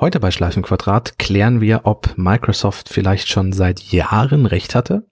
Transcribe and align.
Heute 0.00 0.20
bei 0.20 0.30
Schleifenquadrat 0.30 1.18
klären 1.18 1.60
wir, 1.60 1.80
ob 1.82 2.16
Microsoft 2.16 2.88
vielleicht 2.88 3.28
schon 3.28 3.52
seit 3.52 3.80
Jahren 3.80 4.46
recht 4.46 4.76
hatte, 4.76 5.08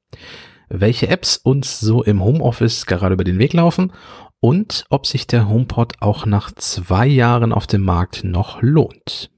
welche 0.68 1.08
Apps 1.08 1.38
uns 1.38 1.80
so 1.80 2.04
im 2.04 2.22
Homeoffice 2.22 2.86
gerade 2.86 3.14
über 3.14 3.24
den 3.24 3.40
Weg 3.40 3.52
laufen 3.52 3.92
und 4.38 4.84
ob 4.88 5.08
sich 5.08 5.26
der 5.26 5.48
HomePod 5.48 5.94
auch 5.98 6.24
nach 6.24 6.52
zwei 6.52 7.08
Jahren 7.08 7.52
auf 7.52 7.66
dem 7.66 7.82
Markt 7.82 8.22
noch 8.22 8.62
lohnt. 8.62 9.32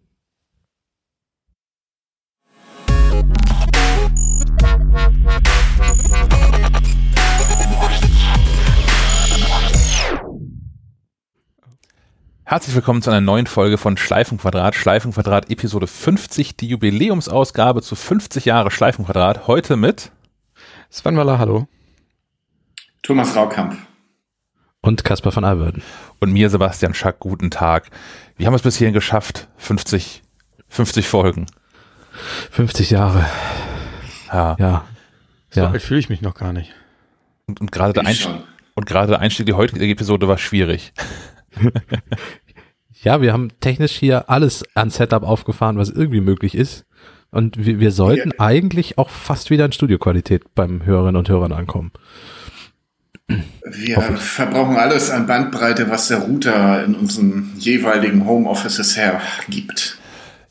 Herzlich 12.51 12.75
willkommen 12.75 13.03
zu 13.03 13.11
einer 13.11 13.21
neuen 13.21 13.47
Folge 13.47 13.77
von 13.77 13.99
Schleifenquadrat. 13.99 14.75
Schleifenquadrat 14.75 15.51
Episode 15.51 15.87
50, 15.87 16.57
die 16.57 16.69
Jubiläumsausgabe 16.69 17.83
zu 17.83 17.95
50 17.95 18.47
Jahre 18.47 18.71
Schleifenquadrat. 18.71 19.47
Heute 19.47 19.77
mit 19.77 20.13
Sven 20.89 21.19
Waller, 21.19 21.39
hallo. 21.39 21.69
Thomas 23.03 23.37
Raukamp. 23.37 23.77
Und 24.81 25.05
Caspar 25.05 25.31
von 25.31 25.45
Alverden. 25.45 25.83
Und 26.21 26.33
mir, 26.33 26.49
Sebastian 26.49 26.95
Schack, 26.95 27.19
guten 27.21 27.51
Tag. 27.51 27.91
Wir 28.39 28.47
haben 28.47 28.55
es 28.55 28.63
bis 28.63 28.79
hierhin 28.79 28.95
geschafft. 28.95 29.47
50, 29.59 30.23
50 30.71 31.07
Folgen. 31.07 31.45
50 32.53 32.89
Jahre. 32.89 33.27
Ja. 34.33 34.57
Ja. 34.59 34.85
So 35.51 35.61
ja. 35.61 35.71
alt 35.71 35.83
fühle 35.83 36.01
ich 36.01 36.09
mich 36.09 36.23
noch 36.23 36.35
gar 36.35 36.55
nicht. 36.55 36.75
Und, 37.47 37.61
und 37.61 37.73
gerade 37.73 37.93
der 37.93 38.07
Einstieg, 38.07 38.33
und 38.75 38.87
gerade 38.87 39.09
der 39.09 39.21
Einstieg 39.21 39.41
in 39.41 39.53
die 39.53 39.59
heutige 39.59 39.85
Episode 39.87 40.29
war 40.29 40.39
schwierig. 40.39 40.95
Ja, 43.05 43.23
wir 43.23 43.33
haben 43.33 43.51
technisch 43.61 43.93
hier 43.93 44.29
alles 44.29 44.65
an 44.75 44.91
Setup 44.91 45.23
aufgefahren, 45.23 45.79
was 45.79 45.89
irgendwie 45.89 46.21
möglich 46.21 46.57
ist. 46.57 46.85
Und 47.31 47.65
wir, 47.65 47.79
wir 47.79 47.93
sollten 47.93 48.31
Ja. 48.31 48.41
eigentlich 48.41 48.99
auch 48.99 49.09
fast 49.11 49.51
wieder 49.51 49.65
in 49.67 49.71
Studioqualität 49.73 50.53
beim 50.57 50.85
Hörerinnen 50.85 51.15
und 51.17 51.29
Hörern 51.29 51.53
ankommen. 51.53 51.93
Wir 53.29 54.01
verbrauchen 54.17 54.77
alles 54.77 55.11
an 55.11 55.27
Bandbreite, 55.27 55.91
was 55.91 56.09
der 56.09 56.19
Router 56.19 56.85
in 56.85 56.95
unseren 56.95 57.53
jeweiligen 57.59 58.25
Homeoffices 58.27 58.97
hergibt. 58.97 59.99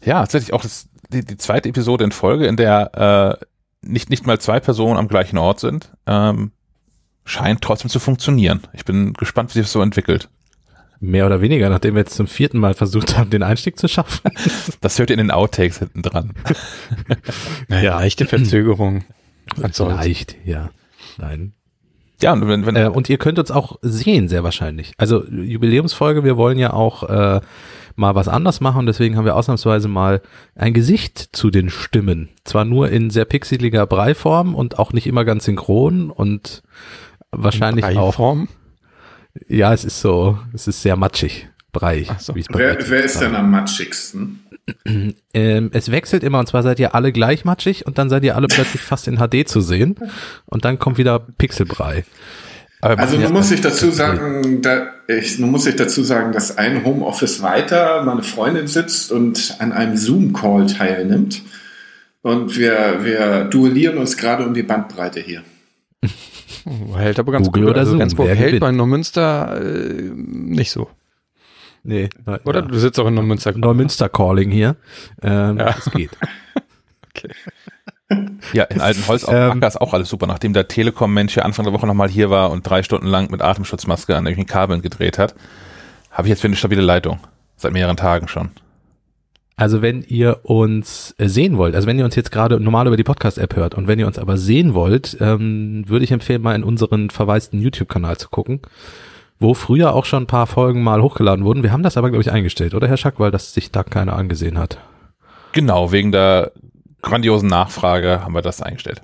Ja, 0.05 0.19
tatsächlich 0.21 0.53
auch 0.53 0.61
das, 0.61 0.87
die, 1.09 1.25
die 1.25 1.37
zweite 1.37 1.67
Episode 1.69 2.03
in 2.03 2.11
Folge, 2.11 2.45
in 2.45 2.55
der 2.55 3.39
äh, 3.41 3.45
nicht, 3.81 4.09
nicht 4.09 4.25
mal 4.27 4.39
zwei 4.39 4.59
Personen 4.59 4.97
am 4.97 5.07
gleichen 5.07 5.37
Ort 5.37 5.59
sind, 5.59 5.91
ähm, 6.05 6.51
scheint 7.25 7.61
trotzdem 7.61 7.89
zu 7.89 7.99
funktionieren. 7.99 8.61
Ich 8.73 8.85
bin 8.85 9.13
gespannt, 9.13 9.49
wie 9.49 9.53
sich 9.55 9.63
das 9.63 9.71
so 9.73 9.81
entwickelt. 9.81 10.29
Mehr 10.99 11.25
oder 11.25 11.41
weniger, 11.41 11.69
nachdem 11.69 11.93
wir 11.93 11.99
jetzt 11.99 12.15
zum 12.15 12.27
vierten 12.27 12.57
Mal 12.57 12.73
versucht 12.73 13.17
haben, 13.17 13.29
den 13.29 13.43
Einstieg 13.43 13.77
zu 13.77 13.87
schaffen. 13.87 14.31
Das 14.81 14.99
hört 14.99 15.09
ihr 15.09 15.15
in 15.15 15.19
den 15.19 15.31
Outtakes 15.31 15.79
hinten 15.79 16.01
dran. 16.01 16.33
Naja, 17.67 17.99
leichte 17.99 18.25
Verzögerung. 18.25 19.03
Vielleicht, 19.55 20.35
ja. 20.45 20.69
Nein. 21.17 21.53
Ja, 22.21 22.33
und 22.33 22.47
wenn, 22.47 22.65
wenn 22.65 22.75
Äh, 22.75 22.87
und 22.87 23.09
ihr 23.09 23.17
könnt 23.17 23.37
uns 23.37 23.51
auch 23.51 23.77
sehen, 23.81 24.27
sehr 24.27 24.43
wahrscheinlich. 24.43 24.93
Also 24.97 25.25
Jubiläumsfolge, 25.25 26.23
wir 26.23 26.37
wollen 26.37 26.57
ja 26.57 26.73
auch 26.73 27.03
äh, 27.03 27.41
mal 27.95 28.15
was 28.15 28.27
anders 28.27 28.59
machen, 28.59 28.85
deswegen 28.85 29.17
haben 29.17 29.25
wir 29.25 29.35
ausnahmsweise 29.35 29.87
mal 29.87 30.21
ein 30.55 30.73
Gesicht 30.73 31.29
zu 31.31 31.51
den 31.51 31.69
Stimmen. 31.69 32.29
Zwar 32.43 32.65
nur 32.65 32.89
in 32.89 33.09
sehr 33.09 33.25
pixeliger 33.25 33.85
Breiform 33.85 34.55
und 34.55 34.79
auch 34.79 34.93
nicht 34.93 35.07
immer 35.07 35.25
ganz 35.25 35.45
synchron 35.45 36.09
und 36.09 36.63
wahrscheinlich 37.31 37.85
auch. 37.85 38.15
Breiform? 38.15 38.47
Ja, 39.47 39.73
es 39.73 39.85
ist 39.85 40.01
so, 40.01 40.39
es 40.53 40.67
ist 40.67 40.81
sehr 40.81 40.95
matschig. 40.95 41.49
Breiig. 41.71 42.07
Ach 42.09 42.19
so. 42.19 42.33
wie 42.33 42.39
es 42.39 42.47
bei 42.47 42.59
Wer, 42.59 42.89
wer 42.89 43.03
ist 43.03 43.19
denn 43.19 43.35
am 43.35 43.51
matschigsten? 43.51 44.43
Ähm, 45.33 45.69
es 45.71 45.91
wechselt 45.91 46.23
immer 46.23 46.39
und 46.39 46.47
zwar 46.47 46.61
seid 46.61 46.77
ihr 46.79 46.93
alle 46.93 47.13
gleich 47.13 47.45
matschig 47.45 47.85
und 47.85 47.97
dann 47.97 48.09
seid 48.09 48.25
ihr 48.25 48.35
alle 48.35 48.47
plötzlich 48.47 48.81
fast 48.81 49.07
in 49.07 49.15
HD 49.15 49.47
zu 49.47 49.61
sehen 49.61 49.95
und 50.45 50.65
dann 50.65 50.77
kommt 50.77 50.97
wieder 50.97 51.19
Pixelbrei. 51.19 52.03
Also 52.81 53.17
nun 53.17 53.33
muss 53.33 53.49
ich 53.51 53.61
dazu 53.61 53.91
sagen, 53.91 54.61
da, 54.61 54.89
ich, 55.07 55.39
nun 55.39 55.51
muss 55.51 55.65
ich 55.65 55.75
dazu 55.77 56.03
sagen, 56.03 56.31
dass 56.31 56.57
ein 56.57 56.83
Homeoffice 56.83 57.41
weiter 57.41 58.03
meine 58.03 58.23
Freundin 58.23 58.67
sitzt 58.67 59.11
und 59.11 59.55
an 59.59 59.71
einem 59.71 59.97
Zoom-Call 59.97 60.67
teilnimmt. 60.67 61.41
Und 62.21 62.57
wir, 62.57 62.99
wir 63.03 63.45
duellieren 63.45 63.97
uns 63.97 64.17
gerade 64.17 64.45
um 64.45 64.53
die 64.53 64.63
Bandbreite 64.63 65.21
hier. 65.21 65.43
Hält 66.95 67.19
aber 67.19 67.31
ganz 67.31 67.47
Google 67.47 67.63
gut. 67.63 67.71
oder 67.71 67.79
also 67.81 67.91
Zoom, 67.91 67.99
Rendsburg 68.01 68.27
hält 68.29 68.39
gewinnt? 68.39 68.59
bei 68.61 68.71
Neumünster 68.71 69.61
äh, 69.61 70.11
nicht 70.13 70.71
so. 70.71 70.89
Nee, 71.83 72.09
Oder? 72.43 72.59
Ja. 72.61 72.65
Du 72.65 72.77
sitzt 72.79 72.99
auch 72.99 73.07
in 73.07 73.13
Neumünster. 73.13 73.53
Neumünster-Calling 73.57 74.51
hier. 74.51 74.75
Ähm, 75.21 75.57
Ja. 75.57 75.75
Es 75.77 75.89
geht. 75.91 76.11
Okay. 77.15 77.29
Ja, 78.53 78.63
in 78.65 78.79
Altenholz 78.79 79.23
auf 79.23 79.33
Ähm, 79.33 79.51
Acker 79.51 79.67
ist 79.67 79.81
auch 79.81 79.93
alles 79.93 80.07
super. 80.07 80.27
Nachdem 80.27 80.53
der 80.53 80.67
Telekom-Mensch 80.67 81.33
hier 81.33 81.43
Anfang 81.43 81.65
der 81.65 81.73
Woche 81.73 81.87
nochmal 81.87 82.09
hier 82.09 82.29
war 82.29 82.51
und 82.51 82.61
drei 82.61 82.83
Stunden 82.83 83.07
lang 83.07 83.31
mit 83.31 83.41
Atemschutzmaske 83.41 84.15
an 84.15 84.25
irgendwelchen 84.25 84.45
Kabeln 84.45 84.81
gedreht 84.83 85.17
hat, 85.17 85.33
habe 86.11 86.27
ich 86.27 86.29
jetzt 86.29 86.43
wieder 86.43 86.49
eine 86.51 86.55
stabile 86.57 86.81
Leitung. 86.81 87.19
Seit 87.55 87.73
mehreren 87.73 87.97
Tagen 87.97 88.27
schon. 88.27 88.51
Also 89.59 89.81
wenn 89.81 90.03
ihr 90.03 90.41
uns 90.43 91.15
äh, 91.17 91.27
sehen 91.27 91.57
wollt, 91.57 91.73
also 91.75 91.87
wenn 91.87 91.97
ihr 91.97 92.05
uns 92.05 92.15
jetzt 92.15 92.31
gerade 92.31 92.59
normal 92.59 92.85
über 92.85 92.95
die 92.95 93.03
Podcast-App 93.03 93.55
hört 93.55 93.73
und 93.73 93.87
wenn 93.87 93.97
ihr 93.97 94.05
uns 94.05 94.19
aber 94.19 94.37
sehen 94.37 94.75
wollt, 94.75 95.17
ähm, 95.19 95.83
würde 95.87 96.05
ich 96.05 96.11
empfehlen, 96.11 96.43
mal 96.43 96.55
in 96.55 96.63
unseren 96.63 97.09
verwaisten 97.09 97.59
YouTube-Kanal 97.59 98.17
zu 98.17 98.29
gucken, 98.29 98.61
wo 99.39 99.55
früher 99.55 99.93
auch 99.95 100.05
schon 100.05 100.23
ein 100.23 100.27
paar 100.27 100.45
Folgen 100.45 100.83
mal 100.83 101.01
hochgeladen 101.01 101.43
wurden. 101.43 101.63
Wir 101.63 101.71
haben 101.71 101.81
das 101.81 101.97
aber, 101.97 102.09
glaube 102.11 102.21
ich, 102.21 102.31
eingestellt, 102.31 102.75
oder 102.75 102.87
Herr 102.87 102.97
Schack, 102.97 103.19
weil 103.19 103.31
das 103.31 103.55
sich 103.55 103.71
da 103.71 103.81
keiner 103.83 104.13
angesehen 104.13 104.59
hat. 104.59 104.77
Genau, 105.53 105.91
wegen 105.91 106.11
der 106.11 106.51
grandiosen 107.01 107.49
Nachfrage 107.49 108.23
haben 108.23 108.35
wir 108.35 108.43
das 108.43 108.61
eingestellt. 108.61 109.01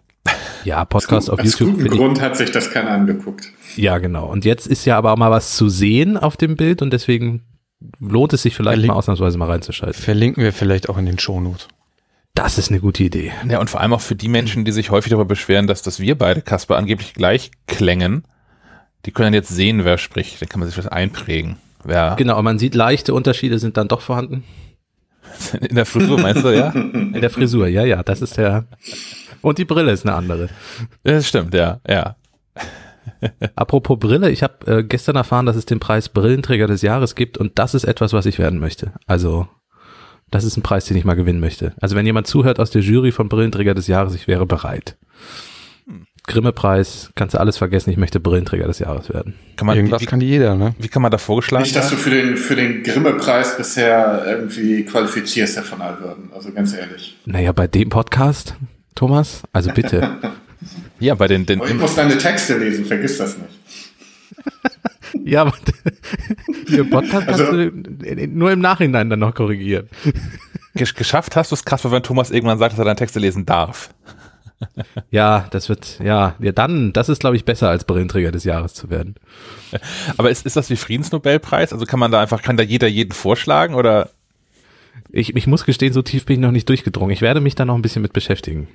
Ja, 0.66 0.86
Podcast 0.86 1.32
auf 1.32 1.40
Aus 1.40 1.46
YouTube. 1.46 1.70
gutem 1.70 1.82
finde 1.82 1.96
ich- 1.96 2.00
Grund 2.00 2.22
hat 2.22 2.38
sich 2.38 2.52
das 2.52 2.70
keiner 2.72 2.92
angeguckt. 2.92 3.52
Ja, 3.76 3.98
genau. 3.98 4.28
Und 4.28 4.46
jetzt 4.46 4.68
ist 4.68 4.86
ja 4.86 4.98
aber 5.00 5.14
auch 5.14 5.18
mal 5.18 5.32
was 5.32 5.56
zu 5.58 5.68
sehen 5.68 6.16
auf 6.16 6.38
dem 6.38 6.56
Bild 6.56 6.82
und 6.84 6.94
deswegen 6.94 7.42
lohnt 8.00 8.34
es 8.34 8.42
sich 8.44 8.56
vielleicht 8.56 8.78
Verlink- 8.80 8.88
mal 8.88 8.94
ausnahmsweise 8.96 9.38
mal 9.38 9.50
reinzuschalten. 9.50 10.00
Verlinken 10.02 10.44
wir 10.44 10.54
vielleicht 10.54 10.90
auch 10.90 10.98
in 10.98 11.06
den 11.06 11.20
Shownotes. 11.20 11.68
Das 12.36 12.58
ist 12.58 12.72
eine 12.72 12.80
gute 12.80 13.04
Idee. 13.04 13.32
Ja, 13.48 13.60
und 13.60 13.70
vor 13.70 13.82
allem 13.82 13.94
auch 13.94 14.02
für 14.02 14.16
die 14.16 14.28
Menschen, 14.28 14.66
die 14.66 14.72
sich 14.72 14.90
häufig 14.90 15.12
darüber 15.12 15.26
beschweren, 15.26 15.68
dass, 15.68 15.84
dass 15.84 16.00
wir 16.00 16.18
beide, 16.18 16.42
Kasper, 16.42 16.78
angeblich 16.78 17.14
gleich 17.14 17.52
klängen, 17.68 18.24
die 19.06 19.12
können 19.12 19.28
dann 19.28 19.34
jetzt 19.34 19.50
sehen, 19.50 19.86
wer 19.86 19.98
spricht. 19.98 20.42
Dann 20.42 20.50
kann 20.50 20.60
man 20.60 20.68
sich 20.68 20.76
das 20.76 20.88
einprägen. 20.88 21.58
Wer 21.84 22.16
Genau, 22.18 22.38
und 22.38 22.46
man 22.46 22.58
sieht, 22.58 22.74
leichte 22.74 23.14
Unterschiede 23.14 23.60
sind 23.60 23.78
dann 23.78 23.88
doch 23.88 24.02
vorhanden. 24.02 24.44
in 25.62 25.76
der 25.76 25.86
Frisur, 25.86 26.20
meinst 26.20 26.44
du, 26.44 26.50
ja? 26.50 26.70
In 26.70 27.14
der 27.20 27.30
Frisur, 27.30 27.68
ja, 27.68 27.84
ja, 27.84 28.04
das 28.04 28.22
ist 28.22 28.38
der. 28.38 28.66
Und 29.42 29.58
die 29.58 29.66
Brille 29.66 29.92
ist 29.92 30.06
eine 30.06 30.16
andere. 30.16 30.44
Ja, 31.04 31.14
Das 31.14 31.28
stimmt, 31.28 31.54
ja, 31.54 31.82
ja. 31.88 32.16
Apropos 33.56 33.98
Brille, 34.00 34.30
ich 34.30 34.44
habe 34.44 34.80
äh, 34.80 34.84
gestern 34.84 35.16
erfahren, 35.16 35.46
dass 35.46 35.56
es 35.56 35.66
den 35.66 35.80
Preis 35.80 36.10
Brillenträger 36.10 36.68
des 36.68 36.82
Jahres 36.82 37.16
gibt 37.16 37.38
und 37.38 37.58
das 37.60 37.74
ist 37.74 37.84
etwas, 37.84 38.14
was 38.14 38.26
ich 38.26 38.40
werden 38.40 38.60
möchte. 38.60 38.94
Also, 39.08 39.48
das 40.32 40.44
ist 40.44 40.58
ein 40.58 40.64
Preis, 40.64 40.86
den 40.86 40.98
ich 40.98 41.06
mal 41.06 41.16
gewinnen 41.16 41.40
möchte. 41.40 41.74
Also, 41.80 41.96
wenn 41.96 42.06
jemand 42.06 42.28
zuhört 42.28 42.60
aus 42.60 42.72
der 42.72 42.82
Jury 42.82 43.12
von 43.12 43.30
Brillenträger 43.30 43.74
des 43.74 43.88
Jahres, 43.88 44.16
ich 44.16 44.28
wäre 44.28 44.46
bereit. 44.46 44.98
Grimme-Preis, 46.26 47.12
kannst 47.16 47.36
du 47.36 47.40
alles 47.40 47.58
vergessen, 47.58 47.90
ich 47.90 47.98
möchte 47.98 48.22
Brillenträger 48.22 48.66
des 48.66 48.80
Jahres 48.80 49.14
werden. 49.14 49.36
Kann 49.58 49.68
man, 49.68 49.76
Irgendwas 49.76 50.02
wie, 50.02 50.06
kann 50.06 50.22
jeder, 50.22 50.56
ne? 50.56 50.74
wie 50.80 50.88
kann 50.88 51.02
man 51.02 51.12
da 51.12 51.18
vorgeschlagen 51.18 51.64
Nicht, 51.64 51.76
dass 51.76 51.90
du 51.90 51.98
werden? 51.98 52.04
für 52.04 52.10
den, 52.10 52.38
für 52.38 52.56
den 52.56 52.84
Grimme-Preis 52.84 53.58
bisher 53.58 54.24
irgendwie 54.26 54.86
qualifizierst, 54.86 55.58
Herr 55.58 55.64
von 55.64 55.82
Alverden. 55.82 56.32
Also 56.34 56.54
ganz 56.54 56.74
ehrlich. 56.74 57.18
Naja, 57.26 57.52
bei 57.52 57.68
dem 57.68 57.90
Podcast, 57.90 58.56
Thomas, 58.96 59.44
also 59.52 59.72
bitte. 59.74 60.18
Ja, 61.00 61.16
bei 61.16 61.28
den, 61.28 61.46
den 61.46 61.62
ich 61.64 61.74
muss 61.74 61.96
deine 61.96 62.18
Texte 62.18 62.58
lesen, 62.58 62.86
vergiss 62.86 63.18
das 63.18 63.38
nicht. 63.38 63.50
ja, 65.26 65.42
aber 65.42 65.54
im 66.68 66.90
Podcast 66.90 67.26
kannst 67.28 67.42
Also- 67.42 67.70
du 67.70 68.28
nur 68.28 68.52
im 68.52 68.60
Nachhinein 68.60 69.10
dann 69.10 69.20
noch 69.20 69.34
korrigieren. 69.36 69.90
gesch- 70.76 70.96
geschafft 70.96 71.36
hast 71.36 71.52
du 71.52 71.56
es, 71.56 71.66
Kasper, 71.66 71.92
wenn 71.92 72.04
Thomas 72.04 72.32
irgendwann 72.32 72.58
sagt, 72.60 72.74
dass 72.74 72.80
er 72.80 72.86
deine 72.86 72.96
Texte 72.96 73.20
lesen 73.20 73.46
darf. 73.46 73.90
Ja, 75.12 75.48
das 75.52 75.68
wird, 75.68 76.00
ja, 76.02 76.36
ja, 76.40 76.54
dann, 76.54 76.94
das 76.94 77.10
ist, 77.10 77.20
glaube 77.20 77.36
ich, 77.36 77.44
besser 77.44 77.70
als 77.70 77.84
Brillenträger 77.84 78.32
des 78.32 78.46
Jahres 78.46 78.74
zu 78.74 78.90
werden. 78.90 79.16
Aber 80.16 80.30
ist, 80.32 80.46
ist 80.46 80.56
das 80.56 80.70
wie 80.70 80.78
Friedensnobelpreis? 80.78 81.74
Also 81.74 81.86
kann 81.86 82.00
man 82.00 82.12
da 82.12 82.22
einfach, 82.22 82.42
kann 82.42 82.56
da 82.56 82.64
jeder 82.64 82.88
jeden 82.88 83.12
vorschlagen 83.12 83.76
oder? 83.76 84.10
Ich, 85.12 85.36
ich 85.36 85.48
muss 85.48 85.66
gestehen, 85.66 85.92
so 85.92 86.02
tief 86.02 86.26
bin 86.26 86.36
ich 86.36 86.40
noch 86.40 86.52
nicht 86.52 86.70
durchgedrungen. 86.70 87.12
Ich 87.12 87.22
werde 87.22 87.42
mich 87.42 87.56
da 87.56 87.66
noch 87.66 87.76
ein 87.76 87.82
bisschen 87.82 88.02
mit 88.04 88.14
beschäftigen. 88.14 88.68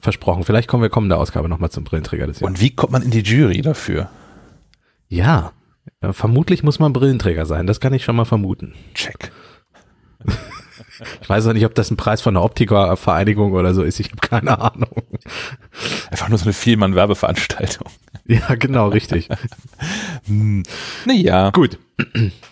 Versprochen. 0.00 0.44
Vielleicht 0.44 0.68
kommen 0.68 0.82
wir 0.82 0.90
kommende 0.90 1.16
Ausgabe 1.16 1.48
nochmal 1.48 1.70
zum 1.70 1.84
Brillenträger 1.84 2.26
des 2.26 2.40
Jahres. 2.40 2.54
Und 2.54 2.60
wie 2.60 2.70
kommt 2.70 2.92
man 2.92 3.02
in 3.02 3.10
die 3.10 3.22
Jury 3.22 3.62
dafür? 3.62 4.10
Ja, 5.08 5.52
äh, 6.00 6.12
vermutlich 6.12 6.62
muss 6.62 6.78
man 6.78 6.92
Brillenträger 6.92 7.46
sein. 7.46 7.66
Das 7.66 7.80
kann 7.80 7.92
ich 7.94 8.04
schon 8.04 8.16
mal 8.16 8.24
vermuten. 8.24 8.74
Check. 8.94 9.32
Ich 11.20 11.28
weiß 11.28 11.46
auch 11.46 11.52
nicht, 11.52 11.64
ob 11.64 11.74
das 11.74 11.90
ein 11.90 11.96
Preis 11.96 12.20
von 12.20 12.34
der 12.34 12.42
Optikervereinigung 12.42 13.52
oder 13.52 13.72
so 13.72 13.82
ist. 13.82 14.00
Ich 14.00 14.10
habe 14.10 14.20
keine 14.20 14.60
Ahnung. 14.60 15.04
Einfach 16.10 16.28
nur 16.28 16.38
so 16.38 16.44
eine 16.44 16.52
Vielmann-Werbeveranstaltung. 16.52 17.86
Ja, 18.30 18.56
genau, 18.56 18.88
richtig. 18.88 19.28
Naja. 20.26 21.50
Gut. 21.50 21.78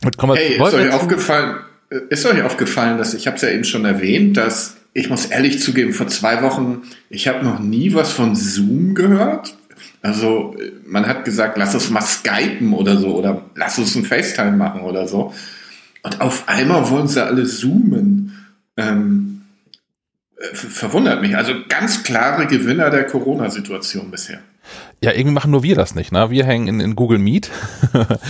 Und 0.02 0.16
kommen 0.16 0.32
wir, 0.32 0.40
Hey, 0.40 0.54
ist 0.54 0.72
euch 0.72 0.90
aufgefallen, 0.90 1.56
äh, 1.90 1.98
ist 2.08 2.24
euch 2.24 2.42
aufgefallen, 2.42 2.96
dass 2.96 3.12
ich 3.12 3.26
habe 3.26 3.36
es 3.36 3.42
ja 3.42 3.50
eben 3.50 3.64
schon 3.64 3.84
erwähnt, 3.84 4.38
dass 4.38 4.78
ich 4.96 5.10
muss 5.10 5.26
ehrlich 5.26 5.60
zugeben, 5.60 5.92
vor 5.92 6.08
zwei 6.08 6.42
Wochen, 6.42 6.82
ich 7.10 7.28
habe 7.28 7.44
noch 7.44 7.60
nie 7.60 7.92
was 7.92 8.12
von 8.12 8.34
Zoom 8.34 8.94
gehört. 8.94 9.54
Also 10.00 10.56
man 10.86 11.06
hat 11.06 11.26
gesagt, 11.26 11.58
lass 11.58 11.74
uns 11.74 11.90
mal 11.90 12.00
skypen 12.00 12.72
oder 12.72 12.96
so 12.96 13.14
oder 13.14 13.42
lass 13.54 13.78
uns 13.78 13.94
ein 13.94 14.06
FaceTime 14.06 14.56
machen 14.56 14.80
oder 14.80 15.06
so. 15.06 15.34
Und 16.02 16.22
auf 16.22 16.48
einmal 16.48 16.88
wollen 16.88 17.08
sie 17.08 17.22
alle 17.22 17.44
zoomen. 17.44 18.46
Ähm, 18.78 19.42
äh, 20.38 20.54
verwundert 20.54 21.20
mich. 21.20 21.36
Also 21.36 21.52
ganz 21.68 22.02
klare 22.02 22.46
Gewinner 22.46 22.88
der 22.88 23.04
Corona-Situation 23.04 24.10
bisher. 24.10 24.40
Ja, 25.02 25.12
irgendwie 25.12 25.34
machen 25.34 25.50
nur 25.50 25.62
wir 25.62 25.74
das 25.74 25.94
nicht, 25.94 26.10
ne? 26.10 26.30
Wir 26.30 26.46
hängen 26.46 26.68
in, 26.68 26.80
in 26.80 26.96
Google 26.96 27.18
Meet. 27.18 27.50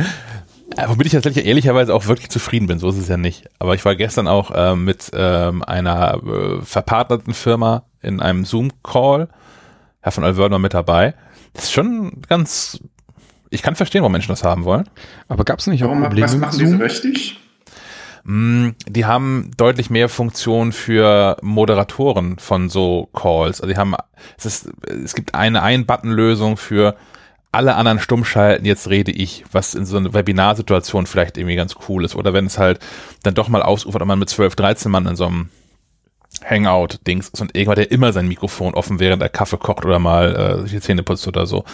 Womit 0.88 1.06
ich 1.06 1.12
tatsächlich 1.12 1.46
ehrlicherweise 1.46 1.94
auch 1.94 2.06
wirklich 2.06 2.30
zufrieden 2.30 2.66
bin, 2.66 2.78
so 2.78 2.88
ist 2.88 2.98
es 2.98 3.08
ja 3.08 3.16
nicht. 3.16 3.44
Aber 3.58 3.74
ich 3.74 3.84
war 3.84 3.94
gestern 3.96 4.26
auch 4.26 4.50
äh, 4.50 4.74
mit 4.74 5.10
ähm, 5.14 5.62
einer 5.62 6.20
äh, 6.24 6.62
verpartnerten 6.62 7.34
Firma 7.34 7.84
in 8.02 8.20
einem 8.20 8.44
Zoom-Call. 8.44 9.28
Herr 10.00 10.12
von 10.12 10.24
Alverne 10.24 10.52
war 10.52 10.58
mit 10.58 10.74
dabei. 10.74 11.14
Das 11.52 11.64
ist 11.64 11.72
schon 11.72 12.22
ganz. 12.28 12.80
Ich 13.50 13.62
kann 13.62 13.76
verstehen, 13.76 14.02
warum 14.02 14.12
Menschen 14.12 14.32
das 14.32 14.42
haben 14.42 14.64
wollen. 14.64 14.88
Aber 15.28 15.44
gab 15.44 15.60
es 15.60 15.66
nicht 15.68 15.84
auch 15.84 15.88
Warum, 15.88 16.02
Probleme 16.02 16.24
was 16.24 16.32
mit 16.32 16.40
machen 16.40 16.58
diese 16.58 16.70
Zoom? 16.72 16.80
richtig? 16.80 17.38
Mm, 18.24 18.70
Die 18.88 19.04
haben 19.04 19.50
deutlich 19.56 19.90
mehr 19.90 20.08
Funktion 20.08 20.72
für 20.72 21.36
Moderatoren 21.42 22.38
von 22.38 22.68
so 22.68 23.08
Calls. 23.12 23.60
Also 23.60 23.72
die 23.72 23.78
haben, 23.78 23.94
es 24.36 24.46
ist, 24.46 24.68
es 24.88 25.14
gibt 25.14 25.34
eine 25.34 25.62
Ein-Button-Lösung 25.62 26.56
für 26.56 26.96
alle 27.54 27.76
anderen 27.76 27.98
stumm 27.98 28.24
schalten, 28.24 28.64
jetzt 28.64 28.88
rede 28.90 29.12
ich, 29.12 29.44
was 29.52 29.74
in 29.74 29.86
so 29.86 29.96
einer 29.96 30.12
Webinarsituation 30.12 31.06
vielleicht 31.06 31.38
irgendwie 31.38 31.56
ganz 31.56 31.74
cool 31.88 32.04
ist. 32.04 32.14
Oder 32.14 32.32
wenn 32.32 32.46
es 32.46 32.58
halt 32.58 32.80
dann 33.22 33.34
doch 33.34 33.48
mal 33.48 33.62
ausufert 33.62 34.02
und 34.02 34.08
man 34.08 34.18
mit 34.18 34.28
12, 34.28 34.56
13 34.56 34.90
Mann 34.90 35.06
in 35.06 35.16
so 35.16 35.26
einem 35.26 35.48
Hangout-Dings 36.42 37.28
ist 37.28 37.40
und 37.40 37.56
irgendwann 37.56 37.76
der 37.76 37.92
immer 37.92 38.12
sein 38.12 38.28
Mikrofon 38.28 38.74
offen, 38.74 38.98
während 38.98 39.22
er 39.22 39.28
Kaffee 39.28 39.56
kocht 39.56 39.84
oder 39.84 39.98
mal 39.98 40.34
äh, 40.34 40.62
sich 40.62 40.72
die 40.72 40.80
Zähne 40.80 41.02
putzt 41.02 41.28
oder 41.28 41.46
so. 41.46 41.64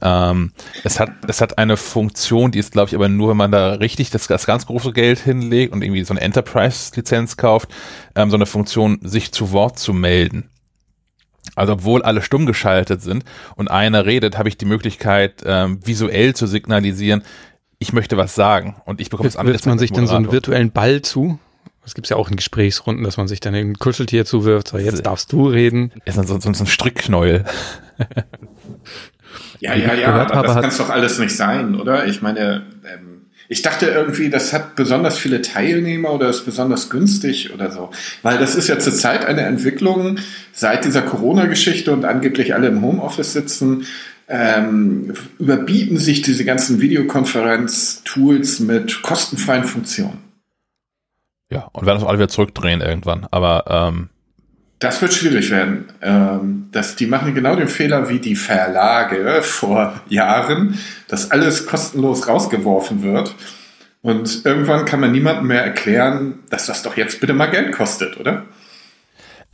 Ähm, 0.00 0.52
es 0.84 1.00
hat 1.00 1.10
es 1.26 1.40
hat 1.40 1.58
eine 1.58 1.76
Funktion, 1.76 2.50
die 2.50 2.58
ist, 2.58 2.72
glaube 2.72 2.88
ich, 2.88 2.94
aber 2.94 3.08
nur, 3.08 3.30
wenn 3.30 3.36
man 3.36 3.52
da 3.52 3.74
richtig 3.74 4.10
das, 4.10 4.26
das 4.26 4.46
ganz 4.46 4.66
große 4.66 4.92
Geld 4.92 5.18
hinlegt 5.18 5.72
und 5.72 5.82
irgendwie 5.82 6.04
so 6.04 6.12
eine 6.12 6.20
Enterprise-Lizenz 6.20 7.36
kauft, 7.36 7.70
ähm, 8.14 8.30
so 8.30 8.36
eine 8.36 8.46
Funktion, 8.46 8.98
sich 9.02 9.32
zu 9.32 9.52
Wort 9.52 9.78
zu 9.78 9.92
melden. 9.92 10.50
Also 11.54 11.74
obwohl 11.74 12.02
alle 12.02 12.22
stumm 12.22 12.46
geschaltet 12.46 13.02
sind 13.02 13.24
und 13.56 13.70
einer 13.70 14.06
redet, 14.06 14.38
habe 14.38 14.48
ich 14.48 14.56
die 14.56 14.64
Möglichkeit, 14.64 15.42
ähm, 15.44 15.84
visuell 15.84 16.34
zu 16.34 16.46
signalisieren, 16.46 17.22
ich 17.78 17.92
möchte 17.92 18.16
was 18.16 18.34
sagen 18.34 18.76
und 18.84 19.00
ich 19.00 19.10
bekomme 19.10 19.28
es 19.28 19.36
Wirft 19.36 19.66
man 19.66 19.78
sich 19.78 19.92
dann 19.92 20.06
so 20.06 20.14
einen 20.14 20.30
virtuellen 20.30 20.70
Ball 20.70 21.02
zu? 21.02 21.38
Das 21.82 21.94
gibt's 21.94 22.10
ja 22.10 22.16
auch 22.16 22.30
in 22.30 22.36
Gesprächsrunden, 22.36 23.04
dass 23.04 23.16
man 23.16 23.26
sich 23.26 23.40
dann 23.40 23.54
ein 23.54 23.76
Kuscheltier 23.76 24.24
zuwirft. 24.24 24.68
So, 24.68 24.78
jetzt 24.78 25.04
darfst 25.04 25.32
du 25.32 25.48
reden. 25.48 25.92
ist 26.04 26.16
dann 26.16 26.26
so, 26.26 26.38
so, 26.38 26.52
so 26.52 26.62
ein 26.62 26.68
Strickknäuel. 26.68 27.44
Ja, 29.60 29.74
ja, 29.74 29.94
ich 29.94 30.00
ja, 30.00 30.10
gehört 30.10 30.32
aber 30.32 30.46
das 30.46 30.54
kann 30.54 30.64
es 30.66 30.78
doch 30.78 30.90
alles 30.90 31.18
nicht 31.18 31.36
sein, 31.36 31.80
oder? 31.80 32.06
Ich 32.06 32.20
meine, 32.20 32.66
ähm, 32.84 33.11
ich 33.52 33.60
dachte 33.60 33.84
irgendwie, 33.84 34.30
das 34.30 34.54
hat 34.54 34.76
besonders 34.76 35.18
viele 35.18 35.42
Teilnehmer 35.42 36.14
oder 36.14 36.30
ist 36.30 36.46
besonders 36.46 36.88
günstig 36.88 37.52
oder 37.52 37.70
so. 37.70 37.90
Weil 38.22 38.38
das 38.38 38.54
ist 38.54 38.66
ja 38.68 38.78
zurzeit 38.78 39.26
eine 39.26 39.42
Entwicklung 39.42 40.16
seit 40.52 40.86
dieser 40.86 41.02
Corona-Geschichte 41.02 41.92
und 41.92 42.06
angeblich 42.06 42.54
alle 42.54 42.68
im 42.68 42.80
Homeoffice 42.80 43.34
sitzen. 43.34 43.84
Ähm, 44.26 45.12
überbieten 45.38 45.98
sich 45.98 46.22
diese 46.22 46.46
ganzen 46.46 46.80
Videokonferenz-Tools 46.80 48.60
mit 48.60 49.02
kostenfreien 49.02 49.64
Funktionen. 49.64 50.16
Ja, 51.50 51.68
und 51.74 51.84
werden 51.84 52.02
auch 52.02 52.08
alle 52.08 52.16
wieder 52.16 52.28
zurückdrehen 52.28 52.80
irgendwann. 52.80 53.26
Aber 53.30 53.64
ähm, 53.68 54.08
Das 54.82 55.00
wird 55.00 55.12
schwierig 55.14 55.50
werden. 55.52 55.84
Ähm, 56.02 56.68
dass 56.72 56.96
die 56.96 57.06
machen 57.06 57.34
genau 57.34 57.54
den 57.54 57.68
Fehler 57.68 58.08
wie 58.08 58.18
die 58.18 58.34
Verlage 58.34 59.40
vor 59.42 60.00
Jahren, 60.08 60.76
dass 61.06 61.30
alles 61.30 61.66
kostenlos 61.66 62.26
rausgeworfen 62.26 63.04
wird. 63.04 63.34
Und 64.02 64.44
irgendwann 64.44 64.84
kann 64.84 64.98
man 64.98 65.12
niemandem 65.12 65.46
mehr 65.46 65.62
erklären, 65.62 66.40
dass 66.50 66.66
das 66.66 66.82
doch 66.82 66.96
jetzt 66.96 67.20
bitte 67.20 67.32
mal 67.32 67.46
Geld 67.46 67.70
kostet, 67.72 68.18
oder? 68.18 68.42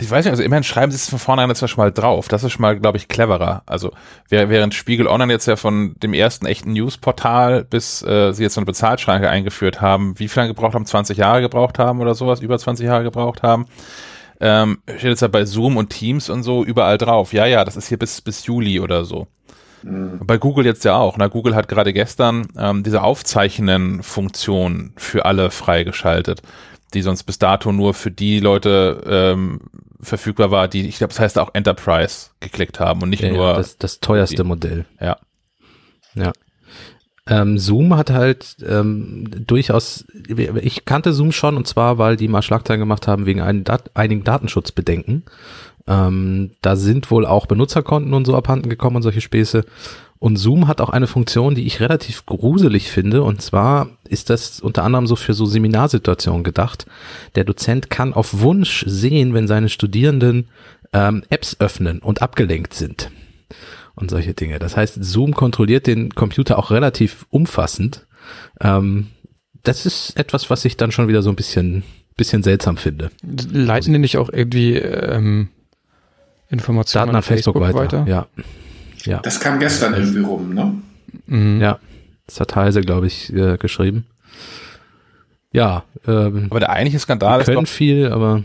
ich 0.01 0.09
weiß 0.09 0.25
nicht, 0.25 0.31
also 0.31 0.45
immerhin 0.45 0.63
schreiben 0.63 0.93
sie 0.93 0.97
es 0.97 1.11
von 1.11 1.19
vornherein 1.19 1.51
jetzt 1.51 1.69
schon 1.69 1.83
mal 1.83 1.91
drauf. 1.91 2.29
Das 2.29 2.45
ist 2.45 2.53
schon 2.53 2.63
mal, 2.63 2.79
glaube 2.79 2.97
ich, 2.99 3.09
cleverer. 3.09 3.63
Also 3.67 3.91
während 4.29 4.73
Spiegel 4.73 5.09
Online 5.09 5.33
jetzt 5.33 5.47
ja 5.47 5.57
von 5.57 5.97
dem 6.01 6.15
ersten 6.15 6.47
echten 6.47 6.73
Newsportal 6.73 7.65
bis 7.65 8.03
äh, 8.03 8.33
sie 8.33 8.45
jetzt 8.45 8.55
so 8.55 8.61
eine 8.61 8.67
Bezahlschranke 8.67 9.29
eingeführt 9.29 9.81
haben, 9.81 10.17
wie 10.21 10.29
viel 10.29 10.43
lange 10.43 10.55
gebraucht 10.55 10.75
haben? 10.75 10.87
20 10.87 11.19
Jahre 11.19 11.41
gebraucht 11.41 11.81
haben 11.81 12.01
oder 12.01 12.15
sowas? 12.15 12.41
Über 12.41 12.57
20 12.57 12.87
Jahre 12.87 13.03
gebraucht 13.03 13.43
haben? 13.43 13.67
Ähm, 14.41 14.79
steht 14.87 15.11
jetzt 15.11 15.23
ja 15.23 15.29
bei 15.29 15.45
Zoom 15.45 15.77
und 15.77 15.91
Teams 15.91 16.31
und 16.31 16.43
so 16.45 16.65
überall 16.65 16.99
drauf. 16.99 17.33
Ja, 17.33 17.47
ja, 17.47 17.65
das 17.65 17.77
ist 17.77 17.89
hier 17.89 17.99
bis, 17.99 18.21
bis 18.21 18.47
Juli 18.47 18.79
oder 18.81 19.05
so. 19.05 19.27
Bei 19.83 20.39
Google 20.39 20.67
jetzt 20.67 20.85
ja 20.85 20.97
auch. 20.97 21.17
Na, 21.19 21.29
Google 21.29 21.55
hat 21.55 21.69
gerade 21.69 21.93
gestern 21.93 22.49
ähm, 22.59 22.83
diese 22.83 23.03
Aufzeichnen-Funktion 23.03 24.93
für 24.97 25.25
alle 25.25 25.51
freigeschaltet, 25.51 26.43
die 26.95 27.03
sonst 27.03 27.23
bis 27.25 27.39
dato 27.39 27.71
nur 27.73 27.95
für 27.95 28.11
die 28.11 28.41
Leute 28.41 29.03
ähm, 29.07 29.61
verfügbar 30.01 30.51
war, 30.51 30.69
die, 30.69 30.89
ich 30.89 30.99
glaube, 30.99 31.13
das 31.13 31.21
heißt 31.21 31.39
auch 31.39 31.51
Enterprise 31.55 32.31
geklickt 32.41 32.81
haben 32.81 33.03
und 33.03 33.11
nicht 33.11 33.23
Ja, 33.23 33.33
nur. 33.33 33.47
ja, 33.47 33.57
das, 33.57 33.79
das 33.79 34.01
teuerste 34.01 34.45
Modell. 34.45 34.85
ja. 35.01 35.17
Ja. 36.15 36.33
Ähm, 37.29 37.59
Zoom 37.59 37.97
hat 37.97 38.11
halt 38.11 38.57
ähm, 38.67 39.29
durchaus, 39.47 40.07
ich 40.63 40.85
kannte 40.87 41.13
Zoom 41.13 41.31
schon 41.31 41.57
und 41.57 41.67
zwar, 41.67 41.99
weil 41.99 42.17
die 42.17 42.27
mal 42.27 42.43
Schlagzeilen 42.43 42.81
gemacht 42.81 43.07
haben 43.07 43.27
wegen 43.27 43.65
Dat 43.65 43.91
einigen 43.95 44.25
Datenschutzbedenken. 44.25 45.25
Ähm, 45.87 46.53
da 46.63 46.77
sind 46.77 47.11
wohl 47.11 47.27
auch 47.27 47.47
Benutzerkonten 47.47 48.15
und 48.15 48.27
so 48.27 48.35
abhanden 48.35 48.71
gekommen 48.71 48.97
und 48.97 49.03
solche 49.03 49.21
Späße. 49.21 49.65
Und 50.19 50.37
Zoom 50.37 50.67
hat 50.67 50.81
auch 50.81 50.89
eine 50.89 51.07
Funktion, 51.07 51.55
die 51.55 51.67
ich 51.67 51.81
relativ 51.81 52.27
gruselig 52.27 52.91
finde. 52.91 53.23
Und 53.23 53.43
zwar 53.43 53.89
ist 54.09 54.31
das 54.31 54.59
unter 54.61 54.83
anderem 54.83 55.07
so 55.07 55.15
für 55.15 55.35
so 55.35 55.47
Seminarsituationen 55.47 56.45
gedacht. 56.45 56.87
Der 57.37 57.45
Dozent 57.45 57.91
kann 57.91 58.15
auf 58.15 58.41
Wunsch 58.41 58.85
sehen, 58.87 59.35
wenn 59.35 59.47
seine 59.47 59.69
Studierenden 59.69 60.49
ähm, 60.93 61.23
Apps 61.29 61.57
öffnen 61.61 62.01
und 62.01 62.23
abgelenkt 62.23 62.75
sind 62.75 63.11
und 63.99 64.11
solche 64.11 64.35
Dinge. 64.35 64.59
Das 64.59 64.77
heißt, 64.77 65.03
Zoom 65.03 65.35
kontrolliert 65.35 65.87
den 65.87 66.15
Computer 66.15 66.59
auch 66.59 66.71
relativ 66.71 67.27
umfassend. 67.31 68.07
Ähm, 68.61 69.09
das 69.63 69.87
ist 69.87 70.17
etwas, 70.17 70.51
was 70.51 70.65
ich 70.65 70.77
dann 70.77 70.93
schon 70.93 71.09
wieder 71.09 71.23
so 71.23 71.31
ein 71.31 71.37
bisschen, 71.37 71.83
bisschen 72.17 72.43
seltsam 72.43 72.77
finde. 72.77 73.11
Leiten 73.23 73.93
die 73.93 73.99
nicht 73.99 74.19
auch 74.19 74.31
irgendwie 74.31 74.77
ähm, 74.77 75.49
Informationen 76.49 77.07
Daten 77.07 77.17
an 77.17 77.23
Facebook, 77.23 77.61
weiter. 77.61 78.05
Ja. 78.07 78.27
Ja. 79.05 79.21
Das 79.21 79.41
kam 79.41 79.59
gestern 79.59 79.95
irgendwie 79.95 80.21
rum, 80.21 80.55
ne? 80.55 80.75
Mhm. 81.27 81.61
ja. 81.61 81.79
Das 82.27 82.41
hat 82.41 82.55
Heise, 82.57 82.83
glaube 82.83 83.07
ich, 83.07 83.33
äh, 83.33 83.57
geschrieben. 83.57 84.07
Ja, 85.51 85.85
ähm, 86.07 86.49
Aber 86.51 86.61
der 86.61 86.71
eigentliche 86.71 86.99
Skandal 86.99 87.41
ist 87.41 87.47
können 87.47 87.65
doch, 87.65 87.67
viel, 87.67 88.13
aber 88.13 88.43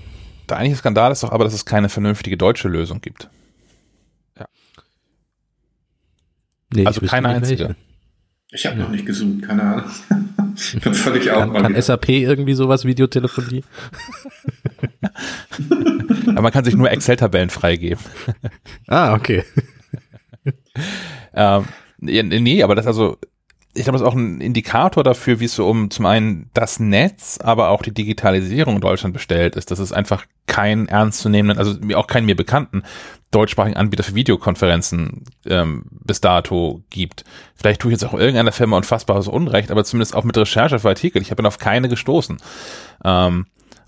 der 0.49 0.57
eigentliche 0.57 0.79
Skandal 0.79 1.11
ist 1.11 1.23
doch 1.23 1.31
aber, 1.31 1.43
dass 1.43 1.53
es 1.53 1.65
keine 1.65 1.89
vernünftige 1.89 2.37
deutsche 2.37 2.69
Lösung 2.69 3.01
gibt. 3.01 3.29
Nee, 6.73 6.85
Also 6.85 7.01
keine 7.01 7.29
einzige. 7.29 7.75
Ich 8.51 8.65
habe 8.67 8.77
noch 8.77 8.89
nicht 8.89 9.05
gesucht, 9.05 9.43
keine 9.43 9.63
Ahnung. 9.63 9.85
ich 10.55 10.79
bin 10.79 10.93
völlig 10.93 11.31
out 11.31 11.39
Kann, 11.39 11.51
mal 11.53 11.61
kann. 11.63 11.81
SAP 11.81 12.09
irgendwie 12.09 12.53
sowas, 12.53 12.85
Videotelefonie? 12.85 13.63
Aber 16.27 16.41
man 16.41 16.51
kann 16.51 16.63
sich 16.63 16.75
nur 16.75 16.91
Excel-Tabellen 16.91 17.49
freigeben. 17.49 18.03
Ah, 18.87 19.13
okay. 19.13 19.43
Ähm, 21.35 21.65
nee, 21.97 22.21
nee, 22.21 22.61
aber 22.61 22.75
das 22.75 22.85
also, 22.85 23.17
ich 23.75 23.83
glaube, 23.83 23.97
das 23.97 24.01
ist 24.01 24.07
auch 24.07 24.15
ein 24.15 24.39
Indikator 24.39 25.03
dafür, 25.03 25.39
wie 25.39 25.45
es 25.45 25.55
so 25.55 25.67
um 25.67 25.89
zum 25.89 26.05
einen 26.05 26.49
das 26.53 26.79
Netz, 26.79 27.39
aber 27.41 27.69
auch 27.69 27.81
die 27.81 27.93
Digitalisierung 27.93 28.75
in 28.75 28.81
Deutschland 28.81 29.13
bestellt 29.13 29.55
ist. 29.55 29.71
dass 29.71 29.79
es 29.79 29.91
einfach 29.91 30.25
keinen 30.45 30.87
ernstzunehmenden, 30.87 31.57
also 31.57 31.79
auch 31.95 32.07
keinen 32.07 32.25
mir 32.25 32.35
bekannten 32.35 32.83
deutschsprachigen 33.31 33.77
Anbieter 33.77 34.03
für 34.03 34.13
Videokonferenzen 34.13 35.23
ähm, 35.47 35.85
bis 35.89 36.21
dato 36.21 36.83
gibt. 36.91 37.23
Vielleicht 37.55 37.81
tue 37.81 37.91
ich 37.91 37.99
jetzt 37.99 38.05
auch 38.05 38.13
irgendeiner 38.13 38.51
Firma 38.51 38.77
unfassbares 38.77 39.27
Unrecht, 39.27 39.71
aber 39.71 39.83
zumindest 39.83 40.15
auch 40.15 40.23
mit 40.23 40.37
Recherche 40.37 40.77
für 40.77 40.89
Artikel. 40.89 41.21
Ich 41.21 41.35
bin 41.35 41.45
auf 41.45 41.57
keine 41.57 41.89
gestoßen. 41.89 42.37
Ähm, 43.03 43.47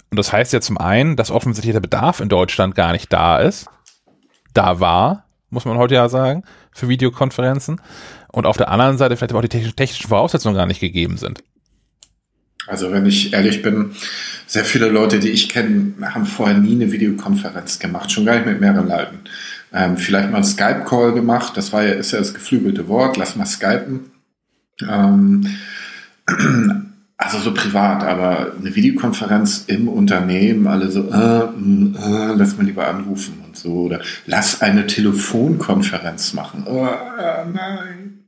und 0.09 0.17
das 0.17 0.33
heißt 0.33 0.53
ja 0.53 0.61
zum 0.61 0.79
einen, 0.79 1.15
dass 1.15 1.29
offensichtlich 1.29 1.73
der 1.73 1.81
Bedarf 1.81 2.19
in 2.19 2.29
Deutschland 2.29 2.73
gar 2.73 2.91
nicht 2.91 3.13
da 3.13 3.37
ist. 3.37 3.67
Da 4.53 4.79
war, 4.79 5.25
muss 5.49 5.65
man 5.65 5.77
heute 5.77 5.93
ja 5.95 6.09
sagen, 6.09 6.43
für 6.75 6.87
Videokonferenzen. 6.89 7.81
Und 8.31 8.45
auf 8.45 8.57
der 8.57 8.69
anderen 8.69 8.99
Seite 8.99 9.15
vielleicht 9.17 9.33
auch 9.33 9.41
die 9.41 9.47
technisch- 9.47 9.75
technischen 9.75 10.09
Voraussetzungen 10.09 10.55
gar 10.55 10.67
nicht 10.67 10.81
gegeben 10.81 11.17
sind. 11.17 11.43
Also 12.67 12.91
wenn 12.91 13.05
ich 13.05 13.33
ehrlich 13.33 13.61
bin, 13.61 13.91
sehr 14.45 14.65
viele 14.65 14.89
Leute, 14.89 15.19
die 15.19 15.29
ich 15.29 15.49
kenne, 15.49 15.93
haben 16.01 16.25
vorher 16.25 16.57
nie 16.57 16.73
eine 16.73 16.91
Videokonferenz 16.91 17.79
gemacht, 17.79 18.11
schon 18.11 18.25
gar 18.25 18.35
nicht 18.35 18.45
mit 18.47 18.59
mehreren 18.59 18.89
Leuten. 18.89 19.19
Ähm, 19.71 19.97
vielleicht 19.97 20.29
mal 20.29 20.37
einen 20.37 20.45
Skype-Call 20.45 21.13
gemacht, 21.13 21.53
das 21.55 21.71
war 21.73 21.83
ja, 21.83 21.93
ist 21.93 22.11
ja 22.11 22.19
das 22.19 22.33
geflügelte 22.33 22.87
Wort, 22.87 23.17
lass 23.17 23.35
mal 23.35 23.45
skypen. 23.45 24.11
Ähm, 24.81 25.47
Also 27.17 27.39
so 27.39 27.53
privat, 27.53 28.03
aber 28.03 28.51
eine 28.59 28.75
Videokonferenz 28.75 29.63
im 29.67 29.87
Unternehmen, 29.87 30.67
alle 30.67 30.91
so, 30.91 31.09
äh, 31.09 31.45
mm, 31.45 31.95
äh, 31.95 32.33
lass 32.35 32.57
mal 32.57 32.65
lieber 32.65 32.87
anrufen 32.87 33.41
so, 33.65 33.73
oder 33.81 33.99
lass 34.25 34.61
eine 34.61 34.85
Telefonkonferenz 34.85 36.33
machen. 36.33 36.65
Oh, 36.67 36.87
nein. 37.51 38.25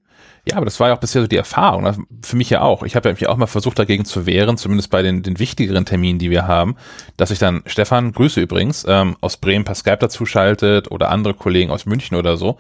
Ja, 0.50 0.56
aber 0.56 0.66
das 0.66 0.80
war 0.80 0.88
ja 0.88 0.96
auch 0.96 1.00
bisher 1.00 1.22
so 1.22 1.28
die 1.28 1.36
Erfahrung. 1.36 1.84
ne? 1.84 1.98
Für 2.24 2.38
mich 2.38 2.50
ja 2.50 2.62
auch. 2.62 2.84
Ich 2.84 2.96
habe 2.96 3.10
ja 3.10 3.14
mich 3.14 3.28
auch 3.28 3.36
mal 3.36 3.48
versucht, 3.48 3.78
dagegen 3.78 4.06
zu 4.06 4.26
wehren, 4.26 4.56
zumindest 4.56 4.90
bei 4.90 5.02
den, 5.02 5.22
den 5.22 5.40
wichtigeren 5.40 5.86
Terminen, 5.86 6.20
die 6.20 6.32
wir 6.32 6.48
haben, 6.48 6.78
dass 7.18 7.32
ich 7.32 7.40
dann 7.40 7.64
Stefan, 7.66 8.14
Grüße 8.14 8.40
übrigens, 8.40 8.86
ähm, 8.88 9.18
aus 9.20 9.36
Bremen 9.38 9.66
per 9.66 9.76
Skype 9.76 9.98
dazu 9.98 10.26
schaltet 10.26 10.90
oder 10.90 11.10
andere 11.10 11.34
Kollegen 11.34 11.70
aus 11.70 11.86
München 11.86 12.16
oder 12.16 12.38
so, 12.38 12.58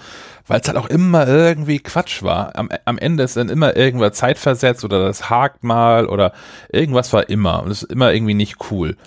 weil 0.47 0.59
es 0.59 0.67
halt 0.67 0.77
auch 0.77 0.89
immer 0.89 1.27
irgendwie 1.27 1.79
Quatsch 1.79 2.23
war. 2.23 2.57
Am, 2.57 2.69
am 2.83 2.97
Ende 2.97 3.23
ist 3.23 3.37
dann 3.37 3.47
immer 3.47 3.77
irgendwas 3.77 4.13
zeitversetzt 4.13 4.83
oder 4.83 5.05
das 5.05 5.29
hakt 5.29 5.63
mal 5.63 6.07
oder 6.07 6.33
irgendwas 6.69 7.13
war 7.13 7.29
immer 7.29 7.63
und 7.63 7.69
das 7.69 7.83
ist 7.83 7.91
immer 7.91 8.13
irgendwie 8.13 8.33
nicht 8.33 8.57
cool. 8.69 8.97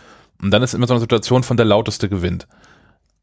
Und 0.40 0.52
dann 0.52 0.62
ist 0.62 0.72
immer 0.72 0.86
so 0.86 0.94
eine 0.94 1.00
Situation 1.00 1.42
von 1.42 1.58
der 1.58 1.66
lauteste 1.66 2.08
gewinnt. 2.08 2.46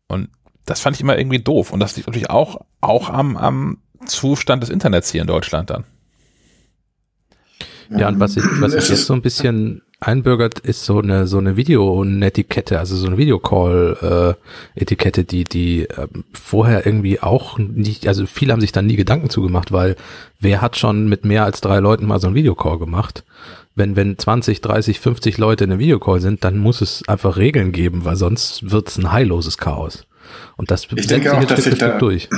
Und 0.07 0.29
das 0.65 0.81
fand 0.81 0.95
ich 0.95 1.01
immer 1.01 1.17
irgendwie 1.17 1.39
doof. 1.39 1.71
Und 1.71 1.79
das 1.79 1.95
liegt 1.95 2.07
natürlich 2.07 2.29
auch, 2.29 2.65
auch 2.81 3.09
am, 3.09 3.37
am 3.37 3.81
Zustand 4.05 4.63
des 4.63 4.69
Internets 4.69 5.11
hier 5.11 5.21
in 5.21 5.27
Deutschland 5.27 5.69
dann. 5.69 5.85
Ja, 7.89 8.09
und 8.09 8.19
was 8.19 8.33
sich 8.33 8.43
was 8.59 8.73
Es 8.73 8.87
sich 8.87 8.97
jetzt 8.97 9.05
so 9.07 9.13
ein 9.13 9.21
bisschen 9.21 9.81
einbürgert, 10.00 10.60
ist 10.60 10.86
so 10.86 11.00
eine 11.00 11.27
so 11.27 11.39
eine 11.39 11.58
Videonetikette, 11.58 12.77
also 12.77 12.96
so 12.96 13.08
eine 13.08 13.18
Videocall-Etikette, 13.18 15.24
die 15.24 15.44
die 15.44 15.88
ähm, 15.98 16.24
vorher 16.34 16.86
irgendwie 16.86 17.20
auch 17.22 17.58
nicht, 17.58 18.08
also 18.08 18.27
viele 18.27 18.54
haben 18.54 18.62
sich 18.62 18.72
da 18.72 18.82
nie 18.82 18.96
Gedanken 18.96 19.30
zugemacht, 19.30 19.72
weil 19.72 19.96
wer 20.39 20.62
hat 20.62 20.77
schon 20.77 21.10
mit 21.10 21.25
mehr 21.25 21.46
als 21.46 21.62
drei 21.62 21.80
Leuten 21.80 22.06
mal 22.06 22.20
so 22.20 22.27
einen 22.27 22.36
Videocall 22.36 22.77
gemacht? 22.77 23.24
Wenn 23.74 23.96
wenn 23.96 24.18
20, 24.18 24.62
30, 24.62 25.00
50 25.00 25.38
Leute 25.38 25.63
in 25.63 25.72
einem 25.72 25.80
Videocall 25.80 26.22
sind, 26.22 26.44
dann 26.44 26.60
muss 26.60 26.82
es 26.82 27.08
einfach 27.08 27.38
Regeln 27.38 27.72
geben, 27.72 28.06
weil 28.06 28.18
sonst 28.18 28.72
wird's 28.72 28.98
ein 28.98 29.12
heilloses 29.12 29.58
Chaos. 29.58 30.06
Und 30.55 30.72
das 30.72 30.84
setzt 30.84 31.12
denke 31.12 31.34
auch, 31.36 31.43
dass 31.43 31.63
sich 31.63 31.77
da- 31.77 31.98
durch. 31.98 32.29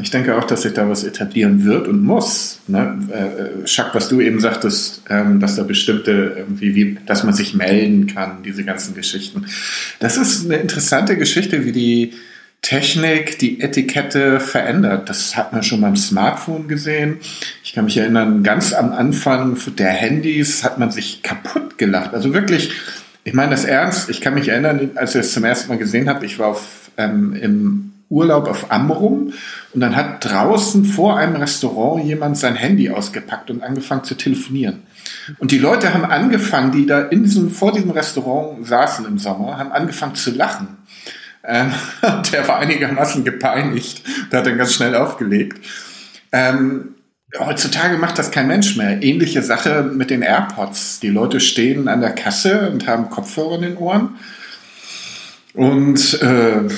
Ich 0.00 0.12
denke 0.12 0.36
auch, 0.36 0.44
dass 0.44 0.62
sich 0.62 0.74
da 0.74 0.88
was 0.88 1.02
etablieren 1.02 1.64
wird 1.64 1.88
und 1.88 2.04
muss. 2.04 2.60
Ne? 2.68 2.98
Äh, 3.10 3.66
Schack, 3.66 3.96
was 3.96 4.08
du 4.08 4.20
eben 4.20 4.38
sagtest, 4.38 5.02
ähm, 5.10 5.40
dass 5.40 5.56
da 5.56 5.64
bestimmte 5.64 6.34
irgendwie, 6.36 6.76
wie, 6.76 6.98
dass 7.04 7.24
man 7.24 7.34
sich 7.34 7.52
melden 7.54 8.06
kann, 8.06 8.44
diese 8.44 8.62
ganzen 8.64 8.94
Geschichten. 8.94 9.46
Das 9.98 10.16
ist 10.16 10.44
eine 10.44 10.58
interessante 10.58 11.16
Geschichte, 11.16 11.64
wie 11.64 11.72
die 11.72 12.12
Technik 12.62 13.38
die 13.38 13.60
Etikette 13.60 14.40
verändert. 14.40 15.08
Das 15.08 15.36
hat 15.36 15.52
man 15.52 15.62
schon 15.62 15.80
beim 15.80 15.96
Smartphone 15.96 16.66
gesehen. 16.66 17.18
Ich 17.62 17.72
kann 17.72 17.84
mich 17.84 17.96
erinnern, 17.96 18.42
ganz 18.42 18.72
am 18.72 18.92
Anfang 18.92 19.56
der 19.78 19.90
Handys 19.90 20.64
hat 20.64 20.78
man 20.78 20.90
sich 20.90 21.22
kaputt 21.22 21.78
gelacht. 21.78 22.14
Also 22.14 22.34
wirklich, 22.34 22.70
ich 23.28 23.34
meine 23.34 23.50
das 23.50 23.66
ernst. 23.66 24.08
Ich 24.08 24.22
kann 24.22 24.32
mich 24.32 24.48
erinnern, 24.48 24.92
als 24.94 25.14
ich 25.14 25.20
es 25.20 25.34
zum 25.34 25.44
ersten 25.44 25.68
Mal 25.68 25.76
gesehen 25.76 26.08
habe, 26.08 26.24
ich 26.24 26.38
war 26.38 26.48
auf, 26.48 26.90
ähm, 26.96 27.34
im 27.34 27.92
Urlaub 28.08 28.48
auf 28.48 28.72
Amrum 28.72 29.34
und 29.74 29.80
dann 29.80 29.94
hat 29.94 30.24
draußen 30.24 30.86
vor 30.86 31.18
einem 31.18 31.36
Restaurant 31.36 32.02
jemand 32.06 32.38
sein 32.38 32.56
Handy 32.56 32.88
ausgepackt 32.88 33.50
und 33.50 33.62
angefangen 33.62 34.02
zu 34.04 34.14
telefonieren. 34.14 34.82
Und 35.40 35.50
die 35.50 35.58
Leute 35.58 35.92
haben 35.92 36.06
angefangen, 36.06 36.72
die 36.72 36.86
da 36.86 37.02
in 37.02 37.22
diesem, 37.22 37.50
vor 37.50 37.72
diesem 37.72 37.90
Restaurant 37.90 38.66
saßen 38.66 39.04
im 39.04 39.18
Sommer, 39.18 39.58
haben 39.58 39.72
angefangen 39.72 40.14
zu 40.14 40.30
lachen. 40.30 40.78
Ähm, 41.44 41.70
der 42.32 42.48
war 42.48 42.60
einigermaßen 42.60 43.24
gepeinigt 43.24 44.04
und 44.24 44.38
hat 44.38 44.46
dann 44.46 44.56
ganz 44.56 44.72
schnell 44.72 44.94
aufgelegt. 44.94 45.62
Ähm, 46.32 46.94
heutzutage 47.38 47.98
macht 47.98 48.18
das 48.18 48.30
kein 48.30 48.46
Mensch 48.46 48.76
mehr. 48.76 49.02
Ähnliche 49.02 49.42
Sache 49.42 49.82
mit 49.82 50.10
den 50.10 50.22
AirPods. 50.22 51.00
Die 51.00 51.08
Leute 51.08 51.40
stehen 51.40 51.88
an 51.88 52.00
der 52.00 52.14
Kasse 52.14 52.70
und 52.70 52.86
haben 52.86 53.10
Kopfhörer 53.10 53.56
in 53.56 53.62
den 53.62 53.76
Ohren. 53.76 54.16
Und 55.54 56.22
äh, 56.22 56.68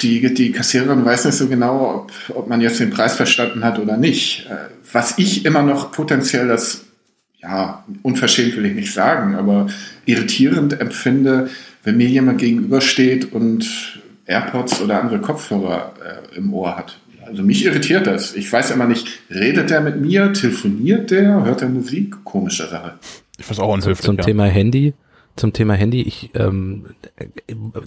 die, 0.00 0.32
die 0.32 0.52
Kassiererin 0.52 1.04
weiß 1.04 1.24
nicht 1.24 1.34
so 1.34 1.48
genau, 1.48 2.06
ob, 2.06 2.36
ob 2.36 2.48
man 2.48 2.60
jetzt 2.60 2.78
den 2.78 2.90
Preis 2.90 3.16
verstanden 3.16 3.64
hat 3.64 3.78
oder 3.78 3.96
nicht. 3.96 4.46
Äh, 4.48 4.70
was 4.92 5.18
ich 5.18 5.44
immer 5.44 5.62
noch 5.62 5.90
potenziell 5.90 6.46
das, 6.46 6.84
ja, 7.42 7.84
unverschämt 8.02 8.56
will 8.56 8.66
ich 8.66 8.74
nicht 8.74 8.92
sagen, 8.92 9.34
aber 9.34 9.66
irritierend 10.04 10.80
empfinde, 10.80 11.50
wenn 11.82 11.96
mir 11.96 12.06
jemand 12.06 12.38
gegenübersteht 12.38 13.32
und 13.32 14.00
AirPods 14.26 14.80
oder 14.82 15.02
andere 15.02 15.20
Kopfhörer 15.20 15.92
äh, 16.04 16.36
im 16.36 16.54
Ohr 16.54 16.76
hat. 16.76 17.00
Also 17.26 17.42
mich 17.42 17.64
irritiert 17.64 18.06
das. 18.06 18.34
Ich 18.34 18.52
weiß 18.52 18.70
immer 18.72 18.86
nicht, 18.86 19.08
redet 19.30 19.70
der 19.70 19.80
mit 19.80 20.00
mir, 20.00 20.32
telefoniert 20.32 21.10
der, 21.10 21.44
hört 21.44 21.62
er 21.62 21.68
Musik? 21.68 22.24
Komische 22.24 22.66
Sache. 22.66 22.94
Ich 23.38 23.48
weiß 23.48 23.58
auch 23.60 23.72
unhöflich. 23.72 24.00
zum 24.00 24.16
ja. 24.16 24.22
Thema 24.22 24.46
Handy, 24.46 24.94
zum 25.36 25.52
Thema 25.52 25.74
Handy, 25.74 26.02
ich, 26.02 26.30
ähm, 26.34 26.86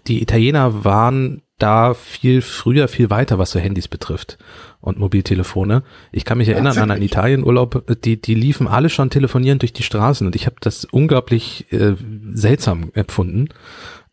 die 0.08 0.22
Italiener 0.22 0.84
waren 0.84 1.42
da 1.58 1.94
viel 1.94 2.42
früher, 2.42 2.88
viel 2.88 3.10
weiter, 3.10 3.38
was 3.39 3.51
so 3.51 3.60
Handys 3.60 3.88
betrifft 3.88 4.38
und 4.82 5.00
Mobiltelefone. 5.00 5.84
Ich 6.12 6.25
kann 6.25 6.38
mich 6.38 6.50
erinnern 6.50 6.77
an 6.77 6.92
einen? 6.92 7.01
Italienurlaub, 7.01 7.86
die, 8.04 8.20
die 8.20 8.36
liefen 8.36 8.68
alle 8.68 8.89
schon 8.89 9.10
telefonierend 9.10 9.62
durch 9.62 9.74
die 9.74 9.84
Straßen 9.84 10.27
und 10.27 10.36
ich 10.36 10.48
habe 10.48 10.58
das 10.60 10.86
unglaublich 10.86 11.72
äh, 11.72 11.96
seltsam 12.34 12.92
empfunden. 12.94 13.50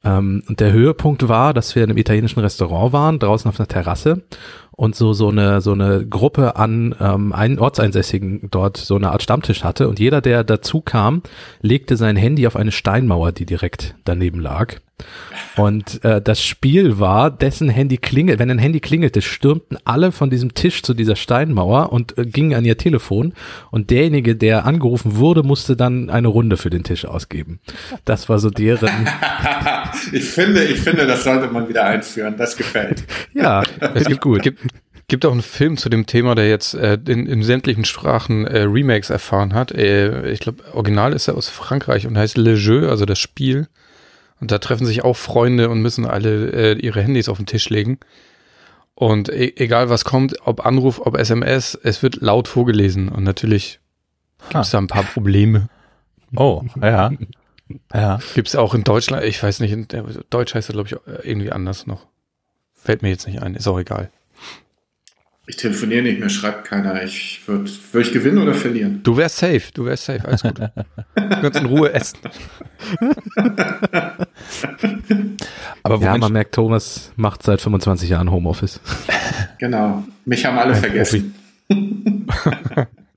Ähm, 0.05 0.43
und 0.49 0.61
der 0.61 0.73
Höhepunkt 0.73 1.29
war, 1.29 1.53
dass 1.55 1.75
wir 1.75 1.83
in 1.83 1.91
einem 1.91 1.99
italienischen 1.99 2.41
Restaurant 2.41 2.93
waren, 2.93 3.19
draußen 3.19 3.49
auf 3.49 3.59
einer 3.59 3.69
Terrasse 3.69 4.23
und 4.73 4.97
so 4.97 5.13
so 5.13 5.29
eine 5.29 5.61
so 5.61 5.73
eine 5.73 6.07
Gruppe 6.07 6.57
an 6.57 6.95
ähm, 7.01 7.33
einen 7.33 7.59
Ortseinsässigen 7.59 8.49
dort 8.51 8.77
so 8.77 8.97
eine 8.97 9.11
Art 9.11 9.23
Stammtisch 9.23 9.65
hatte 9.65 9.89
und 9.89 9.99
jeder, 9.99 10.21
der 10.21 10.45
dazu 10.45 10.81
kam, 10.81 11.23
legte 11.61 11.97
sein 11.97 12.17
Handy 12.17 12.47
auf 12.47 12.57
eine 12.57 12.73
Steinmauer, 12.73 13.33
die 13.33 13.47
direkt 13.47 13.95
daneben 14.05 14.41
lag. 14.41 14.77
Und 15.57 16.03
äh, 16.05 16.23
das 16.23 16.43
Spiel 16.43 16.99
war, 16.99 17.31
dessen 17.31 17.69
Handy 17.69 17.99
klingelt, 17.99 18.39
wenn 18.39 18.51
ein 18.51 18.59
Handy 18.59 18.81
klingelte, 18.81 19.21
stürmten 19.21 19.77
alle 19.85 20.13
von 20.13 20.31
diesem 20.31 20.55
Tisch 20.55 20.83
zu 20.83 20.95
dieser 20.95 21.17
Steinmauer 21.17 21.93
und 21.93 22.17
äh, 22.17 22.25
gingen 22.25 22.55
an 22.55 22.65
ihr 22.65 22.79
Telefon. 22.79 23.35
Und 23.71 23.91
derjenige, 23.91 24.35
der 24.35 24.65
angerufen 24.65 25.17
wurde, 25.17 25.43
musste 25.43 25.77
dann 25.77 26.09
eine 26.09 26.29
Runde 26.29 26.57
für 26.57 26.71
den 26.71 26.85
Tisch 26.85 27.05
ausgeben. 27.05 27.61
Das 28.05 28.29
war 28.29 28.39
so 28.39 28.49
deren, 28.49 28.89
ich 30.13 30.25
finde, 30.25 30.65
ich 30.65 30.81
finde, 30.81 31.07
das 31.07 31.25
sollte 31.25 31.49
man 31.49 31.69
wieder 31.69 31.85
einführen. 31.85 32.37
Das 32.39 32.57
gefällt. 32.57 33.05
ja, 33.35 33.63
Es 33.95 34.07
gibt, 34.07 34.21
gut. 34.23 34.43
gibt, 34.43 34.61
gibt 35.09 35.27
auch 35.27 35.33
einen 35.33 35.43
Film 35.43 35.77
zu 35.77 35.89
dem 35.89 36.07
Thema, 36.07 36.35
der 36.35 36.49
jetzt 36.49 36.75
äh, 36.75 36.99
in, 37.07 37.27
in 37.27 37.43
sämtlichen 37.43 37.85
Sprachen 37.85 38.47
äh, 38.47 38.63
Remakes 38.63 39.11
erfahren 39.11 39.55
hat. 39.55 39.73
Äh, 39.73 40.31
ich 40.31 40.41
glaube, 40.41 40.65
original 40.73 41.13
ist 41.13 41.29
er 41.29 41.37
aus 41.37 41.49
Frankreich 41.49 42.07
und 42.07 42.17
heißt 42.17 42.37
Le 42.37 42.55
Jeu, 42.55 42.89
also 42.89 43.05
das 43.05 43.19
Spiel. 43.19 43.69
Und 44.41 44.51
da 44.51 44.59
treffen 44.59 44.87
sich 44.87 45.05
auch 45.05 45.17
Freunde 45.17 45.69
und 45.69 45.83
müssen 45.83 46.05
alle 46.05 46.51
äh, 46.51 46.79
ihre 46.79 47.03
Handys 47.03 47.29
auf 47.29 47.37
den 47.37 47.47
Tisch 47.47 47.71
legen. 47.71 47.99
Und 48.95 49.29
e 49.29 49.53
egal 49.57 49.89
was 49.89 50.05
kommt, 50.05 50.35
ob 50.45 50.67
Anruf, 50.67 51.01
ob 51.05 51.17
SMS, 51.17 51.79
es 51.83 52.03
wird 52.03 52.17
laut 52.17 52.49
vorgelesen. 52.49 53.09
Und 53.09 53.25
natürlich 53.25 53.81
gibt 54.51 54.65
es 54.65 54.71
da 54.71 54.79
ein 54.79 54.89
paar 54.89 55.05
Probleme. 55.05 55.69
Oh, 56.37 56.63
ja. 56.81 57.11
Ja. 57.95 58.19
Gibt 58.35 58.49
es 58.49 58.57
auch 58.57 58.75
in 58.75 58.85
Deutschland, 58.85 59.25
ich 59.25 59.43
weiß 59.43 59.61
nicht, 59.61 59.73
in 59.73 59.89
der, 59.89 60.03
Deutsch 60.31 60.55
heißt 60.55 60.69
er, 60.71 60.75
glaube 60.75 60.89
ich, 60.89 60.97
irgendwie 61.25 61.53
anders 61.53 61.87
noch. 61.87 62.07
Fällt 62.75 63.03
mir 63.03 63.09
jetzt 63.09 63.27
nicht 63.27 63.41
ein, 63.43 63.55
ist 63.55 63.69
auch 63.69 63.79
egal. 63.79 64.11
Ich 65.47 65.57
telefoniere 65.57 66.03
nicht 66.03 66.21
mehr, 66.21 66.29
schreibt 66.29 66.65
keiner. 66.69 67.03
Ich 67.03 67.43
würde 67.47 67.69
würd 67.93 68.07
ich 68.07 68.13
gewinnen 68.13 68.39
oder 68.39 68.55
verlieren? 68.55 69.01
Du 69.03 69.17
wärst 69.17 69.39
safe, 69.39 69.63
du 69.75 69.85
wärst 69.85 70.05
safe, 70.05 70.25
alles 70.25 70.43
gut. 70.43 70.59
du 71.15 71.29
kannst 71.41 71.59
in 71.61 71.67
Ruhe 71.67 71.93
essen. 71.93 72.19
Aber 75.83 76.01
wo 76.01 76.05
Ja, 76.05 76.17
man 76.17 76.33
merkt, 76.33 76.55
Thomas 76.55 77.11
macht 77.17 77.43
seit 77.43 77.61
25 77.61 78.09
Jahren 78.11 78.31
Homeoffice. 78.31 78.81
Genau. 79.59 80.03
Mich 80.25 80.45
haben 80.45 80.59
alle 80.59 80.75
vergessen. 80.75 81.35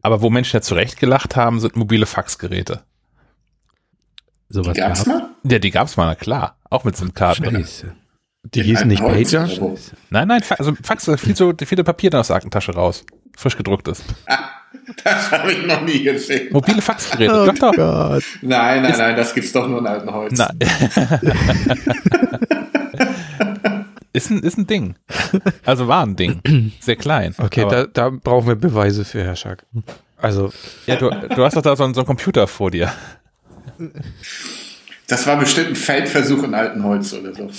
aber 0.04 0.22
wo 0.22 0.30
Menschen 0.30 0.58
ja 0.58 0.62
zurecht 0.62 1.00
gelacht 1.00 1.36
haben, 1.36 1.60
sind 1.60 1.76
mobile 1.76 2.06
Faxgeräte. 2.06 2.84
Sowas 4.50 4.78
Gab's 4.78 5.06
gab's. 5.06 5.08
mal? 5.08 5.30
Ja, 5.44 5.58
die 5.58 5.72
gab's 5.72 5.98
mal, 5.98 6.06
na 6.06 6.14
klar. 6.14 6.56
Auch 6.70 6.84
mit 6.84 6.96
SIM-Karten. 6.96 7.66
Die 8.54 8.64
hießen 8.64 8.88
nicht 8.88 9.02
Holz 9.02 9.32
Pager? 9.32 9.50
Nein, 10.10 10.28
nein, 10.28 10.42
also 10.58 10.74
Fax, 10.82 11.06
da 11.06 11.18
viel 11.18 11.36
zu 11.36 11.54
viele 11.66 11.84
Papier 11.84 12.14
aus 12.14 12.28
der 12.28 12.36
Aktentasche 12.38 12.74
raus. 12.74 13.04
Frisch 13.36 13.58
gedrucktes. 13.58 14.04
Das 15.04 15.32
habe 15.32 15.52
ich 15.52 15.66
noch 15.66 15.82
nie 15.82 16.04
gesehen. 16.04 16.52
Mobile 16.52 16.82
Faxgeräte. 16.82 17.46
doch, 17.46 17.56
doch. 17.56 17.74
Gott. 17.74 18.24
Nein, 18.42 18.84
nein, 18.84 18.94
nein, 18.98 19.16
das 19.16 19.34
gibt's 19.34 19.52
doch 19.52 19.68
nur 19.68 19.80
in 19.80 19.88
Altenholz. 19.88 20.38
Na, 20.38 20.52
ist, 24.14 24.30
ein, 24.30 24.44
ist 24.44 24.58
ein 24.58 24.68
Ding. 24.68 24.96
Also 25.66 25.88
war 25.88 26.06
ein 26.06 26.16
Ding. 26.16 26.72
Sehr 26.82 26.98
klein. 26.98 27.34
Okay, 27.38 27.66
da, 27.70 27.86
da 27.88 28.10
brauchen 28.10 28.48
wir 28.48 28.56
Beweise 28.56 29.06
für, 29.06 29.24
Herr 29.24 29.36
Schack. 29.36 29.66
Also, 30.18 30.52
ja, 30.86 30.98
du, 30.98 31.10
du 31.10 31.44
hast 31.44 31.56
doch 31.56 31.62
da 31.62 31.76
so 31.76 31.84
einen, 31.84 31.94
so 31.94 32.02
einen 32.02 32.08
Computer 32.08 32.48
vor 32.48 32.70
dir. 32.70 32.92
Das 35.08 35.28
war 35.28 35.38
bestimmt 35.38 35.70
ein 35.70 35.76
Feldversuch 35.76 36.44
in 36.44 36.54
Altenholz 36.54 37.14
oder 37.14 37.34
so. 37.34 37.50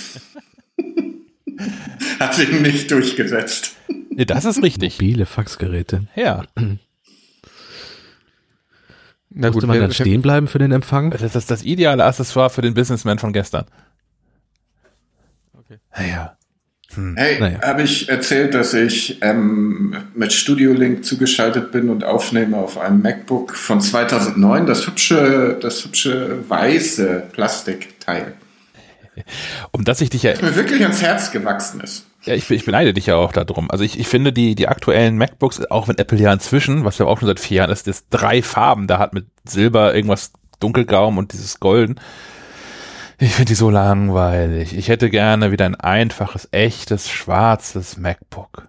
Hat 2.19 2.35
sich 2.35 2.51
nicht 2.51 2.91
durchgesetzt. 2.91 3.75
Nee, 4.09 4.25
das 4.25 4.45
ist 4.45 4.61
richtig. 4.61 4.99
Mobile 4.99 5.25
Faxgeräte. 5.25 6.03
Ja. 6.15 6.43
Na 9.29 9.51
Musste 9.51 9.67
man 9.67 9.79
dann 9.79 9.93
stehen 9.93 10.21
bleiben 10.21 10.47
für 10.47 10.59
den 10.59 10.71
Empfang? 10.71 11.11
Das 11.11 11.21
ist 11.21 11.35
das, 11.35 11.45
das 11.45 11.63
ideale 11.63 12.03
Accessoire 12.05 12.49
für 12.49 12.61
den 12.61 12.73
Businessman 12.73 13.19
von 13.19 13.33
gestern. 13.33 13.65
Okay. 15.53 15.77
Naja. 15.95 16.37
Hey, 17.15 17.39
Naja. 17.39 17.61
habe 17.61 17.83
ich 17.83 18.09
erzählt, 18.09 18.53
dass 18.55 18.73
ich 18.73 19.21
ähm, 19.21 19.95
mit 20.15 20.33
Studio 20.33 20.73
Link 20.73 21.05
zugeschaltet 21.05 21.71
bin 21.71 21.89
und 21.89 22.03
aufnehme 22.03 22.57
auf 22.57 22.79
einem 22.79 23.01
MacBook 23.01 23.53
von 23.55 23.81
2009, 23.81 24.65
das 24.65 24.87
hübsche, 24.87 25.59
das 25.61 25.83
hübsche 25.83 26.49
weiße 26.49 27.27
Plastikteil, 27.33 28.33
Um 29.71 29.83
das 29.83 30.01
ich 30.01 30.09
dich 30.09 30.23
ja, 30.23 30.31
das 30.31 30.41
mir 30.41 30.55
wirklich 30.55 30.81
ans 30.81 31.01
Herz 31.01 31.31
gewachsen 31.31 31.81
ist. 31.81 32.05
ja 32.23 32.33
ich, 32.33 32.49
ich 32.49 32.65
beneide 32.65 32.93
dich 32.93 33.07
ja 33.07 33.15
auch 33.15 33.31
darum. 33.31 33.71
Also 33.71 33.83
ich, 33.83 33.99
ich 33.99 34.07
finde 34.07 34.33
die, 34.33 34.55
die 34.55 34.67
aktuellen 34.67 35.17
MacBooks, 35.17 35.65
auch 35.69 35.87
wenn 35.87 35.97
Apple 35.97 36.17
ja 36.17 36.31
inzwischen, 36.33 36.85
was 36.85 36.97
ja 36.97 37.05
auch 37.05 37.19
schon 37.19 37.27
seit 37.27 37.39
vier 37.39 37.57
Jahren 37.57 37.71
ist, 37.71 37.87
das 37.87 38.07
drei 38.09 38.41
Farben 38.41 38.87
da 38.87 38.99
hat 38.99 39.13
mit 39.13 39.25
Silber, 39.45 39.95
irgendwas 39.95 40.31
dunkelgrau 40.59 41.07
und 41.07 41.33
dieses 41.33 41.59
Golden. 41.59 41.99
Ich 43.19 43.33
finde 43.33 43.49
die 43.49 43.55
so 43.55 43.69
langweilig. 43.69 44.77
Ich 44.77 44.89
hätte 44.89 45.09
gerne 45.09 45.51
wieder 45.51 45.65
ein 45.65 45.75
einfaches, 45.75 46.49
echtes, 46.51 47.09
schwarzes 47.09 47.97
MacBook. 47.97 48.67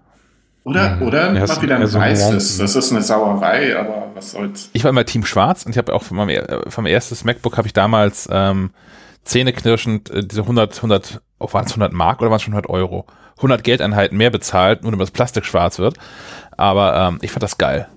Oder, 0.64 0.98
oder 1.00 1.34
Ja, 1.34 1.62
wieder 1.62 1.76
ein 1.76 1.82
eher 1.82 1.88
so 1.88 1.98
weißes. 1.98 2.58
Das 2.58 2.76
ist 2.76 2.92
eine 2.92 3.02
Sauerei, 3.02 3.78
aber 3.78 4.10
was 4.14 4.32
soll's. 4.32 4.70
Ich 4.72 4.84
war 4.84 4.90
immer 4.90 5.04
Team 5.04 5.24
Schwarz 5.24 5.64
und 5.64 5.72
ich 5.72 5.78
habe 5.78 5.94
auch 5.94 6.02
von 6.02 6.16
meinem, 6.16 6.30
äh, 6.30 6.70
vom 6.70 6.86
erstes 6.86 7.24
MacBook 7.24 7.56
habe 7.56 7.66
ich 7.66 7.72
damals 7.72 8.28
ähm, 8.30 8.70
zähneknirschend 9.28 10.10
äh, 10.10 10.26
diese 10.26 10.42
100, 10.42 10.76
100, 10.76 11.20
oh, 11.38 11.52
waren 11.52 11.66
es 11.66 11.72
100 11.72 11.92
Mark 11.92 12.20
oder 12.20 12.30
waren 12.30 12.36
es 12.36 12.42
schon 12.42 12.54
100 12.54 12.70
Euro? 12.70 13.06
100 13.36 13.62
Geldeinheiten 13.62 14.18
mehr 14.18 14.30
bezahlt, 14.30 14.82
nur 14.82 14.90
damit 14.90 15.04
das 15.04 15.10
Plastik 15.12 15.44
schwarz 15.44 15.78
wird. 15.78 15.96
Aber 16.56 16.96
ähm, 16.96 17.18
ich 17.22 17.30
fand 17.30 17.42
das 17.42 17.56
geil. 17.56 17.88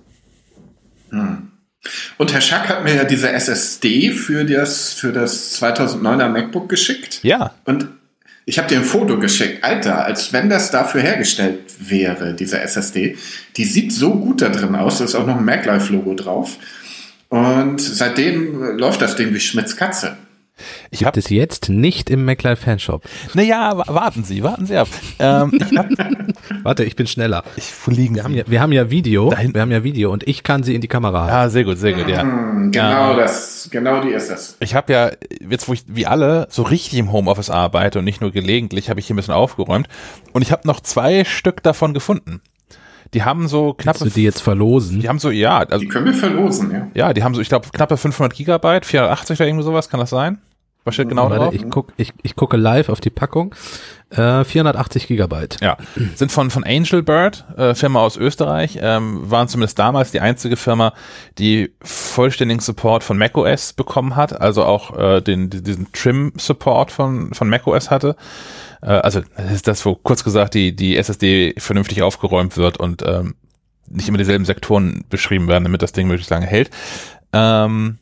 Und 2.16 2.32
Herr 2.32 2.40
Schack 2.40 2.68
hat 2.68 2.84
mir 2.84 2.94
ja 2.94 3.04
diese 3.04 3.30
SSD 3.32 4.12
für 4.12 4.44
das, 4.44 4.92
für 4.92 5.12
das 5.12 5.60
2009er 5.60 6.28
MacBook 6.28 6.68
geschickt. 6.68 7.20
Ja, 7.22 7.54
Und 7.64 7.88
ich 8.44 8.58
habe 8.58 8.68
dir 8.68 8.78
ein 8.78 8.84
Foto 8.84 9.18
geschickt. 9.18 9.62
Alter, 9.62 10.04
als 10.04 10.32
wenn 10.32 10.48
das 10.48 10.70
dafür 10.70 11.00
hergestellt 11.00 11.60
wäre, 11.78 12.34
diese 12.34 12.60
SSD. 12.60 13.16
Die 13.56 13.64
sieht 13.64 13.92
so 13.92 14.14
gut 14.14 14.42
da 14.42 14.48
drin 14.48 14.74
aus. 14.74 14.98
Da 14.98 15.04
ist 15.04 15.14
auch 15.14 15.26
noch 15.26 15.36
ein 15.36 15.44
MacLife-Logo 15.44 16.14
drauf. 16.14 16.56
Und 17.28 17.80
seitdem 17.80 18.62
äh, 18.62 18.72
läuft 18.72 19.00
das 19.00 19.16
Ding 19.16 19.32
wie 19.32 19.40
Schmitz 19.40 19.76
Katze. 19.76 20.16
Ich 20.90 21.00
Gibt 21.00 21.06
habe, 21.08 21.18
es 21.20 21.28
jetzt 21.30 21.68
nicht 21.70 22.10
im 22.10 22.24
MacLife 22.24 22.62
Fanshop. 22.62 23.02
naja, 23.34 23.76
wa- 23.76 23.84
warten 23.88 24.22
Sie, 24.22 24.42
warten 24.42 24.66
Sie 24.66 24.76
ab. 24.76 24.88
Ähm, 25.18 25.50
ich 25.54 25.76
habe, 25.76 25.88
Warte, 26.62 26.84
ich 26.84 26.94
bin 26.96 27.06
schneller. 27.06 27.42
ich 27.56 27.64
fliegen 27.64 28.14
Wir 28.16 28.24
haben 28.24 28.34
ja, 28.34 28.44
wir 28.46 28.60
haben 28.60 28.72
ja 28.72 28.90
Video. 28.90 29.30
Da 29.30 29.38
hinten. 29.38 29.54
Wir 29.54 29.62
haben 29.62 29.70
ja 29.72 29.82
Video 29.82 30.12
und 30.12 30.26
ich 30.28 30.42
kann 30.42 30.62
sie 30.62 30.74
in 30.74 30.80
die 30.80 30.88
Kamera 30.88 31.22
halten. 31.22 31.34
Ah, 31.34 31.48
sehr 31.48 31.64
gut, 31.64 31.78
sehr 31.78 31.92
gut, 31.94 32.08
ja. 32.08 32.22
Hm, 32.22 32.70
genau 32.70 33.16
das, 33.16 33.68
genau 33.72 34.00
die 34.02 34.10
ist 34.10 34.30
das. 34.30 34.56
Ich 34.60 34.74
habe 34.74 34.92
ja, 34.92 35.10
jetzt 35.48 35.68
wo 35.68 35.72
ich 35.72 35.84
wie 35.88 36.06
alle 36.06 36.46
so 36.50 36.62
richtig 36.62 36.98
im 36.98 37.10
Homeoffice 37.12 37.50
arbeite 37.50 37.98
und 37.98 38.04
nicht 38.04 38.20
nur 38.20 38.30
gelegentlich, 38.30 38.90
habe 38.90 39.00
ich 39.00 39.06
hier 39.06 39.14
ein 39.14 39.16
bisschen 39.16 39.34
aufgeräumt. 39.34 39.88
Und 40.32 40.42
ich 40.42 40.52
habe 40.52 40.66
noch 40.68 40.80
zwei 40.80 41.24
Stück 41.24 41.62
davon 41.62 41.94
gefunden. 41.94 42.40
Die 43.14 43.24
haben 43.24 43.48
so 43.48 43.74
Kannst 43.74 44.00
knappe, 44.00 44.10
du 44.10 44.14
die 44.14 44.24
jetzt 44.24 44.40
verlosen? 44.40 45.00
die 45.00 45.08
haben 45.08 45.18
so, 45.18 45.30
ja, 45.30 45.58
also 45.58 45.78
Die 45.78 45.88
können 45.88 46.06
wir 46.06 46.14
verlosen, 46.14 46.70
ja. 46.70 46.88
Ja, 46.94 47.12
die 47.12 47.22
haben 47.22 47.34
so, 47.34 47.40
ich 47.40 47.48
glaube, 47.48 47.68
knappe 47.72 47.96
500 47.96 48.34
Gigabyte, 48.34 48.86
480 48.86 49.38
oder 49.38 49.46
irgendwie 49.48 49.64
sowas, 49.64 49.88
kann 49.88 50.00
das 50.00 50.10
sein? 50.10 50.38
Was 50.84 50.94
steht 50.94 51.10
genau 51.10 51.28
drauf? 51.28 51.38
Warte, 51.38 51.56
ich, 51.56 51.70
guck, 51.70 51.92
ich, 51.96 52.12
ich 52.22 52.34
gucke 52.34 52.56
live 52.56 52.88
auf 52.88 53.00
die 53.00 53.10
Packung. 53.10 53.54
Äh, 54.10 54.42
480 54.44 55.06
Gigabyte. 55.06 55.58
Ja, 55.60 55.76
sind 56.16 56.32
von, 56.32 56.50
von 56.50 56.64
Angel 56.64 57.02
Bird, 57.04 57.44
äh, 57.56 57.74
Firma 57.74 58.00
aus 58.00 58.16
Österreich, 58.16 58.78
ähm, 58.82 59.30
waren 59.30 59.46
zumindest 59.46 59.78
damals 59.78 60.10
die 60.10 60.20
einzige 60.20 60.56
Firma, 60.56 60.92
die 61.38 61.72
vollständigen 61.82 62.60
Support 62.60 63.04
von 63.04 63.16
macOS 63.16 63.74
bekommen 63.74 64.16
hat, 64.16 64.40
also 64.40 64.64
auch 64.64 64.98
äh, 64.98 65.20
den, 65.20 65.50
diesen 65.50 65.92
Trim-Support 65.92 66.90
von, 66.90 67.32
von 67.32 67.48
macOS 67.48 67.90
hatte. 67.90 68.16
Äh, 68.82 68.90
also 68.90 69.22
das 69.36 69.52
ist 69.52 69.68
das, 69.68 69.84
wo 69.86 69.94
kurz 69.94 70.24
gesagt 70.24 70.54
die, 70.54 70.74
die 70.76 70.96
SSD 70.96 71.54
vernünftig 71.58 72.02
aufgeräumt 72.02 72.56
wird 72.56 72.76
und 72.76 73.02
ähm, 73.06 73.34
nicht 73.88 74.08
immer 74.08 74.18
dieselben 74.18 74.44
Sektoren 74.44 75.04
beschrieben 75.08 75.48
werden, 75.48 75.64
damit 75.64 75.82
das 75.82 75.92
Ding 75.92 76.06
möglichst 76.06 76.30
lange 76.30 76.46
hält. 76.46 76.70
Ähm, 77.32 77.98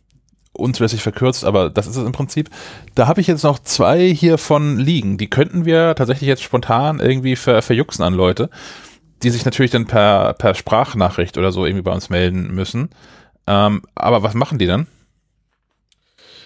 unzulässig 0.53 1.03
verkürzt, 1.03 1.45
aber 1.45 1.71
das 1.71 1.87
ist 1.87 1.97
es 1.97 2.05
im 2.05 2.13
Prinzip. 2.13 2.51
Da 2.95 3.07
habe 3.07 3.21
ich 3.21 3.27
jetzt 3.27 3.45
noch 3.45 3.59
zwei 3.61 4.13
hiervon 4.13 4.79
liegen. 4.79 5.17
Die 5.17 5.31
könnten 5.31 5.65
wir 5.65 5.95
tatsächlich 5.95 6.29
jetzt 6.29 6.43
spontan 6.43 7.01
irgendwie 7.01 7.37
ver, 7.37 7.63
verjuxen 7.63 8.05
an 8.05 8.15
Leute, 8.15 8.51
die 9.23 9.31
sich 9.31 9.45
natürlich 9.45 9.71
dann 9.71 9.87
per, 9.87 10.35
per 10.35 10.55
Sprachnachricht 10.55 11.39
oder 11.39 11.53
so 11.53 11.65
irgendwie 11.65 11.83
bei 11.83 11.93
uns 11.93 12.11
melden 12.11 12.53
müssen. 12.55 12.91
Ähm, 13.47 13.83
aber 13.95 14.23
was 14.23 14.35
machen 14.35 14.59
die 14.59 14.67
dann? 14.67 14.87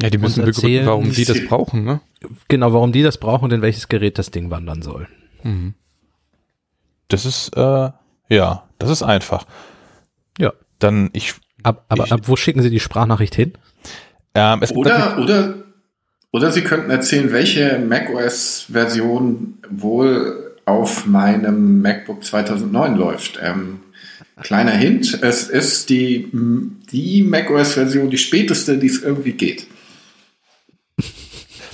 Ja, 0.01 0.11
die 0.11 0.19
müssen 0.19 0.45
begründen, 0.45 0.87
warum 0.87 1.13
die 1.13 1.25
das 1.25 1.45
brauchen, 1.47 1.85
ne? 1.85 2.01
Genau, 2.49 2.73
warum 2.73 2.93
die 2.93 3.03
das 3.03 3.19
brauchen 3.19 3.45
und 3.45 3.53
in 3.53 3.63
welches 3.63 3.89
Gerät 3.89 4.19
das 4.19 4.31
Ding 4.31 4.51
wandern 4.51 4.83
soll. 4.83 5.09
Mhm. 5.43 5.75
Das 7.09 7.25
ist, 7.27 7.57
äh, 7.57 7.91
ja, 8.29 8.69
das 8.79 8.91
ist 8.91 9.03
einfach. 9.03 9.47
Ja. 10.39 10.53
Dann, 10.79 11.11
ich, 11.13 11.35
Ab, 11.63 11.85
aber 11.89 12.05
Ich- 12.05 12.13
ab 12.13 12.21
wo 12.25 12.37
schicken 12.37 12.61
sie 12.63 12.69
die 12.71 12.81
Sprachnachricht 12.81 13.35
hin? 13.35 13.53
ähm, 14.35 14.61
Oder, 14.75 15.19
oder, 15.19 15.55
oder 16.31 16.53
Sie 16.53 16.61
könnten 16.63 16.91
erzählen, 16.91 17.33
welche 17.33 17.79
macOS-Version 17.79 19.59
wohl 19.71 20.57
auf 20.67 21.07
meinem 21.07 21.81
MacBook 21.83 22.25
2009 22.25 22.97
läuft. 22.97 23.39
Ähm, 23.43 23.81
kleiner 24.43 24.73
Hint, 24.73 25.21
es 25.23 25.49
ist 25.49 25.89
die, 25.91 26.29
die 26.91 27.23
macOS-Version, 27.23 28.11
die 28.11 28.19
späteste, 28.19 28.79
die 28.79 28.87
es 28.89 29.03
irgendwie 29.03 29.33
geht. 29.33 29.67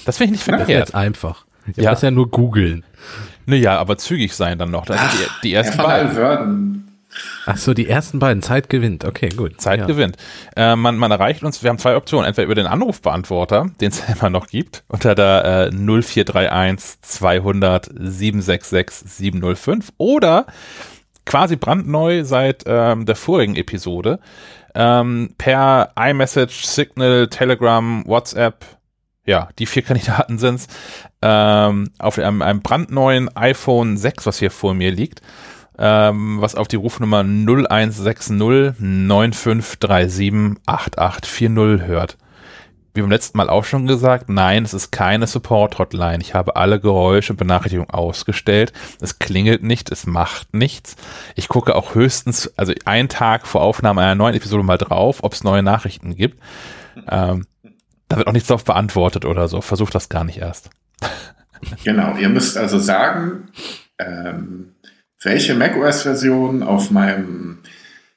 Das 0.05 0.19
finde 0.19 0.35
ich 0.35 0.47
nicht 0.47 0.49
Das 0.49 0.61
ist 0.61 0.67
verkehrt. 0.67 0.89
jetzt 0.89 0.95
einfach. 0.95 1.45
Ich 1.67 1.77
Ja. 1.77 1.85
ja. 1.85 1.91
das 1.91 2.03
ja 2.03 2.11
nur 2.11 2.31
googeln. 2.31 2.85
Naja, 3.47 3.79
aber 3.79 3.99
zügig 3.99 4.35
sein 4.35 4.59
dann 4.59 4.71
noch. 4.71 4.87
Das 4.87 5.01
sind 5.01 5.13
die, 5.43 5.49
die 5.49 5.55
ersten 5.55 5.79
beiden. 5.79 6.09
Alverden. 6.09 6.87
Ach 7.47 7.57
so, 7.57 7.75
die 7.75 7.89
ersten 7.89 8.19
beiden. 8.21 8.43
Zeit 8.43 8.69
gewinnt. 8.69 9.05
Okay, 9.05 9.31
gut. 9.31 9.61
Zeit 9.61 9.81
ja. 9.81 9.87
gewinnt. 9.87 10.17
Äh, 10.57 10.77
man, 10.77 10.97
man 10.97 11.11
erreicht 11.11 11.43
uns, 11.43 11.63
wir 11.63 11.71
haben 11.71 11.79
zwei 11.79 11.97
Optionen. 11.97 12.27
Entweder 12.27 12.45
über 12.45 12.55
den 12.55 12.67
Anrufbeantworter, 12.67 13.71
den 13.81 13.91
es 13.91 14.03
immer 14.09 14.31
noch 14.31 14.47
gibt, 14.47 14.85
unter 14.89 15.15
der 15.15 15.71
äh, 15.73 15.77
0431 15.77 17.01
200 17.03 17.91
766 17.93 19.11
705 19.11 19.93
oder 19.99 20.47
quasi 21.27 21.57
brandneu 21.57 22.25
seit 22.25 22.65
ähm, 22.67 23.07
der 23.07 23.17
vorigen 23.17 23.57
Episode 23.57 24.21
ähm, 24.75 25.35
per 25.39 25.91
iMessage, 25.99 26.65
Signal, 26.65 27.29
Telegram, 27.29 28.05
WhatsApp, 28.07 28.65
ja, 29.31 29.49
die 29.59 29.67
vier 29.67 29.83
Kandidaten 29.83 30.39
sind's, 30.39 30.67
ähm, 31.23 31.91
auf 31.99 32.19
einem, 32.19 32.43
einem 32.43 32.63
brandneuen 32.63 33.35
iPhone 33.37 33.97
6, 33.97 34.27
was 34.27 34.41
hier 34.41 34.51
vor 34.51 34.75
mir 34.75 34.91
liegt, 34.91 35.23
ähm, 35.79 36.41
was 36.41 36.57
auf 36.57 36.67
die 36.67 36.77
Rufnummer 36.77 37.23
0160 37.23 38.31
9537 38.81 40.61
8840 40.67 41.87
hört. 41.87 42.19
Wie 42.93 43.03
beim 43.03 43.11
letzten 43.11 43.39
Mal 43.39 43.49
auch 43.49 43.65
schon 43.65 43.87
gesagt, 43.87 44.29
nein, 44.29 44.65
es 44.65 44.75
ist 44.75 44.91
keine 44.91 45.29
Support-Hotline. 45.29 46.19
Ich 46.21 46.35
habe 46.35 46.57
alle 46.57 46.81
Geräusche 46.81 47.35
und 47.35 47.37
Benachrichtigungen 47.37 47.91
ausgestellt. 47.91 48.73
Es 49.01 49.21
klingelt 49.21 49.63
nicht, 49.63 49.93
es 49.93 50.07
macht 50.07 50.53
nichts. 50.55 50.97
Ich 51.37 51.47
gucke 51.47 51.77
auch 51.77 51.95
höchstens, 51.95 52.53
also 52.57 52.73
einen 52.85 53.09
Tag 53.09 53.47
vor 53.47 53.63
Aufnahme 53.63 54.01
einer 54.01 54.17
neuen 54.17 54.35
Episode 54.35 54.65
mal 54.65 54.77
drauf, 54.77 55.23
ob 55.23 55.35
es 55.35 55.45
neue 55.45 55.63
Nachrichten 55.63 56.17
gibt. 56.17 56.41
Ähm, 57.09 57.47
da 58.11 58.17
wird 58.17 58.27
auch 58.27 58.33
nichts 58.33 58.49
drauf 58.49 58.65
beantwortet 58.65 59.25
oder 59.25 59.49
so. 59.49 59.63
Versucht 59.63 59.95
das 59.95 60.11
gar 60.11 60.25
nicht 60.25 60.39
erst. 60.39 60.69
Genau, 61.85 62.17
ihr 62.17 62.29
müsst 62.29 62.57
also 62.59 62.79
sagen, 62.79 63.49
ähm, 63.99 64.75
welche 65.23 65.55
macOS-Version 65.55 66.63
auf 66.63 66.91
meinem 66.91 67.59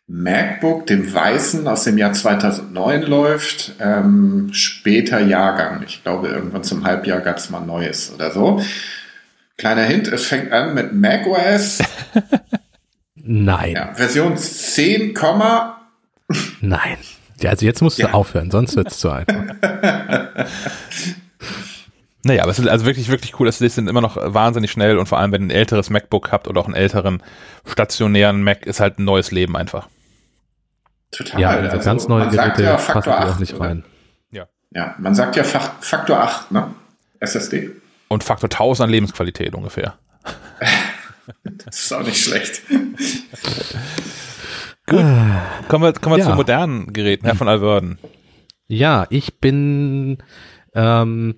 MacBook, 0.08 0.88
dem 0.88 1.14
weißen 1.14 1.68
aus 1.68 1.84
dem 1.84 1.98
Jahr 1.98 2.14
2009 2.14 3.04
läuft, 3.04 3.76
ähm, 3.80 4.50
später 4.52 5.20
Jahrgang. 5.20 5.84
Ich 5.86 6.04
glaube, 6.04 6.30
irgendwann 6.30 6.64
zum 6.64 6.86
Halbjahr 6.86 7.22
gab 7.22 7.38
es 7.38 7.50
mal 7.50 7.62
Neues 7.62 8.14
oder 8.14 8.32
so. 8.32 8.62
Kleiner 9.58 9.84
Hint, 9.84 10.08
es 10.08 10.26
fängt 10.26 10.52
an 10.52 10.74
mit 10.74 10.94
macOS, 10.94 11.80
Nein, 13.26 13.72
ja, 13.72 13.94
Version 13.94 14.36
10, 14.36 15.14
nein. 16.60 16.98
Ja, 17.42 17.50
also 17.52 17.66
jetzt 17.66 17.82
musst 17.82 17.98
du 18.00 18.04
Ja. 18.04 18.14
aufhören, 18.14 18.52
sonst 18.52 18.76
wird's 18.76 19.00
zu 19.00 19.10
einfach. 19.10 19.36
Naja, 22.26 22.44
aber 22.44 22.52
es 22.52 22.60
ist 22.60 22.70
also 22.70 22.86
wirklich, 22.86 23.10
wirklich 23.10 23.38
cool. 23.38 23.50
Es 23.50 23.58
sind 23.58 23.90
immer 23.90 24.00
noch 24.00 24.16
wahnsinnig 24.16 24.72
schnell 24.72 24.98
und 24.98 25.08
vor 25.08 25.20
allem, 25.20 25.34
wenn 25.34 25.42
ihr 25.42 25.48
ein 25.48 25.52
älteres 25.52 25.90
MacBook 25.90 26.32
habt 26.32 26.48
oder 26.48 26.62
auch 26.62 26.68
einen 26.68 26.74
älteren 26.74 27.22
stationären 27.68 28.42
Mac, 28.44 28.66
ist 28.66 28.80
halt 28.80 28.98
ein 28.98 29.04
neues 29.04 29.32
Leben 29.32 29.58
einfach. 29.58 29.90
total. 31.12 31.42
Ja, 31.42 31.50
also 31.50 31.70
Also, 31.72 31.84
ganz 31.86 32.08
neue 32.08 32.30
Geräte 32.30 32.64
ja 32.64 32.78
passen 32.78 33.12
auch 33.12 33.20
8, 33.20 33.40
nicht 33.42 33.54
oder? 33.56 33.66
rein. 33.66 33.84
Ja, 34.76 34.96
man 35.00 35.14
sagt 35.14 35.36
ja 35.36 35.44
Fak- 35.44 35.82
Faktor 35.82 36.20
8, 36.22 36.52
ne? 36.52 36.74
SSD. 37.20 37.70
Und 38.08 38.24
Faktor 38.24 38.50
1000 38.50 38.86
an 38.86 38.90
Lebensqualität 38.90 39.54
ungefähr. 39.54 39.96
Das 41.66 41.78
ist 41.80 41.94
auch 41.94 42.04
nicht 42.04 42.22
schlecht. 42.24 42.62
Kommen 44.86 45.84
wir, 45.84 45.94
kommen 45.94 46.16
wir 46.16 46.20
Ja. 46.20 46.30
zu 46.32 46.36
modernen 46.36 46.92
Geräten, 46.94 47.26
Herr 47.26 47.36
von 47.36 47.48
Alverden. 47.48 47.98
Ja, 48.68 49.06
ich 49.10 49.40
bin 49.40 50.18
ähm, 50.74 51.36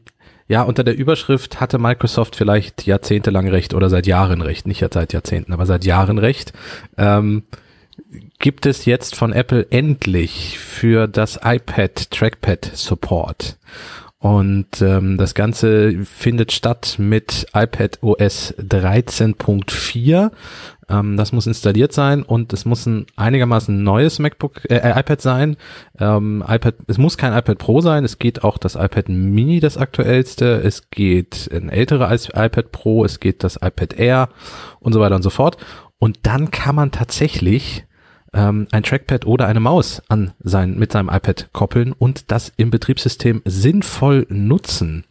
ja 0.47 0.63
unter 0.63 0.83
der 0.83 0.95
Überschrift 0.97 1.59
hatte 1.59 1.77
Microsoft 1.77 2.35
vielleicht 2.35 2.85
jahrzehntelang 2.85 3.47
recht 3.47 3.73
oder 3.73 3.89
seit 3.89 4.07
Jahren 4.07 4.41
recht, 4.41 4.67
nicht 4.67 4.83
seit 4.91 5.13
Jahrzehnten, 5.13 5.53
aber 5.53 5.65
seit 5.65 5.85
Jahren 5.85 6.17
recht. 6.17 6.53
Ähm, 6.97 7.43
gibt 8.39 8.65
es 8.65 8.85
jetzt 8.85 9.15
von 9.15 9.31
Apple 9.33 9.67
endlich 9.69 10.59
für 10.59 11.07
das 11.07 11.39
iPad 11.43 12.11
Trackpad 12.11 12.71
Support. 12.73 13.57
Und 14.17 14.81
ähm, 14.81 15.17
das 15.17 15.35
Ganze 15.35 16.03
findet 16.03 16.51
statt 16.51 16.95
mit 16.97 17.45
iPad 17.53 17.99
OS 18.01 18.55
13.4. 18.57 20.31
Ähm, 20.89 21.17
das 21.17 21.31
muss 21.31 21.47
installiert 21.47 21.93
sein 21.93 22.23
und 22.23 22.53
es 22.53 22.65
muss 22.65 22.85
ein 22.85 23.05
einigermaßen 23.15 23.83
neues 23.83 24.19
MacBook, 24.19 24.69
äh, 24.69 24.75
äh 24.77 24.99
iPad 24.99 25.21
sein. 25.21 25.57
Ähm, 25.99 26.43
iPad, 26.47 26.75
es 26.87 26.97
muss 26.97 27.17
kein 27.17 27.33
iPad 27.33 27.57
Pro 27.57 27.81
sein. 27.81 28.03
Es 28.03 28.19
geht 28.19 28.43
auch 28.43 28.57
das 28.57 28.75
iPad 28.75 29.09
Mini, 29.09 29.59
das 29.59 29.77
aktuellste. 29.77 30.61
Es 30.61 30.89
geht 30.89 31.49
ein 31.51 31.69
älteres 31.69 32.29
iPad 32.29 32.71
Pro. 32.71 33.03
Es 33.03 33.19
geht 33.19 33.43
das 33.43 33.55
iPad 33.55 33.93
Air 33.93 34.29
und 34.79 34.93
so 34.93 34.99
weiter 34.99 35.15
und 35.15 35.23
so 35.23 35.29
fort. 35.29 35.57
Und 35.97 36.19
dann 36.23 36.51
kann 36.51 36.75
man 36.75 36.91
tatsächlich 36.91 37.85
ähm, 38.33 38.67
ein 38.71 38.83
Trackpad 38.83 39.25
oder 39.25 39.47
eine 39.47 39.59
Maus 39.59 40.01
an 40.09 40.33
sein, 40.39 40.77
mit 40.77 40.91
seinem 40.91 41.09
iPad 41.09 41.49
koppeln 41.53 41.93
und 41.93 42.31
das 42.31 42.51
im 42.57 42.69
Betriebssystem 42.69 43.41
sinnvoll 43.45 44.27
nutzen. 44.29 45.05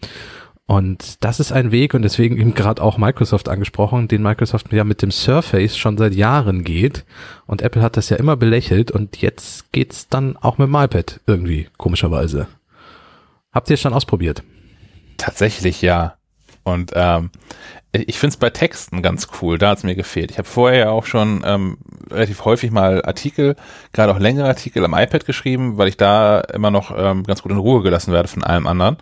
Und 0.66 1.22
das 1.22 1.40
ist 1.40 1.52
ein 1.52 1.72
Weg 1.72 1.92
und 1.92 2.02
deswegen 2.02 2.38
eben 2.38 2.54
gerade 2.54 2.82
auch 2.82 2.96
Microsoft 2.96 3.50
angesprochen, 3.50 4.08
den 4.08 4.22
Microsoft 4.22 4.72
ja 4.72 4.84
mit 4.84 5.02
dem 5.02 5.10
Surface 5.10 5.76
schon 5.76 5.98
seit 5.98 6.14
Jahren 6.14 6.64
geht. 6.64 7.04
Und 7.46 7.60
Apple 7.60 7.82
hat 7.82 7.98
das 7.98 8.08
ja 8.08 8.16
immer 8.16 8.36
belächelt 8.36 8.90
und 8.90 9.20
jetzt 9.20 9.72
geht's 9.72 10.08
dann 10.08 10.38
auch 10.38 10.56
mit 10.56 10.68
dem 10.68 10.74
iPad 10.74 11.20
irgendwie, 11.26 11.68
komischerweise. 11.76 12.46
Habt 13.52 13.68
ihr 13.68 13.74
es 13.74 13.80
schon 13.82 13.92
ausprobiert? 13.92 14.42
Tatsächlich 15.18 15.82
ja. 15.82 16.16
Und 16.62 16.92
ähm, 16.94 17.30
ich 17.92 18.18
finde 18.18 18.32
es 18.32 18.38
bei 18.38 18.48
Texten 18.48 19.02
ganz 19.02 19.28
cool, 19.42 19.58
da 19.58 19.70
hat 19.70 19.78
es 19.78 19.84
mir 19.84 19.94
gefehlt. 19.94 20.30
Ich 20.30 20.38
habe 20.38 20.48
vorher 20.48 20.78
ja 20.78 20.90
auch 20.90 21.04
schon 21.04 21.42
ähm, 21.44 21.76
relativ 22.10 22.46
häufig 22.46 22.70
mal 22.70 23.04
Artikel, 23.04 23.54
gerade 23.92 24.14
auch 24.14 24.18
längere 24.18 24.48
Artikel 24.48 24.82
am 24.82 24.94
iPad 24.94 25.26
geschrieben, 25.26 25.76
weil 25.76 25.88
ich 25.88 25.98
da 25.98 26.40
immer 26.40 26.70
noch 26.70 26.90
ähm, 26.96 27.22
ganz 27.24 27.42
gut 27.42 27.52
in 27.52 27.58
Ruhe 27.58 27.82
gelassen 27.82 28.14
werde 28.14 28.28
von 28.28 28.42
allem 28.42 28.66
anderen 28.66 28.96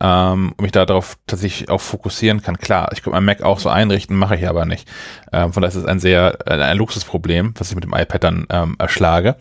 ähm, 0.00 0.54
mich 0.60 0.72
darauf 0.72 1.18
tatsächlich 1.26 1.68
auch 1.68 1.80
fokussieren 1.80 2.42
kann. 2.42 2.56
Klar, 2.56 2.90
ich 2.92 3.02
könnte 3.02 3.16
mein 3.16 3.24
Mac 3.24 3.42
auch 3.42 3.58
so 3.58 3.68
einrichten, 3.68 4.16
mache 4.16 4.36
ich 4.36 4.48
aber 4.48 4.64
nicht. 4.64 4.88
Ähm, 5.32 5.52
von 5.52 5.62
daher 5.62 5.76
ist 5.76 5.82
es 5.82 5.86
ein 5.86 6.00
sehr 6.00 6.38
ein 6.46 6.76
Luxusproblem, 6.78 7.54
was 7.58 7.68
ich 7.68 7.74
mit 7.74 7.84
dem 7.84 7.94
iPad 7.94 8.24
dann 8.24 8.46
ähm, 8.50 8.76
erschlage. 8.78 9.36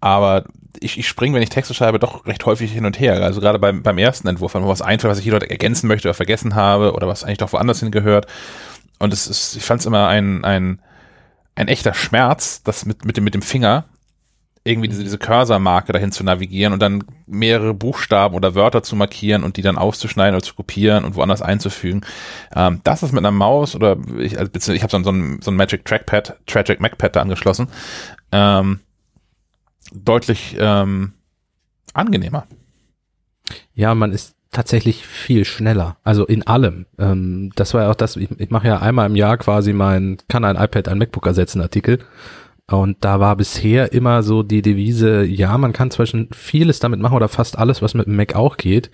Aber 0.00 0.44
ich, 0.80 0.98
ich 0.98 1.08
springe, 1.08 1.34
wenn 1.34 1.42
ich 1.42 1.48
Texte 1.48 1.72
schreibe, 1.72 1.98
doch 1.98 2.26
recht 2.26 2.44
häufig 2.44 2.72
hin 2.72 2.84
und 2.84 3.00
her. 3.00 3.22
Also 3.22 3.40
gerade 3.40 3.58
beim, 3.58 3.82
beim 3.82 3.96
ersten 3.96 4.28
Entwurf, 4.28 4.54
wenn 4.54 4.62
mir 4.62 4.68
was 4.68 4.82
einfällt, 4.82 5.10
was 5.10 5.18
ich 5.18 5.24
hier 5.24 5.32
dort 5.32 5.50
ergänzen 5.50 5.86
möchte 5.86 6.08
oder 6.08 6.14
vergessen 6.14 6.54
habe 6.54 6.92
oder 6.92 7.08
was 7.08 7.24
eigentlich 7.24 7.38
doch 7.38 7.52
woanders 7.52 7.80
hingehört. 7.80 8.26
Und 8.98 9.12
es 9.14 9.26
ist, 9.26 9.56
ich 9.56 9.64
fand 9.64 9.80
es 9.80 9.86
immer 9.86 10.08
ein, 10.08 10.44
ein, 10.44 10.80
ein 11.54 11.68
echter 11.68 11.94
Schmerz, 11.94 12.62
das 12.62 12.84
mit, 12.84 13.04
mit, 13.04 13.16
dem, 13.16 13.24
mit 13.24 13.34
dem 13.34 13.42
Finger 13.42 13.86
irgendwie 14.64 14.88
diese, 14.88 15.02
diese 15.02 15.18
Cursor-Marke 15.18 15.92
dahin 15.92 16.10
zu 16.10 16.24
navigieren 16.24 16.72
und 16.72 16.80
dann 16.80 17.04
mehrere 17.26 17.74
Buchstaben 17.74 18.34
oder 18.34 18.54
Wörter 18.54 18.82
zu 18.82 18.96
markieren 18.96 19.44
und 19.44 19.58
die 19.58 19.62
dann 19.62 19.76
auszuschneiden 19.76 20.34
oder 20.34 20.42
zu 20.42 20.54
kopieren 20.54 21.04
und 21.04 21.16
woanders 21.16 21.42
einzufügen. 21.42 22.00
Ähm, 22.54 22.80
das 22.82 23.02
ist 23.02 23.12
mit 23.12 23.20
einer 23.20 23.30
Maus 23.30 23.74
oder 23.76 23.98
ich, 24.18 24.38
also, 24.38 24.72
ich 24.72 24.82
habe 24.82 24.90
so, 24.90 25.02
so, 25.02 25.10
ein, 25.10 25.40
so 25.42 25.50
ein 25.50 25.56
Magic 25.56 25.84
Trackpad, 25.84 26.38
Tragic 26.46 26.80
MacPad 26.80 27.14
da 27.14 27.20
angeschlossen. 27.20 27.68
Ähm, 28.32 28.80
deutlich 29.92 30.56
ähm, 30.58 31.12
angenehmer. 31.92 32.46
Ja, 33.74 33.94
man 33.94 34.12
ist 34.12 34.34
tatsächlich 34.50 35.06
viel 35.06 35.44
schneller. 35.44 35.98
Also 36.04 36.24
in 36.24 36.46
allem. 36.46 36.86
Ähm, 36.98 37.52
das 37.54 37.74
war 37.74 37.82
ja 37.82 37.90
auch 37.90 37.94
das, 37.94 38.16
ich, 38.16 38.30
ich 38.40 38.50
mache 38.50 38.68
ja 38.68 38.78
einmal 38.78 39.10
im 39.10 39.16
Jahr 39.16 39.36
quasi 39.36 39.74
mein, 39.74 40.16
kann 40.28 40.44
ein 40.46 40.56
iPad 40.56 40.88
ein 40.88 40.98
MacBook 40.98 41.26
ersetzen 41.26 41.60
Artikel. 41.60 41.98
Und 42.70 43.04
da 43.04 43.20
war 43.20 43.36
bisher 43.36 43.92
immer 43.92 44.22
so 44.22 44.42
die 44.42 44.62
Devise, 44.62 45.22
ja, 45.22 45.58
man 45.58 45.74
kann 45.74 45.90
zwischen 45.90 46.30
vieles 46.32 46.78
damit 46.78 46.98
machen 46.98 47.14
oder 47.14 47.28
fast 47.28 47.58
alles, 47.58 47.82
was 47.82 47.92
mit 47.92 48.06
dem 48.06 48.16
Mac 48.16 48.34
auch 48.34 48.56
geht. 48.56 48.90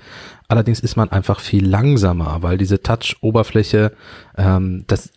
Allerdings 0.48 0.80
ist 0.80 0.96
man 0.96 1.10
einfach 1.10 1.38
viel 1.38 1.64
langsamer, 1.64 2.38
weil 2.40 2.58
diese 2.58 2.82
Touch-Oberfläche, 2.82 3.92
ähm, 4.36 4.82
das, 4.88 5.12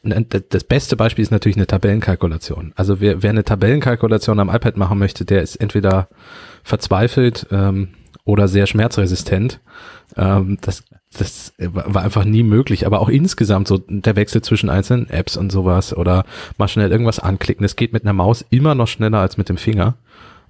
das 0.49 0.63
beste 0.65 0.95
Beispiel 0.95 1.23
ist 1.23 1.31
natürlich 1.31 1.57
eine 1.57 1.65
Tabellenkalkulation. 1.65 2.73
Also 2.75 2.99
wer, 2.99 3.23
wer 3.23 3.31
eine 3.31 3.43
Tabellenkalkulation 3.43 4.39
am 4.39 4.49
iPad 4.49 4.77
machen 4.77 4.99
möchte, 4.99 5.25
der 5.25 5.41
ist 5.41 5.55
entweder 5.55 6.07
verzweifelt 6.63 7.47
ähm, 7.49 7.89
oder 8.23 8.47
sehr 8.47 8.67
schmerzresistent. 8.67 9.61
Ähm, 10.15 10.59
das 10.61 10.83
das 11.13 11.53
war 11.59 12.03
einfach 12.03 12.25
nie 12.25 12.43
möglich. 12.43 12.85
Aber 12.85 13.01
auch 13.01 13.09
insgesamt 13.09 13.67
so 13.67 13.77
der 13.87 14.15
Wechsel 14.15 14.41
zwischen 14.41 14.69
einzelnen 14.69 15.09
Apps 15.09 15.37
und 15.37 15.51
sowas 15.51 15.95
oder 15.95 16.25
mal 16.57 16.67
schnell 16.67 16.91
irgendwas 16.91 17.19
anklicken. 17.19 17.63
Das 17.63 17.75
geht 17.75 17.93
mit 17.93 18.03
einer 18.03 18.13
Maus 18.13 18.45
immer 18.49 18.75
noch 18.75 18.87
schneller 18.87 19.19
als 19.19 19.37
mit 19.37 19.49
dem 19.49 19.57
Finger. 19.57 19.95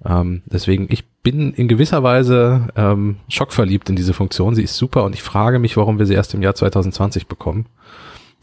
Ähm, 0.04 0.42
deswegen, 0.46 0.86
ich 0.90 1.04
bin 1.22 1.52
in 1.52 1.68
gewisser 1.68 2.02
Weise 2.02 2.68
ähm, 2.76 3.16
schockverliebt 3.28 3.88
in 3.88 3.96
diese 3.96 4.12
Funktion. 4.12 4.54
Sie 4.54 4.62
ist 4.62 4.76
super 4.76 5.04
und 5.04 5.14
ich 5.14 5.22
frage 5.22 5.58
mich, 5.58 5.76
warum 5.76 5.98
wir 5.98 6.06
sie 6.06 6.14
erst 6.14 6.34
im 6.34 6.42
Jahr 6.42 6.54
2020 6.54 7.26
bekommen. 7.26 7.66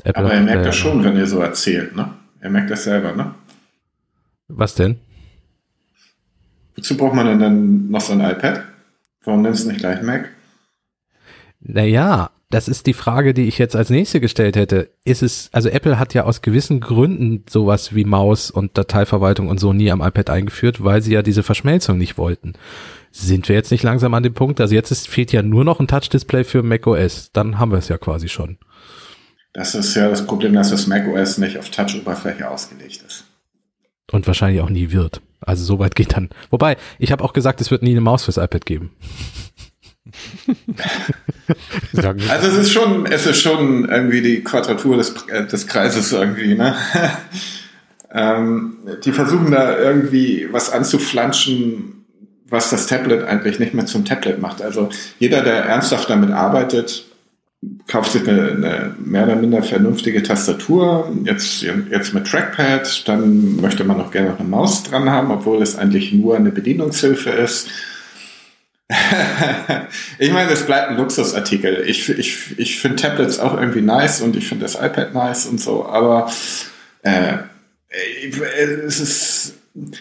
Apple 0.03 0.23
Aber 0.23 0.33
er 0.33 0.41
merkt 0.41 0.65
das 0.65 0.75
schon, 0.75 1.03
wenn 1.03 1.15
ihr 1.15 1.27
so 1.27 1.39
erzählt, 1.39 1.95
ne? 1.95 2.13
Er 2.39 2.49
merkt 2.49 2.71
das 2.71 2.85
selber, 2.85 3.13
ne? 3.13 3.35
Was 4.47 4.73
denn? 4.73 4.97
Wozu 6.75 6.97
braucht 6.97 7.13
man 7.13 7.27
denn 7.27 7.39
dann 7.39 7.89
noch 7.91 8.01
so 8.01 8.13
ein 8.13 8.21
iPad? 8.21 8.63
Warum 9.23 9.43
nimmst 9.43 9.65
du 9.65 9.67
nicht 9.69 9.79
gleich 9.79 10.01
Mac? 10.01 10.29
Naja, 11.61 12.31
das 12.49 12.67
ist 12.67 12.85
die 12.85 12.93
Frage, 12.93 13.33
die 13.33 13.47
ich 13.47 13.57
jetzt 13.57 13.75
als 13.75 13.89
nächste 13.89 14.19
gestellt 14.19 14.55
hätte. 14.55 14.89
Ist 15.05 15.23
es, 15.23 15.49
also 15.53 15.69
Apple 15.69 15.97
hat 15.97 16.13
ja 16.13 16.25
aus 16.25 16.41
gewissen 16.41 16.81
Gründen 16.81 17.45
sowas 17.49 17.95
wie 17.95 18.03
Maus 18.03 18.51
und 18.51 18.77
Dateiverwaltung 18.77 19.47
und 19.47 19.59
so 19.59 19.71
nie 19.71 19.91
am 19.91 20.01
iPad 20.01 20.29
eingeführt, 20.29 20.83
weil 20.83 21.01
sie 21.01 21.13
ja 21.13 21.21
diese 21.21 21.43
Verschmelzung 21.43 21.97
nicht 21.97 22.17
wollten. 22.17 22.53
Sind 23.11 23.47
wir 23.47 23.55
jetzt 23.55 23.71
nicht 23.71 23.83
langsam 23.83 24.13
an 24.13 24.23
dem 24.23 24.33
Punkt? 24.33 24.59
Also 24.59 24.75
jetzt 24.75 24.91
ist, 24.91 25.07
fehlt 25.07 25.31
ja 25.31 25.41
nur 25.41 25.63
noch 25.63 25.79
ein 25.79 25.87
Touch-Display 25.87 26.43
für 26.43 26.63
macOS. 26.63 27.31
Dann 27.31 27.57
haben 27.57 27.71
wir 27.71 27.77
es 27.77 27.87
ja 27.87 27.97
quasi 27.97 28.27
schon. 28.27 28.57
Das 29.53 29.75
ist 29.75 29.95
ja 29.95 30.09
das 30.09 30.25
Problem, 30.25 30.53
dass 30.53 30.71
das 30.71 30.87
macOS 30.87 31.37
nicht 31.37 31.57
auf 31.57 31.69
Touch-Oberfläche 31.69 32.49
ausgelegt 32.49 33.03
ist. 33.05 33.25
Und 34.11 34.27
wahrscheinlich 34.27 34.61
auch 34.61 34.69
nie 34.69 34.91
wird. 34.91 35.21
Also 35.41 35.63
soweit 35.63 35.95
geht 35.95 36.15
dann. 36.15 36.29
Wobei, 36.49 36.77
ich 36.99 37.11
habe 37.11 37.23
auch 37.23 37.33
gesagt, 37.33 37.61
es 37.61 37.71
wird 37.71 37.81
nie 37.81 37.91
eine 37.91 38.01
Maus 38.01 38.25
fürs 38.25 38.37
iPad 38.37 38.65
geben. 38.65 38.91
Also 42.29 42.47
es 42.47 42.57
ist 42.57 42.71
schon, 42.71 43.05
es 43.05 43.25
ist 43.27 43.41
schon 43.41 43.87
irgendwie 43.87 44.21
die 44.21 44.43
Quadratur 44.43 44.97
des, 44.97 45.13
äh, 45.27 45.45
des 45.45 45.67
Kreises 45.67 46.11
irgendwie, 46.11 46.55
ne? 46.55 46.75
ähm, 48.11 48.77
die 49.03 49.11
versuchen 49.11 49.51
da 49.51 49.77
irgendwie 49.77 50.47
was 50.51 50.71
anzuflanschen, 50.71 52.05
was 52.49 52.71
das 52.71 52.87
Tablet 52.87 53.23
eigentlich 53.23 53.59
nicht 53.59 53.73
mehr 53.73 53.85
zum 53.85 54.03
Tablet 54.03 54.41
macht. 54.41 54.61
Also 54.61 54.89
jeder, 55.19 55.41
der 55.43 55.65
ernsthaft 55.65 56.09
damit 56.09 56.31
arbeitet, 56.31 57.05
kauft 57.87 58.11
sich 58.11 58.27
eine, 58.27 58.51
eine 58.51 58.95
mehr 58.97 59.25
oder 59.25 59.35
minder 59.35 59.61
vernünftige 59.61 60.23
Tastatur, 60.23 61.11
jetzt, 61.25 61.61
jetzt 61.61 62.13
mit 62.13 62.25
Trackpad, 62.25 63.07
dann 63.07 63.57
möchte 63.57 63.83
man 63.83 63.99
noch 63.99 64.09
gerne 64.09 64.31
noch 64.31 64.39
eine 64.39 64.49
Maus 64.49 64.81
dran 64.81 65.11
haben, 65.11 65.29
obwohl 65.29 65.61
es 65.61 65.77
eigentlich 65.77 66.11
nur 66.11 66.35
eine 66.35 66.51
Bedienungshilfe 66.51 67.29
ist 67.29 67.69
ich 70.19 70.31
meine, 70.31 70.51
es 70.51 70.65
bleibt 70.65 70.89
ein 70.89 70.97
Luxusartikel. 70.97 71.83
Ich, 71.87 72.09
ich, 72.09 72.59
ich 72.59 72.79
finde 72.79 72.97
Tablets 72.97 73.39
auch 73.39 73.57
irgendwie 73.57 73.81
nice 73.81 74.21
und 74.21 74.35
ich 74.35 74.47
finde 74.47 74.65
das 74.65 74.75
iPad 74.75 75.13
nice 75.13 75.45
und 75.45 75.61
so, 75.61 75.85
aber 75.85 76.31
äh, 77.03 77.37
es 78.85 78.99
ist, 78.99 79.53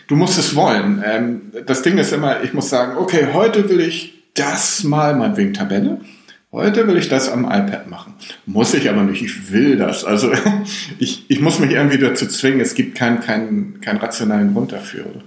du 0.06 0.16
musst 0.16 0.38
es 0.38 0.54
wollen. 0.54 1.02
Ähm, 1.04 1.52
das 1.66 1.82
Ding 1.82 1.98
ist 1.98 2.12
immer, 2.12 2.42
ich 2.42 2.52
muss 2.52 2.70
sagen, 2.70 2.96
okay, 2.96 3.28
heute 3.32 3.68
will 3.68 3.80
ich 3.80 4.14
das 4.34 4.84
mal, 4.84 5.14
meinetwegen 5.14 5.54
Tabelle. 5.54 6.00
Heute 6.52 6.88
will 6.88 6.96
ich 6.96 7.08
das 7.08 7.28
am 7.28 7.44
iPad 7.44 7.88
machen. 7.88 8.14
Muss 8.44 8.74
ich 8.74 8.90
aber 8.90 9.04
nicht, 9.04 9.22
ich 9.22 9.52
will 9.52 9.76
das. 9.76 10.04
Also 10.04 10.32
ich, 10.98 11.26
ich 11.28 11.40
muss 11.40 11.60
mich 11.60 11.70
irgendwie 11.70 11.98
dazu 11.98 12.26
zwingen, 12.26 12.60
es 12.60 12.74
gibt 12.74 12.96
keinen 12.96 13.20
keinen 13.20 13.80
keinen 13.80 13.98
rationalen 13.98 14.52
Grund 14.52 14.72
dafür. 14.72 15.06
Oder? 15.06 15.22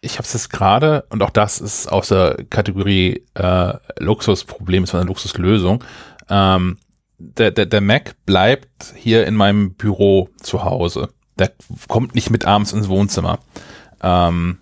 Ich 0.00 0.14
habe 0.14 0.22
es 0.22 0.32
jetzt 0.32 0.50
gerade, 0.50 1.04
und 1.10 1.22
auch 1.22 1.30
das 1.30 1.60
ist 1.60 1.90
aus 1.90 2.08
der 2.08 2.36
Kategorie 2.50 3.24
äh, 3.34 3.74
Luxusproblem, 3.98 4.84
ist 4.84 4.94
eine 4.94 5.04
Luxuslösung. 5.04 5.82
Ähm, 6.28 6.78
der, 7.18 7.50
der, 7.50 7.66
der 7.66 7.80
Mac 7.80 8.14
bleibt 8.26 8.94
hier 8.94 9.26
in 9.26 9.34
meinem 9.34 9.74
Büro 9.74 10.28
zu 10.42 10.64
Hause. 10.64 11.08
Der 11.38 11.52
kommt 11.88 12.14
nicht 12.14 12.30
mit 12.30 12.46
abends 12.46 12.72
ins 12.72 12.88
Wohnzimmer, 12.88 13.38
ähm, 14.02 14.58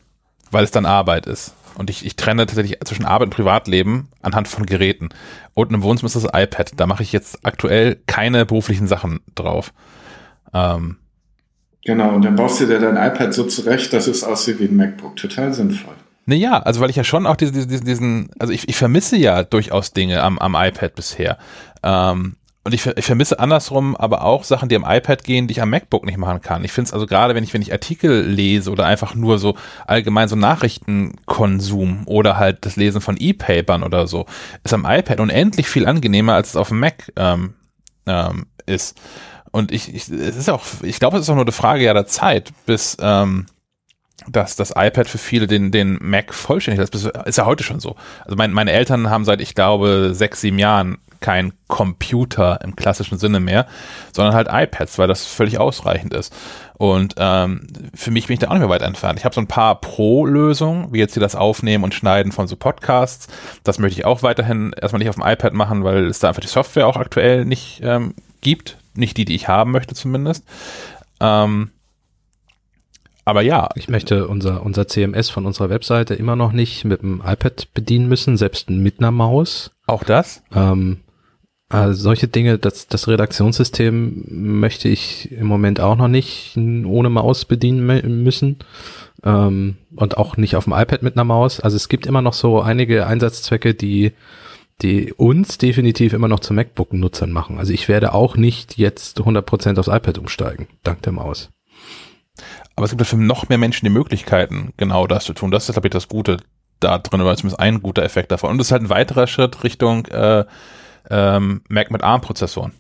weil 0.50 0.64
es 0.64 0.70
dann 0.70 0.86
Arbeit 0.86 1.26
ist. 1.26 1.54
Und 1.76 1.90
ich, 1.90 2.06
ich 2.06 2.14
trenne 2.14 2.46
tatsächlich 2.46 2.78
zwischen 2.84 3.04
Arbeit 3.04 3.26
und 3.26 3.34
Privatleben 3.34 4.08
anhand 4.22 4.46
von 4.46 4.64
Geräten. 4.64 5.08
Und 5.54 5.72
im 5.72 5.82
Wohnzimmer 5.82 6.06
ist 6.06 6.16
das 6.16 6.24
iPad. 6.32 6.72
Da 6.76 6.86
mache 6.86 7.02
ich 7.02 7.12
jetzt 7.12 7.44
aktuell 7.44 7.96
keine 8.06 8.46
beruflichen 8.46 8.86
Sachen 8.86 9.20
drauf. 9.34 9.72
Ähm, 10.52 10.98
Genau, 11.84 12.14
und 12.14 12.24
dann 12.24 12.34
baust 12.34 12.60
du 12.60 12.66
dir 12.66 12.78
dein 12.78 12.96
iPad 12.96 13.34
so 13.34 13.44
zurecht, 13.44 13.92
dass 13.92 14.06
es 14.06 14.24
aussieht 14.24 14.58
wie 14.58 14.64
ein 14.64 14.76
MacBook. 14.76 15.16
Total 15.16 15.52
sinnvoll. 15.52 15.94
Naja, 16.26 16.58
also 16.60 16.80
weil 16.80 16.88
ich 16.88 16.96
ja 16.96 17.04
schon 17.04 17.26
auch 17.26 17.36
diesen, 17.36 17.68
diesen, 17.68 17.84
diesen 17.84 18.30
also 18.38 18.52
ich, 18.52 18.68
ich 18.68 18.76
vermisse 18.76 19.16
ja 19.16 19.42
durchaus 19.42 19.92
Dinge 19.92 20.22
am, 20.22 20.38
am 20.38 20.54
iPad 20.54 20.94
bisher. 20.94 21.36
Ähm, 21.82 22.36
und 22.66 22.72
ich, 22.72 22.86
ich 22.86 23.04
vermisse 23.04 23.38
andersrum 23.38 23.94
aber 23.94 24.24
auch 24.24 24.42
Sachen, 24.42 24.70
die 24.70 24.76
am 24.76 24.86
iPad 24.88 25.22
gehen, 25.22 25.46
die 25.46 25.52
ich 25.52 25.60
am 25.60 25.68
MacBook 25.68 26.06
nicht 26.06 26.16
machen 26.16 26.40
kann. 26.40 26.64
Ich 26.64 26.72
finde 26.72 26.88
es 26.88 26.94
also 26.94 27.06
gerade, 27.06 27.34
wenn 27.34 27.44
ich, 27.44 27.52
wenn 27.52 27.60
ich 27.60 27.72
Artikel 27.72 28.22
lese 28.22 28.70
oder 28.70 28.86
einfach 28.86 29.14
nur 29.14 29.38
so 29.38 29.54
allgemein 29.86 30.28
so 30.28 30.36
Nachrichtenkonsum 30.36 32.04
oder 32.06 32.38
halt 32.38 32.64
das 32.64 32.76
Lesen 32.76 33.02
von 33.02 33.18
E-Papern 33.18 33.82
oder 33.82 34.06
so, 34.06 34.24
ist 34.64 34.72
am 34.72 34.86
iPad 34.88 35.20
unendlich 35.20 35.68
viel 35.68 35.86
angenehmer, 35.86 36.32
als 36.32 36.50
es 36.50 36.56
auf 36.56 36.68
dem 36.68 36.80
Mac 36.80 37.12
ähm, 37.16 37.52
ähm, 38.06 38.46
ist. 38.64 38.98
Und 39.54 39.70
ich, 39.70 39.94
ich, 39.94 40.08
es 40.08 40.34
ist 40.34 40.50
auch, 40.50 40.64
ich 40.82 40.98
glaube, 40.98 41.16
es 41.16 41.22
ist 41.22 41.30
auch 41.30 41.36
nur 41.36 41.44
eine 41.44 41.52
Frage 41.52 41.84
ja 41.84 41.94
der 41.94 42.08
Zeit, 42.08 42.50
bis 42.66 42.96
ähm, 43.00 43.46
dass 44.26 44.56
das 44.56 44.70
iPad 44.70 45.06
für 45.06 45.18
viele 45.18 45.46
den, 45.46 45.70
den 45.70 45.96
Mac 46.00 46.34
vollständig 46.34 46.82
ist. 46.82 46.92
Ist 46.92 47.38
ja 47.38 47.46
heute 47.46 47.62
schon 47.62 47.78
so. 47.78 47.94
Also 48.24 48.34
mein, 48.34 48.52
meine 48.52 48.72
Eltern 48.72 49.10
haben 49.10 49.24
seit, 49.24 49.40
ich 49.40 49.54
glaube, 49.54 50.10
sechs, 50.12 50.40
sieben 50.40 50.58
Jahren 50.58 50.98
kein 51.20 51.52
Computer 51.68 52.58
im 52.64 52.74
klassischen 52.74 53.16
Sinne 53.16 53.38
mehr, 53.38 53.68
sondern 54.12 54.34
halt 54.34 54.48
iPads, 54.50 54.98
weil 54.98 55.06
das 55.06 55.24
völlig 55.24 55.60
ausreichend 55.60 56.14
ist. 56.14 56.34
Und 56.76 57.14
ähm, 57.18 57.68
für 57.94 58.10
mich 58.10 58.26
bin 58.26 58.34
ich 58.34 58.40
da 58.40 58.48
auch 58.48 58.54
nicht 58.54 58.60
mehr 58.60 58.68
weit 58.70 58.82
entfernt. 58.82 59.20
Ich 59.20 59.24
habe 59.24 59.36
so 59.36 59.40
ein 59.40 59.46
paar 59.46 59.80
Pro-Lösungen, 59.80 60.92
wie 60.92 60.98
jetzt 60.98 61.14
hier 61.14 61.22
das 61.22 61.36
Aufnehmen 61.36 61.84
und 61.84 61.94
Schneiden 61.94 62.32
von 62.32 62.48
so 62.48 62.56
Podcasts. 62.56 63.28
Das 63.62 63.78
möchte 63.78 64.00
ich 64.00 64.04
auch 64.04 64.24
weiterhin 64.24 64.72
erstmal 64.72 64.98
nicht 64.98 65.10
auf 65.10 65.14
dem 65.14 65.24
iPad 65.24 65.52
machen, 65.52 65.84
weil 65.84 66.06
es 66.06 66.18
da 66.18 66.26
einfach 66.26 66.42
die 66.42 66.48
Software 66.48 66.88
auch 66.88 66.96
aktuell 66.96 67.44
nicht 67.44 67.80
ähm, 67.84 68.14
gibt. 68.40 68.78
Nicht 68.96 69.16
die, 69.16 69.24
die 69.24 69.34
ich 69.34 69.48
haben 69.48 69.72
möchte 69.72 69.94
zumindest. 69.94 70.44
Ähm, 71.20 71.70
aber 73.24 73.42
ja. 73.42 73.68
Ich 73.74 73.88
möchte 73.88 74.28
unser, 74.28 74.62
unser 74.62 74.86
CMS 74.86 75.30
von 75.30 75.46
unserer 75.46 75.70
Webseite 75.70 76.14
immer 76.14 76.36
noch 76.36 76.52
nicht 76.52 76.84
mit 76.84 77.02
dem 77.02 77.22
iPad 77.24 77.68
bedienen 77.74 78.08
müssen, 78.08 78.36
selbst 78.36 78.70
mit 78.70 78.98
einer 78.98 79.10
Maus. 79.10 79.70
Auch 79.86 80.04
das? 80.04 80.42
Ähm, 80.54 81.00
also 81.68 82.00
solche 82.00 82.28
Dinge, 82.28 82.58
das, 82.58 82.86
das 82.86 83.08
Redaktionssystem 83.08 84.26
möchte 84.28 84.88
ich 84.88 85.32
im 85.32 85.46
Moment 85.46 85.80
auch 85.80 85.96
noch 85.96 86.08
nicht 86.08 86.56
ohne 86.56 87.10
Maus 87.10 87.46
bedienen 87.46 88.22
müssen. 88.22 88.58
Ähm, 89.24 89.78
und 89.96 90.18
auch 90.18 90.36
nicht 90.36 90.56
auf 90.56 90.64
dem 90.64 90.74
iPad 90.74 91.02
mit 91.02 91.16
einer 91.16 91.24
Maus. 91.24 91.60
Also 91.60 91.76
es 91.76 91.88
gibt 91.88 92.06
immer 92.06 92.20
noch 92.20 92.34
so 92.34 92.60
einige 92.60 93.06
Einsatzzwecke, 93.06 93.74
die, 93.74 94.12
die 94.82 95.12
uns 95.12 95.58
definitiv 95.58 96.12
immer 96.12 96.28
noch 96.28 96.40
zu 96.40 96.52
MacBook-Nutzern 96.52 97.30
machen. 97.30 97.58
Also 97.58 97.72
ich 97.72 97.88
werde 97.88 98.12
auch 98.12 98.36
nicht 98.36 98.76
jetzt 98.76 99.20
100% 99.20 99.78
aufs 99.78 99.88
iPad 99.88 100.18
umsteigen, 100.18 100.66
dank 100.82 101.02
der 101.02 101.12
Maus. 101.12 101.50
Aber 102.76 102.84
es 102.84 102.90
gibt 102.90 103.06
für 103.06 103.16
noch 103.16 103.48
mehr 103.48 103.58
Menschen 103.58 103.84
die 103.86 103.92
Möglichkeiten, 103.92 104.72
genau 104.76 105.06
das 105.06 105.24
zu 105.24 105.32
tun. 105.32 105.50
Das 105.50 105.68
ist, 105.68 105.74
glaube 105.74 105.88
ich, 105.88 105.92
das 105.92 106.08
Gute 106.08 106.38
da 106.80 106.98
drin, 106.98 107.20
oder 107.20 107.36
zumindest 107.36 107.60
ein 107.60 107.82
guter 107.82 108.02
Effekt 108.02 108.32
davon. 108.32 108.50
Und 108.50 108.60
es 108.60 108.68
ist 108.68 108.72
halt 108.72 108.82
ein 108.82 108.90
weiterer 108.90 109.26
Schritt 109.26 109.62
Richtung 109.62 110.06
äh, 110.06 110.44
ähm, 111.08 111.62
Mac 111.68 111.90
mit 111.90 112.02
ARM-Prozessoren. 112.02 112.72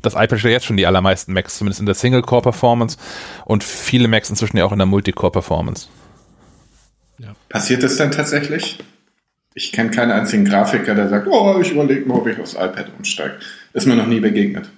Das 0.00 0.14
iPad 0.14 0.40
stellt 0.40 0.52
jetzt 0.52 0.66
schon 0.66 0.76
die 0.76 0.86
allermeisten 0.86 1.32
Macs, 1.32 1.58
zumindest 1.58 1.78
in 1.78 1.86
der 1.86 1.94
Single-Core-Performance 1.94 2.98
und 3.44 3.62
viele 3.62 4.08
Macs 4.08 4.28
inzwischen 4.28 4.56
ja 4.56 4.64
auch 4.64 4.72
in 4.72 4.78
der 4.78 4.86
Multicore-Performance. 4.86 5.88
Ja. 7.18 7.34
Passiert 7.48 7.84
das 7.84 7.96
denn 7.96 8.10
tatsächlich? 8.10 8.78
Ich 9.54 9.72
kenne 9.72 9.90
keinen 9.90 10.10
einzigen 10.10 10.44
Grafiker, 10.44 10.94
der 10.94 11.08
sagt, 11.08 11.26
oh, 11.26 11.58
ich 11.60 11.72
überlege 11.72 12.06
mal, 12.06 12.18
ob 12.18 12.26
ich 12.26 12.38
aufs 12.38 12.54
iPad 12.54 12.86
umsteige. 12.96 13.34
Ist 13.72 13.86
mir 13.86 13.96
noch 13.96 14.06
nie 14.06 14.20
begegnet. 14.20 14.68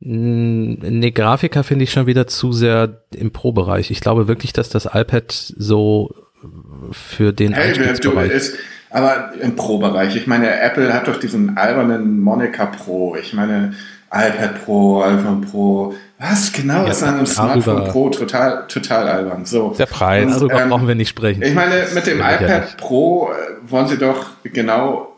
Ne, 0.00 1.12
Grafiker 1.12 1.64
finde 1.64 1.84
ich 1.84 1.92
schon 1.92 2.06
wieder 2.06 2.26
zu 2.26 2.52
sehr 2.52 3.04
im 3.14 3.32
Pro-Bereich. 3.32 3.90
Ich 3.90 4.00
glaube 4.00 4.28
wirklich, 4.28 4.52
dass 4.52 4.68
das 4.68 4.86
iPad 4.92 5.32
so 5.32 6.14
für 6.92 7.32
den 7.32 7.52
hey, 7.52 7.68
Einstiegsbereich... 7.68 8.30
Du, 8.30 8.36
ist, 8.36 8.58
aber 8.90 9.32
im 9.40 9.56
Pro-Bereich. 9.56 10.14
Ich 10.14 10.26
meine, 10.26 10.60
Apple 10.60 10.92
hat 10.92 11.08
doch 11.08 11.18
diesen 11.18 11.56
albernen 11.56 12.20
Monica 12.20 12.66
Pro. 12.66 13.16
Ich 13.16 13.32
meine, 13.32 13.74
iPad 14.12 14.64
Pro, 14.64 15.02
iPhone 15.02 15.40
Pro. 15.40 15.94
Was 16.18 16.52
genau 16.52 16.84
ja, 16.84 16.90
ist 16.90 17.02
an 17.02 17.16
einem 17.16 17.26
Smartphone 17.26 17.84
Pro 17.88 18.08
total, 18.08 18.66
total 18.68 19.08
albern. 19.08 19.44
So. 19.44 19.74
Der 19.76 19.86
Preis, 19.86 20.26
und, 20.26 20.32
darüber 20.32 20.62
ähm, 20.62 20.68
brauchen 20.70 20.88
wir 20.88 20.94
nicht 20.94 21.08
sprechen. 21.08 21.42
Ich 21.42 21.54
meine, 21.54 21.86
mit 21.92 22.06
dem 22.06 22.18
iPad 22.18 22.48
ja 22.48 22.60
Pro 22.76 23.30
äh, 23.30 23.70
wollen 23.70 23.88
sie 23.88 23.98
doch 23.98 24.26
genau 24.44 25.14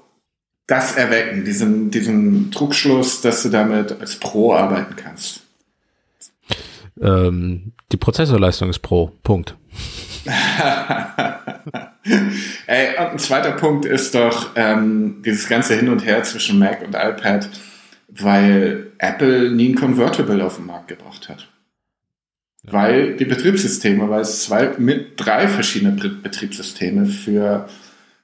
das 0.67 0.97
erwecken, 0.97 1.45
diesen, 1.45 1.91
diesen 1.91 2.51
Trugschluss, 2.51 3.21
dass 3.21 3.43
du 3.43 3.51
damit 3.51 4.01
als 4.01 4.17
Pro 4.17 4.55
arbeiten 4.55 4.97
kannst. 4.97 5.43
Ähm, 7.01 7.73
die 7.93 7.97
Prozessorleistung 7.97 8.71
ist 8.71 8.81
Pro. 8.81 9.13
Punkt. 9.23 9.55
Ey, 12.67 12.99
und 12.99 13.07
ein 13.07 13.19
zweiter 13.19 13.53
Punkt 13.53 13.85
ist 13.85 14.15
doch 14.15 14.51
ähm, 14.57 15.23
dieses 15.25 15.49
ganze 15.49 15.75
Hin 15.75 15.89
und 15.89 16.05
Her 16.05 16.23
zwischen 16.25 16.59
Mac 16.59 16.83
und 16.83 16.95
iPad, 16.95 17.49
weil 18.09 18.86
Apple 18.99 19.51
nie 19.51 19.71
ein 19.71 19.75
Convertible 19.75 20.45
auf 20.45 20.57
den 20.57 20.67
Markt 20.67 20.89
gebracht 20.89 21.29
hat. 21.29 21.49
Ja. 22.65 22.73
Weil 22.73 23.17
die 23.17 23.25
Betriebssysteme, 23.25 24.09
weil 24.11 24.23
es 24.23 24.45
zwei 24.45 24.75
mit 24.79 25.13
drei 25.17 25.49
verschiedene 25.49 25.93
Betriebssysteme 25.93 27.07
für, 27.07 27.69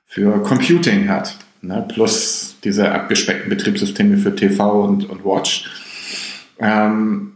für 0.05 0.43
Computing 0.43 1.09
hat. 1.09 1.37
Ne? 1.61 1.87
Plus 1.89 2.57
diese 2.65 2.91
abgespeckten 2.91 3.49
Betriebssysteme 3.49 4.17
für 4.19 4.35
TV 4.35 4.85
und, 4.85 5.09
und 5.09 5.25
Watch. 5.25 5.71
Ähm, 6.59 7.33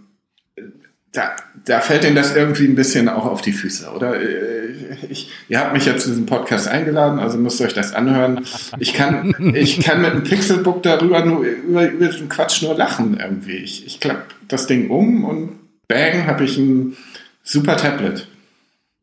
da, 1.12 1.36
da 1.66 1.80
fällt 1.80 2.04
Ihnen 2.04 2.14
das 2.14 2.34
irgendwie 2.34 2.64
ein 2.64 2.76
bisschen 2.76 3.08
auch 3.08 3.26
auf 3.26 3.42
die 3.42 3.52
Füße, 3.52 3.90
oder? 3.90 4.18
Äh, 4.20 4.68
ich, 5.10 5.30
ihr 5.48 5.58
habt 5.58 5.74
mich 5.74 5.84
ja 5.84 5.96
zu 5.96 6.08
diesem 6.08 6.24
Podcast 6.24 6.68
eingeladen, 6.68 7.18
also 7.18 7.38
müsst 7.38 7.60
ihr 7.60 7.66
euch 7.66 7.74
das 7.74 7.92
anhören. 7.92 8.44
Ich 8.78 8.94
kann, 8.94 9.34
ich 9.54 9.80
kann 9.80 10.00
mit 10.00 10.12
einem 10.12 10.22
Pixelbook 10.22 10.82
darüber 10.84 11.24
nur, 11.24 11.42
über, 11.42 11.90
über 11.90 12.06
diesen 12.06 12.28
Quatsch 12.28 12.62
nur 12.62 12.76
lachen 12.76 13.18
irgendwie. 13.18 13.56
Ich, 13.56 13.84
ich 13.84 13.98
klappe 13.98 14.22
das 14.46 14.68
Ding 14.68 14.90
um 14.90 15.24
und 15.24 15.58
bang, 15.88 16.26
habe 16.26 16.44
ich 16.44 16.56
ein 16.56 16.96
super 17.42 17.76
Tablet. 17.76 18.28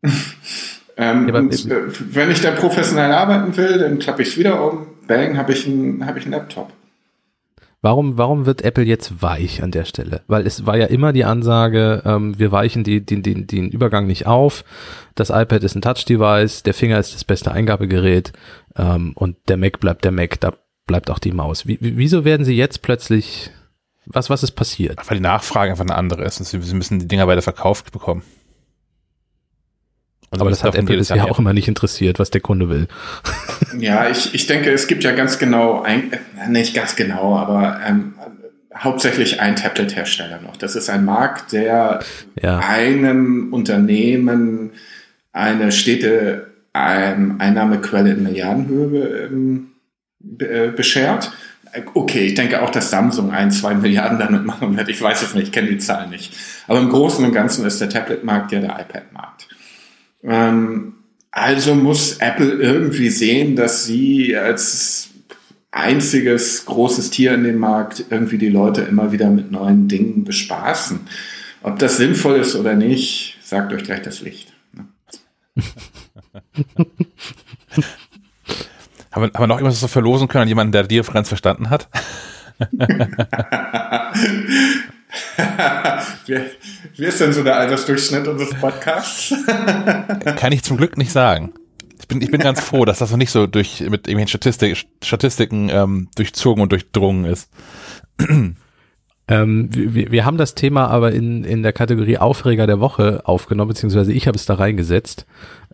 ähm, 0.97 1.27
ja, 1.27 1.35
und, 1.35 1.69
äh, 1.69 1.81
wenn 2.11 2.31
ich 2.31 2.39
da 2.39 2.51
professionell 2.51 3.11
arbeiten 3.11 3.55
will, 3.57 3.77
dann 3.77 3.99
klappe 3.99 4.21
ich 4.21 4.29
es 4.29 4.37
wieder 4.37 4.63
um, 4.63 4.87
bang, 5.05 5.37
habe 5.37 5.51
ich, 5.51 5.67
ein, 5.67 6.05
hab 6.05 6.15
ich 6.15 6.23
einen 6.23 6.31
Laptop. 6.31 6.71
Warum, 7.83 8.17
warum 8.17 8.45
wird 8.45 8.61
Apple 8.61 8.85
jetzt 8.85 9.21
weich 9.21 9.61
an 9.61 9.71
der 9.71 9.83
Stelle? 9.83 10.21
Weil 10.27 10.47
es 10.47 10.65
war 10.65 10.77
ja 10.77 10.85
immer 10.85 11.11
die 11.11 11.25
Ansage, 11.25 12.01
ähm, 12.05 12.39
wir 12.39 12.53
weichen 12.53 12.85
die, 12.85 13.05
die, 13.05 13.21
die, 13.21 13.45
den 13.45 13.69
Übergang 13.69 14.07
nicht 14.07 14.25
auf. 14.25 14.63
Das 15.15 15.29
iPad 15.29 15.61
ist 15.65 15.75
ein 15.75 15.81
Touch-Device, 15.81 16.63
der 16.63 16.73
Finger 16.73 16.97
ist 16.97 17.13
das 17.13 17.25
beste 17.25 17.51
Eingabegerät 17.51 18.31
ähm, 18.77 19.11
und 19.15 19.35
der 19.49 19.57
Mac 19.57 19.81
bleibt 19.81 20.05
der 20.05 20.13
Mac, 20.13 20.39
da 20.39 20.53
bleibt 20.87 21.11
auch 21.11 21.19
die 21.19 21.33
Maus. 21.33 21.67
Wie, 21.67 21.77
wieso 21.81 22.23
werden 22.23 22.45
sie 22.45 22.55
jetzt 22.55 22.83
plötzlich, 22.83 23.51
was, 24.05 24.29
was 24.29 24.43
ist 24.43 24.53
passiert? 24.53 24.97
Weil 25.09 25.17
die 25.17 25.23
Nachfrage 25.23 25.71
einfach 25.71 25.83
eine 25.83 25.95
andere 25.95 26.23
ist 26.23 26.39
und 26.39 26.45
sie, 26.45 26.61
sie 26.61 26.75
müssen 26.75 26.99
die 26.99 27.07
Dinger 27.09 27.27
weiter 27.27 27.41
verkauft 27.41 27.91
bekommen. 27.91 28.23
Also 30.33 30.41
Aber 30.45 30.49
das 30.49 30.63
hat 30.63 30.73
Apple 30.73 30.97
bisher 30.97 31.29
auch 31.29 31.37
immer 31.37 31.53
nicht 31.53 31.67
interessiert, 31.67 32.17
was 32.17 32.31
der 32.31 32.41
Kunde 32.41 32.67
will. 32.69 32.87
Ja, 33.79 34.07
ich, 34.07 34.35
ich 34.35 34.45
denke, 34.45 34.71
es 34.71 34.85
gibt 34.85 35.03
ja 35.03 35.13
ganz 35.13 35.39
genau, 35.39 35.81
ein, 35.81 36.11
äh, 36.11 36.47
nicht 36.47 36.75
ganz 36.75 36.95
genau, 36.95 37.35
aber 37.35 37.79
ähm, 37.83 38.13
hauptsächlich 38.75 39.39
ein 39.39 39.55
Tablet-Hersteller 39.55 40.41
noch. 40.41 40.57
Das 40.57 40.75
ist 40.75 40.91
ein 40.91 41.05
Markt, 41.05 41.53
der 41.53 41.99
ja. 42.39 42.59
einem 42.59 43.51
Unternehmen 43.51 44.73
eine 45.31 45.71
stete 45.71 46.53
ähm, 46.75 47.37
Einnahmequelle 47.39 48.11
in 48.11 48.21
Milliardenhöhe 48.21 49.25
ähm, 49.25 49.71
äh, 50.39 50.67
beschert. 50.67 51.31
Okay, 51.95 52.27
ich 52.27 52.35
denke 52.35 52.61
auch, 52.61 52.69
dass 52.69 52.91
Samsung 52.91 53.31
ein, 53.31 53.49
zwei 53.49 53.73
Milliarden 53.73 54.19
damit 54.19 54.45
machen 54.45 54.77
wird. 54.77 54.87
Ich 54.89 55.01
weiß 55.01 55.23
es 55.23 55.33
nicht, 55.33 55.45
ich 55.45 55.51
kenne 55.51 55.69
die 55.69 55.79
Zahlen 55.79 56.11
nicht. 56.11 56.35
Aber 56.67 56.79
im 56.79 56.89
Großen 56.89 57.25
und 57.25 57.33
Ganzen 57.33 57.65
ist 57.65 57.81
der 57.81 57.89
Tablet-Markt 57.89 58.51
ja 58.51 58.59
der 58.59 58.79
iPad-Markt. 58.79 59.47
Ähm, 60.23 60.95
also 61.31 61.75
muss 61.75 62.17
Apple 62.17 62.51
irgendwie 62.53 63.09
sehen, 63.09 63.55
dass 63.55 63.85
sie 63.85 64.37
als 64.37 65.09
einziges 65.71 66.65
großes 66.65 67.09
Tier 67.09 67.33
in 67.33 67.43
dem 67.43 67.57
Markt 67.57 68.05
irgendwie 68.09 68.37
die 68.37 68.49
Leute 68.49 68.81
immer 68.81 69.11
wieder 69.11 69.29
mit 69.29 69.51
neuen 69.51 69.87
Dingen 69.87 70.23
bespaßen. 70.23 70.99
Ob 71.63 71.79
das 71.79 71.97
sinnvoll 71.97 72.37
ist 72.37 72.55
oder 72.55 72.75
nicht, 72.75 73.39
sagt 73.41 73.73
euch 73.73 73.83
gleich 73.83 74.03
das 74.03 74.21
Licht. 74.21 74.53
Haben, 79.11 79.25
wir, 79.25 79.33
haben 79.33 79.43
wir 79.43 79.47
noch 79.47 79.57
irgendwas 79.57 79.79
so 79.79 79.87
verlosen 79.87 80.27
können 80.27 80.41
an 80.43 80.47
jemanden, 80.47 80.71
der 80.71 80.83
die 80.83 80.95
Differenz 80.95 81.27
verstanden 81.27 81.69
hat? 81.69 81.87
wie, 86.25 86.39
wie 86.95 87.05
ist 87.05 87.19
denn 87.19 87.33
so 87.33 87.43
der 87.43 87.57
Altersdurchschnitt 87.57 88.27
unseres 88.27 88.53
Podcasts? 88.55 89.33
Kann 90.37 90.51
ich 90.51 90.63
zum 90.63 90.77
Glück 90.77 90.97
nicht 90.97 91.11
sagen. 91.11 91.53
Ich 91.99 92.07
bin, 92.07 92.21
ich 92.21 92.31
bin 92.31 92.41
ganz 92.41 92.59
froh, 92.59 92.83
dass 92.85 92.99
das 92.99 93.11
noch 93.11 93.17
nicht 93.17 93.31
so 93.31 93.47
durch 93.47 93.81
mit 93.81 94.07
irgendwelchen 94.07 94.27
Statistik, 94.27 94.85
Statistiken 95.03 95.69
ähm, 95.69 96.09
durchzogen 96.15 96.61
und 96.61 96.71
durchdrungen 96.71 97.25
ist. 97.25 97.49
Ähm, 99.27 99.69
wir, 99.71 100.11
wir 100.11 100.25
haben 100.25 100.37
das 100.37 100.53
Thema 100.53 100.87
aber 100.87 101.13
in, 101.13 101.43
in 101.45 101.63
der 101.63 101.71
Kategorie 101.71 102.17
Aufreger 102.17 102.67
der 102.67 102.81
Woche 102.81 103.21
aufgenommen, 103.23 103.69
beziehungsweise 103.69 104.11
ich 104.11 104.27
habe 104.27 104.35
es 104.35 104.45
da 104.45 104.55
reingesetzt, 104.55 105.25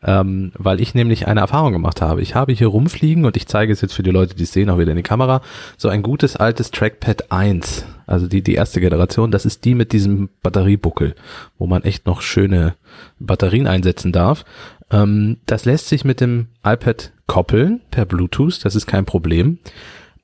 ähm, 0.04 0.52
weil 0.56 0.80
ich 0.80 0.93
nämlich 0.93 1.28
eine 1.28 1.39
Erfahrung 1.39 1.73
gemacht 1.73 2.02
habe. 2.02 2.21
Ich 2.21 2.36
habe 2.36 2.54
hier 2.54 2.67
rumfliegen 2.67 3.25
und 3.25 3.36
ich 3.36 3.47
zeige 3.47 3.73
es 3.73 3.82
jetzt 3.82 3.93
für 3.93 4.04
die 4.04 4.12
Leute, 4.12 4.36
die 4.36 4.43
es 4.43 4.54
sehen, 4.54 4.69
auch 4.69 4.78
wieder 4.78 4.91
in 4.91 4.97
die 4.97 5.04
Kamera, 5.04 5.41
so 5.78 5.89
ein 5.89 6.04
gutes 6.04 6.36
altes 6.36 6.69
Trackpad 6.69 7.32
1, 7.32 7.86
also 8.10 8.28
die, 8.28 8.41
die 8.41 8.56
erste 8.56 8.82
Generation, 8.82 9.30
das 9.30 9.45
ist 9.45 9.65
die 9.65 9.76
mit 9.76 9.93
diesem 9.93 10.30
Batteriebuckel, 10.41 11.13
wo 11.60 11.67
man 11.67 11.84
echt 11.84 12.08
noch 12.08 12.22
schöne 12.24 12.74
Batterien 13.19 13.67
einsetzen 13.67 14.12
darf. 14.12 14.45
Ähm, 14.89 15.38
das 15.45 15.65
lässt 15.65 15.89
sich 15.89 16.04
mit 16.06 16.19
dem 16.19 16.48
iPad 16.65 17.12
koppeln 17.28 17.82
per 17.91 18.06
Bluetooth, 18.06 18.65
das 18.65 18.76
ist 18.76 18.88
kein 18.88 19.06
Problem. 19.06 19.60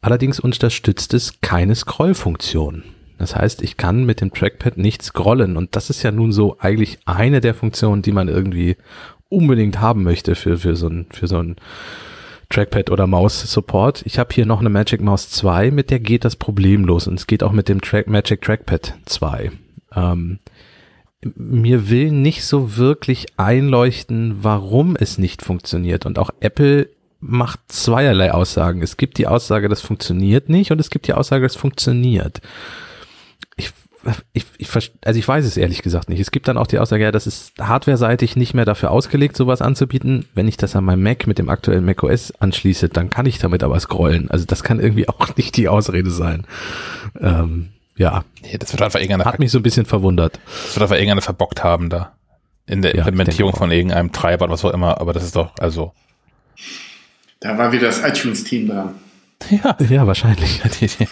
Allerdings 0.02 0.40
unterstützt 0.40 1.14
es 1.14 1.42
keine 1.42 1.76
Scrollfunktion. 1.76 2.84
Das 3.20 3.36
heißt, 3.36 3.62
ich 3.62 3.78
kann 3.78 4.04
mit 4.04 4.20
dem 4.20 4.34
Trackpad 4.34 4.78
nicht 4.78 5.04
scrollen 5.04 5.56
und 5.56 5.76
das 5.76 5.92
ist 5.92 6.02
ja 6.02 6.12
nun 6.12 6.32
so 6.32 6.58
eigentlich 6.60 6.98
eine 7.06 7.40
der 7.40 7.54
Funktionen, 7.54 8.02
die 8.02 8.12
man 8.12 8.30
irgendwie 8.30 8.78
unbedingt 9.30 9.80
haben 9.80 10.02
möchte 10.02 10.34
für, 10.34 10.58
für 10.58 10.76
so 10.76 10.88
ein, 10.88 11.06
für 11.12 11.28
so 11.28 11.38
ein 11.38 11.56
Trackpad 12.50 12.90
oder 12.90 13.08
Maus-Support. 13.08 14.04
Ich 14.06 14.20
habe 14.20 14.34
hier 14.34 14.46
noch 14.46 14.60
eine 14.60 14.70
Magic 14.70 15.02
Mouse 15.02 15.30
2, 15.30 15.72
mit 15.72 15.90
der 15.90 16.00
geht 16.00 16.26
das 16.26 16.36
problemlos 16.36 17.08
und 17.08 17.20
es 17.20 17.28
geht 17.28 17.44
auch 17.44 17.52
mit 17.52 17.70
dem 17.70 17.82
Track, 17.82 18.08
Magic 18.08 18.42
Trackpad 18.42 18.94
2. 19.06 19.52
Ähm, 19.96 20.40
mir 21.36 21.90
will 21.90 22.12
nicht 22.12 22.46
so 22.46 22.78
wirklich 22.78 23.26
einleuchten, 23.38 24.44
warum 24.44 24.96
es 24.96 25.18
nicht 25.18 25.42
funktioniert. 25.42 26.06
Und 26.06 26.20
auch 26.20 26.30
Apple 26.40 26.90
macht 27.20 27.60
zweierlei 27.68 28.32
Aussagen. 28.32 28.82
Es 28.82 28.98
gibt 28.98 29.18
die 29.18 29.28
Aussage, 29.28 29.68
das 29.68 29.82
funktioniert 29.82 30.50
nicht 30.50 30.72
und 30.72 30.80
es 30.80 30.90
gibt 30.90 31.08
die 31.08 31.14
Aussage, 31.14 31.44
das 31.44 31.56
funktioniert 31.56 32.42
ich, 34.34 34.46
ich, 34.58 34.70
also 35.04 35.20
ich 35.20 35.28
weiß 35.28 35.46
es 35.46 35.58
ehrlich 35.58 35.82
gesagt 35.82 36.10
nicht. 36.10 36.20
Es 36.20 36.32
gibt 36.32 36.48
dann 36.48 36.58
auch 36.58 36.68
die 36.68 36.80
Aussage, 36.80 37.04
ja, 37.04 37.12
das 37.12 37.26
ist 37.26 37.54
hardware-seitig 37.60 38.36
nicht 38.36 38.54
mehr 38.54 38.66
dafür 38.66 38.92
ausgelegt, 38.92 39.36
sowas 39.36 39.62
anzubieten. 39.62 40.26
Wenn 40.34 40.48
ich 40.48 40.58
das 40.58 40.76
an 40.76 40.86
meinem 40.86 41.02
Mac 41.02 41.26
mit 41.28 41.40
dem 41.40 41.50
aktuellen 41.50 41.86
Mac 41.86 42.04
OS 42.04 42.32
anschließe, 42.40 42.90
dann 42.90 43.10
kann 43.10 43.26
ich 43.26 43.40
damit 43.40 43.64
aber 43.64 43.80
scrollen. 43.80 44.30
Also 44.30 44.46
das 44.46 44.64
kann 44.64 44.80
irgendwie 44.80 45.10
auch 45.10 45.36
nicht 45.36 45.58
die 45.58 45.68
Ausrede 45.68 46.12
sein. 46.12 46.46
Ähm, 47.20 47.70
ja. 47.98 48.24
Nee, 48.42 48.58
das 48.60 48.74
wird 48.74 48.82
einfach 48.82 49.00
irgendeine 49.00 49.26
Hat 49.26 49.40
mich 49.40 49.52
so 49.52 49.60
ein 49.60 49.64
bisschen 49.64 49.86
verwundert. 49.86 50.40
Das 50.46 50.76
wird 50.76 50.84
einfach 50.84 50.96
irgendeine 50.96 51.22
verbockt 51.22 51.64
haben 51.64 51.90
da. 51.90 52.14
In 52.68 52.82
der 52.82 52.96
ja, 52.96 53.00
Implementierung 53.00 53.56
von 53.56 53.72
irgendeinem 53.72 54.12
Treiber 54.12 54.46
oder 54.46 54.54
was 54.54 54.66
auch 54.66 54.74
immer. 54.74 55.00
Aber 55.00 55.14
das 55.14 55.24
ist 55.24 55.36
doch, 55.36 55.52
also. 55.60 55.94
Da 57.40 57.58
war 57.58 57.72
wieder 57.72 57.88
das 57.88 58.04
iTunes-Team 58.04 58.68
dran. 58.68 58.96
Ja, 59.50 59.76
ja 59.90 60.08
wahrscheinlich. 60.08 60.62
Die, 60.80 60.88
die, 60.88 61.08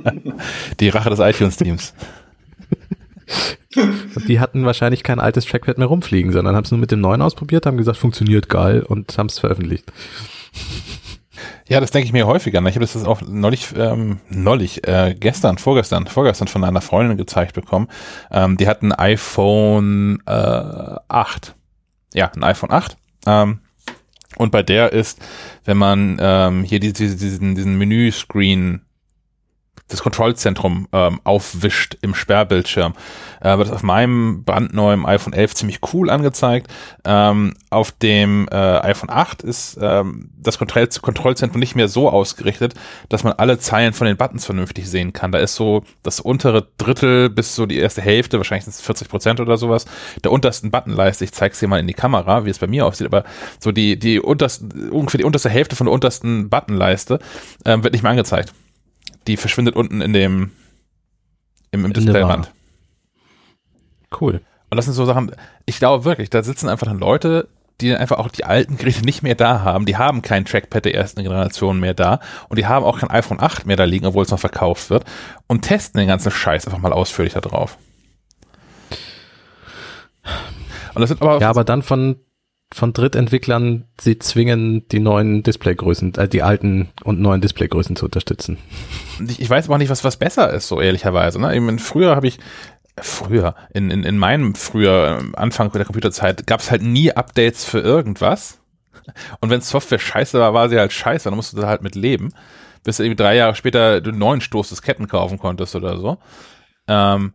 die 0.80 0.88
Rache 0.88 1.10
des 1.10 1.18
iTunes-Teams. 1.18 1.94
Die 4.28 4.40
hatten 4.40 4.64
wahrscheinlich 4.64 5.02
kein 5.02 5.20
altes 5.20 5.44
Trackpad 5.44 5.78
mehr 5.78 5.88
rumfliegen, 5.88 6.32
sondern 6.32 6.56
haben 6.56 6.64
es 6.64 6.70
nur 6.70 6.80
mit 6.80 6.90
dem 6.90 7.00
neuen 7.00 7.20
ausprobiert, 7.20 7.66
haben 7.66 7.76
gesagt, 7.76 7.98
funktioniert 7.98 8.48
geil 8.48 8.82
und 8.82 9.18
haben 9.18 9.26
es 9.26 9.38
veröffentlicht. 9.38 9.92
Ja, 11.68 11.80
das 11.80 11.90
denke 11.90 12.06
ich 12.06 12.12
mir 12.12 12.26
häufiger. 12.26 12.64
Ich 12.66 12.76
habe 12.76 12.86
das 12.86 13.04
auch 13.04 13.20
neulich, 13.22 13.68
ähm, 13.76 14.20
neulich, 14.30 14.86
äh, 14.86 15.14
gestern, 15.18 15.58
vorgestern, 15.58 16.06
vorgestern 16.06 16.48
von 16.48 16.64
einer 16.64 16.80
Freundin 16.80 17.16
gezeigt 17.16 17.54
bekommen. 17.54 17.88
Ähm, 18.30 18.56
die 18.56 18.68
hat 18.68 18.82
ein 18.82 18.92
iPhone 18.92 20.22
äh, 20.26 20.30
8. 20.30 21.54
Ja, 22.14 22.30
ein 22.34 22.44
iPhone 22.44 22.70
8. 22.70 22.96
Ähm, 23.26 23.58
und 24.36 24.52
bei 24.52 24.62
der 24.62 24.92
ist, 24.92 25.18
wenn 25.64 25.76
man 25.76 26.18
ähm, 26.20 26.64
hier 26.64 26.80
diese, 26.80 27.16
diesen, 27.16 27.54
diesen 27.54 27.76
Menüscreen 27.76 28.85
das 29.88 30.02
Kontrollzentrum 30.02 30.88
ähm, 30.92 31.20
aufwischt 31.22 31.96
im 32.02 32.14
Sperrbildschirm. 32.14 32.94
Äh, 33.40 33.58
wird 33.58 33.70
auf 33.70 33.82
meinem 33.82 34.42
brandneuen 34.44 35.06
iPhone 35.06 35.32
11 35.32 35.54
ziemlich 35.54 35.80
cool 35.92 36.10
angezeigt. 36.10 36.72
Ähm, 37.04 37.54
auf 37.70 37.92
dem 37.92 38.48
äh, 38.50 38.54
iPhone 38.54 39.10
8 39.10 39.42
ist 39.42 39.78
ähm, 39.80 40.30
das 40.38 40.58
Kontroll 40.58 40.88
Kontrollzentrum 41.00 41.60
nicht 41.60 41.76
mehr 41.76 41.88
so 41.88 42.10
ausgerichtet, 42.10 42.74
dass 43.08 43.22
man 43.22 43.34
alle 43.34 43.58
Zeilen 43.58 43.92
von 43.92 44.06
den 44.06 44.16
Buttons 44.16 44.44
vernünftig 44.44 44.88
sehen 44.88 45.12
kann. 45.12 45.32
Da 45.32 45.38
ist 45.38 45.54
so 45.54 45.84
das 46.02 46.20
untere 46.20 46.66
Drittel 46.78 47.30
bis 47.30 47.54
so 47.54 47.66
die 47.66 47.78
erste 47.78 48.02
Hälfte, 48.02 48.38
wahrscheinlich 48.38 48.64
sind 48.64 48.74
es 48.74 48.80
40 48.80 49.08
Prozent 49.08 49.40
oder 49.40 49.56
sowas, 49.56 49.86
der 50.24 50.32
untersten 50.32 50.70
Buttonleiste. 50.70 51.24
Ich 51.24 51.32
zeige 51.32 51.52
es 51.52 51.60
dir 51.60 51.68
mal 51.68 51.80
in 51.80 51.86
die 51.86 51.94
Kamera, 51.94 52.44
wie 52.44 52.50
es 52.50 52.58
bei 52.58 52.66
mir 52.66 52.86
aussieht, 52.86 53.06
aber 53.06 53.24
so 53.60 53.72
die, 53.72 53.98
die 53.98 54.20
untersten, 54.20 54.90
ungefähr 54.90 55.18
die 55.18 55.24
unterste 55.24 55.48
Hälfte 55.48 55.76
von 55.76 55.86
der 55.86 55.94
untersten 55.94 56.48
Buttonleiste 56.50 57.20
ähm, 57.64 57.84
wird 57.84 57.92
nicht 57.92 58.02
mehr 58.02 58.10
angezeigt 58.10 58.52
die 59.26 59.36
verschwindet 59.36 59.76
unten 59.76 60.00
in 60.00 60.12
dem 60.12 60.52
im, 61.70 61.84
im 61.84 61.92
Displayrand. 61.92 62.52
Cool. 64.20 64.40
Und 64.70 64.76
das 64.76 64.86
sind 64.86 64.94
so 64.94 65.04
Sachen, 65.04 65.32
ich 65.64 65.78
glaube 65.78 66.04
wirklich, 66.04 66.30
da 66.30 66.42
sitzen 66.42 66.68
einfach 66.68 66.86
dann 66.86 66.98
Leute, 66.98 67.48
die 67.80 67.94
einfach 67.94 68.18
auch 68.18 68.28
die 68.28 68.44
alten 68.44 68.78
Geräte 68.78 69.02
nicht 69.02 69.22
mehr 69.22 69.34
da 69.34 69.60
haben. 69.60 69.84
Die 69.86 69.96
haben 69.96 70.22
kein 70.22 70.44
Trackpad 70.44 70.84
der 70.84 70.94
ersten 70.94 71.22
Generation 71.22 71.78
mehr 71.78 71.94
da 71.94 72.20
und 72.48 72.58
die 72.58 72.66
haben 72.66 72.84
auch 72.84 73.00
kein 73.00 73.10
iPhone 73.10 73.40
8 73.40 73.66
mehr 73.66 73.76
da 73.76 73.84
liegen, 73.84 74.06
obwohl 74.06 74.24
es 74.24 74.30
noch 74.30 74.38
verkauft 74.38 74.90
wird 74.90 75.04
und 75.46 75.62
testen 75.62 75.98
den 75.98 76.08
ganzen 76.08 76.30
Scheiß 76.30 76.66
einfach 76.66 76.78
mal 76.78 76.92
ausführlich 76.92 77.34
da 77.34 77.40
drauf. 77.40 77.76
Und 80.94 81.02
das 81.02 81.10
sind 81.10 81.20
aber 81.20 81.40
ja, 81.40 81.50
aber 81.50 81.64
dann 81.64 81.82
von 81.82 82.16
von 82.72 82.92
Drittentwicklern, 82.92 83.84
sie 84.00 84.18
zwingen 84.18 84.88
die 84.88 84.98
neuen 84.98 85.42
Displaygrößen, 85.42 86.14
äh, 86.16 86.28
die 86.28 86.42
alten 86.42 86.88
und 87.04 87.20
neuen 87.20 87.40
Displaygrößen 87.40 87.96
zu 87.96 88.06
unterstützen. 88.06 88.58
Ich, 89.28 89.40
ich 89.40 89.50
weiß 89.50 89.66
aber 89.66 89.74
auch 89.74 89.78
nicht, 89.78 89.90
was, 89.90 90.04
was 90.04 90.16
besser 90.16 90.52
ist, 90.52 90.68
so 90.68 90.80
ehrlicherweise. 90.80 91.40
Ne? 91.40 91.58
Meine, 91.60 91.78
früher 91.78 92.16
habe 92.16 92.26
ich, 92.26 92.38
früher, 92.98 93.54
in, 93.72 93.90
in, 93.90 94.02
in 94.02 94.18
meinem 94.18 94.54
früher 94.54 95.22
Anfang 95.34 95.70
der 95.70 95.84
Computerzeit, 95.84 96.46
gab 96.46 96.60
es 96.60 96.70
halt 96.70 96.82
nie 96.82 97.12
Updates 97.12 97.64
für 97.64 97.80
irgendwas. 97.80 98.58
Und 99.40 99.50
wenn 99.50 99.60
Software 99.60 100.00
scheiße 100.00 100.38
war, 100.40 100.52
war 100.52 100.68
sie 100.68 100.78
halt 100.78 100.92
scheiße, 100.92 101.28
dann 101.28 101.36
musst 101.36 101.52
du 101.52 101.60
da 101.60 101.68
halt 101.68 101.82
mit 101.82 101.94
leben. 101.94 102.32
Bis 102.82 102.98
irgendwie 102.98 103.16
drei 103.16 103.36
Jahre 103.36 103.54
später 103.54 103.96
einen 103.96 104.18
neuen 104.18 104.40
Stoß 104.40 104.70
des 104.70 104.82
Ketten 104.82 105.06
kaufen 105.06 105.38
konntest 105.38 105.76
oder 105.76 105.98
so. 105.98 106.18
Ähm, 106.88 107.34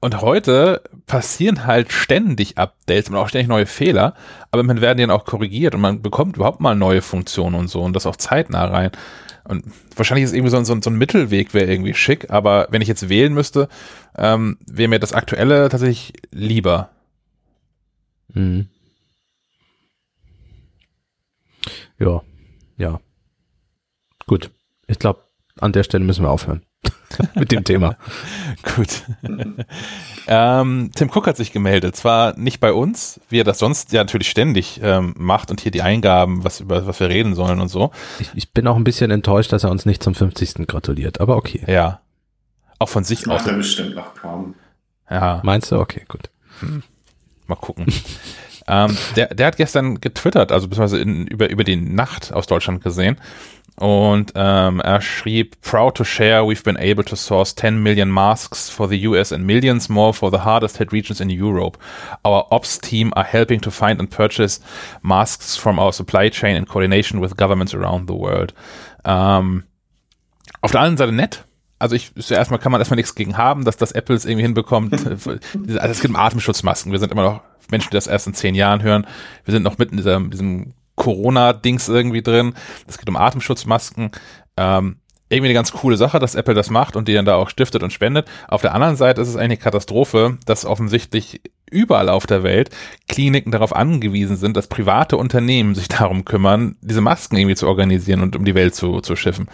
und 0.00 0.22
heute 0.22 0.82
passieren 1.06 1.66
halt 1.66 1.92
ständig 1.92 2.58
Updates 2.58 3.10
und 3.10 3.16
auch 3.16 3.28
ständig 3.28 3.48
neue 3.48 3.66
Fehler, 3.66 4.14
aber 4.50 4.62
man 4.62 4.80
werden 4.80 4.98
dann 4.98 5.10
auch 5.10 5.24
korrigiert 5.24 5.74
und 5.74 5.82
man 5.82 6.02
bekommt 6.02 6.36
überhaupt 6.36 6.60
mal 6.60 6.74
neue 6.74 7.02
Funktionen 7.02 7.54
und 7.54 7.68
so 7.68 7.82
und 7.82 7.94
das 7.94 8.06
auch 8.06 8.16
zeitnah 8.16 8.64
rein. 8.64 8.90
Und 9.44 9.64
wahrscheinlich 9.96 10.24
ist 10.24 10.32
irgendwie 10.32 10.50
so, 10.50 10.62
so, 10.64 10.80
so 10.80 10.90
ein 10.90 10.96
Mittelweg 10.96 11.54
wäre 11.54 11.70
irgendwie 11.70 11.94
schick, 11.94 12.30
aber 12.30 12.68
wenn 12.70 12.82
ich 12.82 12.88
jetzt 12.88 13.08
wählen 13.08 13.34
müsste, 13.34 13.68
ähm, 14.16 14.58
wäre 14.66 14.88
mir 14.88 15.00
das 15.00 15.12
Aktuelle 15.12 15.68
tatsächlich 15.68 16.14
lieber. 16.30 16.90
Mhm. 18.32 18.68
Ja, 21.98 22.22
ja. 22.78 23.00
Gut. 24.26 24.50
Ich 24.86 24.98
glaube, 24.98 25.24
an 25.58 25.72
der 25.72 25.82
Stelle 25.82 26.04
müssen 26.04 26.24
wir 26.24 26.30
aufhören. 26.30 26.62
mit 27.34 27.52
dem 27.52 27.64
Thema. 27.64 27.96
Gut. 28.76 29.02
ähm, 30.26 30.90
Tim 30.94 31.10
Cook 31.10 31.26
hat 31.26 31.36
sich 31.36 31.52
gemeldet. 31.52 31.96
Zwar 31.96 32.36
nicht 32.36 32.60
bei 32.60 32.72
uns, 32.72 33.20
wie 33.28 33.40
er 33.40 33.44
das 33.44 33.58
sonst 33.58 33.92
ja 33.92 34.00
natürlich 34.00 34.30
ständig 34.30 34.80
ähm, 34.82 35.14
macht 35.16 35.50
und 35.50 35.60
hier 35.60 35.72
die 35.72 35.82
Eingaben, 35.82 36.44
was 36.44 36.60
über 36.60 36.86
was 36.86 37.00
wir 37.00 37.08
reden 37.08 37.34
sollen 37.34 37.60
und 37.60 37.68
so. 37.68 37.90
Ich, 38.18 38.30
ich, 38.34 38.52
bin 38.52 38.66
auch 38.66 38.76
ein 38.76 38.84
bisschen 38.84 39.10
enttäuscht, 39.10 39.52
dass 39.52 39.64
er 39.64 39.70
uns 39.70 39.86
nicht 39.86 40.02
zum 40.02 40.14
50. 40.14 40.66
gratuliert, 40.66 41.20
aber 41.20 41.36
okay. 41.36 41.62
Ja. 41.66 42.00
Auch 42.78 42.88
von 42.88 43.04
sich 43.04 43.20
das 43.20 43.28
aus. 43.28 43.40
Macht 43.40 43.48
er 43.48 43.56
bestimmt 43.56 43.94
noch 43.94 44.14
kaum. 44.14 44.54
Ja. 45.10 45.40
Meinst 45.42 45.70
du? 45.72 45.78
Okay, 45.78 46.04
gut. 46.08 46.30
Hm. 46.60 46.82
Mal 47.46 47.56
gucken. 47.56 47.86
ähm, 48.68 48.96
der, 49.16 49.34
der 49.34 49.46
hat 49.48 49.56
gestern 49.56 50.00
getwittert, 50.00 50.52
also 50.52 50.68
beziehungsweise 50.68 51.02
in, 51.02 51.26
über, 51.26 51.50
über 51.50 51.64
die 51.64 51.76
Nacht 51.76 52.32
aus 52.32 52.46
Deutschland 52.46 52.82
gesehen 52.82 53.16
und 53.80 54.32
ähm, 54.34 54.80
er 54.80 55.00
schrieb, 55.00 55.58
proud 55.62 55.96
to 55.96 56.04
share, 56.04 56.42
we've 56.42 56.62
been 56.62 56.76
able 56.76 57.02
to 57.02 57.16
source 57.16 57.54
10 57.54 57.82
million 57.82 58.10
masks 58.10 58.68
for 58.68 58.86
the 58.86 59.06
US 59.06 59.32
and 59.32 59.46
millions 59.46 59.88
more 59.88 60.12
for 60.12 60.30
the 60.30 60.40
hardest 60.44 60.76
hit 60.76 60.92
regions 60.92 61.18
in 61.18 61.30
Europe. 61.30 61.78
Our 62.22 62.46
ops 62.52 62.78
team 62.78 63.10
are 63.14 63.24
helping 63.24 63.62
to 63.62 63.70
find 63.70 63.98
and 63.98 64.10
purchase 64.10 64.60
masks 65.02 65.56
from 65.56 65.78
our 65.78 65.94
supply 65.94 66.28
chain 66.28 66.56
in 66.56 66.66
coordination 66.66 67.22
with 67.22 67.38
governments 67.38 67.74
around 67.74 68.06
the 68.06 68.14
world. 68.14 68.52
Ähm, 69.06 69.64
auf 70.60 70.72
der 70.72 70.82
anderen 70.82 70.98
Seite 70.98 71.12
nett, 71.12 71.44
also 71.78 71.96
ich 71.96 72.12
erstmal 72.30 72.60
kann 72.60 72.72
man 72.72 72.82
erstmal 72.82 72.96
nichts 72.96 73.14
gegen 73.14 73.38
haben, 73.38 73.64
dass 73.64 73.78
das 73.78 73.92
Apple 73.92 74.14
es 74.14 74.26
irgendwie 74.26 74.42
hinbekommt. 74.42 74.92
also 75.06 75.38
es 75.78 76.00
gibt 76.02 76.14
Atemschutzmasken. 76.14 76.92
Wir 76.92 76.98
sind 76.98 77.12
immer 77.12 77.22
noch 77.22 77.40
Menschen, 77.70 77.88
die 77.90 77.96
das 77.96 78.08
erst 78.08 78.26
in 78.26 78.34
zehn 78.34 78.54
Jahren 78.54 78.82
hören. 78.82 79.06
Wir 79.46 79.52
sind 79.52 79.62
noch 79.62 79.78
mitten 79.78 79.92
in 79.92 79.96
diesem, 79.96 80.30
diesem 80.30 80.74
Corona-Dings 80.96 81.88
irgendwie 81.88 82.22
drin. 82.22 82.54
Es 82.86 82.98
geht 82.98 83.08
um 83.08 83.16
Atemschutzmasken. 83.16 84.10
Ähm, 84.56 84.96
irgendwie 85.30 85.48
eine 85.48 85.54
ganz 85.54 85.70
coole 85.70 85.96
Sache, 85.96 86.18
dass 86.18 86.34
Apple 86.34 86.54
das 86.54 86.70
macht 86.70 86.96
und 86.96 87.06
die 87.06 87.14
dann 87.14 87.24
da 87.24 87.36
auch 87.36 87.48
stiftet 87.48 87.84
und 87.84 87.92
spendet. 87.92 88.26
Auf 88.48 88.62
der 88.62 88.74
anderen 88.74 88.96
Seite 88.96 89.20
ist 89.20 89.28
es 89.28 89.36
eine 89.36 89.56
Katastrophe, 89.56 90.38
dass 90.44 90.64
offensichtlich 90.64 91.40
überall 91.70 92.08
auf 92.08 92.26
der 92.26 92.42
Welt 92.42 92.70
Kliniken 93.08 93.52
darauf 93.52 93.74
angewiesen 93.74 94.36
sind, 94.36 94.56
dass 94.56 94.66
private 94.66 95.16
Unternehmen 95.16 95.76
sich 95.76 95.86
darum 95.88 96.24
kümmern, 96.24 96.76
diese 96.80 97.00
Masken 97.00 97.36
irgendwie 97.36 97.54
zu 97.54 97.68
organisieren 97.68 98.22
und 98.22 98.34
um 98.34 98.44
die 98.44 98.56
Welt 98.56 98.74
zu, 98.74 99.00
zu 99.00 99.14
schiffen. 99.14 99.46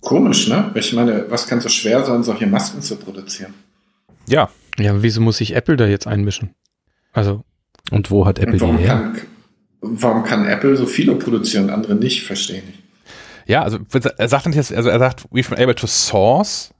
Komisch, 0.00 0.48
ne? 0.48 0.72
Ich 0.74 0.94
meine, 0.94 1.26
was 1.28 1.46
kann 1.46 1.60
so 1.60 1.68
schwer 1.68 2.02
sein, 2.04 2.22
solche 2.22 2.46
Masken 2.46 2.80
zu 2.80 2.96
produzieren? 2.96 3.52
Ja. 4.26 4.48
Ja, 4.78 5.02
wieso 5.02 5.20
muss 5.20 5.36
sich 5.36 5.54
Apple 5.54 5.76
da 5.76 5.86
jetzt 5.86 6.06
einmischen? 6.06 6.54
Also. 7.12 7.44
Und 7.90 8.10
wo 8.10 8.24
hat 8.24 8.38
Apple 8.38 8.54
Und 8.54 8.60
warum, 8.62 8.78
die 8.78 8.84
her? 8.84 8.94
kann, 8.94 9.20
warum 9.80 10.22
kann 10.24 10.46
Apple 10.46 10.76
so 10.76 10.86
viele 10.86 11.14
produzieren, 11.16 11.70
andere 11.70 11.94
nicht? 11.94 12.22
Verstehe 12.24 12.58
ich 12.58 12.64
nicht. 12.66 12.78
Ja, 13.46 13.62
also 13.62 13.78
er 14.16 14.28
sagt 14.28 14.46
nicht, 14.46 14.58
also 14.58 14.88
er 14.90 14.98
sagt, 14.98 15.24
we've 15.32 15.48
been 15.50 15.58
able 15.62 15.74
to 15.74 15.86
source. 15.86 16.72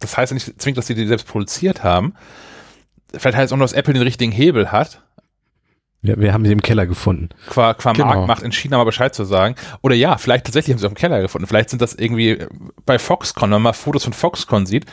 Das 0.00 0.16
heißt 0.16 0.30
ja 0.32 0.34
nicht 0.34 0.60
zwingend, 0.60 0.78
dass 0.78 0.86
sie 0.86 0.94
die 0.94 1.06
selbst 1.06 1.26
produziert 1.26 1.82
haben. 1.82 2.14
Vielleicht 3.16 3.36
heißt 3.36 3.46
es 3.46 3.52
auch 3.52 3.56
nur, 3.56 3.64
dass 3.64 3.72
Apple 3.72 3.94
den 3.94 4.02
richtigen 4.02 4.30
Hebel 4.32 4.70
hat, 4.70 5.02
Wir, 6.02 6.18
wir 6.20 6.32
haben 6.32 6.44
sie 6.44 6.52
im 6.52 6.62
Keller 6.62 6.86
gefunden. 6.86 7.30
qua, 7.48 7.74
qua 7.74 7.92
Genau. 7.92 8.06
Marktmacht 8.06 8.42
in 8.42 8.52
China 8.52 8.76
mal 8.76 8.84
Bescheid 8.84 9.14
zu 9.14 9.24
sagen. 9.24 9.56
Oder 9.80 9.94
ja, 9.96 10.16
vielleicht 10.18 10.44
tatsächlich 10.44 10.72
haben 10.74 10.78
sie 10.78 10.86
auch 10.86 10.90
im 10.90 10.96
Keller 10.96 11.20
gefunden. 11.22 11.46
Vielleicht 11.48 11.70
sind 11.70 11.82
das 11.82 11.94
irgendwie 11.94 12.38
bei 12.86 12.98
Foxconn, 12.98 13.50
wenn 13.50 13.56
man 13.56 13.62
mal 13.62 13.72
Fotos 13.72 14.04
von 14.04 14.12
Foxconn 14.12 14.66
sieht, 14.66 14.84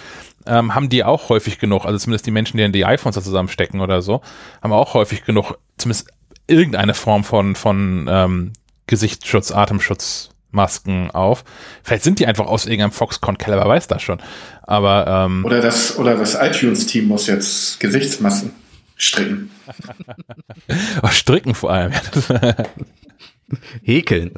ähm, 0.48 0.74
haben 0.74 0.90
die 0.90 1.04
auch 1.04 1.30
häufig 1.30 1.60
genug, 1.60 1.86
also 1.86 2.00
zumindest 2.00 2.26
die 2.26 2.32
Menschen, 2.32 2.58
die 2.58 2.72
die 2.72 2.86
iPhones 2.86 3.16
da 3.16 3.22
zusammenstecken 3.22 3.82
oder 3.82 4.02
so, 4.02 4.22
haben 4.64 4.72
auch 4.74 4.94
häufig 4.96 5.26
genug, 5.26 5.58
zumindest 5.78 6.10
irgendeine 6.48 6.94
Form 6.94 7.24
von, 7.24 7.56
von 7.56 8.08
ähm, 8.10 8.54
Gesichtsschutz, 8.88 9.52
Atemschutzmasken 9.52 11.12
auf. 11.12 11.44
Vielleicht 11.84 12.04
sind 12.04 12.20
die 12.20 12.28
einfach 12.28 12.46
aus 12.46 12.66
irgendeinem 12.66 12.92
Foxconn-Keller, 12.92 13.58
wer 13.58 13.68
weiß 13.68 13.88
das 13.88 14.02
schon. 14.02 14.20
Aber 14.64 15.26
ähm, 15.26 15.46
Oder 15.46 15.62
das, 15.62 15.98
oder 15.98 16.16
das 16.16 16.36
iTunes-Team 16.40 17.08
muss 17.08 17.28
jetzt 17.28 17.80
Gesichtsmasken 17.80 18.52
stricken. 18.96 19.52
oh, 21.04 21.08
stricken 21.08 21.54
vor 21.54 21.72
allem. 21.72 21.92
Häkeln. 23.84 24.32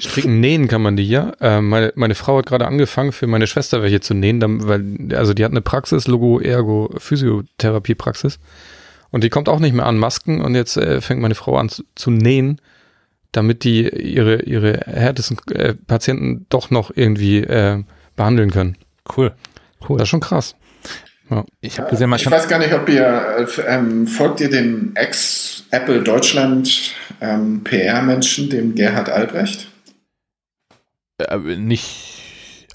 Stricken, 0.00 0.40
nähen 0.40 0.68
kann 0.68 0.80
man 0.80 0.96
die 0.96 1.08
ja. 1.08 1.32
Äh, 1.40 1.60
meine, 1.60 1.92
meine 1.96 2.14
Frau 2.14 2.38
hat 2.38 2.46
gerade 2.46 2.66
angefangen, 2.66 3.12
für 3.12 3.26
meine 3.26 3.46
Schwester 3.46 3.82
welche 3.82 4.00
zu 4.00 4.14
nähen, 4.14 4.40
dann, 4.40 4.66
weil, 4.66 5.14
also 5.14 5.34
die 5.34 5.44
hat 5.44 5.50
eine 5.50 5.60
Praxis, 5.60 6.06
Logo, 6.06 6.40
Ergo, 6.40 6.90
Physiotherapie-Praxis. 6.96 8.38
Und 9.10 9.24
die 9.24 9.30
kommt 9.30 9.48
auch 9.48 9.60
nicht 9.60 9.74
mehr 9.74 9.86
an 9.86 9.96
Masken 9.96 10.40
und 10.40 10.54
jetzt 10.54 10.76
äh, 10.76 11.00
fängt 11.00 11.20
meine 11.20 11.34
Frau 11.34 11.56
an 11.56 11.68
zu, 11.68 11.84
zu 11.94 12.10
nähen, 12.10 12.60
damit 13.32 13.64
die 13.64 13.88
ihre, 13.88 14.42
ihre 14.42 14.80
härtesten 14.86 15.38
äh, 15.54 15.74
Patienten 15.74 16.46
doch 16.48 16.70
noch 16.70 16.90
irgendwie 16.94 17.38
äh, 17.38 17.82
behandeln 18.16 18.50
können. 18.50 18.76
Cool. 19.16 19.32
Das 19.80 20.02
ist 20.02 20.08
schon 20.08 20.20
krass. 20.20 20.54
Ich 21.60 21.78
habe 21.78 21.90
gesehen, 21.90 22.12
Ich 22.14 22.30
weiß 22.30 22.48
gar 22.48 22.58
nicht, 22.58 22.72
ob 22.72 22.88
ihr 22.88 23.04
äh, 23.04 23.60
ähm, 23.66 24.06
folgt 24.06 24.40
ihr 24.40 24.48
dem 24.48 24.92
Ex-Apple 24.94 26.02
Deutschland 26.02 26.94
ähm, 27.20 27.62
PR-Menschen, 27.64 28.48
dem 28.48 28.74
Gerhard 28.74 29.10
Albrecht? 29.10 29.68
äh, 31.18 31.56
nicht, 31.56 32.07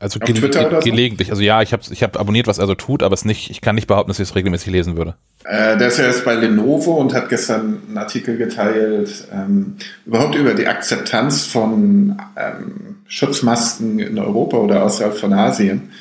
also 0.04 0.20
ge 0.20 0.34
ge 0.34 0.80
gelegentlich. 0.84 1.32
Also 1.32 1.42
ja, 1.42 1.62
ich 1.62 1.72
habe 1.72 1.82
ich 1.90 2.04
hab 2.04 2.20
abonniert, 2.20 2.46
was 2.48 2.60
er 2.60 2.68
so 2.68 2.76
tut, 2.76 3.02
aber 3.04 3.14
es 3.14 3.24
nicht, 3.24 3.50
ich 3.50 3.62
kann 3.62 3.76
nicht 3.76 3.88
behaupten, 3.88 4.10
dass 4.10 4.20
ich 4.20 4.30
es 4.30 4.36
regelmäßig 4.36 4.72
lesen 4.72 4.98
würde. 4.98 5.16
Äh, 5.46 5.78
der 5.78 5.88
ist 5.88 5.98
ja 5.98 6.06
jetzt 6.06 6.26
bei 6.26 6.36
Lenovo 6.36 6.96
und 6.96 7.14
hat 7.14 7.30
gestern 7.30 7.82
einen 7.88 7.98
Artikel 7.98 8.38
geteilt, 8.38 9.28
ähm, 9.32 9.78
überhaupt 10.06 10.36
über 10.36 10.54
die 10.54 10.68
Akzeptanz 10.68 11.46
von 11.46 12.22
ähm, 12.36 12.98
Schutzmasken 13.08 14.00
in 14.00 14.20
Europa 14.20 14.58
oder 14.58 14.84
außerhalb 14.84 15.18
von 15.18 15.34
Asien. 15.34 15.92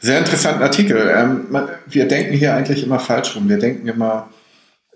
Sehr 0.00 0.18
interessanter 0.18 0.64
Artikel. 0.64 1.10
Ähm, 1.14 1.46
man, 1.48 1.68
wir 1.86 2.06
denken 2.08 2.34
hier 2.34 2.54
eigentlich 2.54 2.84
immer 2.84 2.98
falsch 2.98 3.36
rum. 3.36 3.48
Wir 3.48 3.58
denken 3.58 3.88
immer, 3.88 4.28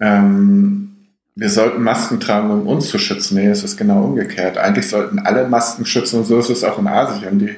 ähm, 0.00 0.96
wir 1.34 1.48
sollten 1.48 1.82
Masken 1.82 2.20
tragen, 2.20 2.50
um 2.50 2.66
uns 2.66 2.88
zu 2.88 2.98
schützen. 2.98 3.36
Nee, 3.36 3.46
es 3.46 3.64
ist 3.64 3.78
genau 3.78 4.04
umgekehrt. 4.04 4.58
Eigentlich 4.58 4.88
sollten 4.88 5.18
alle 5.18 5.48
Masken 5.48 5.86
schützen 5.86 6.18
und 6.18 6.26
so 6.26 6.38
ist 6.38 6.50
es 6.50 6.62
auch 6.62 6.78
in 6.78 6.86
Asien. 6.86 7.38
Die, 7.38 7.56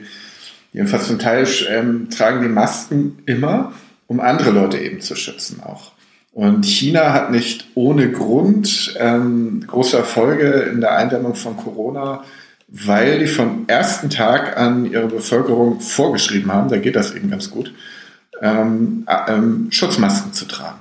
jedenfalls 0.76 1.06
zum 1.06 1.18
Teil 1.18 1.48
ähm, 1.70 2.10
tragen 2.10 2.42
die 2.42 2.48
Masken 2.48 3.22
immer, 3.24 3.72
um 4.06 4.20
andere 4.20 4.50
Leute 4.50 4.78
eben 4.78 5.00
zu 5.00 5.16
schützen 5.16 5.60
auch. 5.64 5.92
Und 6.32 6.66
China 6.66 7.14
hat 7.14 7.30
nicht 7.30 7.68
ohne 7.74 8.12
Grund 8.12 8.94
ähm, 8.98 9.64
große 9.66 9.96
Erfolge 9.96 10.68
in 10.70 10.82
der 10.82 10.94
Eindämmung 10.94 11.34
von 11.34 11.56
Corona, 11.56 12.24
weil 12.68 13.20
die 13.20 13.26
vom 13.26 13.64
ersten 13.68 14.10
Tag 14.10 14.58
an 14.58 14.84
ihre 14.84 15.06
Bevölkerung 15.06 15.80
vorgeschrieben 15.80 16.52
haben, 16.52 16.68
da 16.68 16.76
geht 16.76 16.94
das 16.94 17.14
eben 17.14 17.30
ganz 17.30 17.50
gut, 17.50 17.72
ähm, 18.42 19.06
äh, 19.06 19.32
ähm, 19.32 19.68
Schutzmasken 19.70 20.34
zu 20.34 20.44
tragen. 20.44 20.78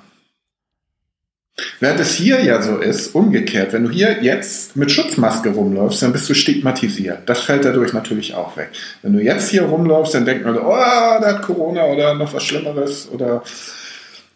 Während 1.80 2.00
es 2.02 2.16
hier 2.16 2.44
ja 2.44 2.62
so 2.62 2.78
ist, 2.78 3.16
umgekehrt, 3.16 3.72
wenn 3.72 3.86
du 3.86 3.90
hier 3.90 4.22
jetzt 4.22 4.76
mit 4.76 4.92
Schutzmaske 4.92 5.50
rumläufst, 5.50 6.02
dann 6.02 6.12
bist 6.12 6.30
du 6.30 6.34
stigmatisiert. 6.34 7.20
Das 7.28 7.42
fällt 7.42 7.64
dadurch 7.64 7.94
natürlich 7.94 8.34
auch 8.36 8.58
weg. 8.58 8.72
Wenn 9.02 9.14
du 9.14 9.22
jetzt 9.22 9.50
hier 9.50 9.64
rumläufst, 9.64 10.14
dann 10.14 10.26
denkt 10.26 10.46
man, 10.46 10.58
oh, 10.58 10.76
der 11.22 11.36
hat 11.36 11.42
Corona 11.42 11.86
oder 11.86 12.14
noch 12.14 12.34
was 12.34 12.44
Schlimmeres 12.44 13.08
oder 13.10 13.42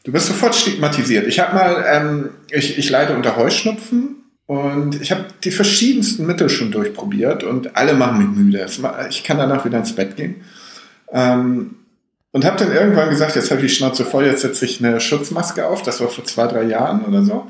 du 0.06 0.12
bist 0.14 0.28
sofort 0.28 0.56
stigmatisiert. 0.56 1.28
Ich 1.28 1.42
habe 1.42 1.56
mal, 1.56 1.86
ähm, 1.92 2.30
ich, 2.52 2.78
ich 2.78 2.90
leide 2.90 3.14
unter 3.14 3.36
Heuschnupfen 3.36 4.24
und 4.46 5.02
ich 5.02 5.12
habe 5.12 5.26
die 5.44 5.52
verschiedensten 5.52 6.26
Mittel 6.26 6.50
schon 6.50 6.72
durchprobiert 6.72 7.44
und 7.44 7.76
alle 7.76 7.96
machen 7.96 8.18
mich 8.20 8.46
müde. 8.46 8.66
Ich 9.10 9.26
kann 9.26 9.38
danach 9.38 9.66
wieder 9.66 9.78
ins 9.78 9.94
Bett 9.94 10.16
gehen. 10.16 10.38
Ähm, 11.12 11.76
und 12.32 12.46
habe 12.46 12.58
dann 12.58 12.72
irgendwann 12.72 13.10
gesagt, 13.10 13.36
jetzt 13.36 13.50
habe 13.50 13.62
ich 13.62 13.72
die 13.72 13.76
Schnauze 13.76 14.06
voll, 14.06 14.26
jetzt 14.26 14.42
setze 14.42 14.66
ich 14.66 14.84
eine 14.84 15.00
Schutzmaske 15.00 15.66
auf. 15.66 15.82
Das 15.82 16.00
war 16.00 16.10
vor 16.10 16.26
zwei, 16.26 16.48
drei 16.48 16.64
Jahren 16.64 17.04
oder 17.06 17.24
so. 17.24 17.48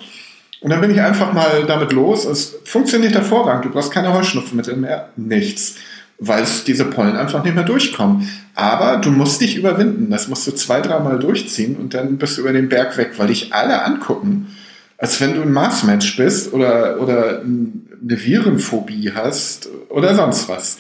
Und 0.62 0.70
dann 0.70 0.82
bin 0.82 0.92
ich 0.92 1.02
einfach 1.02 1.34
mal 1.34 1.66
damit 1.68 1.92
los. 1.92 2.26
Es 2.26 2.56
funktioniert 2.66 3.14
hervorragend. 3.14 3.66
Du 3.66 3.70
brauchst 3.70 3.92
keine 3.92 4.14
Heuschnupfenmittel 4.14 4.76
mehr. 4.76 5.10
Nichts. 5.16 5.76
Weil 6.18 6.44
es 6.44 6.66
diese 6.66 6.86
Pollen 6.86 7.16
einfach 7.16 7.44
nicht 7.44 7.56
mehr 7.56 7.64
durchkommen. 7.64 8.30
Aber 8.56 8.98
du 8.98 9.10
musst 9.10 9.40
dich 9.40 9.56
überwinden. 9.56 10.10
Das 10.10 10.28
musst 10.28 10.46
du 10.48 10.52
zwei, 10.52 10.82
dreimal 10.82 11.20
durchziehen 11.20 11.78
und 11.78 11.94
dann 11.94 12.18
bist 12.18 12.38
du 12.38 12.42
über 12.42 12.52
den 12.52 12.68
Berg 12.68 12.98
weg, 12.98 13.12
weil 13.18 13.28
dich 13.28 13.54
alle 13.54 13.84
angucken, 13.84 14.56
als 14.98 15.22
wenn 15.22 15.36
du 15.36 15.42
ein 15.42 15.52
Marsmensch 15.52 16.18
bist 16.18 16.52
oder, 16.52 17.00
oder 17.00 17.42
eine 17.42 18.22
Virenphobie 18.22 19.14
hast 19.16 19.70
oder 19.88 20.14
sonst 20.14 20.50
was. 20.50 20.78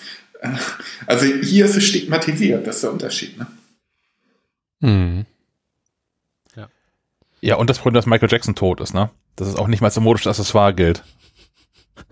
Also 1.06 1.26
hier 1.26 1.66
ist 1.66 1.78
es 1.78 1.86
stigmatisiert. 1.86 2.68
Das 2.68 2.76
ist 2.76 2.84
der 2.84 2.92
Unterschied. 2.92 3.38
Ne? 3.38 3.48
Mhm. 4.80 5.26
Ja, 7.42 7.56
und 7.56 7.70
das 7.70 7.78
Problem, 7.80 7.94
dass 7.94 8.06
Michael 8.06 8.30
Jackson 8.30 8.56
tot 8.56 8.82
ist, 8.82 8.94
ne? 8.94 9.10
Dass 9.36 9.48
es 9.48 9.56
auch 9.56 9.68
nicht 9.68 9.82
mal 9.82 9.88
als 9.88 10.00
modisches 10.00 10.28
Accessoire 10.28 10.74
gilt. 10.74 11.04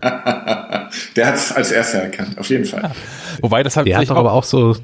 Der 0.00 1.26
hat 1.26 1.34
es 1.34 1.52
als 1.52 1.70
erster 1.70 1.98
erkannt, 1.98 2.38
auf 2.38 2.48
jeden 2.48 2.64
Fall. 2.64 2.92
Wobei 3.40 3.62
das 3.62 3.76
halt 3.76 3.86
Der 3.86 3.98
hat 3.98 4.08
doch 4.08 4.16
aber 4.16 4.32
auch 4.32 4.44
so 4.44 4.76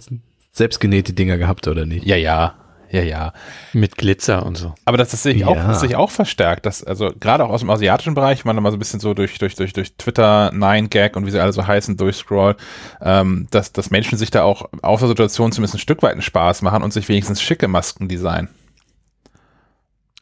selbstgenähte 0.52 1.12
Dinger 1.12 1.38
gehabt, 1.38 1.66
oder 1.66 1.86
nicht? 1.86 2.04
Ja, 2.06 2.16
ja, 2.16 2.56
ja, 2.94 3.02
ja. 3.02 3.32
Mit 3.72 3.96
Glitzer 3.96 4.46
und 4.46 4.56
so. 4.56 4.74
Aber 4.84 4.96
das, 4.96 5.10
das 5.10 5.22
sehe 5.22 5.34
ich 5.34 5.44
auch, 5.44 5.56
Ja. 5.56 5.66
das 5.66 5.80
sehe 5.80 5.88
ich 5.88 5.96
auch 5.96 6.10
verstärkt, 6.10 6.64
dass, 6.64 6.84
also 6.84 7.12
gerade 7.18 7.44
auch 7.44 7.50
aus 7.50 7.60
dem 7.60 7.70
asiatischen 7.70 8.14
Bereich, 8.14 8.44
wenn 8.44 8.50
man 8.50 8.56
da 8.56 8.62
mal 8.62 8.70
so 8.70 8.76
ein 8.76 8.78
bisschen 8.78 9.00
so 9.00 9.14
durch, 9.14 9.38
durch, 9.38 9.54
durch, 9.56 9.72
durch 9.72 9.96
Twitter, 9.96 10.52
9gag 10.54 11.16
und 11.16 11.26
wie 11.26 11.30
sie 11.30 11.40
alle 11.40 11.52
so 11.52 11.66
heißen, 11.66 11.96
durchscrollt, 11.96 12.56
ähm, 13.02 13.48
dass, 13.50 13.72
dass 13.72 13.90
Menschen 13.90 14.16
sich 14.16 14.30
da 14.30 14.42
auch 14.44 14.68
auf 14.82 15.00
der 15.00 15.08
Situation 15.08 15.50
zumindest 15.52 15.74
ein 15.74 15.80
Stück 15.80 16.02
weit 16.02 16.12
einen 16.12 16.22
Spaß 16.22 16.62
machen 16.62 16.82
und 16.82 16.92
sich 16.92 17.08
wenigstens 17.08 17.42
schicke 17.42 17.66
Masken 17.68 18.08
designen. 18.08 18.48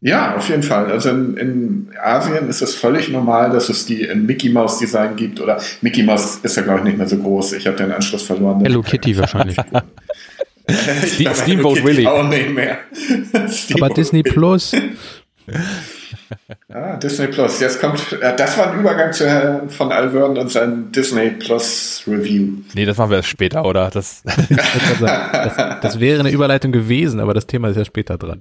Ja, 0.05 0.35
auf 0.35 0.49
jeden 0.49 0.65
Fall. 0.65 0.91
Also 0.91 1.11
in, 1.11 1.37
in 1.37 1.91
Asien 2.03 2.49
ist 2.49 2.61
es 2.61 2.75
völlig 2.75 3.09
normal, 3.09 3.51
dass 3.51 3.69
es 3.69 3.87
die 3.87 4.03
in 4.03 4.27
Mickey 4.27 4.49
Mouse 4.49 4.79
Design 4.79 5.15
gibt. 5.15 5.41
Oder 5.41 5.61
Mickey 5.81 6.03
Mouse 6.03 6.41
ist 6.43 6.57
ja, 6.57 6.63
glaube 6.63 6.81
ich, 6.81 6.85
nicht 6.87 6.99
mehr 6.99 7.07
so 7.07 7.19
groß. 7.19 7.53
Ich 7.53 7.69
habe 7.69 7.77
den 7.77 7.93
Anschluss 7.93 8.25
verloren. 8.25 8.65
Hello 8.65 8.83
Kitty 8.83 9.17
wahrscheinlich. 9.17 9.57
Glaub, 11.19 11.37
Steamboat 11.37 11.85
Willy. 11.85 12.07
Auch 12.07 12.29
nicht 12.29 12.51
mehr. 12.51 12.81
Aber 13.33 13.49
Steamboat 13.49 13.97
Disney 13.97 14.25
Willy. 14.25 14.35
Plus, 14.35 14.73
Ah, 16.75 16.97
Disney 16.97 17.27
Plus. 17.27 17.61
Jetzt 17.61 17.81
kommt, 17.81 18.13
äh, 18.13 18.35
das 18.35 18.57
war 18.57 18.73
ein 18.73 18.81
Übergang 18.81 19.13
zu 19.13 19.29
Herrn 19.29 19.69
von 19.69 19.93
Alverden 19.93 20.39
und 20.39 20.51
seinem 20.51 20.91
Disney 20.91 21.31
Plus 21.31 22.03
Review. 22.07 22.63
Nee, 22.75 22.87
das 22.87 22.97
machen 22.97 23.11
wir 23.11 23.19
erst 23.19 23.29
später, 23.29 23.65
oder? 23.65 23.91
Das, 24.03 24.23
das, 24.25 25.81
das 25.83 26.01
wäre 26.01 26.21
eine 26.21 26.31
Überleitung 26.31 26.73
gewesen, 26.73 27.21
aber 27.21 27.35
das 27.35 27.47
Thema 27.47 27.69
ist 27.69 27.77
ja 27.77 27.85
später 27.85 28.17
dran. 28.17 28.41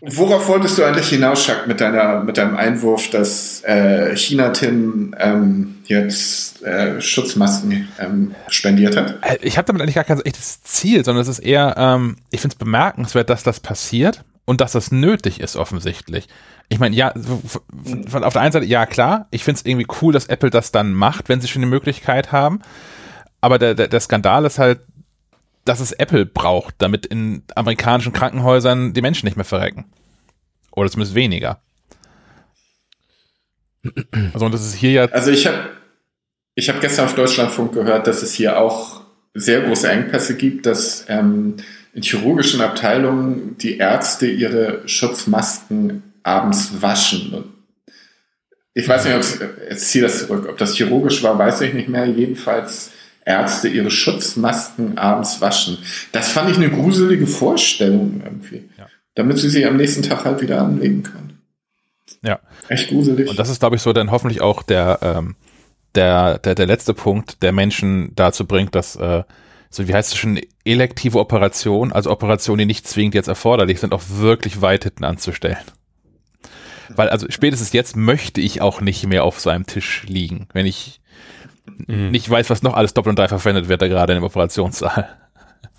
Worauf 0.00 0.46
wolltest 0.48 0.78
du 0.78 0.84
eigentlich 0.84 1.08
hinaus, 1.08 1.44
Chuck, 1.44 1.66
mit, 1.66 1.80
deiner, 1.80 2.22
mit 2.22 2.38
deinem 2.38 2.56
Einwurf, 2.56 3.10
dass 3.10 3.62
äh, 3.64 4.16
China-Tim 4.16 5.14
ähm, 5.18 5.76
jetzt 5.86 6.62
äh, 6.62 7.00
Schutzmasken 7.00 7.88
ähm, 7.98 8.34
spendiert 8.48 8.96
hat? 8.96 9.18
Äh, 9.22 9.38
ich 9.42 9.58
habe 9.58 9.66
damit 9.66 9.82
eigentlich 9.82 9.96
gar 9.96 10.04
kein 10.04 10.20
echtes 10.20 10.62
Ziel, 10.62 11.04
sondern 11.04 11.22
es 11.22 11.28
ist 11.28 11.40
eher, 11.40 11.74
ähm, 11.76 12.16
ich 12.30 12.40
finde 12.40 12.54
es 12.54 12.58
bemerkenswert, 12.58 13.28
dass 13.28 13.42
das 13.42 13.60
passiert 13.60 14.24
und 14.44 14.60
dass 14.60 14.72
das 14.72 14.90
nötig 14.90 15.40
ist 15.40 15.56
offensichtlich. 15.56 16.26
Ich 16.68 16.78
meine, 16.78 16.96
ja, 16.96 17.12
von 18.08 18.24
auf 18.24 18.32
der 18.32 18.42
einen 18.42 18.52
Seite, 18.52 18.66
ja 18.66 18.86
klar, 18.86 19.28
ich 19.30 19.44
finde 19.44 19.58
es 19.58 19.66
irgendwie 19.66 19.86
cool, 20.00 20.12
dass 20.12 20.26
Apple 20.26 20.50
das 20.50 20.72
dann 20.72 20.92
macht, 20.94 21.28
wenn 21.28 21.40
sie 21.40 21.48
schon 21.48 21.62
die 21.62 21.68
Möglichkeit 21.68 22.32
haben. 22.32 22.60
Aber 23.40 23.58
der, 23.58 23.74
der, 23.74 23.88
der 23.88 24.00
Skandal 24.00 24.44
ist 24.44 24.58
halt, 24.58 24.80
dass 25.64 25.80
es 25.80 25.92
Apple 25.92 26.26
braucht, 26.26 26.74
damit 26.78 27.06
in 27.06 27.42
amerikanischen 27.54 28.12
Krankenhäusern 28.12 28.94
die 28.94 29.02
Menschen 29.02 29.26
nicht 29.26 29.36
mehr 29.36 29.44
verrecken. 29.44 29.84
Oder 30.72 30.90
zumindest 30.90 31.14
weniger. 31.14 31.60
Also 34.32 34.46
und 34.46 34.52
das 34.52 34.64
ist 34.64 34.74
hier 34.74 34.90
ja 34.92 35.04
Also 35.06 35.30
ich 35.30 35.46
habe 35.46 35.70
ich 36.54 36.68
hab 36.68 36.80
gestern 36.80 37.06
auf 37.06 37.14
Deutschlandfunk 37.14 37.72
gehört, 37.72 38.06
dass 38.06 38.22
es 38.22 38.32
hier 38.32 38.58
auch 38.58 39.02
sehr 39.34 39.62
große 39.62 39.90
Engpässe 39.90 40.36
gibt, 40.36 40.66
dass 40.66 41.06
ähm, 41.08 41.56
in 41.92 42.02
chirurgischen 42.02 42.60
Abteilungen 42.60 43.56
die 43.58 43.76
Ärzte 43.78 44.26
ihre 44.26 44.86
Schutzmasken 44.86 46.02
abends 46.22 46.80
waschen. 46.80 47.44
Ich 48.74 48.88
weiß 48.88 49.04
nicht, 49.04 49.14
ob 49.14 49.22
jetzt 49.68 49.90
ziehe 49.90 50.02
das 50.02 50.20
zurück, 50.20 50.46
ob 50.48 50.56
das 50.56 50.74
chirurgisch 50.74 51.22
war, 51.22 51.38
weiß 51.38 51.60
ich 51.60 51.74
nicht 51.74 51.88
mehr. 51.88 52.06
Jedenfalls 52.06 52.92
Ärzte 53.24 53.68
ihre 53.68 53.90
Schutzmasken 53.90 54.98
abends 54.98 55.40
waschen. 55.40 55.78
Das 56.12 56.30
fand 56.32 56.50
ich 56.50 56.56
eine 56.56 56.70
gruselige 56.70 57.26
Vorstellung 57.26 58.22
irgendwie. 58.24 58.68
Ja. 58.78 58.86
Damit 59.14 59.38
sie 59.38 59.50
sie 59.50 59.66
am 59.66 59.76
nächsten 59.76 60.02
Tag 60.02 60.24
halt 60.24 60.40
wieder 60.40 60.60
anlegen 60.60 61.02
können. 61.02 61.38
Ja. 62.22 62.40
Echt 62.68 62.88
gruselig. 62.88 63.28
Und 63.28 63.38
das 63.38 63.50
ist, 63.50 63.60
glaube 63.60 63.76
ich, 63.76 63.82
so 63.82 63.92
dann 63.92 64.10
hoffentlich 64.10 64.40
auch 64.40 64.62
der, 64.62 64.98
ähm, 65.02 65.36
der, 65.94 66.38
der, 66.38 66.54
der 66.54 66.66
letzte 66.66 66.94
Punkt, 66.94 67.42
der 67.42 67.52
Menschen 67.52 68.12
dazu 68.14 68.46
bringt, 68.46 68.74
dass, 68.74 68.96
äh, 68.96 69.22
so 69.72 69.88
wie 69.88 69.94
heißt 69.94 70.12
es 70.12 70.18
schon, 70.18 70.38
elektive 70.64 71.18
Operationen, 71.18 71.92
also 71.92 72.10
Operationen, 72.10 72.58
die 72.58 72.66
nicht 72.66 72.86
zwingend 72.86 73.14
jetzt 73.14 73.28
erforderlich 73.28 73.80
sind, 73.80 73.94
auch 73.94 74.02
wirklich 74.08 74.60
weit 74.60 74.84
hinten 74.84 75.04
anzustellen. 75.04 75.56
Weil 76.90 77.08
also 77.08 77.26
spätestens 77.30 77.72
jetzt 77.72 77.96
möchte 77.96 78.40
ich 78.40 78.60
auch 78.60 78.80
nicht 78.80 79.06
mehr 79.06 79.24
auf 79.24 79.40
so 79.40 79.50
einem 79.50 79.66
Tisch 79.66 80.04
liegen, 80.06 80.46
wenn 80.52 80.66
ich 80.66 81.00
mhm. 81.86 82.10
nicht 82.10 82.28
weiß, 82.28 82.50
was 82.50 82.62
noch 82.62 82.74
alles 82.74 82.92
doppelt 82.92 83.12
und 83.12 83.18
dreifach 83.18 83.40
verwendet 83.40 83.68
wird 83.68 83.80
da 83.80 83.88
gerade 83.88 84.12
im 84.12 84.24
Operationssaal. 84.24 85.21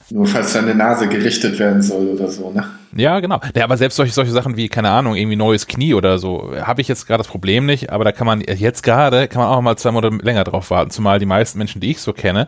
Nur 0.10 0.28
falls 0.28 0.54
deine 0.54 0.76
Nase 0.76 1.08
gerichtet 1.08 1.60
werden 1.60 1.82
soll 1.82 2.08
oder 2.08 2.28
so, 2.28 2.51
ne? 2.51 2.66
Ja, 2.95 3.20
genau. 3.20 3.39
Ja, 3.56 3.64
aber 3.64 3.78
selbst 3.78 3.95
solche, 3.95 4.14
solche 4.14 4.32
Sachen 4.32 4.56
wie, 4.56 4.70
keine 4.70 4.89
Ahnung, 4.89 5.16
irgendwie 5.16 5.36
neues 5.36 5.66
Knie 5.66 5.93
oder 5.93 6.20
so, 6.20 6.54
habe 6.62 6.82
ich 6.82 6.88
jetzt 6.88 7.08
gerade 7.08 7.20
das 7.20 7.28
Problem 7.28 7.66
nicht, 7.66 7.91
aber 7.91 8.04
da 8.04 8.12
kann 8.12 8.28
man 8.28 8.41
jetzt 8.41 8.84
gerade, 8.84 9.28
kann 9.28 9.41
man 9.41 9.49
auch 9.49 9.62
mal 9.62 9.78
zwei 9.78 9.91
Monate 9.91 10.16
länger 10.24 10.43
drauf 10.43 10.70
warten, 10.70 10.91
zumal 10.91 11.18
die 11.20 11.26
meisten 11.26 11.58
Menschen, 11.58 11.82
die 11.82 11.91
ich 11.91 12.01
so 12.01 12.14
kenne, 12.14 12.47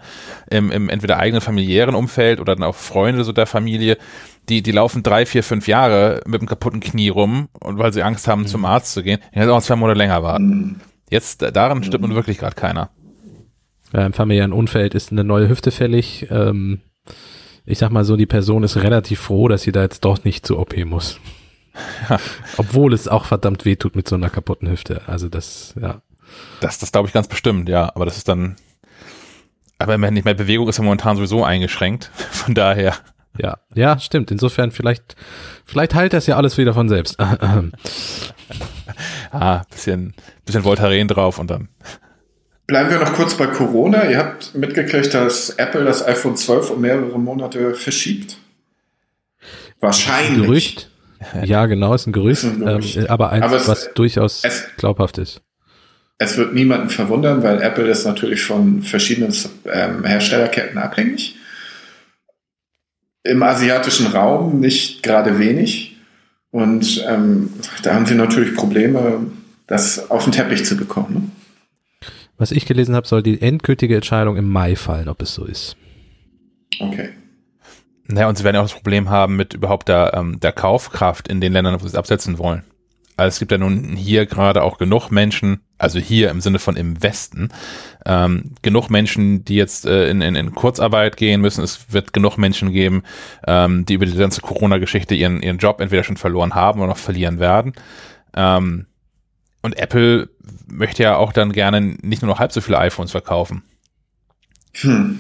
im, 0.50 0.72
im 0.72 0.90
entweder 0.90 1.18
eigenen 1.18 1.42
familiären 1.42 1.96
Umfeld 1.96 2.40
oder 2.40 2.56
dann 2.56 2.64
auch 2.64 2.76
Freunde 2.76 3.24
so 3.24 3.32
der 3.32 3.48
Familie, 3.48 3.98
die, 4.50 4.62
die 4.62 4.72
laufen 4.72 5.02
drei, 5.02 5.26
vier, 5.26 5.44
fünf 5.44 5.68
Jahre 5.68 6.22
mit 6.28 6.42
einem 6.42 6.48
kaputten 6.48 6.80
Knie 6.80 7.10
rum 7.10 7.48
und 7.60 7.80
weil 7.80 7.92
sie 7.92 8.04
Angst 8.04 8.28
haben, 8.28 8.42
mhm. 8.42 8.48
zum 8.48 8.66
Arzt 8.66 8.94
zu 8.94 9.02
gehen, 9.02 9.20
die 9.34 9.40
hätten 9.40 9.50
auch 9.50 9.64
zwei 9.64 9.76
Monate 9.76 9.98
länger 9.98 10.22
warten. 10.22 10.48
Mhm. 10.48 10.76
Jetzt, 11.10 11.42
daran 11.42 11.84
stimmt 11.84 12.04
mhm. 12.04 12.10
nun 12.10 12.16
wirklich 12.16 12.38
gerade 12.38 12.56
keiner. 12.56 12.90
Ja, 13.94 14.06
Im 14.06 14.14
familiären 14.14 14.54
Umfeld 14.54 14.94
ist 14.94 15.12
eine 15.12 15.24
neue 15.24 15.50
Hüfte 15.50 15.72
fällig. 15.72 16.28
Ähm, 16.30 16.82
ich 17.66 17.80
sag 17.80 17.92
mal 17.92 18.06
so, 18.06 18.16
die 18.16 18.26
Person 18.26 18.64
ist 18.64 18.78
relativ 18.78 19.20
froh, 19.20 19.48
dass 19.48 19.64
sie 19.64 19.72
da 19.72 19.82
jetzt 19.82 20.06
doch 20.06 20.24
nicht 20.24 20.46
zur 20.46 20.60
OP 20.60 20.78
muss. 20.86 21.20
Ja. 22.10 22.20
Obwohl 22.58 22.94
es 22.94 23.08
auch 23.08 23.26
verdammt 23.26 23.66
weh 23.66 23.76
tut 23.76 23.96
mit 23.96 24.08
so 24.08 24.16
einer 24.16 24.30
kaputten 24.30 24.70
Hüfte. 24.70 25.02
Also 25.08 25.30
das, 25.30 25.74
ja. 25.82 26.02
Das, 26.62 26.80
das 26.80 26.92
glaube 26.92 27.08
ich 27.08 27.14
ganz 27.14 27.28
bestimmt, 27.28 27.70
ja. 27.70 27.92
Aber 27.96 28.06
das 28.06 28.18
ist 28.18 28.28
dann, 28.28 28.56
aber 29.78 29.98
nicht 30.12 30.26
mehr 30.26 30.34
Bewegung 30.34 30.70
ist 30.70 30.78
ja 30.78 30.84
momentan 30.84 31.18
sowieso 31.18 31.44
eingeschränkt. 31.44 32.06
Von 32.32 32.54
daher. 32.54 32.96
Ja, 33.38 33.58
ja, 33.74 34.00
stimmt. 34.00 34.32
Insofern 34.32 34.72
vielleicht, 34.72 35.16
vielleicht 35.66 35.94
heilt 35.94 36.14
das 36.14 36.26
ja 36.26 36.38
alles 36.38 36.58
wieder 36.58 36.74
von 36.74 36.88
selbst. 36.88 37.20
ah, 39.32 39.64
bisschen, 39.70 40.14
bisschen 40.46 40.64
Voltaren 40.64 41.10
drauf 41.10 41.38
und 41.38 41.52
dann. 41.52 41.68
Bleiben 42.68 42.90
wir 42.90 43.00
noch 43.00 43.14
kurz 43.14 43.36
bei 43.36 43.46
Corona. 43.48 44.10
Ihr 44.10 44.18
habt 44.18 44.56
mitgekriegt, 44.56 45.14
dass 45.14 45.52
Apple 45.52 45.84
das 45.84 46.06
iPhone 46.06 46.36
12 46.36 46.72
um 46.72 46.82
mehrere 46.82 47.20
Monate 47.20 47.76
verschiebt. 47.76 48.38
Wahrscheinlich. 49.80 50.46
Gerücht. 50.46 50.90
Ja, 51.44 51.66
genau, 51.68 51.94
ist 51.94 52.08
ein 52.08 52.12
Gerücht, 52.12 52.44
ist 52.44 52.50
ein 52.50 52.60
Gerücht. 52.66 52.98
Ähm, 52.98 53.06
aber 53.08 53.32
eins, 53.32 53.44
aber 53.44 53.58
es, 53.58 53.68
was 53.68 53.94
durchaus 53.94 54.44
es, 54.44 54.66
glaubhaft 54.78 55.18
ist. 55.18 55.42
Es 56.18 56.38
wird 56.38 56.54
niemanden 56.54 56.90
verwundern, 56.90 57.44
weil 57.44 57.62
Apple 57.62 57.88
ist 57.88 58.06
natürlich 58.06 58.42
von 58.42 58.82
verschiedenen 58.82 59.34
ähm, 59.72 60.04
Herstellerketten 60.04 60.78
abhängig. 60.78 61.36
Im 63.24 63.44
asiatischen 63.44 64.08
Raum 64.08 64.60
nicht 64.60 65.04
gerade 65.04 65.40
wenig. 65.40 65.98
Und 66.52 67.04
ähm, 67.08 67.54
da 67.84 67.94
haben 67.94 68.06
sie 68.06 68.16
natürlich 68.16 68.56
Probleme, 68.56 69.26
das 69.68 70.10
auf 70.10 70.24
den 70.24 70.32
Teppich 70.32 70.66
zu 70.66 70.78
bekommen. 70.78 71.14
Ne? 71.14 71.22
Was 72.38 72.52
ich 72.52 72.66
gelesen 72.66 72.96
habe, 72.96 73.08
soll 73.08 73.24
die 73.24 73.42
endgültige 73.42 73.96
Entscheidung 73.96 74.36
im 74.36 74.50
Mai 74.50 74.76
fallen, 74.76 75.08
ob 75.08 75.22
es 75.22 75.34
so 75.34 75.46
ist. 75.46 75.78
Okay. 76.80 77.10
Naja, 78.08 78.28
und 78.28 78.38
sie 78.38 78.44
werden 78.44 78.58
auch 78.58 78.64
das 78.64 78.74
Problem 78.74 79.10
haben 79.10 79.36
mit 79.36 79.54
überhaupt 79.54 79.88
der, 79.88 80.14
ähm, 80.14 80.40
der 80.40 80.52
Kaufkraft 80.52 81.28
in 81.28 81.42
den 81.42 81.54
Ländern, 81.54 81.76
wo 81.76 81.80
sie 81.80 81.88
es 81.88 81.96
absetzen 81.96 82.38
wollen. 82.38 82.64
Also 83.18 83.30
es 83.30 83.40
gibt 83.40 83.52
ja 83.52 83.58
nun 83.58 83.96
hier 83.96 84.26
gerade 84.26 84.62
auch 84.62 84.78
genug 84.78 85.10
Menschen, 85.10 85.62
also 85.78 86.00
hier 86.00 86.30
im 86.30 86.42
Sinne 86.42 86.60
von 86.60 86.76
im 86.76 87.02
Westen, 87.02 87.50
ähm, 88.06 88.52
genug 88.62 88.90
Menschen, 88.90 89.46
die 89.46 89.56
jetzt 89.56 89.86
äh, 89.86 90.10
in, 90.10 90.22
in, 90.22 90.36
in 90.36 90.54
Kurzarbeit 90.54 91.16
gehen 91.16 91.40
müssen. 91.40 91.64
Es 91.64 91.94
wird 91.94 92.12
genug 92.12 92.38
Menschen 92.38 92.74
geben, 92.74 93.04
ähm, 93.48 93.86
die 93.86 93.94
über 93.94 94.06
die 94.06 94.18
ganze 94.18 94.42
Corona-Geschichte 94.42 95.16
ihren, 95.16 95.42
ihren 95.42 95.60
Job 95.60 95.80
entweder 95.80 96.04
schon 96.04 96.18
verloren 96.18 96.56
haben 96.56 96.82
oder 96.82 96.90
noch 96.90 96.98
verlieren 96.98 97.40
werden. 97.40 97.74
Ähm, 98.36 98.88
und 99.62 99.80
Apple 99.80 100.30
möchte 100.68 101.04
ja 101.04 101.18
auch 101.18 101.34
dann 101.34 101.52
gerne 101.52 101.82
nicht 101.82 102.22
nur 102.22 102.30
noch 102.30 102.40
halb 102.40 102.52
so 102.52 102.62
viele 102.62 102.80
iPhones 102.80 103.12
verkaufen. 103.12 103.64
Hm. 104.74 105.20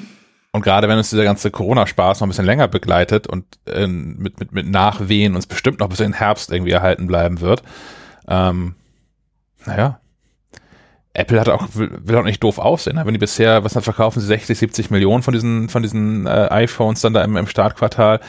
Und 0.51 0.61
gerade 0.61 0.87
wenn 0.87 0.97
uns 0.97 1.09
dieser 1.09 1.25
ganze 1.25 1.51
Corona-Spaß 1.51 2.19
noch 2.19 2.27
ein 2.27 2.29
bisschen 2.29 2.45
länger 2.45 2.67
begleitet 2.67 3.27
und 3.27 3.45
äh, 3.65 3.87
mit, 3.87 4.39
mit, 4.39 4.53
mit 4.53 4.67
Nachwehen 4.67 5.35
uns 5.35 5.47
bestimmt 5.47 5.79
noch 5.79 5.89
bis 5.89 5.99
in 5.99 6.11
den 6.11 6.13
Herbst 6.13 6.51
irgendwie 6.51 6.71
erhalten 6.71 7.07
bleiben 7.07 7.41
wird, 7.41 7.61
ähm, 8.27 8.75
naja, 9.65 9.99
Apple 11.15 11.39
hat 11.39 11.49
auch, 11.49 11.67
will, 11.73 11.89
will 12.03 12.15
auch 12.17 12.23
nicht 12.23 12.43
doof 12.43 12.59
aussehen. 12.59 12.99
Wenn 13.03 13.13
die 13.13 13.19
bisher, 13.19 13.63
was 13.63 13.73
dann 13.73 13.83
verkaufen 13.83 14.19
sie 14.19 14.27
60, 14.27 14.57
70 14.57 14.91
Millionen 14.91 15.23
von 15.23 15.33
diesen, 15.33 15.69
von 15.69 15.81
diesen 15.81 16.27
äh, 16.27 16.47
iPhones 16.51 17.01
dann 17.01 17.13
da 17.13 17.23
im, 17.23 17.37
im 17.37 17.47
Startquartal. 17.47 18.19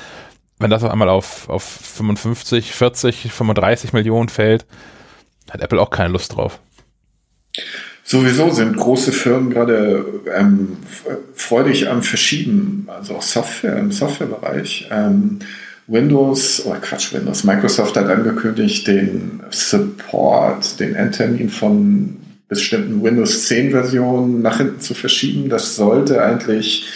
Wenn 0.59 0.71
das 0.71 0.85
auf 0.85 0.91
einmal 0.91 1.09
auf, 1.09 1.49
auf 1.49 1.63
55, 1.63 2.73
40, 2.73 3.31
35 3.33 3.93
Millionen 3.93 4.29
fällt, 4.29 4.67
hat 5.51 5.61
Apple 5.61 5.81
auch 5.81 5.91
keine 5.91 6.11
Lust 6.11 6.37
drauf. 6.37 6.61
Sowieso 8.05 8.51
sind 8.51 8.77
große 8.77 9.11
Firmen 9.11 9.51
gerade 9.51 10.05
ähm, 10.37 10.77
freudig 11.35 11.89
am 11.89 12.03
Verschieben, 12.03 12.87
also 12.87 13.17
auch 13.17 13.23
Software 13.23 13.79
im 13.79 13.91
Softwarebereich. 13.91 14.89
Ähm, 14.93 15.41
Windows, 15.89 16.65
oder 16.67 16.77
oh 16.77 16.81
Quatsch, 16.81 17.13
Windows, 17.13 17.45
Microsoft 17.45 17.97
hat 17.97 18.09
angekündigt, 18.09 18.87
den 18.87 19.41
Support, 19.51 20.81
den 20.81 20.95
Endtermin 20.95 21.49
von 21.49 22.17
bestimmten 22.49 23.03
Windows 23.03 23.47
10 23.47 23.71
Versionen 23.73 24.43
nach 24.43 24.59
hinten 24.59 24.81
zu 24.81 24.95
verschieben. 24.95 25.49
Das 25.49 25.77
sollte 25.77 26.23
eigentlich 26.23 26.89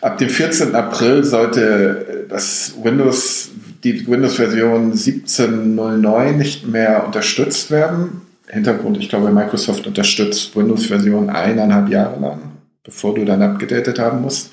ab 0.00 0.18
dem 0.18 0.28
14. 0.28 0.74
April 0.74 1.24
sollte 1.24 2.26
das 2.28 2.74
Windows 2.82 3.50
die 3.84 4.06
Windows-Version 4.06 4.92
17.09 4.92 6.32
nicht 6.32 6.68
mehr 6.68 7.04
unterstützt 7.04 7.70
werden. 7.70 8.20
Hintergrund, 8.52 8.98
ich 8.98 9.08
glaube, 9.08 9.30
Microsoft 9.30 9.86
unterstützt 9.86 10.54
Windows-Version 10.54 11.30
eineinhalb 11.30 11.88
Jahre 11.88 12.20
lang, 12.20 12.40
bevor 12.84 13.14
du 13.14 13.24
dann 13.24 13.40
abgedatet 13.40 13.98
haben 13.98 14.20
musst. 14.20 14.50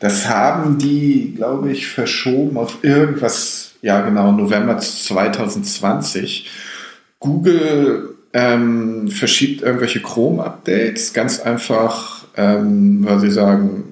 Das 0.00 0.28
haben 0.28 0.78
die, 0.78 1.34
glaube 1.36 1.70
ich, 1.70 1.86
verschoben 1.86 2.56
auf 2.56 2.78
irgendwas, 2.82 3.72
ja 3.82 4.00
genau, 4.00 4.32
November 4.32 4.78
2020. 4.78 6.50
Google 7.20 8.14
ähm, 8.32 9.08
verschiebt 9.08 9.62
irgendwelche 9.62 10.00
Chrome-Updates, 10.00 11.12
ganz 11.12 11.38
einfach, 11.40 12.24
ähm, 12.38 13.04
weil 13.04 13.20
sie 13.20 13.30
sagen, 13.30 13.84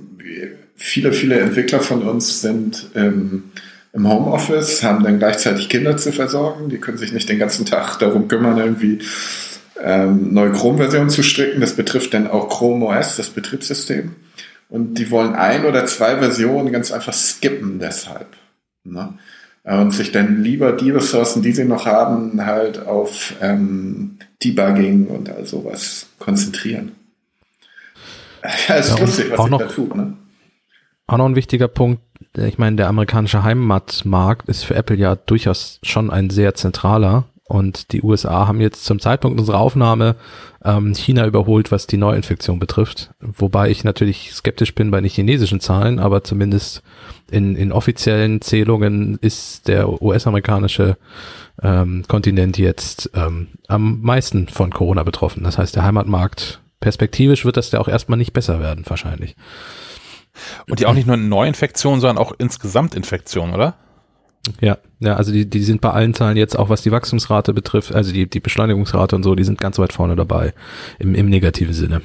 viele, 0.74 1.12
viele 1.12 1.38
Entwickler 1.38 1.80
von 1.80 2.02
uns 2.02 2.40
sind 2.40 2.88
ähm, 2.94 3.50
im 3.92 4.08
Homeoffice, 4.08 4.82
haben 4.82 5.04
dann 5.04 5.18
gleichzeitig 5.18 5.68
Kinder 5.68 5.98
zu 5.98 6.12
versorgen. 6.12 6.70
Die 6.70 6.78
können 6.78 6.96
sich 6.96 7.12
nicht 7.12 7.28
den 7.28 7.38
ganzen 7.38 7.66
Tag 7.66 7.98
darum 7.98 8.26
kümmern, 8.26 8.56
irgendwie 8.56 9.00
ähm, 9.82 10.32
neue 10.32 10.52
Chrome-Versionen 10.52 11.10
zu 11.10 11.22
stricken. 11.22 11.60
Das 11.60 11.74
betrifft 11.74 12.14
dann 12.14 12.26
auch 12.26 12.48
Chrome 12.48 12.86
OS, 12.86 13.16
das 13.16 13.30
Betriebssystem. 13.30 14.14
Und 14.68 14.94
die 14.94 15.10
wollen 15.10 15.34
ein 15.34 15.64
oder 15.64 15.86
zwei 15.86 16.18
Versionen 16.18 16.72
ganz 16.72 16.92
einfach 16.92 17.12
skippen 17.12 17.78
deshalb. 17.78 18.28
Ne? 18.84 19.14
Und 19.64 19.90
sich 19.92 20.12
dann 20.12 20.42
lieber 20.42 20.72
die 20.72 20.90
Ressourcen, 20.90 21.42
die 21.42 21.52
sie 21.52 21.64
noch 21.64 21.86
haben, 21.86 22.44
halt 22.44 22.86
auf 22.86 23.34
ähm, 23.42 24.18
Debugging 24.42 25.06
und 25.06 25.28
all 25.28 25.44
sowas 25.44 26.06
konzentrieren. 26.18 26.92
Ja, 28.68 28.76
ist 28.76 28.90
ja, 28.90 28.98
lustig, 28.98 29.30
was 29.30 29.38
auch 29.38 29.48
noch, 29.48 29.58
da 29.58 29.66
tut. 29.66 29.94
Ne? 29.94 30.14
Auch 31.06 31.18
noch 31.18 31.26
ein 31.26 31.36
wichtiger 31.36 31.68
Punkt, 31.68 32.00
ich 32.36 32.58
meine, 32.58 32.76
der 32.76 32.88
amerikanische 32.88 33.42
Heimatmarkt 33.42 34.48
ist 34.48 34.64
für 34.64 34.74
Apple 34.74 34.96
ja 34.96 35.16
durchaus 35.16 35.80
schon 35.82 36.10
ein 36.10 36.30
sehr 36.30 36.54
zentraler. 36.54 37.24
Und 37.50 37.90
die 37.90 38.02
USA 38.02 38.46
haben 38.46 38.60
jetzt 38.60 38.84
zum 38.84 39.00
Zeitpunkt 39.00 39.40
unserer 39.40 39.58
Aufnahme 39.58 40.14
ähm, 40.64 40.94
China 40.94 41.26
überholt, 41.26 41.72
was 41.72 41.88
die 41.88 41.96
Neuinfektion 41.96 42.60
betrifft. 42.60 43.10
Wobei 43.18 43.70
ich 43.70 43.82
natürlich 43.82 44.32
skeptisch 44.32 44.72
bin 44.72 44.92
bei 44.92 45.00
den 45.00 45.10
chinesischen 45.10 45.58
Zahlen, 45.58 45.98
aber 45.98 46.22
zumindest 46.22 46.84
in, 47.28 47.56
in 47.56 47.72
offiziellen 47.72 48.40
Zählungen 48.40 49.18
ist 49.20 49.66
der 49.66 50.00
US-amerikanische 50.00 50.96
ähm, 51.60 52.04
Kontinent 52.06 52.56
jetzt 52.56 53.10
ähm, 53.14 53.48
am 53.66 54.00
meisten 54.00 54.46
von 54.46 54.70
Corona 54.70 55.02
betroffen. 55.02 55.42
Das 55.42 55.58
heißt, 55.58 55.74
der 55.74 55.82
Heimatmarkt, 55.82 56.60
perspektivisch 56.78 57.44
wird 57.44 57.56
das 57.56 57.72
ja 57.72 57.80
auch 57.80 57.88
erstmal 57.88 58.16
nicht 58.16 58.32
besser 58.32 58.60
werden, 58.60 58.84
wahrscheinlich. 58.86 59.34
Und 60.68 60.78
die 60.78 60.86
auch 60.86 60.94
nicht 60.94 61.08
nur 61.08 61.16
Neuinfektionen, 61.16 62.00
sondern 62.00 62.18
auch 62.18 62.32
insgesamt 62.38 62.94
Infektionen, 62.94 63.54
oder? 63.54 63.74
Ja, 64.60 64.78
ja, 65.00 65.16
also 65.16 65.32
die, 65.32 65.48
die 65.48 65.62
sind 65.62 65.80
bei 65.80 65.90
allen 65.90 66.14
Zahlen 66.14 66.36
jetzt 66.36 66.58
auch, 66.58 66.68
was 66.68 66.82
die 66.82 66.92
Wachstumsrate 66.92 67.54
betrifft, 67.54 67.94
also 67.94 68.12
die, 68.12 68.28
die 68.28 68.40
Beschleunigungsrate 68.40 69.16
und 69.16 69.22
so, 69.22 69.34
die 69.34 69.44
sind 69.44 69.60
ganz 69.60 69.78
weit 69.78 69.92
vorne 69.92 70.16
dabei, 70.16 70.52
im, 70.98 71.14
im 71.14 71.28
negativen 71.28 71.74
Sinne. 71.74 72.02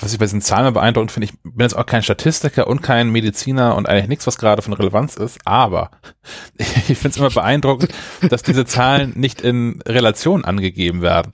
Was 0.00 0.12
ich 0.12 0.18
bei 0.18 0.24
diesen 0.24 0.40
Zahlen 0.40 0.74
beeindruckend 0.74 1.12
finde, 1.12 1.26
ich 1.26 1.32
bin 1.42 1.60
jetzt 1.60 1.76
auch 1.76 1.86
kein 1.86 2.02
Statistiker 2.02 2.66
und 2.66 2.82
kein 2.82 3.10
Mediziner 3.10 3.76
und 3.76 3.88
eigentlich 3.88 4.08
nichts, 4.08 4.26
was 4.26 4.38
gerade 4.38 4.60
von 4.60 4.72
Relevanz 4.72 5.16
ist, 5.16 5.38
aber 5.44 5.90
ich 6.56 6.98
finde 6.98 7.08
es 7.08 7.16
immer 7.18 7.30
beeindruckend, 7.30 7.92
dass 8.28 8.42
diese 8.42 8.64
Zahlen 8.64 9.12
nicht 9.14 9.40
in 9.40 9.80
Relation 9.86 10.44
angegeben 10.44 11.00
werden. 11.00 11.32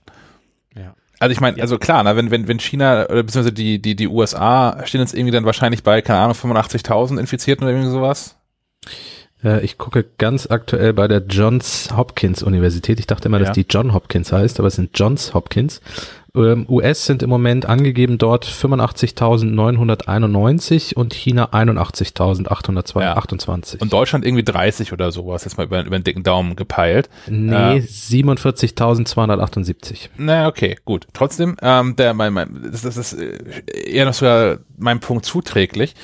Ja. 0.75 0.93
Also 1.19 1.31
ich 1.31 1.39
meine, 1.39 1.61
also 1.61 1.77
klar, 1.77 2.03
na, 2.03 2.15
wenn, 2.15 2.31
wenn, 2.31 2.47
wenn 2.47 2.59
China 2.59 3.05
oder 3.05 3.23
beziehungsweise 3.23 3.53
die, 3.53 3.81
die, 3.81 3.95
die 3.95 4.07
USA 4.07 4.85
stehen 4.85 5.01
jetzt 5.01 5.13
irgendwie 5.13 5.31
dann 5.31 5.45
wahrscheinlich 5.45 5.83
bei, 5.83 6.01
keine 6.01 6.19
Ahnung, 6.19 6.35
85.000 6.35 7.19
Infizierten 7.19 7.63
oder 7.63 7.73
irgendwie 7.73 7.91
sowas. 7.91 8.37
Äh, 9.43 9.63
ich 9.65 9.77
gucke 9.77 10.05
ganz 10.17 10.47
aktuell 10.49 10.93
bei 10.93 11.07
der 11.07 11.23
Johns 11.27 11.89
Hopkins 11.95 12.41
Universität. 12.43 12.99
Ich 12.99 13.07
dachte 13.07 13.27
immer, 13.27 13.39
Ja. 13.39 13.45
dass 13.45 13.53
die 13.55 13.65
John 13.69 13.93
Hopkins 13.93 14.31
heißt, 14.31 14.59
aber 14.59 14.67
es 14.67 14.75
sind 14.75 14.97
Johns 14.97 15.33
Hopkins. 15.33 15.81
Ähm, 16.33 16.65
US 16.69 17.05
sind 17.07 17.23
im 17.23 17.29
Moment 17.29 17.65
angegeben 17.65 18.17
dort 18.17 18.45
85.991 18.45 20.95
und 20.95 21.13
China 21.13 21.49
81.828. 21.51 23.81
Und 23.81 23.91
Deutschland 23.91 24.23
irgendwie 24.25 24.45
30 24.45 24.93
oder 24.93 25.11
sowas, 25.11 25.43
jetzt 25.43 25.57
mal 25.57 25.65
über, 25.65 25.83
über 25.83 25.99
den 25.99 26.05
dicken 26.05 26.23
Daumen 26.23 26.55
gepeilt. 26.55 27.09
nee, 27.27 27.79
äh, 27.79 27.81
47.278. 27.81 30.07
Na, 30.17 30.47
okay, 30.47 30.77
gut. 30.85 31.05
Trotzdem, 31.13 31.57
ähm, 31.61 31.95
der, 31.97 32.13
mein, 32.13 32.31
mein, 32.33 32.69
das, 32.71 32.81
das 32.83 32.95
ist 32.97 33.11
äh, 33.13 33.37
eher 33.89 34.05
noch 34.05 34.13
sogar 34.13 34.59
meinem 34.77 34.99
Punkt 35.01 35.25
zuträglich. 35.25 35.95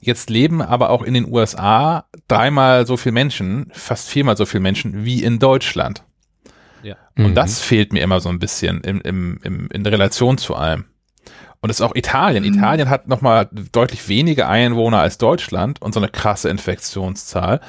Jetzt 0.00 0.30
leben 0.30 0.62
aber 0.62 0.90
auch 0.90 1.02
in 1.02 1.14
den 1.14 1.30
USA 1.32 2.04
dreimal 2.28 2.86
so 2.86 2.96
viel 2.96 3.12
Menschen, 3.12 3.70
fast 3.72 4.08
viermal 4.08 4.36
so 4.36 4.46
viel 4.46 4.60
Menschen 4.60 5.04
wie 5.04 5.22
in 5.22 5.38
Deutschland. 5.38 6.04
Ja. 6.82 6.96
Und 7.16 7.30
Mhm. 7.30 7.34
das 7.34 7.60
fehlt 7.60 7.92
mir 7.92 8.02
immer 8.02 8.20
so 8.20 8.28
ein 8.28 8.38
bisschen 8.38 8.80
im, 8.82 9.00
im, 9.00 9.40
im, 9.42 9.68
in 9.72 9.86
Relation 9.86 10.38
zu 10.38 10.54
allem. 10.54 10.84
Und 11.60 11.70
es 11.70 11.80
ist 11.80 11.86
auch 11.86 11.96
Italien. 11.96 12.44
Italien 12.44 12.90
hat 12.90 13.08
nochmal 13.08 13.48
deutlich 13.72 14.08
weniger 14.08 14.48
Einwohner 14.48 15.00
als 15.00 15.18
Deutschland 15.18 15.82
und 15.82 15.94
so 15.94 16.00
eine 16.00 16.08
krasse 16.10 16.48
Infektionszahl. 16.50 17.60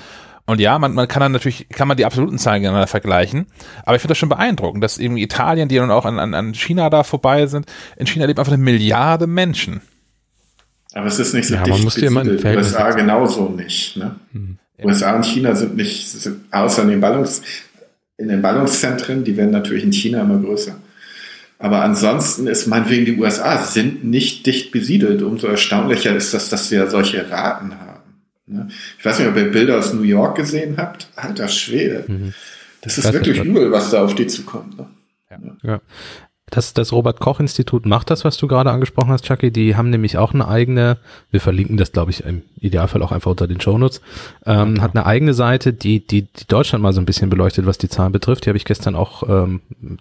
Und 0.45 0.59
ja, 0.61 0.78
man, 0.78 0.93
man 0.93 1.07
kann 1.07 1.21
dann 1.21 1.32
natürlich, 1.32 1.67
kann 1.69 1.88
man 1.88 1.97
die 1.97 2.05
absoluten 2.05 2.38
Zahlen 2.38 2.61
gegeneinander 2.61 2.88
vergleichen. 2.88 3.47
Aber 3.86 3.95
ich 3.95 4.01
finde 4.01 4.11
das 4.11 4.17
schon 4.17 4.30
beeindruckend, 4.30 4.84
dass 4.84 4.97
eben 4.97 5.17
Italien, 5.17 5.67
die 5.67 5.75
dann 5.78 5.89
auch 5.91 6.05
an, 6.05 6.19
an, 6.19 6.34
an 6.34 6.53
China 6.53 6.89
da 6.89 7.03
vorbei 7.03 7.47
sind, 7.47 7.65
in 7.95 8.07
China 8.07 8.25
leben 8.25 8.39
einfach 8.39 8.53
eine 8.53 8.61
Milliarde 8.63 9.25
Menschen. 9.28 9.82
Aber 10.93 11.07
es 11.07 11.19
ist 11.19 11.33
nicht 11.33 11.47
so 11.47 11.55
Ja, 11.55 11.63
dicht 11.63 11.75
man 11.75 11.83
muss 11.83 11.95
die 11.95 12.05
immer 12.05 12.21
in 12.21 12.45
USA 12.45 12.91
genauso 12.91 13.49
nicht. 13.49 13.97
Ne? 13.97 14.15
Hm. 14.31 14.57
USA 14.83 15.15
und 15.15 15.25
China 15.25 15.55
sind 15.55 15.75
nicht, 15.75 16.07
sind, 16.07 16.41
außer 16.51 16.83
in 16.83 16.89
den, 16.89 17.01
Ballungs, 17.01 17.41
in 18.17 18.27
den 18.27 18.41
Ballungszentren, 18.41 19.23
die 19.23 19.35
werden 19.35 19.51
natürlich 19.51 19.83
in 19.83 19.91
China 19.91 20.21
immer 20.21 20.39
größer. 20.39 20.75
Aber 21.59 21.81
ansonsten 21.81 22.45
ist 22.47 22.67
meinetwegen 22.67 23.05
die 23.05 23.17
USA 23.17 23.57
sind 23.63 24.03
nicht 24.03 24.45
dicht 24.45 24.71
besiedelt. 24.71 25.23
Umso 25.23 25.47
erstaunlicher 25.47 26.15
ist 26.15 26.33
das, 26.33 26.49
dass 26.49 26.69
wir 26.69 26.88
solche 26.89 27.29
Raten 27.31 27.79
haben. 27.79 27.88
Ne? 28.45 28.67
Ich 28.99 29.03
weiß 29.03 29.19
nicht, 29.19 29.27
ob 29.27 29.35
ihr 29.38 29.51
Bilder 29.51 29.79
aus 29.79 29.93
New 29.93 30.03
York 30.03 30.38
gesehen 30.38 30.75
habt. 30.77 31.09
Alter 31.15 31.47
Schwede. 31.47 32.05
Mhm. 32.07 32.33
Das 32.81 32.97
ist 32.99 33.11
wirklich 33.11 33.39
übel, 33.43 33.71
was 33.71 33.89
da 33.89 34.03
auf 34.03 34.13
die 34.13 34.27
zukommt. 34.27 34.77
Ne? 34.77 34.88
Ja. 35.63 35.81
Das, 36.50 36.74
das 36.74 36.93
Robert-Koch-Institut 36.93 37.86
macht 37.86 38.10
das, 38.10 38.24
was 38.24 38.38
du 38.38 38.48
gerade 38.48 38.72
angesprochen 38.72 39.12
hast, 39.12 39.26
Chucky. 39.26 39.52
Die 39.52 39.76
haben 39.76 39.89
nämlich 39.89 40.18
auch 40.18 40.34
eine 40.34 40.48
eigene, 40.48 40.98
wir 41.30 41.41
verlinken 41.41 41.76
das, 41.76 41.91
glaube 41.91 42.12
ich, 42.12 42.24
im 42.24 42.41
Idealfall 42.62 43.04
auch 43.04 43.12
einfach 43.12 43.32
unter 43.32 43.48
den 43.48 43.60
Shownotes, 43.60 44.00
ähm, 44.45 44.72
okay. 44.72 44.82
hat 44.82 44.95
eine 44.95 45.06
eigene 45.06 45.34
Seite, 45.34 45.74
die, 45.74 46.00
die, 46.00 46.22
die 46.22 46.48
Deutschland 46.48 46.82
mal 46.82 46.93
so 46.93 47.02
ein 47.02 47.06
bisschen 47.06 47.30
beleuchtet, 47.30 47.66
was 47.66 47.78
die 47.78 47.89
Zahlen 47.89 48.14
betrifft. 48.14 48.45
Die 48.45 48.50
habe 48.50 48.58
ich 48.58 48.64
gestern 48.64 48.95
auch 48.95 49.24
ähm, 49.28 49.60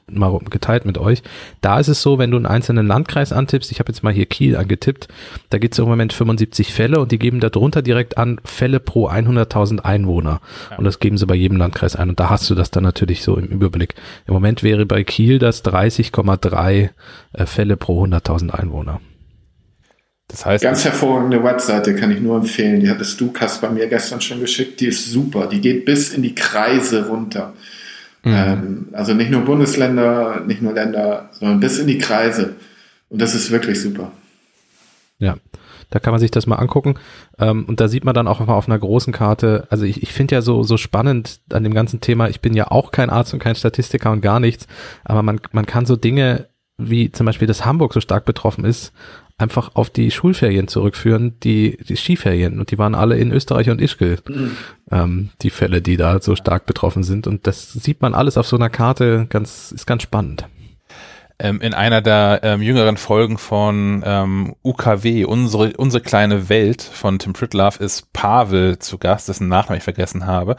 mal 0.08 0.38
geteilt 0.48 0.84
mit 0.84 0.98
euch. 0.98 1.24
Da 1.62 1.80
ist 1.80 1.88
es 1.88 2.00
so, 2.00 2.18
wenn 2.18 2.30
du 2.30 2.36
einen 2.36 2.46
einzelnen 2.46 2.86
Landkreis 2.86 3.32
antippst, 3.32 3.72
ich 3.72 3.80
habe 3.80 3.90
jetzt 3.90 4.04
mal 4.04 4.12
hier 4.12 4.26
Kiel 4.26 4.56
angetippt, 4.56 5.08
da 5.50 5.58
gibt 5.58 5.74
es 5.74 5.80
im 5.80 5.86
Moment 5.86 6.12
75 6.12 6.72
Fälle 6.72 7.00
und 7.00 7.10
die 7.10 7.18
geben 7.18 7.40
da 7.40 7.50
drunter 7.50 7.82
direkt 7.82 8.18
an 8.18 8.40
Fälle 8.44 8.78
pro 8.78 9.08
100.000 9.08 9.80
Einwohner. 9.80 10.40
Ja. 10.70 10.78
Und 10.78 10.84
das 10.84 11.00
geben 11.00 11.18
sie 11.18 11.26
bei 11.26 11.34
jedem 11.34 11.56
Landkreis 11.56 11.96
ein. 11.96 12.10
Und 12.10 12.20
da 12.20 12.30
hast 12.30 12.48
du 12.48 12.54
das 12.54 12.70
dann 12.70 12.84
natürlich 12.84 13.24
so 13.24 13.36
im 13.36 13.46
Überblick. 13.46 13.96
Im 14.28 14.34
Moment 14.34 14.62
wäre 14.62 14.86
bei 14.86 15.02
Kiel 15.02 15.40
das 15.40 15.64
30,2 15.64 16.35
1,3 16.36 16.90
äh, 17.32 17.46
Fälle 17.46 17.76
pro 17.76 18.04
100.000 18.04 18.50
Einwohner. 18.50 19.00
Das 20.28 20.44
heißt. 20.44 20.62
Ganz 20.62 20.84
hervorragende 20.84 21.42
Webseite 21.42 21.94
kann 21.94 22.10
ich 22.10 22.20
nur 22.20 22.36
empfehlen. 22.36 22.80
Die 22.80 22.90
hattest 22.90 23.20
du, 23.20 23.30
Kasper, 23.30 23.70
mir 23.70 23.86
gestern 23.86 24.20
schon 24.20 24.40
geschickt. 24.40 24.80
Die 24.80 24.86
ist 24.86 25.10
super. 25.10 25.46
Die 25.46 25.60
geht 25.60 25.84
bis 25.84 26.12
in 26.12 26.22
die 26.22 26.34
Kreise 26.34 27.08
runter. 27.08 27.52
Mhm. 28.24 28.32
Ähm, 28.34 28.88
also 28.92 29.14
nicht 29.14 29.30
nur 29.30 29.42
Bundesländer, 29.42 30.40
nicht 30.46 30.62
nur 30.62 30.72
Länder, 30.72 31.30
sondern 31.32 31.60
bis 31.60 31.78
in 31.78 31.86
die 31.86 31.98
Kreise. 31.98 32.56
Und 33.08 33.22
das 33.22 33.34
ist 33.34 33.52
wirklich 33.52 33.80
super. 33.80 34.10
Ja, 35.18 35.36
da 35.90 35.98
kann 35.98 36.12
man 36.12 36.20
sich 36.20 36.30
das 36.30 36.46
mal 36.46 36.56
angucken. 36.56 36.96
Ähm, 37.38 37.64
und 37.66 37.80
da 37.80 37.88
sieht 37.88 38.04
man 38.04 38.14
dann 38.14 38.28
auch 38.28 38.40
mal 38.40 38.54
auf 38.54 38.68
einer 38.68 38.78
großen 38.78 39.12
Karte, 39.12 39.66
also 39.70 39.84
ich, 39.84 40.02
ich 40.02 40.12
finde 40.12 40.34
ja 40.34 40.42
so, 40.42 40.62
so 40.62 40.76
spannend 40.76 41.40
an 41.50 41.64
dem 41.64 41.72
ganzen 41.72 42.00
Thema, 42.00 42.28
ich 42.28 42.40
bin 42.40 42.54
ja 42.54 42.70
auch 42.70 42.90
kein 42.90 43.10
Arzt 43.10 43.32
und 43.32 43.40
kein 43.40 43.54
Statistiker 43.54 44.12
und 44.12 44.20
gar 44.20 44.40
nichts, 44.40 44.66
aber 45.04 45.22
man, 45.22 45.40
man 45.52 45.64
kann 45.64 45.86
so 45.86 45.96
Dinge 45.96 46.48
wie 46.78 47.10
zum 47.10 47.24
Beispiel, 47.26 47.48
dass 47.48 47.64
Hamburg 47.64 47.94
so 47.94 48.00
stark 48.00 48.24
betroffen 48.26 48.64
ist, 48.64 48.92
einfach 49.38 49.74
auf 49.74 49.90
die 49.90 50.10
Schulferien 50.10 50.68
zurückführen, 50.68 51.38
die, 51.40 51.78
die 51.88 51.96
Skiferien. 51.96 52.58
Und 52.58 52.70
die 52.70 52.78
waren 52.78 52.94
alle 52.94 53.16
in 53.16 53.32
Österreich 53.32 53.70
und 53.70 53.80
Ischgl, 53.80 54.18
ähm, 54.90 55.30
die 55.42 55.50
Fälle, 55.50 55.82
die 55.82 55.96
da 55.96 56.20
so 56.20 56.36
stark 56.36 56.66
betroffen 56.66 57.02
sind. 57.02 57.26
Und 57.26 57.46
das 57.46 57.72
sieht 57.72 58.02
man 58.02 58.14
alles 58.14 58.38
auf 58.38 58.46
so 58.46 58.56
einer 58.56 58.70
Karte, 58.70 59.26
ganz, 59.28 59.72
ist 59.72 59.86
ganz 59.86 60.02
spannend. 60.02 60.46
Ähm, 61.38 61.60
in 61.60 61.74
einer 61.74 62.00
der 62.00 62.40
ähm, 62.42 62.62
jüngeren 62.62 62.96
Folgen 62.96 63.38
von 63.38 64.02
ähm, 64.04 64.56
UKW, 64.62 65.24
unsere, 65.24 65.72
unsere 65.76 66.02
kleine 66.02 66.48
Welt 66.48 66.82
von 66.82 67.18
Tim 67.18 67.32
Pritlove, 67.32 67.78
ist 67.82 68.12
Pavel 68.12 68.78
zu 68.78 68.98
Gast, 68.98 69.28
dessen 69.28 69.48
Nachnamen 69.48 69.78
ich 69.78 69.84
vergessen 69.84 70.26
habe. 70.26 70.56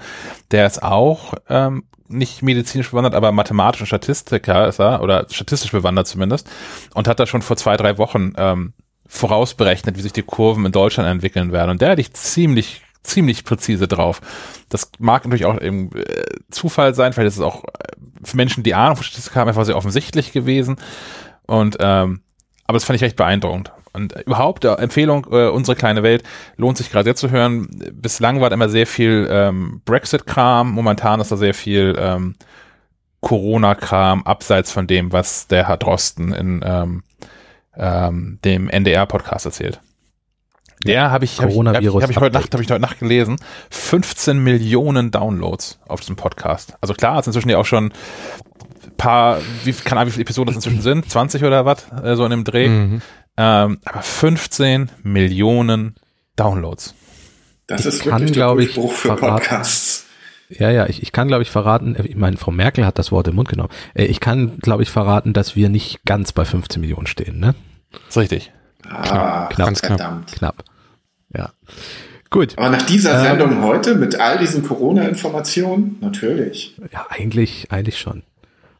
Der 0.52 0.68
ist 0.68 0.84
auch 0.84 1.34
ähm, 1.50 1.84
nicht 2.08 2.44
medizinisch 2.44 2.92
bewandert, 2.92 3.16
aber 3.16 3.32
mathematisch 3.32 3.82
und 3.82 3.88
Statistiker 3.88 4.68
ist 4.68 4.80
er, 4.80 5.02
oder 5.02 5.26
statistisch 5.30 5.72
bewandert 5.72 6.08
zumindest, 6.08 6.50
und 6.94 7.08
hat 7.08 7.20
da 7.20 7.26
schon 7.26 7.42
vor 7.42 7.58
zwei, 7.58 7.76
drei 7.76 7.98
Wochen 7.98 8.34
ähm, 8.38 8.74
vorausberechnet, 9.08 9.98
wie 9.98 10.02
sich 10.02 10.14
die 10.14 10.24
Kurven 10.24 10.66
in 10.66 10.72
Deutschland 10.72 11.10
entwickeln 11.10 11.52
werden. 11.52 11.72
Und 11.72 11.82
der 11.82 11.92
hatte 11.92 12.02
ich 12.02 12.14
ziemlich 12.14 12.82
ziemlich 13.08 13.44
präzise 13.44 13.88
drauf. 13.88 14.22
Das 14.70 14.92
mag 15.00 15.24
natürlich 15.24 15.46
auch 15.46 15.58
im 15.58 15.92
äh, 15.96 16.04
Zufall 16.52 16.94
sein, 16.94 17.14
vielleicht 17.14 17.30
ist 17.30 17.38
es 17.38 17.42
auch 17.42 17.64
äh, 17.64 17.70
für 18.24 18.38
Menschen, 18.38 18.64
die 18.64 18.76
Ahnung 18.76 18.98
von 18.98 19.04
Statistik 19.04 19.36
haben, 19.36 19.48
einfach 19.48 19.66
sehr 19.66 19.78
offensichtlich 19.78 20.32
gewesen. 20.32 20.78
Und 21.46 21.78
ähm, 21.80 22.22
aber 22.66 22.76
das 22.76 22.84
fand 22.84 22.98
ich 22.98 23.04
recht 23.04 23.16
beeindruckend. 23.16 23.72
Und 23.94 24.16
äh, 24.16 24.22
überhaupt, 24.22 24.66
äh, 24.66 24.74
Empfehlung, 24.74 25.26
äh, 25.32 25.48
unsere 25.48 25.76
kleine 25.76 26.04
Welt 26.04 26.24
lohnt 26.58 26.78
sich 26.78 26.92
gerade 26.92 27.06
sehr 27.06 27.16
zu 27.16 27.32
hören. 27.32 27.68
Bislang 27.94 28.42
war 28.42 28.50
da 28.50 28.56
immer 28.56 28.70
sehr 28.70 28.86
viel 28.86 29.28
ähm, 29.30 29.82
Brexit-Kram, 29.86 30.72
momentan 30.72 31.20
ist 31.20 31.32
da 31.32 31.38
sehr 31.38 31.54
viel 31.54 31.96
ähm, 31.98 32.36
Corona-Kram, 33.22 34.24
abseits 34.24 34.72
von 34.72 34.86
dem, 34.86 35.12
was 35.12 35.48
der 35.48 35.68
Herr 35.68 35.78
Drosten 35.78 36.34
in 36.34 36.62
ähm, 36.64 37.04
ähm, 37.76 38.40
dem 38.44 38.70
NDR-Podcast 38.70 39.46
erzählt. 39.46 39.82
Der 40.86 41.12
habe 41.12 41.26
ich, 41.26 41.32
hab 41.32 41.38
ich, 41.38 41.44
hab 41.44 41.50
ich, 41.50 41.54
Coronavirus 41.56 42.04
hab 42.04 42.10
ich 42.12 42.18
heute. 42.18 42.38
Nacht, 42.38 42.54
habe 42.54 42.64
ich 42.64 42.70
heute 42.70 42.82
Nacht 42.82 43.00
gelesen. 43.00 43.38
15 43.72 44.38
Millionen 44.40 45.12
Downloads 45.12 45.80
auf 45.88 46.02
diesem 46.02 46.16
Podcast. 46.16 46.76
Also 46.82 46.94
klar, 46.94 47.20
es 47.20 47.26
sind 47.26 47.32
inzwischen 47.32 47.50
ja 47.50 47.58
auch 47.58 47.66
schon 47.66 47.92
paar, 48.98 49.40
wie, 49.64 49.74
keine 49.74 50.02
Ahnung, 50.02 50.10
wie 50.10 50.14
viele 50.14 50.24
Episoden 50.24 50.54
das 50.54 50.56
inzwischen 50.56 50.82
sind, 50.82 51.10
20 51.10 51.44
oder 51.44 51.66
was, 51.66 51.86
äh, 52.04 52.16
so 52.16 52.26
in 52.26 52.32
dem 52.32 52.44
Dreh. 52.44 52.68
Mhm. 52.68 53.02
Ähm, 53.38 53.80
aber 53.86 54.02
15 54.02 54.90
Millionen 55.04 55.96
Downloads. 56.36 56.96
Das 57.68 57.82
Ich 57.82 57.88
ist 57.88 58.04
kann, 58.04 58.22
wirklich 58.22 58.32
der 58.34 58.48
ich, 58.50 58.56
Durchbruch 58.74 58.92
für 58.94 59.08
verraten. 59.18 59.36
Podcasts. 59.36 60.06
Ja, 60.50 60.72
ja, 60.72 60.88
ich, 60.88 61.04
ich 61.04 61.12
kann, 61.12 61.28
glaube 61.28 61.44
ich, 61.44 61.50
verraten, 61.52 61.96
äh, 61.96 62.04
ich 62.08 62.16
meine, 62.16 62.38
Frau 62.38 62.52
Merkel 62.52 62.86
hat 62.86 62.98
das 62.98 63.12
Wort 63.12 63.28
im 63.28 63.36
Mund 63.36 63.50
genommen. 63.50 63.70
Äh, 63.94 64.06
Ich 64.06 64.20
kann, 64.20 64.58
glaube 64.60 64.84
ich, 64.84 64.90
verraten, 64.90 65.34
dass 65.34 65.56
wir 65.56 65.70
nicht 65.70 66.00
ganz 66.06 66.32
bei 66.32 66.46
15 66.46 66.80
Millionen 66.82 67.08
stehen, 67.08 67.40
ne? 67.40 67.54
ist 68.08 68.18
richtig. 68.18 68.52
Ah, 68.90 69.48
knapp, 69.52 69.56
ganz 69.58 69.82
knapp. 69.82 69.98
verdammt. 70.00 70.32
Knapp. 70.34 70.64
Ja. 71.36 71.50
Gut. 72.30 72.58
Aber 72.58 72.70
nach 72.70 72.82
dieser 72.84 73.18
Ähm, 73.20 73.40
Sendung 73.40 73.64
heute 73.64 73.96
mit 73.96 74.20
all 74.20 74.38
diesen 74.38 74.64
Corona-Informationen, 74.66 75.98
natürlich. 76.02 76.76
Ja, 76.92 77.06
eigentlich, 77.10 77.72
eigentlich 77.72 78.00
schon. 78.00 78.24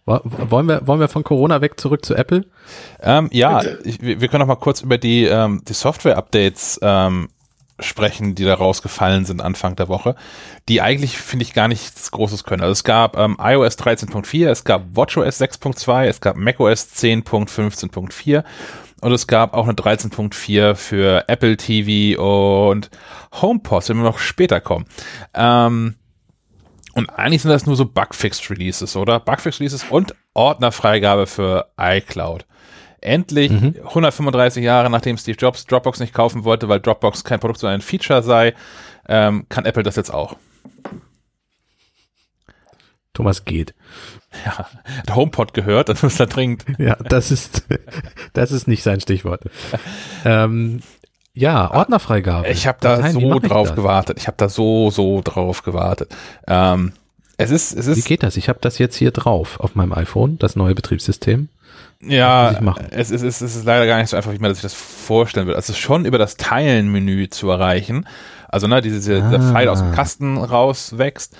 Wo- 0.06 0.22
Wollen 0.24 0.68
wir, 0.68 0.86
wollen 0.88 1.00
wir 1.00 1.08
von 1.10 1.24
Corona 1.24 1.62
weg 1.62 1.80
zurück 1.80 2.06
zu 2.06 2.16
Apple? 2.16 2.46
Ähm, 3.02 3.30
ja, 3.32 3.62
ich, 3.84 4.02
wir 4.02 4.22
wir 4.22 4.28
können 4.28 4.42
noch 4.42 4.48
mal 4.48 4.56
kurz 4.56 4.82
über 4.82 4.98
die, 4.98 5.26
ähm, 5.26 5.62
die 5.68 5.74
Software-Updates 5.74 6.80
ähm, 6.82 7.30
sprechen, 7.80 8.34
die 8.34 8.44
da 8.44 8.54
rausgefallen 8.56 9.26
sind 9.26 9.42
Anfang 9.42 9.76
der 9.76 9.88
Woche, 9.88 10.16
die 10.68 10.82
eigentlich, 10.82 11.18
finde 11.18 11.44
ich, 11.44 11.54
gar 11.54 11.68
nichts 11.68 12.10
Großes 12.12 12.44
können. 12.44 12.62
Also 12.64 12.72
es 12.72 12.84
gab 12.84 13.18
ähm, 13.18 13.38
iOS 13.40 13.78
13.4, 13.78 14.50
es 14.50 14.64
gab 14.64 14.84
WatchOS 14.96 15.40
6.2, 15.42 16.06
es 16.06 16.20
gab 16.22 16.38
macOS 16.38 16.88
10.15.4 16.96 18.44
und 19.02 19.12
es 19.12 19.28
gab 19.28 19.54
auch 19.54 19.66
eine 19.66 19.74
13.4 19.74 20.76
für 20.76 21.26
Apple 21.28 21.58
TV 21.58 22.22
und 22.22 22.90
HomePod, 23.34 23.88
wenn 23.90 23.98
wir 23.98 24.04
noch 24.04 24.20
später 24.20 24.60
kommen. 24.60 24.86
Ähm, 25.34 25.96
und 26.94 27.10
eigentlich 27.12 27.44
sind 27.44 27.52
das 27.52 27.68
nur 27.68 27.76
so 27.76 27.86
Bugfix-Releases, 27.86 28.96
oder? 28.96 29.20
Bugfix-Releases 29.20 29.86
und 29.90 30.16
Ordnerfreigabe 30.34 31.28
für 31.28 31.68
iCloud. 31.80 32.46
Endlich, 33.00 33.52
mhm. 33.52 33.76
135 33.86 34.64
Jahre 34.64 34.90
nachdem 34.90 35.18
Steve 35.18 35.38
Jobs 35.38 35.66
Dropbox 35.66 36.00
nicht 36.00 36.14
kaufen 36.14 36.44
wollte, 36.44 36.68
weil 36.68 36.80
Dropbox 36.80 37.24
kein 37.24 37.40
Produkt, 37.40 37.60
sondern 37.60 37.80
ein 37.80 37.84
Feature 37.84 38.24
sei, 38.24 38.56
ähm, 39.08 39.46
kann 39.48 39.66
Apple 39.66 39.84
das 39.84 39.96
jetzt 39.96 40.12
auch. 40.12 40.38
Thomas 43.14 43.46
geht. 43.46 43.76
Ja, 44.46 44.58
hat 44.58 45.16
HomePod 45.16 45.54
gehört, 45.54 45.90
das 45.90 46.04
muss 46.04 46.20
er 46.20 46.28
dringend. 46.28 46.66
Ja, 46.78 46.96
das 46.96 47.32
ist, 47.32 47.66
das 48.34 48.52
ist 48.52 48.68
nicht 48.68 48.84
sein 48.84 49.00
Stichwort. 49.00 49.42
ähm, 50.26 50.82
ja, 51.34 51.72
Ordnerfreigabe. 51.72 52.48
Ich 52.48 52.66
habe 52.66 52.80
da 52.82 52.98
Nein, 52.98 53.14
so 53.14 53.40
drauf 53.40 53.76
gewartet. 53.76 54.18
Ich 54.20 54.28
habe 54.28 54.38
da 54.38 54.50
so, 54.50 54.90
so 54.90 55.22
drauf 55.24 55.62
gewartet. 55.62 56.16
Ähm, 56.48 56.94
es 57.38 57.52
ist, 57.52 57.74
es 57.74 57.86
ist. 57.86 57.98
Wie 57.98 58.02
geht 58.02 58.24
das? 58.24 58.38
Ich 58.38 58.50
habe 58.50 58.60
das 58.60 58.80
jetzt 58.80 58.96
hier 58.96 59.12
drauf 59.12 59.60
auf 59.60 59.76
meinem 59.76 59.94
iPhone, 59.94 60.40
das 60.40 60.56
neue 60.56 60.74
Betriebssystem. 60.74 61.50
Ja, 62.02 62.52
es 62.92 63.10
ist, 63.10 63.24
es 63.24 63.42
ist 63.42 63.66
leider 63.66 63.88
gar 63.88 63.98
nicht 63.98 64.10
so 64.10 64.18
einfach, 64.18 64.32
wie 64.32 64.40
man 64.40 64.54
sich 64.54 64.62
das 64.62 64.74
vorstellen 64.74 65.48
will. 65.48 65.56
Also 65.56 65.74
schon 65.74 66.06
über 66.06 66.18
das 66.18 66.38
Teilen-Menü 66.38 67.30
zu 67.30 67.50
erreichen. 67.50 68.08
Also 68.50 68.68
ne, 68.68 68.82
diese, 68.82 69.24
ah. 69.24 69.30
der 69.30 69.42
Pfeil 69.42 69.68
aus 69.68 69.80
dem 69.80 69.92
Kasten 69.92 70.38
rauswächst. 70.38 71.36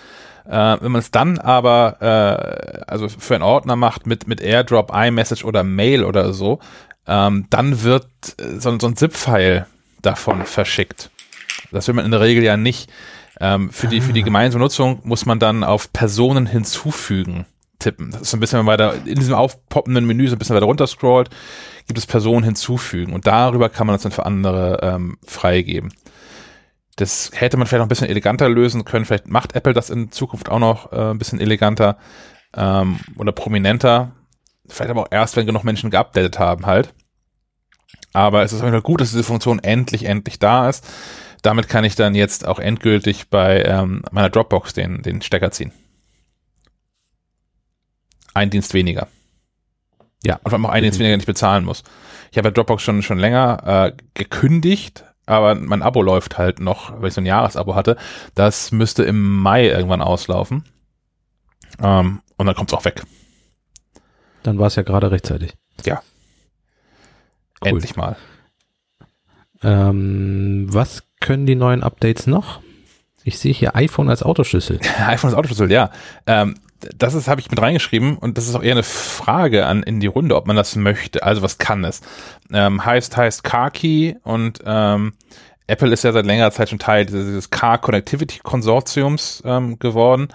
Äh, 0.48 0.78
wenn 0.82 0.92
man 0.92 1.00
es 1.00 1.12
dann 1.12 1.38
aber 1.40 1.98
äh, 2.00 2.84
also 2.88 3.10
für 3.10 3.36
einen 3.36 3.44
Ordner 3.44 3.76
macht 3.76 4.08
mit, 4.08 4.28
mit 4.28 4.42
AirDrop, 4.42 4.92
iMessage 4.94 5.44
oder 5.44 5.64
Mail 5.64 6.04
oder 6.04 6.34
so, 6.34 6.60
ähm, 7.06 7.48
dann 7.50 7.84
wird 7.84 8.08
äh, 8.40 8.60
so, 8.60 8.78
so 8.80 8.88
ein 8.88 8.96
ZIP-File 8.96 9.66
davon 10.02 10.46
verschickt. 10.46 11.10
Das 11.72 11.88
will 11.88 11.96
man 11.96 12.06
in 12.06 12.12
der 12.12 12.22
Regel 12.22 12.44
ja 12.44 12.56
nicht. 12.56 12.90
Ähm, 13.40 13.70
für, 13.72 13.88
die, 13.88 14.02
für 14.02 14.14
die 14.14 14.22
ah. 14.22 14.26
gemeinsame 14.26 14.64
Nutzung 14.64 15.02
muss 15.04 15.26
man 15.26 15.40
dann 15.40 15.64
auf 15.64 15.92
Personen 15.94 16.46
hinzufügen 16.46 17.46
tippen. 17.80 18.12
Das 18.12 18.22
ist 18.22 18.34
ein 18.34 18.40
bisschen 18.40 18.66
weiter, 18.66 18.96
in 19.06 19.16
diesem 19.20 19.36
aufpoppenden 19.36 20.06
Menü 20.06 20.28
so 20.28 20.36
ein 20.36 20.40
bisschen 20.40 20.56
weiter 20.56 20.66
runter 20.66 20.88
scrollt, 20.88 21.30
gibt 21.88 22.00
es 22.00 22.06
Personen 22.06 22.44
hinzufügen 22.44 23.14
und 23.14 23.28
darüber 23.28 23.70
kann 23.70 23.88
man 23.88 23.94
das 23.94 24.04
dann 24.04 24.12
für 24.12 24.26
andere 24.26 24.80
ähm, 24.82 25.18
freigeben. 25.26 25.94
Das 26.98 27.32
hätte 27.34 27.58
man 27.58 27.68
vielleicht 27.68 27.80
noch 27.80 27.86
ein 27.86 27.90
bisschen 27.90 28.10
eleganter 28.10 28.50
lösen 28.50 28.86
können. 28.86 29.06
Vielleicht 29.06 29.28
macht 29.28 29.56
Apple 29.56 29.74
das 29.74 29.90
in 29.90 30.12
Zukunft 30.12 30.50
auch 30.50 30.60
noch 30.60 30.92
äh, 30.92 31.12
ein 31.12 31.18
bisschen 31.18 31.40
eleganter 31.40 31.98
ähm, 32.56 33.00
oder 33.18 33.32
prominenter. 33.32 34.12
Vielleicht 34.68 34.92
aber 34.92 35.04
auch 35.04 35.12
erst, 35.12 35.36
wenn 35.36 35.46
genug 35.46 35.64
Menschen 35.64 35.90
geupdatet 35.90 36.40
haben 36.40 36.66
halt. 36.66 36.94
Aber 38.14 38.44
es 38.44 38.52
ist 38.52 38.60
auf 38.60 38.66
jeden 38.66 38.74
Fall 38.74 38.82
gut, 38.82 39.00
dass 39.00 39.12
diese 39.12 39.24
Funktion 39.24 39.60
endlich, 39.60 40.06
endlich 40.06 40.40
da 40.40 40.68
ist. 40.70 40.86
Damit 41.42 41.70
kann 41.70 41.86
ich 41.86 41.96
dann 41.96 42.16
jetzt 42.16 42.46
auch 42.46 42.60
endgültig 42.60 43.30
bei 43.30 43.64
ähm, 43.64 44.02
meiner 44.12 44.30
Dropbox 44.30 44.74
den, 44.74 45.02
den 45.02 45.22
Stecker 45.22 45.52
ziehen 45.52 45.72
ein 48.38 48.50
Dienst 48.50 48.74
weniger. 48.74 49.08
Ja. 50.24 50.36
Und 50.36 50.50
vor 50.50 50.54
allem 50.54 50.66
auch 50.66 50.72
einen 50.72 50.84
Dienst 50.84 51.00
weniger 51.00 51.18
nicht 51.18 51.26
bezahlen 51.26 51.66
muss. 51.66 51.84
Ich 52.32 52.38
habe 52.38 52.48
ja 52.48 52.52
Dropbox 52.52 52.84
schon, 52.84 53.02
schon 53.02 53.18
länger 53.18 53.94
äh, 53.94 54.04
gekündigt, 54.14 55.04
aber 55.28 55.56
mein 55.56 55.84
Abo 55.84 56.02
läuft 56.02 56.38
halt 56.38 56.60
noch, 56.60 57.00
weil 57.00 57.10
ich 57.10 57.14
so 57.14 57.22
ein 57.22 57.26
Jahresabo 57.26 57.76
hatte. 57.76 57.98
Das 58.34 58.72
müsste 58.72 59.04
im 59.04 59.40
Mai 59.40 59.68
irgendwann 59.68 60.02
auslaufen. 60.02 60.64
Ähm, 61.82 62.22
und 62.38 62.46
dann 62.46 62.56
kommt 62.56 62.72
es 62.72 62.78
auch 62.78 62.86
weg. 62.86 63.04
Dann 64.44 64.58
war 64.58 64.68
es 64.68 64.76
ja 64.76 64.84
gerade 64.84 65.12
rechtzeitig. 65.12 65.54
Ja. 65.86 66.02
Cool. 67.62 67.70
Endlich 67.70 67.96
mal. 67.96 68.16
Ähm, 69.62 70.68
was 70.70 71.04
können 71.20 71.46
die 71.46 71.56
neuen 71.56 71.84
Updates 71.84 72.28
noch? 72.28 72.62
Ich 73.24 73.40
sehe 73.40 73.54
hier 73.54 73.76
iPhone 73.76 74.10
als 74.10 74.24
Autoschlüssel. 74.24 74.80
iPhone 75.00 75.32
als 75.32 75.38
Autoschlüssel, 75.38 75.72
ja. 75.72 75.92
Ähm, 76.26 76.56
das 76.98 77.14
ist, 77.14 77.28
habe 77.28 77.42
ich 77.42 77.50
mit 77.50 77.62
reingeschrieben 77.62 78.18
und 78.18 78.38
das 78.38 78.48
ist 78.48 78.56
auch 78.56 78.64
eher 78.64 78.74
eine 78.74 78.84
Frage 78.84 79.66
an 79.66 79.84
in 79.84 80.00
die 80.00 80.08
Runde, 80.08 80.36
ob 80.36 80.48
man 80.48 80.56
das 80.56 80.76
möchte. 80.76 81.24
Also 81.24 81.42
was 81.42 81.58
kann 81.58 81.84
es? 81.84 82.02
Ähm, 82.52 82.86
heißt, 82.86 83.18
heißt 83.18 83.44
Key 83.74 84.16
und 84.24 84.60
ähm, 84.66 85.14
Apple 85.68 85.92
ist 85.92 86.04
ja 86.04 86.12
seit 86.12 86.26
längerer 86.26 86.52
Zeit 86.52 86.70
schon 86.70 86.80
Teil 86.80 87.06
dieses 87.06 87.50
Car 87.50 87.80
Connectivity 87.80 88.40
Konsortiums 88.40 89.44
ähm, 89.46 89.80
geworden 89.80 90.30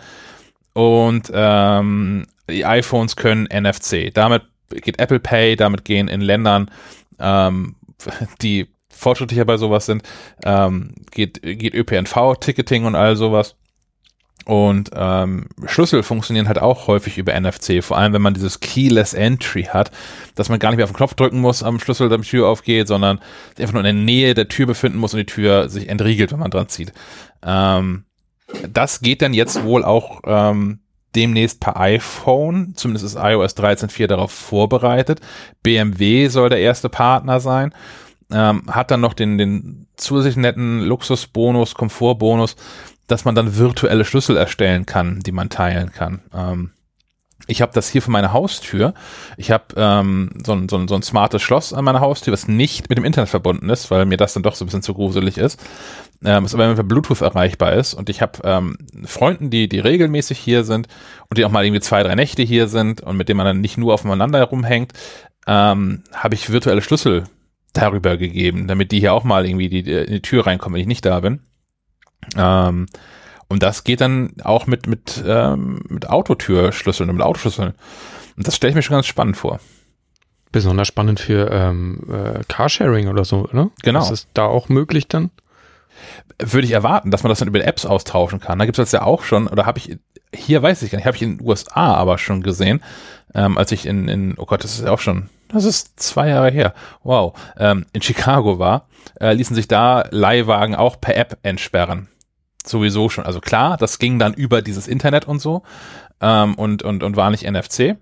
und 0.74 1.30
ähm, 1.32 2.26
die 2.50 2.66
iPhones 2.66 3.16
können 3.16 3.46
NFC. 3.46 4.12
Damit 4.12 4.42
geht 4.70 4.98
Apple 4.98 5.20
Pay, 5.20 5.56
damit 5.56 5.84
gehen 5.84 6.08
in 6.08 6.20
Ländern, 6.20 6.70
ähm, 7.18 7.76
die 8.42 8.68
fortschrittlicher 8.88 9.44
bei 9.44 9.56
sowas 9.56 9.86
sind, 9.86 10.02
ähm, 10.44 10.94
geht, 11.10 11.42
geht 11.42 11.74
ÖPNV, 11.74 12.36
Ticketing 12.40 12.84
und 12.84 12.94
all 12.94 13.16
sowas. 13.16 13.56
Und 14.44 14.90
ähm, 14.94 15.46
Schlüssel 15.66 16.02
funktionieren 16.02 16.48
halt 16.48 16.60
auch 16.60 16.88
häufig 16.88 17.16
über 17.16 17.38
NFC, 17.38 17.82
vor 17.82 17.96
allem 17.96 18.12
wenn 18.12 18.22
man 18.22 18.34
dieses 18.34 18.60
Keyless 18.60 19.14
Entry 19.14 19.64
hat, 19.64 19.92
dass 20.34 20.48
man 20.48 20.58
gar 20.58 20.70
nicht 20.70 20.78
mehr 20.78 20.84
auf 20.84 20.90
den 20.90 20.96
Knopf 20.96 21.14
drücken 21.14 21.40
muss 21.40 21.62
am 21.62 21.78
Schlüssel, 21.78 22.08
damit 22.08 22.26
die 22.26 22.30
Tür 22.30 22.48
aufgeht, 22.48 22.88
sondern 22.88 23.20
einfach 23.58 23.72
nur 23.72 23.84
in 23.84 23.96
der 23.96 24.04
Nähe 24.04 24.34
der 24.34 24.48
Tür 24.48 24.66
befinden 24.66 24.98
muss 24.98 25.14
und 25.14 25.18
die 25.18 25.26
Tür 25.26 25.68
sich 25.68 25.88
entriegelt, 25.88 26.32
wenn 26.32 26.40
man 26.40 26.50
dran 26.50 26.68
zieht. 26.68 26.92
Ähm, 27.44 28.04
das 28.68 29.00
geht 29.00 29.22
dann 29.22 29.34
jetzt 29.34 29.62
wohl 29.62 29.84
auch 29.84 30.20
ähm, 30.24 30.80
demnächst 31.14 31.60
per 31.60 31.78
iPhone, 31.78 32.72
zumindest 32.74 33.04
ist 33.04 33.16
iOS 33.16 33.56
13.4 33.56 34.06
darauf 34.06 34.32
vorbereitet. 34.32 35.20
BMW 35.62 36.28
soll 36.28 36.48
der 36.48 36.60
erste 36.60 36.88
Partner 36.88 37.40
sein. 37.40 37.74
Ähm, 38.32 38.62
hat 38.68 38.90
dann 38.90 39.00
noch 39.00 39.14
den, 39.14 39.38
den 39.38 39.86
zusätzlichen 39.96 40.42
netten 40.42 40.80
Luxusbonus, 40.80 41.74
Komfortbonus, 41.74 42.56
dass 43.06 43.24
man 43.24 43.34
dann 43.34 43.56
virtuelle 43.56 44.04
Schlüssel 44.04 44.36
erstellen 44.36 44.86
kann, 44.86 45.20
die 45.20 45.32
man 45.32 45.50
teilen 45.50 45.92
kann. 45.92 46.20
Ähm, 46.34 46.70
ich 47.46 47.60
habe 47.60 47.72
das 47.74 47.88
hier 47.88 48.02
für 48.02 48.10
meine 48.10 48.32
Haustür. 48.32 48.94
Ich 49.36 49.50
habe 49.50 49.64
ähm, 49.76 50.30
so, 50.44 50.52
ein, 50.52 50.68
so, 50.68 50.76
ein, 50.76 50.88
so 50.88 50.94
ein 50.94 51.02
smartes 51.02 51.42
Schloss 51.42 51.72
an 51.72 51.84
meiner 51.84 52.00
Haustür, 52.00 52.32
was 52.32 52.46
nicht 52.46 52.88
mit 52.88 52.98
dem 52.98 53.04
Internet 53.04 53.30
verbunden 53.30 53.68
ist, 53.68 53.90
weil 53.90 54.06
mir 54.06 54.16
das 54.16 54.34
dann 54.34 54.42
doch 54.42 54.54
so 54.54 54.64
ein 54.64 54.66
bisschen 54.66 54.82
zu 54.82 54.94
gruselig 54.94 55.38
ist. 55.38 55.60
Ähm, 56.24 56.44
was 56.44 56.54
aber 56.54 56.72
mit 56.72 56.88
Bluetooth 56.88 57.20
erreichbar 57.20 57.72
ist. 57.72 57.94
Und 57.94 58.08
ich 58.08 58.22
habe 58.22 58.38
ähm, 58.44 58.78
Freunden, 59.04 59.50
die, 59.50 59.68
die 59.68 59.80
regelmäßig 59.80 60.38
hier 60.38 60.62
sind 60.62 60.86
und 61.28 61.38
die 61.38 61.44
auch 61.44 61.50
mal 61.50 61.64
irgendwie 61.64 61.80
zwei, 61.80 62.02
drei 62.04 62.14
Nächte 62.14 62.42
hier 62.42 62.68
sind 62.68 63.00
und 63.00 63.16
mit 63.16 63.28
denen 63.28 63.38
man 63.38 63.46
dann 63.46 63.60
nicht 63.60 63.76
nur 63.76 63.92
aufeinander 63.92 64.38
herumhängt, 64.38 64.92
ähm, 65.48 66.04
habe 66.14 66.34
ich 66.34 66.50
virtuelle 66.50 66.82
Schlüssel 66.82 67.24
darüber 67.72 68.16
gegeben, 68.16 68.68
damit 68.68 68.92
die 68.92 69.00
hier 69.00 69.12
auch 69.12 69.24
mal 69.24 69.46
irgendwie 69.46 69.68
die, 69.68 69.80
in 69.80 70.12
die 70.12 70.22
Tür 70.22 70.46
reinkommen, 70.46 70.74
wenn 70.74 70.82
ich 70.82 70.86
nicht 70.86 71.04
da 71.04 71.20
bin. 71.20 71.40
Ähm, 72.36 72.86
und 73.48 73.62
das 73.62 73.84
geht 73.84 74.00
dann 74.00 74.34
auch 74.44 74.66
mit, 74.66 74.86
mit, 74.86 75.22
ähm, 75.26 75.82
mit 75.88 76.08
Autotürschlüsseln 76.08 77.10
und 77.10 77.16
mit 77.16 77.24
Autoschlüsseln. 77.24 77.74
Und 78.36 78.46
das 78.46 78.56
stelle 78.56 78.70
ich 78.70 78.76
mir 78.76 78.82
schon 78.82 78.96
ganz 78.96 79.06
spannend 79.06 79.36
vor. 79.36 79.60
Besonders 80.52 80.88
spannend 80.88 81.20
für 81.20 81.50
ähm, 81.50 82.00
äh, 82.10 82.40
Carsharing 82.48 83.08
oder 83.08 83.24
so, 83.24 83.48
ne? 83.52 83.70
Genau. 83.82 84.00
Ist 84.00 84.10
es 84.10 84.28
da 84.34 84.44
auch 84.44 84.68
möglich 84.68 85.08
dann? 85.08 85.30
Würde 86.38 86.66
ich 86.66 86.72
erwarten, 86.72 87.10
dass 87.10 87.22
man 87.22 87.28
das 87.28 87.38
dann 87.38 87.48
über 87.48 87.64
Apps 87.64 87.86
austauschen 87.86 88.40
kann. 88.40 88.58
Da 88.58 88.64
gibt 88.64 88.78
es 88.78 88.90
das 88.90 88.92
ja 88.92 89.06
auch 89.06 89.22
schon, 89.22 89.46
oder 89.48 89.66
habe 89.66 89.78
ich, 89.78 89.98
hier 90.34 90.62
weiß 90.62 90.82
ich 90.82 90.90
gar 90.90 90.96
nicht, 90.96 91.06
habe 91.06 91.16
ich 91.16 91.22
in 91.22 91.38
den 91.38 91.46
USA 91.46 91.94
aber 91.94 92.18
schon 92.18 92.42
gesehen, 92.42 92.82
ähm, 93.34 93.56
als 93.56 93.72
ich 93.72 93.86
in, 93.86 94.08
in, 94.08 94.34
oh 94.38 94.46
Gott, 94.46 94.64
das 94.64 94.78
ist 94.78 94.84
ja 94.84 94.92
auch 94.92 94.98
schon, 94.98 95.28
das 95.52 95.64
ist 95.64 96.00
zwei 96.00 96.28
Jahre 96.28 96.50
her, 96.50 96.74
wow, 97.02 97.38
ähm, 97.56 97.86
in 97.92 98.02
Chicago 98.02 98.58
war, 98.58 98.88
äh, 99.20 99.32
ließen 99.32 99.54
sich 99.54 99.68
da 99.68 100.04
Leihwagen 100.10 100.74
auch 100.74 101.00
per 101.00 101.16
App 101.16 101.38
entsperren 101.42 102.08
sowieso 102.66 103.08
schon. 103.08 103.24
Also 103.24 103.40
klar, 103.40 103.76
das 103.76 103.98
ging 103.98 104.18
dann 104.18 104.34
über 104.34 104.62
dieses 104.62 104.88
Internet 104.88 105.26
und 105.26 105.40
so 105.40 105.62
ähm, 106.20 106.54
und, 106.54 106.82
und, 106.82 107.02
und 107.02 107.16
war 107.16 107.30
nicht 107.30 107.48
NFC. 107.48 107.96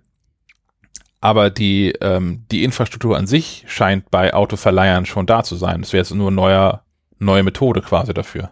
Aber 1.20 1.50
die, 1.50 1.92
ähm, 2.00 2.44
die 2.50 2.64
Infrastruktur 2.64 3.16
an 3.16 3.26
sich 3.26 3.64
scheint 3.66 4.10
bei 4.10 4.32
Autoverleihern 4.32 5.04
schon 5.04 5.26
da 5.26 5.42
zu 5.42 5.56
sein. 5.56 5.82
Das 5.82 5.92
wäre 5.92 6.02
jetzt 6.02 6.14
nur 6.14 6.30
neuer, 6.30 6.82
neue 7.18 7.42
Methode 7.42 7.82
quasi 7.82 8.14
dafür. 8.14 8.50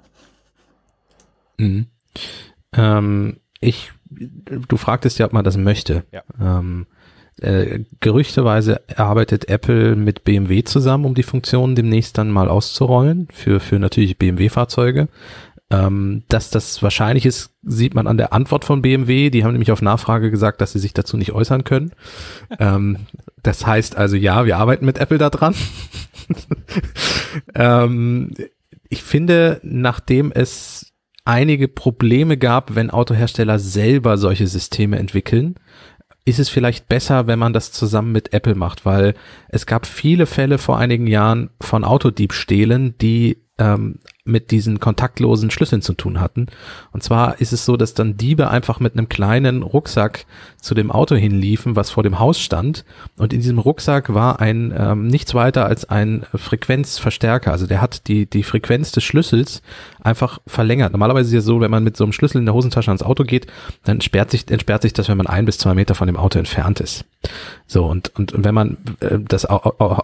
Mhm. 1.57 1.87
Ähm, 2.75 3.41
ich, 3.61 3.93
du 4.11 4.77
fragtest 4.77 5.19
ja, 5.19 5.27
ob 5.27 5.33
man 5.33 5.45
das 5.45 5.57
möchte. 5.57 6.05
Ja. 6.13 6.23
Ähm, 6.39 6.87
äh, 7.41 7.85
gerüchteweise 8.01 8.81
arbeitet 8.97 9.49
Apple 9.49 9.97
mit 9.97 10.25
BMW 10.25 10.65
zusammen, 10.65 11.05
um 11.05 11.15
die 11.15 11.23
Funktionen 11.23 11.75
demnächst 11.75 12.19
dann 12.19 12.31
mal 12.31 12.49
auszurollen 12.49 13.29
für, 13.33 13.61
für 13.61 13.79
natürlich 13.79 14.19
BMW-Fahrzeuge. 14.19 15.09
Ähm, 15.71 16.23
dass 16.29 16.49
das 16.49 16.83
wahrscheinlich 16.83 17.27
ist, 17.27 17.51
sieht 17.63 17.95
man 17.95 18.07
an 18.07 18.17
der 18.17 18.33
Antwort 18.33 18.65
von 18.65 18.81
BMW. 18.81 19.29
Die 19.29 19.45
haben 19.45 19.53
nämlich 19.53 19.71
auf 19.71 19.83
Nachfrage 19.83 20.31
gesagt, 20.31 20.63
dass 20.63 20.73
sie 20.73 20.79
sich 20.79 20.95
dazu 20.95 21.19
nicht 21.19 21.33
äußern 21.33 21.65
können. 21.65 21.93
ähm, 22.59 22.99
das 23.43 23.67
heißt 23.67 23.97
also, 23.97 24.17
ja, 24.17 24.47
wir 24.47 24.57
arbeiten 24.57 24.87
mit 24.87 24.99
Apple 24.99 25.19
da 25.19 25.29
dran. 25.29 25.55
ähm, 27.55 28.33
ich 28.89 29.03
finde, 29.03 29.61
nachdem 29.63 30.33
es 30.33 30.93
einige 31.27 31.69
Probleme 31.69 32.39
gab, 32.39 32.75
wenn 32.75 32.91
Autohersteller 32.91 33.59
selber 33.59 34.17
solche 34.17 34.47
Systeme 34.47 34.99
entwickeln, 34.99 35.57
ist 36.29 36.39
es 36.39 36.49
vielleicht 36.49 36.89
besser, 36.89 37.27
wenn 37.27 37.39
man 37.39 37.53
das 37.53 37.73
zusammen 37.73 38.13
mit 38.13 38.33
Apple 38.33 38.55
macht, 38.55 38.85
weil 38.85 39.15
es 39.49 39.67
gab 39.67 39.87
viele 39.87 40.27
Fälle 40.27 40.59
vor 40.59 40.79
einigen 40.79 41.07
Jahren 41.07 41.51
von 41.61 41.85
Autodiebstählen, 41.85 42.97
die 42.99 43.39
ähm, 43.59 44.01
mit 44.29 44.51
diesen 44.51 44.81
kontaktlosen 44.81 45.51
Schlüsseln 45.51 45.83
zu 45.83 45.95
tun 45.95 46.21
hatten. 46.21 46.47
Und 46.93 47.03
zwar 47.03 47.41
ist 47.41 47.53
es 47.53 47.65
so, 47.65 47.77
dass 47.77 47.95
dann 47.95 48.17
Diebe 48.17 48.49
einfach 48.49 48.81
mit 48.81 48.93
einem 48.93 49.09
kleinen 49.09 49.63
Rucksack 49.63 50.27
zu 50.61 50.75
dem 50.75 50.91
Auto 50.91 51.15
hinliefen, 51.15 51.77
was 51.77 51.91
vor 51.91 52.03
dem 52.03 52.19
Haus 52.19 52.39
stand. 52.39 52.85
Und 53.17 53.33
in 53.33 53.41
diesem 53.41 53.59
Rucksack 53.59 54.13
war 54.13 54.41
ein 54.41 54.75
ähm, 54.77 55.07
nichts 55.07 55.35
weiter 55.35 55.67
als 55.67 55.89
ein 55.89 56.25
Frequenzverstärker. 56.35 57.53
Also 57.53 57.67
der 57.67 57.81
hat 57.81 58.09
die, 58.09 58.27
die 58.27 58.43
Frequenz 58.43 58.93
des 58.93 59.05
Schlüssels 59.05 59.63
einfach 60.01 60.41
verlängert. 60.47 60.93
Normalerweise 60.93 61.29
ist 61.29 61.35
ja 61.35 61.41
so, 61.41 61.61
wenn 61.61 61.71
man 61.71 61.85
mit 61.85 61.97
so 61.97 62.05
einem 62.05 62.13
Schlüssel 62.13 62.39
in 62.39 62.47
der 62.47 62.55
Hosentasche 62.55 62.91
ans 62.91 63.03
Auto 63.03 63.25
geht, 63.25 63.47
dann 63.85 64.01
sperrt 64.01 64.31
sich, 64.31 64.51
entsperrt 64.51 64.83
sich 64.83 64.93
das, 64.93 65.09
wenn 65.09 65.17
man 65.17 65.27
ein 65.27 65.45
bis 65.45 65.59
zwei 65.59 65.75
Meter 65.75 65.95
von 65.95 66.07
dem 66.07 66.17
Auto 66.17 66.39
entfernt 66.39 66.81
ist. 66.81 67.05
So, 67.67 67.87
und, 67.87 68.15
und 68.17 68.33
wenn 68.37 68.55
man 68.55 68.79
äh, 69.01 69.19
das 69.19 69.47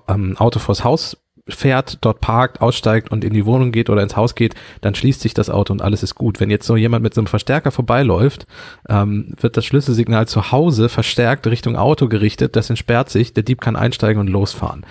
ähm, 0.09 0.37
Auto 0.39 0.59
vors 0.59 0.85
Haus 0.85 1.17
fährt, 1.49 1.99
dort 2.01 2.21
parkt, 2.21 2.63
aussteigt 2.63 3.11
und 3.11 3.23
in 3.23 3.35
die 3.35 3.45
Wohnung 3.45 3.71
geht 3.71 3.91
oder 3.91 4.03
ins 4.03 4.17
Haus 4.17 4.35
geht, 4.35 4.55
dann 4.81 4.95
schließt 4.95 5.21
sich 5.21 5.35
das 5.35 5.51
Auto 5.51 5.73
und 5.73 5.83
alles 5.83 6.03
ist 6.03 6.15
gut. 6.15 6.41
Wenn 6.41 6.51
jetzt 6.51 6.67
so 6.67 6.77
jemand 6.77 7.03
mit 7.03 7.13
so 7.13 7.21
einem 7.21 7.27
Verstärker 7.27 7.71
vorbeiläuft, 7.71 8.47
ähm, 8.89 9.35
wird 9.39 9.57
das 9.57 9.67
Schlüsselsignal 9.67 10.27
zu 10.27 10.53
Hause 10.53 10.89
verstärkt 10.89 11.47
Richtung 11.47 11.77
Auto 11.77 12.09
gerichtet, 12.09 12.57
das 12.57 12.71
entsperrt 12.71 13.11
sich, 13.11 13.35
der 13.35 13.43
Dieb 13.43 13.61
kann 13.61 13.77
einsteigen 13.77 14.21
und 14.21 14.29
losfahren. 14.29 14.87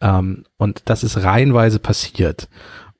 Ähm, 0.00 0.44
und 0.56 0.82
das 0.86 1.04
ist 1.04 1.22
reihenweise 1.22 1.78
passiert. 1.78 2.48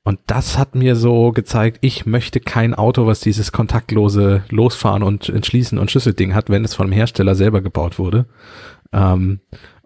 Und 0.05 0.21
das 0.27 0.57
hat 0.57 0.75
mir 0.75 0.97
so 0.97 1.33
gezeigt, 1.33 1.79
ich 1.83 2.07
möchte 2.07 2.41
kein 2.41 2.75
Auto, 2.75 3.07
was 3.07 3.21
dieses 3.21 3.53
kontaktlose 3.53 4.43
Losfahren 4.49 5.03
und 5.03 5.29
Entschließen 5.29 5.79
und 5.79 5.91
Schlüsselding 5.91 6.35
hat, 6.35 6.49
wenn 6.49 6.65
es 6.65 6.75
von 6.75 6.87
dem 6.87 6.95
Hersteller 6.95 7.35
selber 7.35 7.61
gebaut 7.61 7.99
wurde. 7.99 8.27
Ähm, 8.93 9.41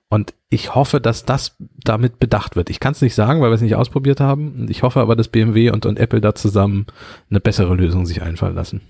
und 0.09 0.35
ich 0.53 0.75
hoffe, 0.75 1.01
dass 1.01 1.25
das 1.25 1.57
damit 1.83 2.19
bedacht 2.19 2.57
wird. 2.57 2.69
Ich 2.69 2.79
kann 2.79 2.93
es 2.93 3.01
nicht 3.01 3.15
sagen, 3.15 3.41
weil 3.41 3.49
wir 3.49 3.55
es 3.55 3.63
nicht 3.63 3.75
ausprobiert 3.75 4.21
haben. 4.21 4.67
Ich 4.69 4.83
hoffe 4.83 5.01
aber, 5.01 5.17
dass 5.17 5.29
BMW 5.29 5.71
und, 5.71 5.87
und 5.87 5.99
Apple 5.99 6.21
da 6.21 6.35
zusammen 6.35 6.87
eine 7.31 7.41
bessere 7.41 7.75
Lösung 7.75 8.05
sich 8.05 8.21
einfallen 8.21 8.55
lassen. 8.55 8.83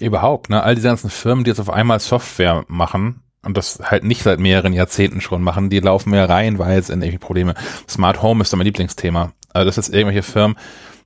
Überhaupt, 0.00 0.48
ne? 0.48 0.62
All 0.62 0.76
diese 0.76 0.86
ganzen 0.86 1.10
Firmen, 1.10 1.42
die 1.42 1.48
jetzt 1.48 1.58
auf 1.58 1.70
einmal 1.70 1.98
Software 1.98 2.66
machen 2.68 3.22
und 3.44 3.56
das 3.56 3.80
halt 3.82 4.04
nicht 4.04 4.22
seit 4.22 4.38
mehreren 4.38 4.72
Jahrzehnten 4.72 5.20
schon 5.20 5.42
machen, 5.42 5.70
die 5.70 5.80
laufen 5.80 6.10
mir 6.10 6.28
reihenweise 6.28 6.92
in 6.92 7.00
irgendwelche 7.00 7.18
Probleme. 7.18 7.54
Smart 7.88 8.22
Home 8.22 8.42
ist 8.42 8.54
mein 8.54 8.64
Lieblingsthema. 8.64 9.32
Also 9.52 9.66
das 9.66 9.76
ist 9.76 9.92
irgendwelche 9.92 10.22
Firmen, 10.22 10.56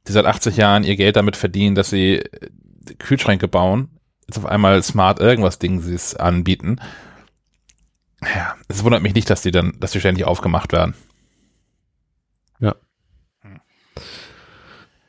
die 0.06 0.12
seit 0.12 0.26
80 0.26 0.58
Jahren 0.58 0.84
ihr 0.84 0.96
Geld 0.96 1.16
damit 1.16 1.36
verdienen, 1.36 1.74
dass 1.74 1.88
sie 1.88 2.22
Kühlschränke 2.98 3.48
bauen, 3.48 3.88
jetzt 4.28 4.36
auf 4.36 4.44
einmal 4.44 4.82
Smart 4.82 5.20
irgendwas 5.20 5.58
Ding 5.58 5.82
anbieten 6.18 6.76
ja, 8.22 8.54
es 8.68 8.84
wundert 8.84 9.02
mich 9.02 9.14
nicht, 9.14 9.28
dass 9.30 9.42
die 9.42 9.50
dann, 9.50 9.74
dass 9.80 9.92
die 9.92 10.00
ständig 10.00 10.26
aufgemacht 10.26 10.72
werden. 10.72 10.94
Ja. 12.60 12.74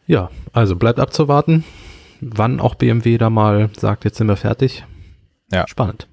Ja, 0.06 0.30
also 0.52 0.76
bleibt 0.76 1.00
abzuwarten, 1.00 1.64
wann 2.22 2.60
auch 2.60 2.76
BMW 2.76 3.18
da 3.18 3.30
mal 3.30 3.70
sagt, 3.78 4.06
jetzt 4.06 4.18
sind 4.18 4.28
wir 4.28 4.38
fertig. 4.38 4.86
Ja. 5.52 5.68
Spannend. 5.68 6.08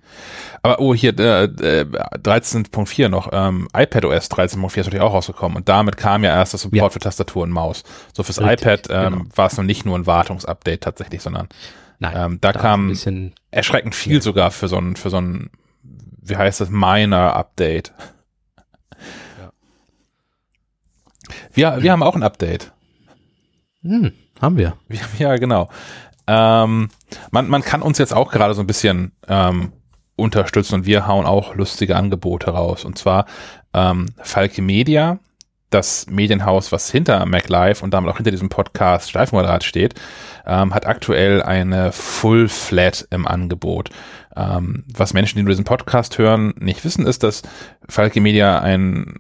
Aber 0.63 0.81
oh, 0.81 0.95
hier 0.95 1.19
äh, 1.19 1.45
äh, 1.45 1.85
13.4 1.85 3.09
noch, 3.09 3.31
ähm, 3.33 3.69
iPadOS 3.75 4.31
13.4 4.31 4.67
ist 4.67 4.77
natürlich 4.77 5.01
auch 5.01 5.15
rausgekommen 5.15 5.57
und 5.57 5.69
damit 5.69 5.97
kam 5.97 6.25
ja 6.25 6.35
erst 6.35 6.53
das 6.53 6.63
Support 6.63 6.83
ja. 6.83 6.91
für 6.91 6.99
Tastatur 6.99 7.45
und 7.45 7.51
Maus. 7.51 7.83
So 8.13 8.23
fürs 8.23 8.41
Richtig, 8.41 8.67
iPad 8.67 8.87
ähm, 8.91 9.13
genau. 9.13 9.25
war 9.35 9.47
es 9.47 9.57
noch 9.57 9.65
nicht 9.65 9.87
nur 9.87 9.97
ein 9.97 10.07
Wartungsupdate 10.07 10.83
tatsächlich, 10.83 11.23
sondern 11.23 11.49
Nein, 11.99 12.13
ähm, 12.17 12.39
da, 12.41 12.53
da 12.53 12.61
kam 12.61 12.95
erschreckend 13.51 13.95
viel 13.95 14.17
ja. 14.17 14.21
sogar 14.21 14.51
für 14.51 14.69
so 14.69 14.77
ein 14.77 14.97
für 14.97 15.09
so 15.09 15.19
ein 15.19 15.51
wie 16.23 16.37
heißt 16.37 16.61
das, 16.61 16.71
Minor 16.71 17.35
Update. 17.35 17.93
Ja. 19.39 19.53
Wir, 21.53 21.83
wir 21.83 21.93
haben 21.93 22.03
auch 22.03 22.15
ein 22.15 22.23
Update. 22.23 22.73
Hm, 23.83 24.13
haben 24.41 24.59
wir. 24.59 24.77
wir 24.89 25.01
ja, 25.19 25.37
genau. 25.37 25.69
Ähm, 26.27 26.91
man, 27.31 27.49
man 27.49 27.63
kann 27.63 27.83
uns 27.83 27.99
jetzt 27.99 28.15
auch 28.15 28.31
gerade 28.31 28.55
so 28.55 28.61
ein 28.61 28.67
bisschen 28.67 29.13
ähm, 29.27 29.73
unterstützen 30.17 30.77
und 30.77 30.87
wir 30.87 31.07
hauen 31.07 31.27
auch 31.27 31.55
lustige 31.55 31.97
Angebote 31.97 32.51
raus. 32.51 32.85
Und 32.85 32.99
zwar 32.99 33.27
ähm, 33.73 34.07
Falke 34.19 34.63
Media, 34.63 35.19
das 35.71 36.07
Medienhaus, 36.09 36.73
was 36.73 36.91
hinter 36.91 37.25
MacLive 37.27 37.83
und 37.83 37.95
damit 37.95 38.11
auch 38.11 38.17
hinter 38.17 38.31
diesem 38.31 38.49
Podcast 38.49 39.11
Streifenquadrat 39.11 39.65
steht, 39.65 39.95
ähm, 40.47 40.75
hat 40.75 40.87
aktuell 40.87 41.43
eine 41.43 41.93
Full 41.93 42.49
Flat 42.49 43.07
im 43.11 43.27
Angebot. 43.27 43.91
Ähm, 44.37 44.85
was 44.93 45.15
Menschen, 45.15 45.39
die 45.39 45.43
nur 45.43 45.51
diesen 45.51 45.65
Podcast 45.65 46.19
hören, 46.19 46.55
nicht 46.59 46.85
wissen, 46.85 47.07
ist, 47.07 47.23
dass 47.23 47.43
Falke 47.89 48.21
Media 48.21 48.61
ein 48.61 49.15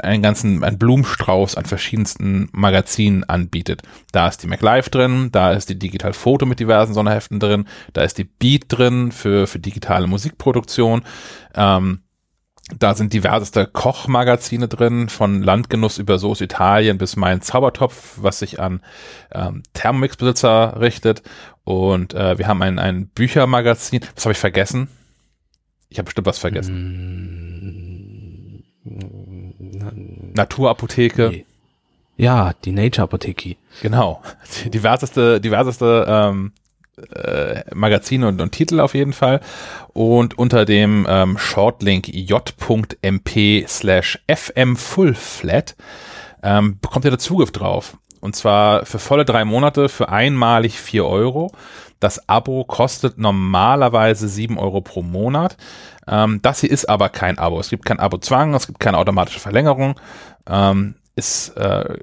einen 0.00 0.22
ganzen, 0.22 0.64
einen 0.64 0.78
Blumenstrauß 0.78 1.56
an 1.56 1.64
verschiedensten 1.64 2.48
Magazinen 2.52 3.24
anbietet. 3.24 3.82
Da 4.10 4.28
ist 4.28 4.42
die 4.42 4.46
MacLive 4.46 4.90
drin, 4.90 5.28
da 5.32 5.52
ist 5.52 5.68
die 5.68 5.78
Digital 5.78 6.12
Foto 6.12 6.46
mit 6.46 6.60
diversen 6.60 6.94
Sonderheften 6.94 7.38
drin, 7.40 7.66
da 7.92 8.02
ist 8.02 8.18
die 8.18 8.24
Beat 8.24 8.64
drin 8.68 9.12
für, 9.12 9.46
für 9.46 9.58
digitale 9.58 10.06
Musikproduktion. 10.06 11.02
Ähm, 11.54 12.00
da 12.78 12.94
sind 12.94 13.12
diverseste 13.12 13.66
Kochmagazine 13.66 14.68
drin, 14.68 15.08
von 15.08 15.42
Landgenuss 15.42 15.98
über 15.98 16.18
Soße 16.18 16.44
Italien 16.44 16.98
bis 16.98 17.16
mein 17.16 17.40
Zaubertopf, 17.40 18.18
was 18.20 18.38
sich 18.38 18.60
an 18.60 18.80
ähm, 19.32 19.62
Thermomix-Besitzer 19.74 20.80
richtet. 20.80 21.22
Und 21.64 22.14
äh, 22.14 22.38
wir 22.38 22.46
haben 22.48 22.62
ein, 22.62 22.78
ein 22.78 23.08
Büchermagazin. 23.08 24.00
Was 24.14 24.24
habe 24.24 24.32
ich 24.32 24.38
vergessen? 24.38 24.88
Ich 25.88 25.98
habe 25.98 26.06
bestimmt 26.06 26.26
was 26.26 26.38
vergessen. 26.38 26.74
Mm, 28.84 30.32
Naturapotheke. 30.34 31.28
Nee. 31.30 31.46
Ja, 32.16 32.52
die 32.64 32.72
Nature 32.72 33.04
Apotheke. 33.04 33.56
Genau. 33.80 34.22
Die 34.64 34.70
diverseste, 34.70 35.40
diverseste 35.40 36.04
ähm, 36.08 36.52
äh, 37.14 37.62
Magazine 37.74 38.28
und, 38.28 38.40
und 38.40 38.52
Titel 38.52 38.80
auf 38.80 38.94
jeden 38.94 39.12
Fall. 39.12 39.40
Und 39.92 40.38
unter 40.38 40.64
dem 40.64 41.06
ähm, 41.08 41.38
Shortlink 41.38 42.08
j.mp 42.08 43.64
slash 43.68 44.18
fmfullflat 44.28 45.76
ähm, 46.42 46.78
bekommt 46.80 47.04
ihr 47.04 47.10
da 47.10 47.18
Zugriff 47.18 47.52
drauf. 47.52 47.96
Und 48.20 48.36
zwar 48.36 48.86
für 48.86 48.98
volle 48.98 49.24
drei 49.24 49.44
Monate 49.44 49.88
für 49.88 50.08
einmalig 50.08 50.80
vier 50.80 51.06
Euro. 51.06 51.50
Das 51.98 52.28
Abo 52.28 52.64
kostet 52.64 53.18
normalerweise 53.18 54.28
sieben 54.28 54.58
Euro 54.58 54.80
pro 54.80 55.02
Monat. 55.02 55.56
Ähm, 56.06 56.40
das 56.42 56.60
hier 56.60 56.70
ist 56.70 56.88
aber 56.88 57.08
kein 57.08 57.38
Abo. 57.38 57.58
Es 57.60 57.70
gibt 57.70 57.84
kein 57.84 58.00
Abo-Zwang, 58.00 58.54
es 58.54 58.66
gibt 58.66 58.80
keine 58.80 58.98
automatische 58.98 59.40
Verlängerung. 59.40 59.98
Ähm, 60.48 60.96
ist 61.14 61.56
äh, 61.56 61.98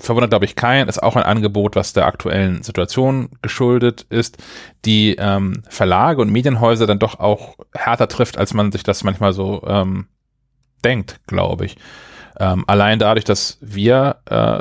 verwundert, 0.00 0.30
glaube 0.30 0.44
ich, 0.44 0.56
kein, 0.56 0.88
ist 0.88 1.02
auch 1.02 1.16
ein 1.16 1.22
Angebot, 1.22 1.76
was 1.76 1.92
der 1.92 2.06
aktuellen 2.06 2.62
Situation 2.62 3.30
geschuldet 3.42 4.06
ist, 4.10 4.38
die 4.84 5.16
ähm, 5.18 5.62
Verlage 5.68 6.20
und 6.20 6.30
Medienhäuser 6.30 6.86
dann 6.86 6.98
doch 6.98 7.20
auch 7.20 7.56
härter 7.74 8.08
trifft, 8.08 8.38
als 8.38 8.54
man 8.54 8.72
sich 8.72 8.82
das 8.82 9.04
manchmal 9.04 9.32
so 9.32 9.62
ähm, 9.66 10.06
denkt, 10.84 11.20
glaube 11.26 11.66
ich. 11.66 11.76
Ähm, 12.38 12.64
allein 12.66 12.98
dadurch, 12.98 13.24
dass 13.24 13.58
wir 13.60 14.16
äh, 14.26 14.60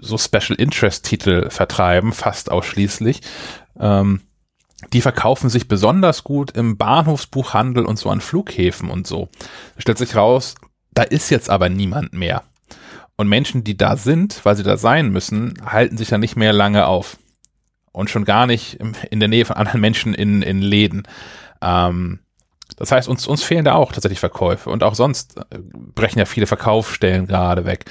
so 0.00 0.16
Special 0.18 0.54
Interest 0.56 1.04
Titel 1.04 1.50
vertreiben, 1.50 2.12
fast 2.12 2.50
ausschließlich, 2.50 3.20
ähm, 3.80 4.22
die 4.92 5.00
verkaufen 5.00 5.50
sich 5.50 5.66
besonders 5.66 6.22
gut 6.22 6.52
im 6.52 6.76
Bahnhofsbuchhandel 6.76 7.84
und 7.84 7.98
so 7.98 8.10
an 8.10 8.20
Flughäfen 8.20 8.90
und 8.90 9.06
so. 9.06 9.28
Stellt 9.76 9.98
sich 9.98 10.14
raus, 10.14 10.54
da 10.92 11.02
ist 11.02 11.30
jetzt 11.30 11.50
aber 11.50 11.68
niemand 11.68 12.12
mehr. 12.12 12.44
Und 13.18 13.28
Menschen, 13.28 13.64
die 13.64 13.76
da 13.76 13.96
sind, 13.96 14.44
weil 14.44 14.54
sie 14.54 14.62
da 14.62 14.76
sein 14.76 15.10
müssen, 15.10 15.54
halten 15.66 15.98
sich 15.98 16.10
ja 16.10 16.18
nicht 16.18 16.36
mehr 16.36 16.52
lange 16.52 16.86
auf. 16.86 17.18
Und 17.90 18.10
schon 18.10 18.24
gar 18.24 18.46
nicht 18.46 18.78
in 19.10 19.18
der 19.18 19.28
Nähe 19.28 19.44
von 19.44 19.56
anderen 19.56 19.80
Menschen 19.80 20.14
in, 20.14 20.40
in 20.40 20.62
Läden. 20.62 21.02
Ähm, 21.60 22.20
das 22.76 22.92
heißt, 22.92 23.08
uns, 23.08 23.26
uns 23.26 23.42
fehlen 23.42 23.64
da 23.64 23.74
auch 23.74 23.90
tatsächlich 23.90 24.20
Verkäufe. 24.20 24.70
Und 24.70 24.84
auch 24.84 24.94
sonst 24.94 25.36
äh, 25.36 25.58
brechen 25.58 26.20
ja 26.20 26.26
viele 26.26 26.46
Verkaufsstellen 26.46 27.26
gerade 27.26 27.64
weg. 27.64 27.86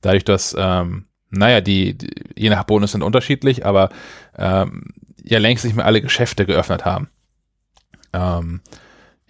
Dadurch, 0.00 0.24
dass, 0.24 0.56
ähm, 0.58 1.04
naja, 1.28 1.60
die, 1.60 1.98
die 1.98 2.10
je 2.36 2.48
nach 2.48 2.64
Bonus 2.64 2.92
sind 2.92 3.02
unterschiedlich, 3.02 3.66
aber 3.66 3.90
ähm, 4.38 4.94
ja 5.22 5.38
längst 5.38 5.66
nicht 5.66 5.76
mehr 5.76 5.84
alle 5.84 6.00
Geschäfte 6.00 6.46
geöffnet 6.46 6.86
haben. 6.86 7.10
Ähm, 8.14 8.62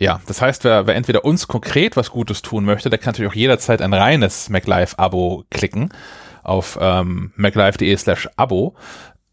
ja, 0.01 0.19
das 0.27 0.41
heißt, 0.41 0.65
wer, 0.65 0.87
wer 0.87 0.97
entweder 0.97 1.27
uns 1.27 1.47
konkret 1.47 1.95
was 1.95 2.11
Gutes 2.11 2.41
tun 2.41 2.65
möchte, 2.65 2.89
der 2.89 2.99
kann 2.99 3.13
natürlich 3.13 3.31
auch 3.31 3.37
jederzeit 3.37 3.83
ein 3.83 3.93
reines 3.93 4.49
MacLive-Abo 4.49 5.45
klicken 5.51 5.93
auf 6.43 6.79
ähm, 6.81 7.33
maclive.de 7.37 7.95
slash 7.99 8.27
Abo. 8.37 8.75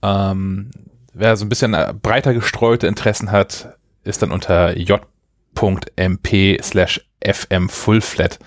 Ähm, 0.01 0.71
wer 1.13 1.37
so 1.37 1.45
ein 1.45 1.49
bisschen 1.49 1.73
äh, 1.73 1.93
breiter 1.99 2.33
gestreute 2.33 2.85
Interessen 2.85 3.31
hat, 3.31 3.77
ist 4.03 4.21
dann 4.21 4.31
unter 4.33 4.77
j.mp 4.77 6.59
slash 6.61 7.01
FM 7.23 7.69
Full 7.69 8.01
Flat 8.01 8.37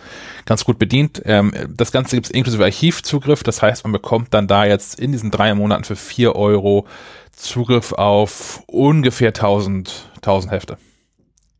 ganz 0.45 0.67
gut 0.67 0.79
bedient. 0.79 1.23
Ähm, 1.25 1.53
das 1.75 1.91
Ganze 1.91 2.17
gibt 2.17 2.27
es 2.27 2.33
inklusive 2.33 2.65
Archivzugriff, 2.65 3.43
das 3.43 3.63
heißt, 3.63 3.85
man 3.85 3.93
bekommt 3.93 4.35
dann 4.35 4.47
da 4.47 4.67
jetzt 4.67 5.01
in 5.01 5.13
diesen 5.13 5.31
drei 5.31 5.55
Monaten 5.55 5.85
für 5.85 5.97
vier 5.97 6.37
Euro 6.37 6.87
Zugriff 7.33 7.95
auf 7.95 8.63
ungefähr 8.67 9.29
1000, 9.29 10.11
1000 10.17 10.53
Hefte. 10.53 10.77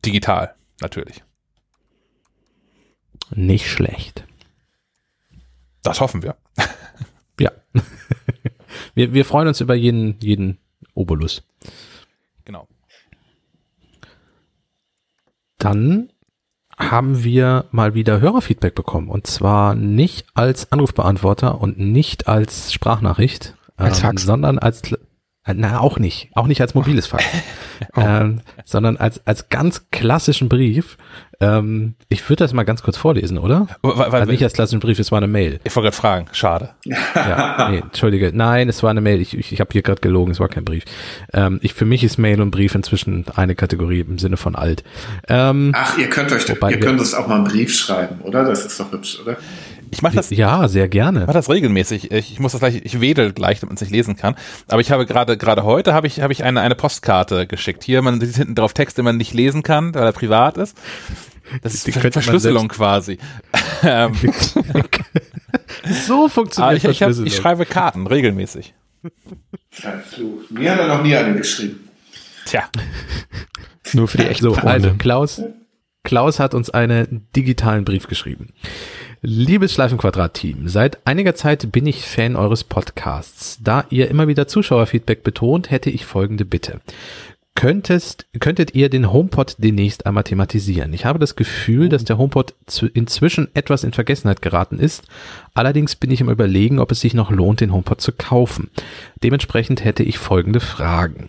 Digital, 0.05 0.55
natürlich. 0.81 1.23
Nicht 3.31 3.71
schlecht. 3.71 4.25
Das 5.83 6.01
hoffen 6.01 6.23
wir. 6.23 6.37
Ja. 7.39 7.53
wir, 8.95 9.13
wir 9.13 9.25
freuen 9.25 9.49
uns 9.49 9.61
über 9.61 9.75
jeden, 9.75 10.19
jeden 10.21 10.59
Obolus. 10.95 11.43
Genau. 12.45 12.69
Dann 15.59 16.11
haben 16.79 17.23
wir 17.23 17.67
mal 17.71 17.95
wieder 17.95 18.21
Hörerfeedback 18.21 18.75
bekommen. 18.75 19.09
Und 19.09 19.27
zwar 19.27 19.75
nicht 19.75 20.27
als 20.35 20.73
Anrufbeantworter 20.73 21.61
und 21.61 21.79
nicht 21.79 22.27
als 22.27 22.73
Sprachnachricht, 22.73 23.55
Als 23.77 24.03
ähm, 24.03 24.17
sondern 24.17 24.59
als 24.59 24.83
na, 25.47 25.81
auch 25.81 25.99
nicht. 25.99 26.29
Auch 26.35 26.47
nicht 26.47 26.61
als 26.61 26.75
mobiles 26.75 27.07
Fax. 27.07 27.25
ähm, 27.97 28.41
sondern 28.65 28.97
als, 28.99 29.27
als 29.27 29.49
ganz 29.49 29.87
klassischen 29.91 30.49
Brief. 30.49 30.99
Ähm, 31.41 31.95
ich 32.11 32.29
würde 32.29 32.45
das 32.45 32.53
mal 32.53 32.65
ganz 32.65 32.83
kurz 32.83 32.99
vorlesen, 32.99 33.39
oder? 33.39 33.67
Weil, 33.81 33.97
weil, 33.97 34.21
Also 34.21 34.31
nicht 34.31 34.43
als 34.43 34.53
klassischen 34.53 34.81
Brief, 34.81 34.99
es 34.99 35.11
war 35.11 35.17
eine 35.17 35.27
Mail. 35.27 35.59
ich 35.65 35.75
wollte 35.75 35.87
gerade 35.87 35.97
fragen, 35.97 36.27
schade. 36.33 36.71
Ja, 37.15 37.71
nee, 37.71 37.79
entschuldige. 37.79 38.31
Nein, 38.35 38.69
es 38.69 38.83
war 38.83 38.91
eine 38.91 39.01
Mail. 39.01 39.21
Ich, 39.21 39.37
ich, 39.37 39.53
ich 39.53 39.61
habe 39.61 39.71
hier 39.73 39.83
gerade 39.83 40.01
gelogen, 40.03 40.33
es 40.33 40.41
war 40.41 40.49
kein 40.49 40.65
Brief. 40.65 40.85
Ähm, 41.33 41.59
ich, 41.63 41.73
für 41.73 41.87
mich 41.87 42.05
ist 42.05 42.19
Mail 42.19 42.43
und 42.43 42.51
Brief 42.51 42.75
inzwischen 42.75 43.25
eine 43.35 43.55
Kategorie 43.55 44.01
im 44.01 44.19
Sinne 44.19 44.37
von 44.37 44.55
alt. 44.55 44.85
Ähm, 45.29 45.73
Ach, 45.75 45.97
ihr 45.97 46.11
könnt 46.11 46.33
euch, 46.33 46.47
Wobei 46.51 46.73
ihr 46.73 46.81
könnt 46.81 47.01
uns 47.01 47.15
auch 47.15 47.27
mal 47.27 47.37
einen 47.37 47.45
Brief 47.45 47.75
schreiben, 47.75 48.21
oder? 48.21 48.45
Das 48.45 48.67
ist 48.67 48.79
doch 48.79 48.93
hübsch, 48.93 49.19
oder? 49.23 49.39
Ich 49.93 50.03
mache 50.03 50.15
das, 50.17 50.31
ja, 50.31 50.69
sehr 50.69 50.89
gerne. 50.89 51.21
mache 51.21 51.33
das 51.33 51.49
regelmäßig. 51.51 52.13
Ich, 52.13 52.33
ich 52.33 52.39
muss 52.41 52.53
das 52.53 52.61
gleich, 52.61 52.81
ich 52.85 53.01
wedel 53.01 53.33
gleich, 53.33 53.61
damit 53.61 53.71
man 53.71 53.75
es 53.75 53.81
nicht 53.81 53.91
lesen 53.91 54.17
kann. 54.17 54.37
Aber 54.69 54.81
ich 54.81 54.91
habe 54.93 55.05
gerade 55.07 55.37
gerade 55.37 55.65
heute 55.65 55.93
habe 55.95 56.07
ich 56.07 56.21
habe 56.21 56.33
ich 56.33 56.45
eine 56.45 56.61
eine 56.61 56.75
Postkarte 56.75 57.47
geschickt. 57.47 57.83
Hier 57.85 58.01
man 58.03 58.21
sieht 58.21 58.37
hinten 58.37 58.55
drauf 58.55 58.73
Text, 58.73 58.99
den 58.99 59.05
man 59.05 59.17
nicht 59.17 59.35
lesen 59.35 59.63
kann, 59.63 59.95
weil 59.95 60.05
er 60.05 60.13
privat 60.13 60.59
ist. 60.59 60.77
Das 61.63 61.75
ist 61.75 61.87
Die 61.87 61.93
Ver 61.93 62.13
Verschlüsselung 62.13 62.69
quasi. 62.69 63.19
ähm, 63.83 64.13
So 66.07 66.21
aber 66.21 66.29
funktioniert 66.29 66.77
ich, 66.79 66.85
ich, 66.85 67.03
hab, 67.03 67.09
Verschlüsselung. 67.09 67.27
ich 67.27 67.37
schreibe 67.37 67.67
Karten 67.67 68.07
regelmäßig. 68.07 68.75
Verflucht. 69.71 70.51
Mir 70.51 70.73
hat 70.73 70.79
er 70.81 70.87
noch 70.89 71.03
nie 71.03 71.17
eine 71.17 71.35
geschrieben. 71.37 71.89
Tja, 72.45 72.69
Nur 73.93 74.09
für 74.09 74.19
die 74.19 74.27
echten 74.27 74.45
So, 74.45 74.55
Freunde. 74.55 74.71
also 74.71 74.91
Klaus, 74.99 75.43
Klaus 76.05 76.39
hat 76.39 76.55
uns 76.55 76.71
einen 76.71 77.29
digitalen 77.35 77.85
Brief 77.85 78.07
geschrieben. 78.07 78.53
Liebes 79.23 79.75
Schleifenquadrat-Team, 79.75 80.67
seit 80.67 81.07
einiger 81.07 81.35
Zeit 81.35 81.71
bin 81.73 81.85
ich 81.85 82.07
Fan 82.07 82.37
eures 82.37 82.65
Podcasts. 82.65 83.59
Da 83.63 83.85
ihr 83.91 84.09
immer 84.09 84.29
wieder 84.29 84.49
Zuschauerfeedback 84.49 85.23
betont, 85.23 85.71
hätte 85.71 85.91
ich 85.91 86.07
folgende 86.07 86.47
Bitte. 86.47 86.81
Könntest, 87.55 88.25
könntet 88.41 88.75
ihr 88.75 88.89
den 88.89 89.13
HomePod 89.13 89.57
demnächst 89.59 90.07
einmal 90.07 90.25
thematisieren? 90.25 90.95
Ich 90.95 91.05
habe 91.05 91.19
das 91.19 91.37
Gefühl, 91.37 91.91
dass 91.91 92.05
der 92.05 92.17
HomePod 92.17 92.55
inzwischen 92.95 93.49
etwas 93.53 93.85
in 93.85 93.93
Vergessenheit 93.93 94.41
geraten 94.41 94.79
ist. 94.79 95.03
Allerdings 95.53 95.97
bin 95.97 96.11
ich 96.11 96.23
im 96.23 96.31
Überlegen, 96.31 96.79
ob 96.79 96.91
es 96.91 97.01
sich 97.01 97.13
noch 97.13 97.31
lohnt, 97.31 97.61
den 97.61 97.75
HomePod 97.75 98.01
zu 98.01 98.13
kaufen. 98.13 98.71
Dementsprechend 99.23 99.85
hätte 99.85 100.03
ich 100.03 100.17
folgende 100.17 100.61
Fragen. 100.61 101.29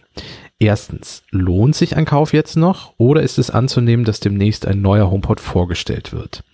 Erstens, 0.59 1.23
lohnt 1.31 1.75
sich 1.75 1.97
ein 1.97 2.05
Kauf 2.05 2.31
jetzt 2.31 2.55
noch 2.55 2.93
oder 2.95 3.21
ist 3.21 3.37
es 3.37 3.49
anzunehmen, 3.49 4.05
dass 4.05 4.21
demnächst 4.21 4.65
ein 4.65 4.81
neuer 4.81 5.11
HomePod 5.11 5.41
vorgestellt 5.41 6.13
wird? 6.13 6.45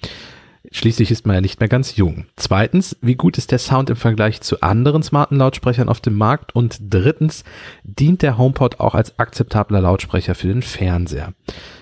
Schließlich 0.71 1.11
ist 1.11 1.25
man 1.25 1.35
ja 1.35 1.41
nicht 1.41 1.59
mehr 1.59 1.69
ganz 1.69 1.95
jung. 1.95 2.25
Zweitens, 2.35 2.97
wie 3.01 3.15
gut 3.15 3.37
ist 3.37 3.51
der 3.51 3.59
Sound 3.59 3.89
im 3.89 3.95
Vergleich 3.95 4.41
zu 4.41 4.61
anderen 4.61 5.01
smarten 5.01 5.37
Lautsprechern 5.37 5.87
auf 5.87 6.01
dem 6.01 6.15
Markt? 6.15 6.53
Und 6.55 6.77
drittens, 6.81 7.43
dient 7.83 8.21
der 8.21 8.37
HomePod 8.37 8.79
auch 8.79 8.93
als 8.93 9.17
akzeptabler 9.17 9.81
Lautsprecher 9.81 10.35
für 10.35 10.47
den 10.47 10.61
Fernseher? 10.61 11.33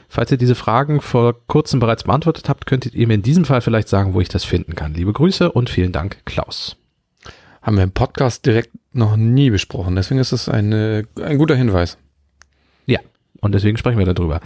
Falls 0.08 0.32
ihr 0.32 0.38
diese 0.38 0.56
Fragen 0.56 1.02
vor 1.02 1.36
kurzem 1.48 1.80
bereits 1.80 2.04
beantwortet 2.04 2.48
habt, 2.48 2.68
könntet 2.68 2.94
ihr 2.94 3.08
mir 3.08 3.16
in 3.16 3.24
diesem 3.24 3.44
Fall 3.44 3.62
vielleicht 3.62 3.90
sagen, 3.90 4.14
wo 4.14 4.22
ich 4.22 4.30
das 4.30 4.46
finden 4.46 4.76
kann. 4.76 4.94
Liebe 4.94 5.14
Grüße 5.14 5.52
und 5.52 5.70
vielen 5.70 5.92
Dank, 5.92 6.24
Klaus. 6.26 6.78
Haben 7.64 7.78
wir 7.78 7.84
im 7.84 7.92
Podcast 7.92 8.46
direkt 8.46 8.70
noch 8.94 9.18
nie 9.18 9.50
besprochen. 9.50 9.96
Deswegen 9.96 10.20
ist 10.20 10.32
es 10.32 10.48
eine, 10.48 11.08
ein 11.22 11.40
guter 11.40 11.56
Hinweis. 11.56 11.98
Ja, 12.86 13.00
und 13.42 13.54
deswegen 13.54 13.78
sprechen 13.78 13.98
wir 13.98 14.06
darüber. 14.06 14.40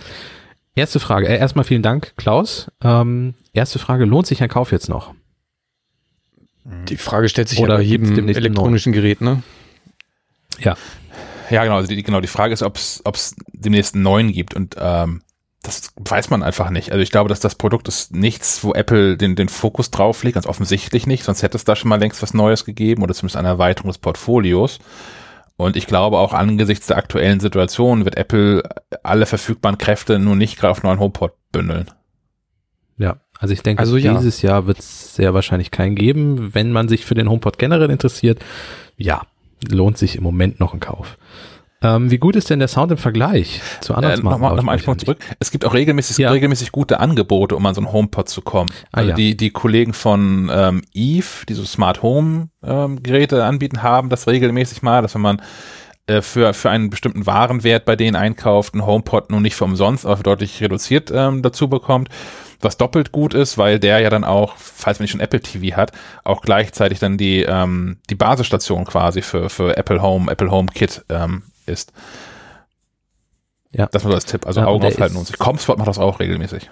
Erste 0.76 1.00
Frage, 1.00 1.28
äh, 1.28 1.38
erstmal 1.38 1.66
vielen 1.66 1.82
Dank, 1.82 2.14
Klaus. 2.16 2.72
Ähm, 2.84 3.34
erste 3.54 3.80
Frage, 3.80 4.06
lohnt 4.06 4.28
sich 4.28 4.42
ein 4.42 4.50
Kauf 4.50 4.72
jetzt 4.72 4.90
noch? 4.90 5.14
Die 6.64 6.98
Frage 6.98 7.30
stellt 7.30 7.50
sich 7.50 7.60
Oder 7.60 7.74
ja 7.74 7.78
bei 7.78 7.84
jedem 7.84 8.30
elektronischen 8.30 8.94
Gerät, 8.94 9.22
ne? 9.22 9.42
Ja, 10.60 10.78
ja 11.50 11.64
genau. 11.64 11.78
Also 11.78 11.88
die, 11.88 12.04
genau 12.04 12.22
die 12.22 12.28
Frage 12.28 12.54
ist, 12.54 12.62
ob 12.62 12.76
es 12.78 13.36
demnächst 13.54 13.96
einen 13.96 14.04
neuen 14.04 14.32
gibt 14.32 14.54
und 14.54 14.76
ähm, 14.80 15.22
das 15.62 15.92
weiß 15.98 16.30
man 16.30 16.44
einfach 16.44 16.70
nicht. 16.70 16.92
Also 16.92 17.02
ich 17.02 17.12
glaube, 17.12 17.28
dass 17.28 17.40
das 17.40 17.56
Produkt 17.56 17.88
ist 17.88 18.14
nichts, 18.14 18.64
wo 18.64 18.74
Apple 18.74 19.18
den, 19.18 19.36
den 19.36 19.50
Fokus 19.50 19.92
drauf 19.92 20.24
legt, 20.24 20.36
ganz 20.36 20.48
offensichtlich 20.48 21.06
nicht, 21.06 21.24
sonst 21.24 21.44
hätte 21.44 21.58
es 21.58 21.66
da 21.66 21.76
schon 21.76 21.90
mal 21.90 22.00
längst 22.00 22.22
was 22.22 22.34
Neues 22.34 22.64
gegeben 22.66 23.04
oder 23.04 23.14
zumindest 23.14 23.38
eine 23.38 23.50
Erweiterung 23.50 23.90
des 23.90 23.98
Portfolios. 23.98 24.80
Und 25.60 25.76
ich 25.76 25.88
glaube 25.88 26.20
auch 26.20 26.32
angesichts 26.32 26.88
der 26.88 26.96
aktuellen 26.96 27.42
Situation 27.42 28.06
wird 28.06 28.16
Apple 28.16 28.64
alle 29.04 29.26
verfügbaren 29.26 29.78
Kräfte 29.78 30.18
nur 30.18 30.38
nicht 30.38 30.58
gerade 30.58 30.72
auf 30.72 30.84
neuen 30.84 31.02
HomePod 31.02 31.34
bündeln. 31.52 31.92
ja. 32.98 33.18
Also 33.38 33.54
ich 33.54 33.62
denke, 33.62 33.82
Also 33.82 33.98
ja. 33.98 34.14
dieses 34.16 34.42
Jahr 34.42 34.68
wird 34.68 34.80
es 34.80 35.16
sehr 35.16 35.34
wahrscheinlich 35.34 35.70
keinen 35.70 35.96
geben. 35.96 36.54
Wenn 36.54 36.72
man 36.72 36.88
sich 36.88 37.06
für 37.06 37.14
den 37.14 37.30
HomePod 37.30 37.58
generell 37.58 37.90
interessiert, 37.90 38.40
ja, 38.96 39.24
lohnt 39.70 39.98
sich 39.98 40.16
im 40.16 40.24
Moment 40.24 40.62
noch 40.62 40.74
ein 40.74 40.80
Kauf. 40.80 41.18
Ähm, 41.82 42.12
wie 42.12 42.18
gut 42.18 42.36
ist 42.36 42.50
denn 42.50 42.60
der 42.60 42.68
Sound 42.68 42.92
im 42.92 42.98
Vergleich 42.98 43.62
zu 43.80 43.94
anderen 43.96 44.20
Äh, 44.20 44.24
Nochmal 44.24 44.56
noch 44.56 44.64
mal 44.64 44.78
einen 44.78 45.00
zurück. 45.00 45.20
Es 45.40 45.50
gibt 45.50 45.64
auch 45.66 45.74
regelmäßig, 45.74 46.18
Ja. 46.18 46.32
regelmäßig 46.32 46.72
gute 46.74 47.00
Angebote, 47.00 47.56
um 47.56 47.66
an 47.66 47.74
so 47.74 47.80
einen 47.82 47.92
HomePod 47.92 48.28
zu 48.28 48.42
kommen. 48.42 48.70
Ah, 48.92 48.98
also 48.98 49.10
ja. 49.12 49.16
die, 49.16 49.38
die 49.38 49.50
Kollegen 49.52 49.94
von 49.94 50.52
ähm, 50.54 50.82
Eve, 50.94 51.46
die 51.48 51.54
so 51.54 51.64
Smart 51.64 52.02
Home 52.04 52.50
ähm, 52.64 53.02
Geräte 53.02 53.46
anbieten, 53.46 53.82
haben 53.82 54.10
das 54.10 54.28
regelmäßig 54.28 54.82
mal, 54.82 55.02
dass 55.02 55.16
wenn 55.16 55.22
man 55.22 55.42
äh, 56.08 56.22
für, 56.22 56.54
für 56.54 56.70
einen 56.70 56.90
bestimmten 56.90 57.26
Warenwert 57.26 57.86
bei 57.86 57.96
denen 57.96 58.18
einkauft, 58.18 58.74
einen 58.74 58.86
HomePod 58.86 59.30
nun 59.32 59.42
nicht 59.44 59.56
für 59.56 59.64
umsonst, 59.64 60.06
aber 60.06 60.18
für 60.18 60.24
deutlich 60.24 60.62
reduziert 60.62 61.12
ähm, 61.14 61.42
dazu 61.42 61.70
bekommt. 61.70 62.10
Was 62.62 62.76
doppelt 62.76 63.14
gut 63.14 63.34
ist, 63.34 63.58
weil 63.58 63.80
der 63.80 64.00
ja 64.02 64.10
dann 64.10 64.26
auch, 64.26 64.56
falls 64.58 65.00
man 65.00 65.06
nicht 65.06 65.12
schon 65.12 65.22
Apple 65.22 65.40
TV 65.40 65.78
hat, 65.78 65.94
auch 66.26 66.42
gleichzeitig 66.42 67.00
dann 67.00 67.18
die, 67.18 67.44
ähm, 67.44 68.00
die 68.10 68.16
Basisstation 68.16 68.84
quasi 68.84 69.22
für, 69.22 69.50
für 69.50 69.78
Apple 69.78 70.02
Home, 70.02 70.30
Apple 70.30 70.52
Home 70.52 70.68
Kit 70.74 71.06
ähm, 71.08 71.44
ist. 71.70 71.94
Ja. 73.72 73.88
Das 73.92 74.04
so 74.04 74.10
als 74.10 74.26
Tipp. 74.26 74.46
Also 74.48 74.62
Ja, 74.62 74.68
Augen 74.68 74.86
aufhalten 74.86 75.16
und 75.18 75.28
sich. 75.28 75.38
Comspot 75.38 75.78
macht 75.78 75.88
das 75.88 76.00
auch 76.00 76.20
regelmäßig. 76.20 76.70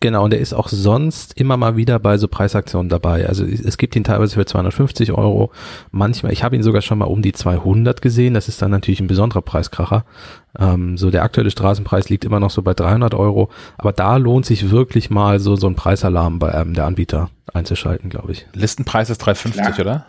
Genau, 0.00 0.24
und 0.24 0.30
der 0.30 0.40
ist 0.40 0.52
auch 0.52 0.66
sonst 0.66 1.38
immer 1.38 1.56
mal 1.56 1.76
wieder 1.76 2.00
bei 2.00 2.18
so 2.18 2.26
Preisaktionen 2.26 2.88
dabei. 2.88 3.28
Also 3.28 3.44
es 3.46 3.78
gibt 3.78 3.94
ihn 3.94 4.02
teilweise 4.02 4.34
für 4.34 4.44
250 4.44 5.12
Euro. 5.12 5.52
Manchmal, 5.92 6.32
ich 6.32 6.42
habe 6.42 6.56
ihn 6.56 6.64
sogar 6.64 6.82
schon 6.82 6.98
mal 6.98 7.04
um 7.04 7.22
die 7.22 7.32
200 7.32 8.02
gesehen. 8.02 8.34
Das 8.34 8.48
ist 8.48 8.60
dann 8.60 8.72
natürlich 8.72 8.98
ein 8.98 9.06
besonderer 9.06 9.42
Preiskracher. 9.42 10.04
Ähm, 10.58 10.98
so 10.98 11.12
der 11.12 11.22
aktuelle 11.22 11.52
Straßenpreis 11.52 12.08
liegt 12.08 12.24
immer 12.24 12.40
noch 12.40 12.50
so 12.50 12.62
bei 12.62 12.74
300 12.74 13.14
Euro. 13.14 13.48
Aber 13.78 13.92
da 13.92 14.16
lohnt 14.16 14.44
sich 14.44 14.72
wirklich 14.72 15.08
mal 15.08 15.38
so, 15.38 15.54
so 15.54 15.68
ein 15.68 15.76
Preisalarm 15.76 16.40
bei 16.40 16.52
einem 16.52 16.74
der 16.74 16.86
Anbieter 16.86 17.30
einzuschalten, 17.54 18.10
glaube 18.10 18.32
ich. 18.32 18.44
Listenpreis 18.54 19.08
ist 19.08 19.18
350, 19.18 19.62
Klar. 19.62 19.78
oder? 19.78 20.06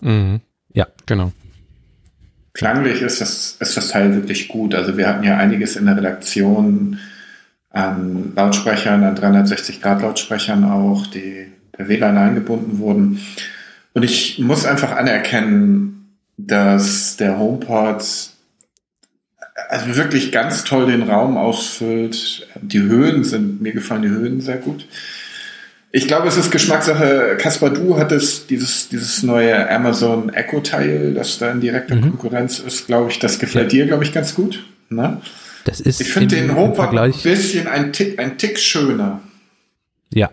Mhm. 0.00 0.40
Ja. 0.72 0.86
Genau. 1.04 1.32
Klanglich 2.58 3.02
ist 3.02 3.20
das, 3.20 3.56
ist 3.60 3.76
das 3.76 3.90
Teil 3.90 4.16
wirklich 4.16 4.48
gut. 4.48 4.74
Also 4.74 4.96
wir 4.96 5.06
hatten 5.06 5.22
ja 5.22 5.36
einiges 5.36 5.76
in 5.76 5.86
der 5.86 5.96
Redaktion 5.96 6.98
an 7.70 8.32
Lautsprechern, 8.34 9.04
an 9.04 9.16
360-Grad-Lautsprechern 9.16 10.64
auch, 10.64 11.06
die 11.06 11.46
per 11.70 11.88
WLAN 11.88 12.18
eingebunden 12.18 12.78
wurden. 12.78 13.20
Und 13.94 14.02
ich 14.02 14.40
muss 14.40 14.66
einfach 14.66 14.90
anerkennen, 14.90 16.16
dass 16.36 17.16
der 17.16 17.38
HomePod 17.38 18.02
also 19.68 19.96
wirklich 19.96 20.32
ganz 20.32 20.64
toll 20.64 20.86
den 20.86 21.04
Raum 21.04 21.36
ausfüllt. 21.36 22.48
Die 22.60 22.80
Höhen 22.80 23.22
sind, 23.22 23.62
mir 23.62 23.72
gefallen 23.72 24.02
die 24.02 24.08
Höhen 24.08 24.40
sehr 24.40 24.56
gut. 24.56 24.84
Ich 25.90 26.06
glaube, 26.06 26.28
es 26.28 26.36
ist 26.36 26.50
Geschmackssache. 26.50 27.36
Kaspar, 27.38 27.70
du 27.70 27.96
hattest 27.96 28.50
dieses, 28.50 28.88
dieses 28.90 29.22
neue 29.22 29.70
Amazon 29.70 30.28
Echo-Teil, 30.28 31.14
das 31.14 31.38
da 31.38 31.50
in 31.50 31.60
direkter 31.60 31.96
Mhm. 31.96 32.02
Konkurrenz 32.02 32.58
ist, 32.58 32.86
glaube 32.86 33.10
ich. 33.10 33.18
Das 33.18 33.38
gefällt 33.38 33.72
dir, 33.72 33.86
glaube 33.86 34.04
ich, 34.04 34.12
ganz 34.12 34.34
gut. 34.34 34.64
Ne? 34.90 35.20
Das 35.64 35.80
ist 35.80 36.00
Ich 36.00 36.12
finde 36.12 36.36
den 36.36 36.54
HomePod 36.54 36.94
ein 36.96 37.12
bisschen 37.22 37.66
ein 37.66 37.92
Tick, 37.92 38.18
ein 38.18 38.36
Tick 38.38 38.58
schöner. 38.58 39.20
Ja, 40.12 40.20
ja. 40.20 40.30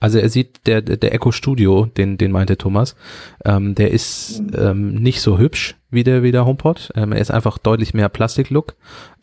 Also 0.00 0.18
er 0.18 0.30
sieht, 0.30 0.66
der, 0.66 0.80
der 0.80 1.14
Echo 1.14 1.30
Studio, 1.30 1.84
den, 1.84 2.16
den 2.16 2.32
meinte 2.32 2.56
Thomas, 2.56 2.96
ähm, 3.44 3.74
der 3.74 3.90
ist 3.90 4.42
ähm, 4.56 4.94
nicht 4.94 5.20
so 5.20 5.38
hübsch 5.38 5.76
wie 5.90 6.04
der, 6.04 6.22
wie 6.22 6.32
der 6.32 6.46
HomePod. 6.46 6.90
Ähm, 6.96 7.12
er 7.12 7.20
ist 7.20 7.30
einfach 7.30 7.58
deutlich 7.58 7.92
mehr 7.92 8.08
Plastiklook, 8.08 8.74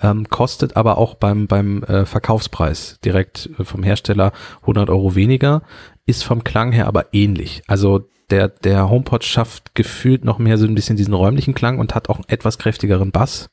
ähm, 0.01 0.29
kostet 0.29 0.77
aber 0.77 0.99
auch 0.99 1.15
beim, 1.15 1.47
beim 1.47 1.83
äh, 1.83 2.05
Verkaufspreis 2.05 2.99
direkt 3.03 3.49
äh, 3.57 3.63
vom 3.63 3.81
Hersteller 3.81 4.31
100 4.61 4.89
Euro 4.89 5.15
weniger, 5.15 5.63
ist 6.05 6.23
vom 6.23 6.43
Klang 6.43 6.71
her 6.71 6.87
aber 6.87 7.07
ähnlich. 7.11 7.63
Also 7.67 8.07
der, 8.29 8.49
der 8.49 8.89
HomePod 8.89 9.23
schafft 9.23 9.73
gefühlt 9.73 10.25
noch 10.25 10.37
mehr 10.37 10.57
so 10.57 10.65
ein 10.65 10.75
bisschen 10.75 10.97
diesen 10.97 11.13
räumlichen 11.13 11.53
Klang 11.53 11.79
und 11.79 11.95
hat 11.95 12.09
auch 12.09 12.17
einen 12.17 12.29
etwas 12.29 12.57
kräftigeren 12.57 13.11
Bass. 13.11 13.49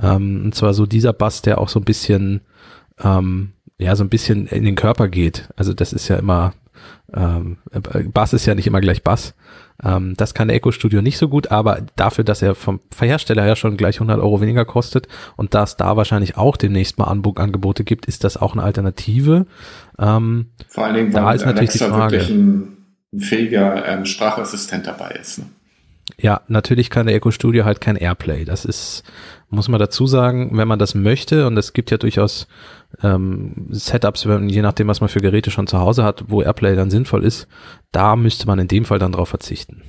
Ähm, 0.00 0.42
und 0.44 0.54
zwar 0.54 0.72
so 0.72 0.86
dieser 0.86 1.12
Bass, 1.12 1.42
der 1.42 1.58
auch 1.58 1.68
so 1.68 1.80
ein 1.80 1.84
bisschen, 1.84 2.42
ähm, 3.02 3.52
ja, 3.78 3.96
so 3.96 4.04
ein 4.04 4.08
bisschen 4.08 4.46
in 4.46 4.64
den 4.64 4.76
Körper 4.76 5.08
geht. 5.08 5.48
Also 5.56 5.72
das 5.74 5.92
ist 5.92 6.08
ja 6.08 6.16
immer, 6.16 6.54
ähm, 7.14 7.58
Bass 8.12 8.32
ist 8.32 8.46
ja 8.46 8.54
nicht 8.54 8.66
immer 8.66 8.80
gleich 8.80 9.02
Bass. 9.02 9.34
Ähm, 9.82 10.14
das 10.16 10.34
kann 10.34 10.48
der 10.48 10.56
Echo 10.56 10.70
Studio 10.70 11.02
nicht 11.02 11.18
so 11.18 11.28
gut, 11.28 11.50
aber 11.50 11.82
dafür, 11.96 12.22
dass 12.22 12.42
er 12.42 12.54
vom 12.54 12.80
Hersteller 12.98 13.46
ja 13.46 13.56
schon 13.56 13.76
gleich 13.76 13.96
100 13.96 14.20
Euro 14.20 14.40
weniger 14.40 14.64
kostet 14.64 15.08
und 15.36 15.54
dass 15.54 15.76
da 15.76 15.96
wahrscheinlich 15.96 16.36
auch 16.36 16.56
demnächst 16.56 16.98
mal 16.98 17.06
Angebote 17.06 17.84
gibt, 17.84 18.06
ist 18.06 18.22
das 18.22 18.36
auch 18.36 18.52
eine 18.52 18.62
Alternative. 18.62 19.46
Ähm, 19.98 20.50
Vor 20.68 20.84
allen 20.84 20.94
Dingen, 20.94 21.10
da 21.12 21.32
ist 21.32 21.44
natürlich 21.44 21.70
Alexa 21.70 21.86
die 21.86 21.92
Frage. 21.92 22.20
Ein, 22.20 22.76
ein 23.12 23.20
fähiger 23.20 23.86
ähm, 23.86 24.06
Sprachassistent 24.06 24.86
dabei 24.86 25.10
ist. 25.20 25.38
Ne? 25.38 25.46
Ja, 26.18 26.42
natürlich 26.48 26.90
kann 26.90 27.06
der 27.06 27.16
Echo 27.16 27.30
Studio 27.30 27.64
halt 27.64 27.80
kein 27.80 27.96
Airplay. 27.96 28.44
Das 28.44 28.64
ist, 28.64 29.02
muss 29.48 29.68
man 29.68 29.80
dazu 29.80 30.06
sagen, 30.06 30.56
wenn 30.56 30.68
man 30.68 30.78
das 30.78 30.94
möchte, 30.94 31.46
und 31.46 31.56
es 31.56 31.72
gibt 31.72 31.90
ja 31.90 31.96
durchaus 31.96 32.46
ähm, 33.02 33.66
Setups, 33.70 34.24
je 34.24 34.62
nachdem, 34.62 34.88
was 34.88 35.00
man 35.00 35.08
für 35.08 35.20
Geräte 35.20 35.50
schon 35.50 35.66
zu 35.66 35.78
Hause 35.78 36.04
hat, 36.04 36.24
wo 36.28 36.42
Airplay 36.42 36.76
dann 36.76 36.90
sinnvoll 36.90 37.24
ist, 37.24 37.48
da 37.92 38.16
müsste 38.16 38.46
man 38.46 38.58
in 38.58 38.68
dem 38.68 38.84
Fall 38.84 38.98
dann 38.98 39.12
drauf 39.12 39.28
verzichten. 39.28 39.82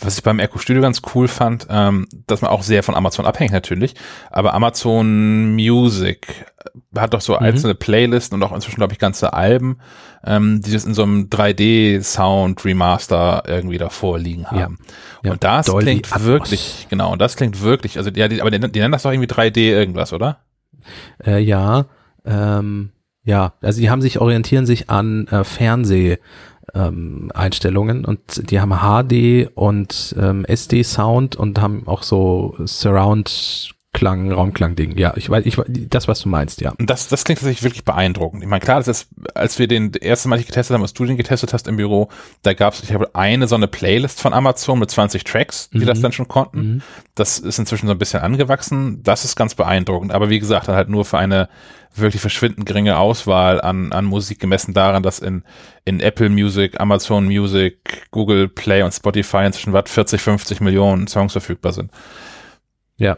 Was 0.00 0.18
ich 0.18 0.22
beim 0.22 0.40
Echo 0.40 0.58
Studio 0.58 0.82
ganz 0.82 1.00
cool 1.14 1.26
fand, 1.26 1.68
ähm, 1.70 2.06
dass 2.26 2.42
man 2.42 2.50
auch 2.50 2.62
sehr 2.62 2.82
von 2.82 2.94
Amazon 2.94 3.24
abhängt 3.24 3.52
natürlich, 3.52 3.94
aber 4.30 4.52
Amazon 4.52 5.54
Music 5.54 6.46
hat 6.94 7.14
doch 7.14 7.20
so 7.20 7.32
mhm. 7.34 7.38
einzelne 7.38 7.74
Playlisten 7.74 8.36
und 8.36 8.42
auch 8.42 8.52
inzwischen, 8.52 8.76
glaube 8.76 8.92
ich, 8.92 8.98
ganze 8.98 9.32
Alben, 9.32 9.78
ähm, 10.24 10.60
die 10.60 10.72
das 10.72 10.84
in 10.84 10.92
so 10.92 11.02
einem 11.02 11.28
3D-Sound 11.28 12.62
Remaster 12.64 13.44
irgendwie 13.46 13.78
davor 13.78 14.18
liegen 14.18 14.50
haben. 14.50 14.78
Ja. 15.22 15.32
Und 15.32 15.44
das 15.44 15.66
Dolby 15.66 15.84
klingt 15.84 16.12
Atmos. 16.12 16.26
wirklich, 16.26 16.86
genau, 16.90 17.12
und 17.12 17.20
das 17.20 17.36
klingt 17.36 17.62
wirklich, 17.62 17.96
also 17.96 18.10
ja, 18.10 18.28
die, 18.28 18.42
aber 18.42 18.50
die, 18.50 18.60
die 18.60 18.80
nennen 18.80 18.92
das 18.92 19.04
doch 19.04 19.12
irgendwie 19.12 19.32
3D 19.32 19.58
irgendwas, 19.58 20.12
oder? 20.12 20.40
Äh, 21.24 21.38
ja, 21.38 21.86
ähm, 22.26 22.90
ja, 23.24 23.54
also 23.60 23.80
die 23.80 23.90
haben 23.90 24.02
sich, 24.02 24.20
orientieren 24.20 24.66
sich 24.66 24.88
an 24.88 25.26
äh, 25.28 25.42
Fernseh, 25.44 26.18
ähm, 26.74 27.30
Einstellungen 27.34 28.04
und 28.04 28.50
die 28.50 28.60
haben 28.60 28.72
HD 28.72 29.50
und 29.54 30.14
ähm, 30.18 30.44
SD 30.44 30.82
Sound 30.82 31.36
und 31.36 31.60
haben 31.60 31.86
auch 31.86 32.02
so 32.02 32.56
Surround 32.64 33.75
Klang, 33.96 34.30
Raumklang-Ding. 34.30 34.98
Ja, 34.98 35.14
ich 35.16 35.30
weiß, 35.30 35.46
ich 35.46 35.56
das, 35.88 36.06
was 36.06 36.20
du 36.20 36.28
meinst, 36.28 36.60
ja. 36.60 36.74
Das, 36.76 37.08
das 37.08 37.24
klingt 37.24 37.40
tatsächlich 37.40 37.62
wirklich 37.62 37.86
beeindruckend. 37.86 38.42
Ich 38.42 38.48
meine, 38.48 38.60
klar, 38.60 38.76
das 38.76 38.88
ist, 38.88 39.08
als 39.34 39.58
wir 39.58 39.68
den 39.68 39.94
erste 39.94 40.28
Mal 40.28 40.36
getestet 40.38 40.74
haben, 40.74 40.82
als 40.82 40.92
du 40.92 41.06
den 41.06 41.16
getestet 41.16 41.54
hast 41.54 41.66
im 41.66 41.78
Büro, 41.78 42.10
da 42.42 42.52
gab 42.52 42.74
es, 42.74 42.82
ich 42.82 42.92
habe 42.92 43.14
eine 43.14 43.48
so 43.48 43.54
eine 43.54 43.68
Playlist 43.68 44.20
von 44.20 44.34
Amazon 44.34 44.80
mit 44.80 44.90
20 44.90 45.24
Tracks, 45.24 45.70
die 45.70 45.78
mhm. 45.78 45.86
das 45.86 46.02
dann 46.02 46.12
schon 46.12 46.28
konnten. 46.28 46.58
Mhm. 46.60 46.82
Das 47.14 47.38
ist 47.38 47.58
inzwischen 47.58 47.86
so 47.86 47.92
ein 47.92 47.98
bisschen 47.98 48.20
angewachsen. 48.20 49.02
Das 49.02 49.24
ist 49.24 49.34
ganz 49.34 49.54
beeindruckend. 49.54 50.12
Aber 50.12 50.28
wie 50.28 50.40
gesagt, 50.40 50.68
dann 50.68 50.76
halt 50.76 50.90
nur 50.90 51.06
für 51.06 51.16
eine 51.16 51.48
wirklich 51.94 52.20
verschwindend 52.20 52.66
geringe 52.66 52.98
Auswahl 52.98 53.62
an, 53.62 53.92
an 53.92 54.04
Musik 54.04 54.40
gemessen 54.40 54.74
daran, 54.74 55.02
dass 55.02 55.20
in, 55.20 55.42
in 55.86 56.00
Apple 56.00 56.28
Music, 56.28 56.78
Amazon 56.78 57.24
Music, 57.24 58.10
Google 58.10 58.48
Play 58.48 58.82
und 58.82 58.92
Spotify 58.92 59.46
inzwischen 59.46 59.72
was 59.72 59.90
40, 59.90 60.20
50 60.20 60.60
Millionen 60.60 61.06
Songs 61.06 61.32
verfügbar 61.32 61.72
sind. 61.72 61.90
Ja 62.98 63.16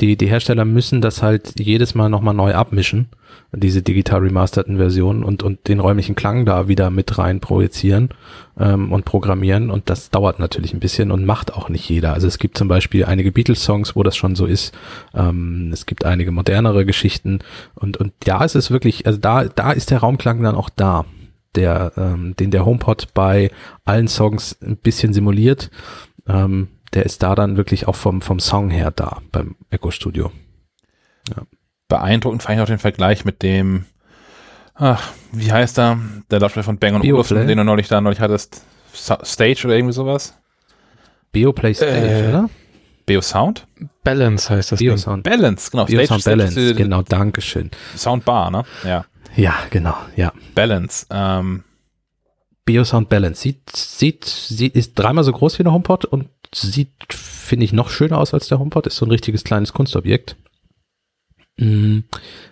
die, 0.00 0.16
die 0.16 0.26
Hersteller 0.26 0.64
müssen 0.64 1.00
das 1.00 1.22
halt 1.22 1.58
jedes 1.58 1.94
Mal 1.94 2.08
nochmal 2.08 2.34
neu 2.34 2.54
abmischen, 2.54 3.08
diese 3.52 3.82
digital 3.82 4.20
remasterten 4.20 4.76
Versionen 4.76 5.22
und, 5.24 5.42
und 5.42 5.68
den 5.68 5.80
räumlichen 5.80 6.14
Klang 6.14 6.44
da 6.44 6.68
wieder 6.68 6.90
mit 6.90 7.18
rein 7.18 7.40
projizieren 7.40 8.10
ähm, 8.58 8.92
und 8.92 9.04
programmieren 9.04 9.70
und 9.70 9.90
das 9.90 10.10
dauert 10.10 10.38
natürlich 10.38 10.72
ein 10.72 10.80
bisschen 10.80 11.10
und 11.10 11.26
macht 11.26 11.52
auch 11.52 11.68
nicht 11.68 11.88
jeder. 11.88 12.14
Also 12.14 12.26
es 12.26 12.38
gibt 12.38 12.56
zum 12.56 12.68
Beispiel 12.68 13.04
einige 13.04 13.32
Beatles-Songs, 13.32 13.94
wo 13.96 14.02
das 14.02 14.16
schon 14.16 14.36
so 14.36 14.46
ist. 14.46 14.72
Ähm, 15.14 15.70
es 15.72 15.86
gibt 15.86 16.04
einige 16.04 16.30
modernere 16.30 16.86
Geschichten 16.86 17.40
und, 17.74 17.96
und 17.98 18.12
da 18.20 18.44
ist 18.44 18.54
es 18.54 18.70
wirklich, 18.70 19.06
also 19.06 19.18
da, 19.18 19.44
da 19.44 19.72
ist 19.72 19.90
der 19.90 19.98
Raumklang 19.98 20.42
dann 20.42 20.54
auch 20.54 20.70
da 20.70 21.04
der, 21.54 21.92
ähm, 21.96 22.36
den 22.36 22.50
der 22.50 22.64
HomePod 22.64 23.08
bei 23.12 23.50
allen 23.84 24.08
Songs 24.08 24.56
ein 24.62 24.76
bisschen 24.76 25.12
simuliert. 25.12 25.70
Ähm, 26.28 26.68
der 26.94 27.04
ist 27.06 27.22
da 27.22 27.34
dann 27.34 27.56
wirklich 27.56 27.88
auch 27.88 27.94
vom, 27.94 28.20
vom 28.20 28.40
Song 28.40 28.70
her 28.70 28.90
da 28.90 29.18
beim 29.32 29.56
Echo 29.70 29.90
Studio. 29.90 30.32
Ja. 31.28 31.42
Beeindruckend 31.88 32.42
fand 32.42 32.56
ich 32.56 32.62
auch 32.62 32.66
den 32.66 32.78
Vergleich 32.78 33.24
mit 33.24 33.42
dem, 33.42 33.86
ach, 34.74 35.12
wie 35.32 35.52
heißt 35.52 35.78
er? 35.78 35.98
Der 36.30 36.40
Lautsprecher 36.40 36.64
von 36.64 36.78
Bang 36.78 37.00
Olufsen, 37.00 37.46
den 37.46 37.58
du 37.58 37.64
neulich 37.64 37.88
da 37.88 38.00
neulich 38.00 38.20
hattest. 38.20 38.64
Stage 38.92 39.62
oder 39.64 39.76
irgendwie 39.76 39.92
sowas? 39.92 40.36
Beoplay 41.32 41.74
Stage, 41.74 41.92
äh, 41.92 42.28
oder? 42.28 42.50
Beo-Sound? 43.06 43.66
Balance 44.04 44.50
heißt 44.50 44.72
das. 44.72 44.78
Beo-Sound. 44.78 45.24
Balance, 45.24 45.70
genau. 45.70 45.84
Beo-Sound 45.86 46.24
Balance, 46.24 46.74
genau, 46.74 47.02
Dankeschön. 47.02 47.70
Soundbar, 47.96 48.50
ne? 48.50 48.64
Ja. 48.84 49.04
Ja, 49.36 49.54
genau, 49.70 49.96
ja. 50.16 50.32
Balance. 50.54 51.06
Ähm, 51.10 51.64
Biosound 52.64 53.08
Balance. 53.08 53.40
Sieht, 53.40 53.74
sieht, 53.74 54.24
sieht, 54.24 54.74
ist 54.74 54.94
dreimal 54.94 55.24
so 55.24 55.32
groß 55.32 55.58
wie 55.58 55.62
der 55.62 55.72
HomePod 55.72 56.04
und 56.04 56.28
sieht, 56.54 56.90
finde 57.10 57.64
ich, 57.64 57.72
noch 57.72 57.90
schöner 57.90 58.18
aus 58.18 58.34
als 58.34 58.48
der 58.48 58.58
HomePod. 58.58 58.86
Ist 58.86 58.96
so 58.96 59.06
ein 59.06 59.10
richtiges 59.10 59.44
kleines 59.44 59.72
Kunstobjekt. 59.72 60.36
Hm, 61.58 62.04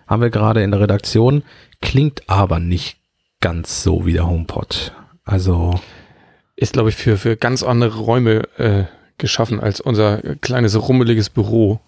haben 0.07 0.22
wir 0.22 0.30
gerade 0.30 0.62
in 0.62 0.70
der 0.70 0.80
Redaktion. 0.80 1.42
Klingt 1.80 2.28
aber 2.28 2.61
nicht 2.61 2.99
ganz 3.40 3.82
so 3.82 4.07
wie 4.07 4.12
der 4.12 4.26
HomePod. 4.26 4.92
Also. 5.24 5.80
Ist, 6.57 6.72
glaube 6.72 6.88
ich, 6.88 6.96
für, 6.96 7.16
für 7.16 7.36
ganz 7.36 7.62
andere 7.62 7.99
Räume 7.99 8.49
äh, 8.59 8.84
geschaffen 9.16 9.61
als 9.61 9.80
unser 9.80 10.18
kleines 10.40 10.80
rummeliges 10.80 11.30
Büro. 11.30 11.80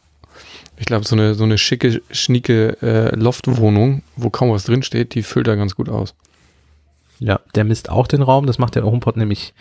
Ich 0.79 0.87
glaube, 0.87 1.05
so 1.05 1.17
eine, 1.17 1.35
so 1.35 1.45
eine 1.45 1.59
schicke, 1.59 2.01
schnieke 2.11 2.81
äh, 2.81 3.15
Loftwohnung, 3.17 4.03
wo 4.17 4.31
kaum 4.31 4.51
was 4.51 4.65
drinsteht, 4.65 5.15
die 5.15 5.23
füllt 5.23 5.47
da 5.47 5.57
ganz 5.57 5.75
gut 5.75 5.89
aus. 5.89 6.15
Ja, 7.19 7.41
der 7.55 7.65
misst 7.65 7.91
auch 7.91 8.07
den 8.07 8.23
Raum. 8.23 8.47
Das 8.47 8.59
macht 8.59 8.77
der 8.77 8.85
HomePod 8.85 9.17
nämlich 9.17 9.53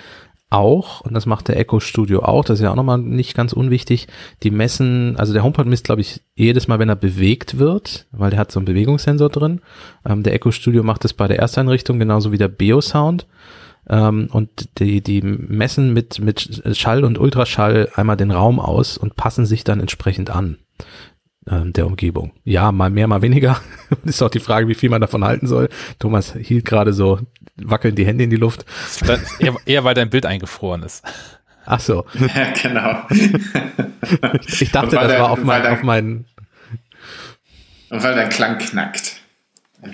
auch 0.50 1.02
und 1.02 1.14
das 1.14 1.26
macht 1.26 1.48
der 1.48 1.58
Echo 1.58 1.80
Studio 1.80 2.24
auch. 2.24 2.44
Das 2.44 2.60
ist 2.60 2.64
ja 2.64 2.72
auch 2.72 2.76
nochmal 2.76 2.98
nicht 2.98 3.36
ganz 3.36 3.54
unwichtig. 3.54 4.08
Die 4.44 4.52
messen, 4.52 5.16
also 5.18 5.34
der 5.34 5.44
HomePod 5.44 5.68
misst, 5.68 5.86
glaube 5.86 6.02
ich, 6.02 6.22
jedes 6.36 6.68
Mal, 6.68 6.80
wenn 6.80 6.90
er 6.90 6.96
bewegt 6.96 7.60
wird, 7.60 8.08
weil 8.12 8.32
der 8.32 8.40
hat 8.40 8.52
so 8.52 8.60
einen 8.60 8.66
Bewegungssensor 8.66 9.30
drin. 9.30 9.62
Ähm, 10.06 10.24
der 10.24 10.34
Echo 10.34 10.52
Studio 10.52 10.84
macht 10.84 11.04
das 11.04 11.14
bei 11.14 11.28
der 11.28 11.40
Ersteinrichtung 11.40 12.00
genauso 12.00 12.32
wie 12.32 12.38
der 12.38 12.48
Beosound. 12.48 13.28
Ähm, 13.88 14.30
und 14.32 14.80
die, 14.80 15.02
die 15.02 15.22
messen 15.22 15.94
mit, 15.94 16.20
mit 16.20 16.64
Schall 16.74 17.04
und 17.04 17.20
Ultraschall 17.20 17.90
einmal 17.96 18.18
den 18.18 18.32
Raum 18.32 18.60
aus 18.60 18.98
und 18.98 19.16
passen 19.16 19.46
sich 19.46 19.64
dann 19.64 19.80
entsprechend 19.80 20.30
an 20.30 20.58
ähm, 21.50 21.74
der 21.74 21.88
Umgebung. 21.88 22.32
Ja, 22.44 22.72
mal 22.72 22.90
mehr, 22.90 23.08
mal 23.08 23.22
weniger. 23.22 23.60
ist 24.04 24.22
auch 24.22 24.30
die 24.30 24.40
Frage, 24.40 24.68
wie 24.68 24.76
viel 24.76 24.90
man 24.90 25.02
davon 25.02 25.24
halten 25.24 25.48
soll. 25.48 25.70
Thomas 25.98 26.34
hielt 26.34 26.66
gerade 26.66 26.94
so 26.94 27.20
wackeln 27.64 27.96
die 27.96 28.06
Hände 28.06 28.24
in 28.24 28.30
die 28.30 28.36
Luft. 28.36 28.66
Eher, 29.40 29.56
eher 29.66 29.84
weil 29.84 29.94
dein 29.94 30.10
Bild 30.10 30.26
eingefroren 30.26 30.84
ist. 30.84 31.04
Ach 31.66 31.80
so. 31.80 32.06
Ja, 32.20 32.52
genau. 32.62 33.04
ich 34.48 34.72
dachte, 34.72 34.96
das 34.96 35.08
der, 35.08 35.20
war 35.20 35.32
auf, 35.32 35.44
mein, 35.44 35.64
dein, 35.64 35.74
auf 35.74 35.84
meinen. 35.84 36.26
Und 37.90 38.04
weil 38.04 38.16
der 38.16 38.30
Klang 38.30 38.58
knackt. 38.58 39.18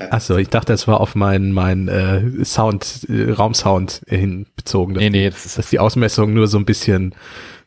Ach 0.10 0.22
so, 0.22 0.38
ich 0.38 0.50
dachte, 0.50 0.74
das 0.74 0.88
war 0.88 1.00
auf 1.00 1.14
meinen 1.14 1.52
mein, 1.52 1.88
äh, 1.88 2.44
Sound, 2.44 3.06
äh, 3.08 3.32
Raumsound 3.32 4.02
hin 4.08 4.48
bezogen. 4.56 4.94
Nee, 4.94 5.12
nee, 5.12 5.30
das 5.30 5.46
ist 5.46 5.58
dass 5.58 5.70
die 5.70 5.80
Ausmessung 5.80 6.34
nur 6.34 6.48
so 6.48 6.58
ein 6.58 6.66
bisschen 6.66 7.14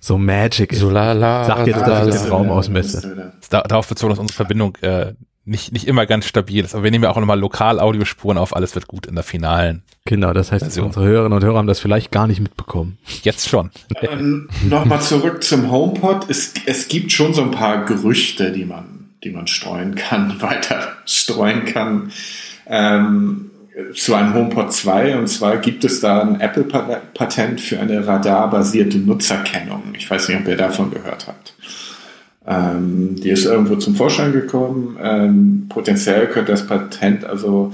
so 0.00 0.18
Magic 0.18 0.72
ist. 0.72 0.80
So 0.80 0.90
la, 0.90 1.12
la, 1.12 1.44
Sag 1.44 1.66
jetzt, 1.66 1.80
dass 1.80 2.14
ich 2.14 2.22
den 2.22 2.30
Raum 2.30 2.50
ausmesse. 2.50 3.32
Darauf 3.50 3.88
bezogen, 3.88 4.10
dass 4.10 4.18
unsere 4.18 4.36
Verbindung 4.36 4.76
äh, 4.80 5.12
nicht, 5.48 5.72
nicht 5.72 5.86
immer 5.86 6.06
ganz 6.06 6.26
stabil 6.26 6.64
ist. 6.64 6.74
Aber 6.74 6.84
wir 6.84 6.90
nehmen 6.90 7.04
ja 7.04 7.10
auch 7.10 7.16
nochmal 7.16 7.38
lokal 7.38 7.80
Audiospuren 7.80 8.38
auf. 8.38 8.54
Alles 8.54 8.74
wird 8.74 8.86
gut 8.86 9.06
in 9.06 9.14
der 9.14 9.24
finalen. 9.24 9.82
Genau, 10.04 10.32
das 10.32 10.52
heißt, 10.52 10.64
Version. 10.64 10.86
unsere 10.86 11.06
Hörerinnen 11.06 11.36
und 11.36 11.44
Hörer 11.44 11.58
haben 11.58 11.66
das 11.66 11.80
vielleicht 11.80 12.10
gar 12.12 12.26
nicht 12.26 12.40
mitbekommen. 12.40 12.98
Jetzt 13.22 13.48
schon. 13.48 13.70
Ähm, 14.02 14.48
nochmal 14.68 15.00
zurück 15.00 15.42
zum 15.42 15.70
HomePod. 15.70 16.28
Es, 16.28 16.52
es 16.66 16.88
gibt 16.88 17.12
schon 17.12 17.34
so 17.34 17.42
ein 17.42 17.50
paar 17.50 17.84
Gerüchte, 17.84 18.52
die 18.52 18.64
man, 18.64 19.10
die 19.24 19.30
man 19.30 19.46
streuen 19.46 19.94
kann, 19.94 20.40
weiter 20.42 20.92
streuen 21.06 21.64
kann. 21.64 22.12
Ähm, 22.66 23.50
zu 23.94 24.14
einem 24.14 24.34
HomePod 24.34 24.72
2. 24.72 25.18
Und 25.18 25.28
zwar 25.28 25.56
gibt 25.58 25.84
es 25.84 26.00
da 26.00 26.20
ein 26.22 26.40
Apple-Patent 26.40 27.60
für 27.60 27.80
eine 27.80 28.06
radarbasierte 28.06 28.98
Nutzerkennung. 28.98 29.94
Ich 29.96 30.10
weiß 30.10 30.28
nicht, 30.28 30.40
ob 30.40 30.48
ihr 30.48 30.56
davon 30.56 30.90
gehört 30.90 31.26
habt. 31.26 31.54
Ähm, 32.48 33.16
die 33.16 33.30
ist 33.30 33.44
irgendwo 33.44 33.76
zum 33.76 33.94
Vorschein 33.94 34.32
gekommen. 34.32 34.96
Ähm, 35.02 35.66
potenziell 35.68 36.28
könnte 36.28 36.52
das 36.52 36.66
Patent 36.66 37.24
also 37.24 37.72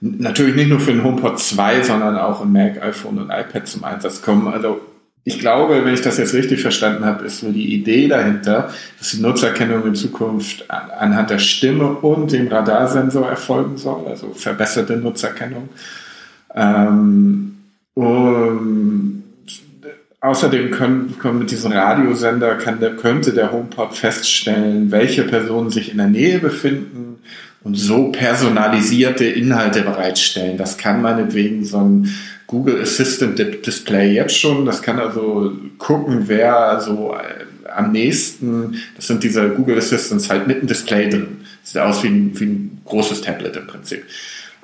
natürlich 0.00 0.54
nicht 0.54 0.68
nur 0.68 0.78
für 0.78 0.92
den 0.92 1.02
HomePod 1.02 1.40
2, 1.40 1.82
sondern 1.82 2.16
auch 2.16 2.42
im 2.42 2.52
Mac, 2.52 2.80
iPhone 2.80 3.18
und 3.18 3.30
iPad 3.30 3.66
zum 3.66 3.82
Einsatz 3.82 4.22
kommen. 4.22 4.46
Also 4.46 4.80
ich 5.24 5.40
glaube, 5.40 5.84
wenn 5.84 5.94
ich 5.94 6.02
das 6.02 6.18
jetzt 6.18 6.34
richtig 6.34 6.60
verstanden 6.60 7.04
habe, 7.04 7.24
ist 7.24 7.40
so 7.40 7.50
die 7.50 7.74
Idee 7.74 8.08
dahinter, 8.08 8.70
dass 8.98 9.12
die 9.12 9.20
Nutzerkennung 9.20 9.86
in 9.86 9.94
Zukunft 9.94 10.70
anhand 10.70 11.30
der 11.30 11.38
Stimme 11.38 11.88
und 11.88 12.30
dem 12.30 12.48
Radarsensor 12.48 13.26
erfolgen 13.26 13.78
soll, 13.78 14.06
also 14.06 14.32
verbesserte 14.34 14.96
Nutzerkennung. 14.96 15.70
Ähm, 16.54 17.56
um, 17.94 19.22
außerdem 20.24 20.70
können, 20.70 21.18
können 21.18 21.40
mit 21.40 21.50
diesem 21.50 21.72
Radiosender 21.72 22.54
kann 22.54 22.80
der, 22.80 22.96
könnte 22.96 23.32
der 23.32 23.52
HomePod 23.52 23.94
feststellen, 23.94 24.90
welche 24.90 25.24
Personen 25.24 25.68
sich 25.68 25.90
in 25.90 25.98
der 25.98 26.06
Nähe 26.06 26.38
befinden 26.38 27.18
und 27.62 27.74
so 27.74 28.10
personalisierte 28.10 29.26
Inhalte 29.26 29.82
bereitstellen. 29.82 30.56
Das 30.56 30.78
kann 30.78 31.02
meinetwegen 31.02 31.64
so 31.64 31.78
ein 31.78 32.10
Google 32.46 32.80
Assistant 32.80 33.38
Display 33.38 34.14
jetzt 34.14 34.38
schon. 34.38 34.64
Das 34.64 34.80
kann 34.80 34.98
also 34.98 35.52
gucken, 35.76 36.24
wer 36.26 36.80
so 36.80 37.14
äh, 37.14 37.70
am 37.70 37.92
nächsten, 37.92 38.76
das 38.96 39.06
sind 39.06 39.22
diese 39.24 39.50
Google 39.50 39.76
Assistants 39.76 40.30
halt 40.30 40.46
mit 40.46 40.58
einem 40.58 40.66
Display 40.66 41.10
drin. 41.10 41.44
Sieht 41.62 41.82
aus 41.82 42.02
wie 42.02 42.08
ein, 42.08 42.40
wie 42.40 42.44
ein 42.44 42.80
großes 42.86 43.20
Tablet 43.20 43.56
im 43.56 43.66
Prinzip. 43.66 44.04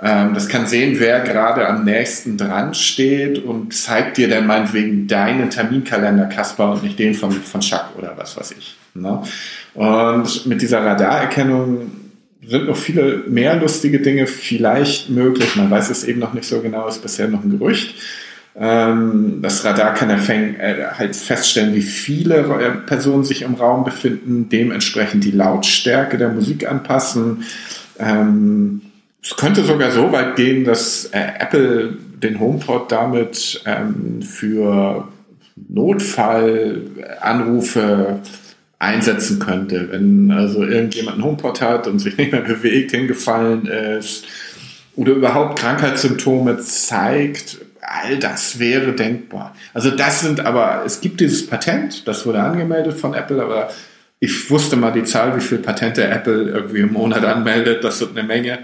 Ähm, 0.03 0.35
das 0.35 0.49
kann 0.49 0.67
sehen, 0.67 0.97
wer 0.99 1.21
gerade 1.21 1.69
am 1.69 1.85
nächsten 1.85 2.37
dran 2.37 2.75
steht 2.75 3.45
und 3.45 3.75
zeigt 3.75 4.17
dir 4.17 4.29
dann 4.29 4.47
meinetwegen 4.47 5.07
deinen 5.07 5.51
Terminkalender, 5.51 6.27
Kasper, 6.27 6.73
und 6.73 6.83
nicht 6.83 6.99
den 6.99 7.15
von, 7.15 7.33
von 7.33 7.61
Chuck 7.61 7.91
oder 7.99 8.15
was 8.17 8.37
weiß 8.37 8.53
ich. 8.53 8.77
Ne? 8.95 9.23
Und 9.75 10.47
mit 10.47 10.63
dieser 10.63 10.85
Radarerkennung 10.85 11.91
sind 12.47 12.67
noch 12.67 12.77
viele 12.77 13.25
mehr 13.29 13.57
lustige 13.57 14.01
Dinge 14.01 14.27
vielleicht 14.27 15.11
möglich. 15.11 15.55
Man 15.57 15.71
weiß 15.71 15.91
es 15.91 16.05
eben 16.05 16.21
noch 16.21 16.33
nicht 16.33 16.49
so 16.49 16.61
genau, 16.61 16.89
ist 16.89 17.03
bisher 17.03 17.29
noch 17.29 17.45
ein 17.45 17.51
Gerücht. 17.51 17.95
Ähm, 18.57 19.41
das 19.43 19.65
Radar 19.65 19.95
kann 19.95 20.11
äh, 20.11 20.87
halt 20.99 21.15
feststellen, 21.15 21.75
wie 21.75 21.83
viele 21.83 22.39
äh, 22.39 22.71
Personen 22.87 23.25
sich 23.25 23.43
im 23.43 23.55
Raum 23.55 23.85
befinden, 23.85 24.49
dementsprechend 24.49 25.25
die 25.25 25.31
Lautstärke 25.31 26.19
der 26.19 26.31
Musik 26.31 26.69
anpassen. 26.69 27.45
Es 29.23 29.37
könnte 29.37 29.65
sogar 29.65 29.91
so 29.91 30.11
weit 30.13 30.37
gehen, 30.37 30.65
dass 30.65 31.05
äh, 31.07 31.33
Apple 31.39 31.99
den 32.23 32.39
HomePod 32.41 32.91
damit 32.91 33.61
ähm, 33.67 34.23
für 34.23 35.07
Notfallanrufe 35.69 38.21
einsetzen 38.79 39.39
könnte. 39.39 39.89
Wenn 39.91 40.31
also 40.31 40.65
irgendjemand 40.65 41.17
einen 41.17 41.25
HomePod 41.25 41.61
hat 41.61 41.87
und 41.87 41.99
sich 41.99 42.17
nicht 42.17 42.33
mehr 42.33 42.41
bewegt, 42.41 42.93
hingefallen 42.93 43.67
ist 43.67 44.25
oder 44.97 45.13
überhaupt 45.13 45.59
Krankheitssymptome 45.59 46.57
zeigt, 46.59 47.59
all 47.81 48.19
das 48.19 48.59
wäre 48.59 48.93
denkbar. 48.93 49.55
Also 49.75 49.91
das 49.91 50.21
sind 50.21 50.41
aber, 50.41 50.83
es 50.85 51.01
gibt 51.01 51.21
dieses 51.21 51.47
Patent, 51.47 52.09
das 52.09 52.27
wurde 52.27 52.41
angemeldet 52.41 52.95
von 52.95 53.15
Apple, 53.15 53.43
aber 53.43 53.71
ich 54.19 54.51
wusste 54.51 54.77
mal 54.77 54.93
die 54.93 55.05
Zahl, 55.05 55.37
wie 55.37 55.41
viele 55.41 55.63
Patente 55.63 56.07
Apple 56.07 56.51
irgendwie 56.51 56.81
im 56.81 56.93
Monat 56.93 57.25
anmeldet, 57.25 57.85
das 57.85 57.99
sind 57.99 58.17
eine 58.17 58.27
Menge. 58.27 58.59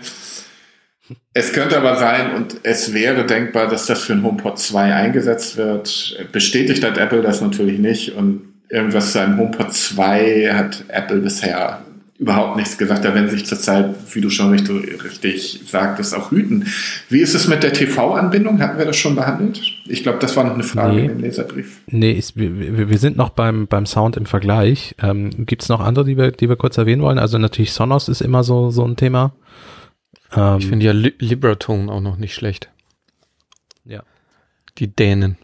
Es 1.32 1.52
könnte 1.52 1.76
aber 1.76 1.96
sein, 1.96 2.34
und 2.34 2.56
es 2.62 2.92
wäre 2.92 3.26
denkbar, 3.26 3.68
dass 3.68 3.86
das 3.86 4.02
für 4.02 4.14
ein 4.14 4.22
HomePod 4.22 4.58
2 4.58 4.94
eingesetzt 4.94 5.56
wird. 5.56 6.28
Bestätigt 6.32 6.84
hat 6.84 6.98
Apple 6.98 7.22
das 7.22 7.40
natürlich 7.40 7.78
nicht 7.78 8.12
und 8.12 8.42
irgendwas 8.68 9.12
zu 9.12 9.20
einem 9.20 9.38
HomePod 9.38 9.72
2 9.72 10.52
hat 10.52 10.84
Apple 10.88 11.18
bisher 11.18 11.80
überhaupt 12.18 12.56
nichts 12.56 12.78
gesagt. 12.78 13.04
Da 13.04 13.14
werden 13.14 13.28
sich 13.28 13.44
zurzeit, 13.44 13.94
wie 14.14 14.20
du 14.20 14.30
schon 14.30 14.50
richtig, 14.50 15.04
richtig 15.04 15.60
sagtest, 15.66 16.14
auch 16.14 16.30
hüten. 16.30 16.66
Wie 17.08 17.20
ist 17.20 17.34
es 17.34 17.46
mit 17.46 17.62
der 17.62 17.72
TV-Anbindung? 17.72 18.60
Hatten 18.60 18.78
wir 18.78 18.86
das 18.86 18.96
schon 18.96 19.14
behandelt? 19.14 19.60
Ich 19.86 20.02
glaube, 20.02 20.18
das 20.18 20.34
war 20.36 20.44
noch 20.44 20.54
eine 20.54 20.62
Frage 20.62 20.96
nee. 20.96 21.06
im 21.06 21.20
Leserbrief. 21.20 21.82
Nee, 21.86 22.12
ist, 22.12 22.36
wir, 22.36 22.88
wir, 22.88 22.98
sind 22.98 23.16
noch 23.16 23.30
beim, 23.30 23.66
beim 23.66 23.84
Sound 23.84 24.16
im 24.16 24.26
Vergleich. 24.26 24.94
Ähm, 25.02 25.44
Gibt 25.44 25.62
es 25.62 25.68
noch 25.68 25.80
andere, 25.80 26.04
die 26.06 26.16
wir, 26.16 26.30
die 26.30 26.48
wir 26.48 26.56
kurz 26.56 26.78
erwähnen 26.78 27.02
wollen? 27.02 27.18
Also 27.18 27.36
natürlich 27.38 27.72
Sonos 27.72 28.08
ist 28.08 28.22
immer 28.22 28.42
so, 28.42 28.70
so 28.70 28.84
ein 28.84 28.96
Thema. 28.96 29.32
Ähm, 30.34 30.58
ich 30.58 30.66
finde 30.66 30.86
ja 30.86 30.92
Libertone 30.92 31.90
auch 31.92 32.00
noch 32.00 32.16
nicht 32.16 32.34
schlecht. 32.34 32.70
Ja. 33.84 34.02
Die 34.78 34.88
Dänen 34.88 35.38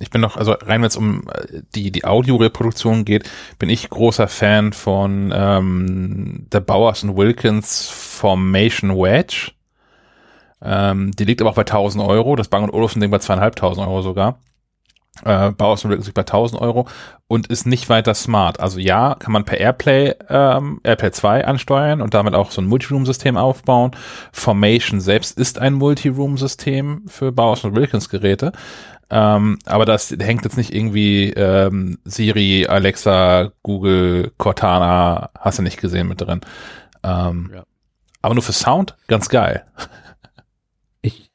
ich 0.00 0.10
bin 0.10 0.20
noch, 0.20 0.36
also 0.36 0.52
rein 0.52 0.82
wenn 0.82 0.88
es 0.88 0.96
um 0.96 1.28
äh, 1.28 1.62
die, 1.74 1.92
die 1.92 2.04
Audioreproduktion 2.04 3.04
geht, 3.04 3.30
bin 3.58 3.68
ich 3.68 3.88
großer 3.88 4.26
Fan 4.26 4.72
von 4.72 5.32
ähm, 5.34 6.46
der 6.52 6.60
Bowers 6.60 7.06
Wilkins 7.06 7.88
Formation 7.88 8.90
Wedge. 8.90 9.52
Ähm, 10.60 11.12
die 11.12 11.24
liegt 11.24 11.40
aber 11.40 11.50
auch 11.50 11.54
bei 11.54 11.62
1000 11.62 12.02
Euro. 12.04 12.34
Das 12.34 12.48
Bang 12.48 12.68
Olufsen 12.70 13.00
Ding 13.00 13.10
bei 13.10 13.18
zweieinhalbtausend 13.18 13.86
Euro 13.86 14.02
sogar. 14.02 14.40
Äh, 15.24 15.52
Wilkins 15.58 16.06
liegt 16.06 16.14
bei 16.14 16.22
1000 16.22 16.60
Euro 16.60 16.88
und 17.28 17.46
ist 17.48 17.66
nicht 17.66 17.88
weiter 17.88 18.14
smart. 18.14 18.60
Also 18.60 18.78
ja, 18.78 19.14
kann 19.14 19.32
man 19.32 19.44
per 19.44 19.58
Airplay, 19.58 20.14
ähm, 20.28 20.80
Airplay 20.84 21.10
2 21.10 21.44
ansteuern 21.44 22.00
und 22.00 22.14
damit 22.14 22.34
auch 22.34 22.50
so 22.50 22.62
ein 22.62 22.66
Multiroom-System 22.66 23.36
aufbauen. 23.36 23.92
Formation 24.32 25.00
selbst 25.00 25.38
ist 25.38 25.58
ein 25.58 25.74
Multiroom-System 25.74 27.02
für 27.06 27.30
Bowers 27.30 27.64
Wilkins 27.64 28.08
Geräte. 28.08 28.52
Ähm, 29.10 29.58
aber 29.66 29.84
das 29.84 30.10
hängt 30.10 30.44
jetzt 30.44 30.56
nicht 30.56 30.74
irgendwie 30.74 31.30
ähm, 31.30 31.98
Siri, 32.04 32.66
Alexa, 32.66 33.52
Google, 33.62 34.32
Cortana, 34.38 35.30
hast 35.38 35.58
du 35.58 35.62
nicht 35.62 35.78
gesehen 35.78 36.08
mit 36.08 36.22
drin. 36.22 36.40
Ähm, 37.02 37.50
ja. 37.54 37.64
Aber 38.22 38.34
nur 38.34 38.42
für 38.42 38.52
Sound, 38.52 38.96
ganz 39.08 39.28
geil. 39.28 39.64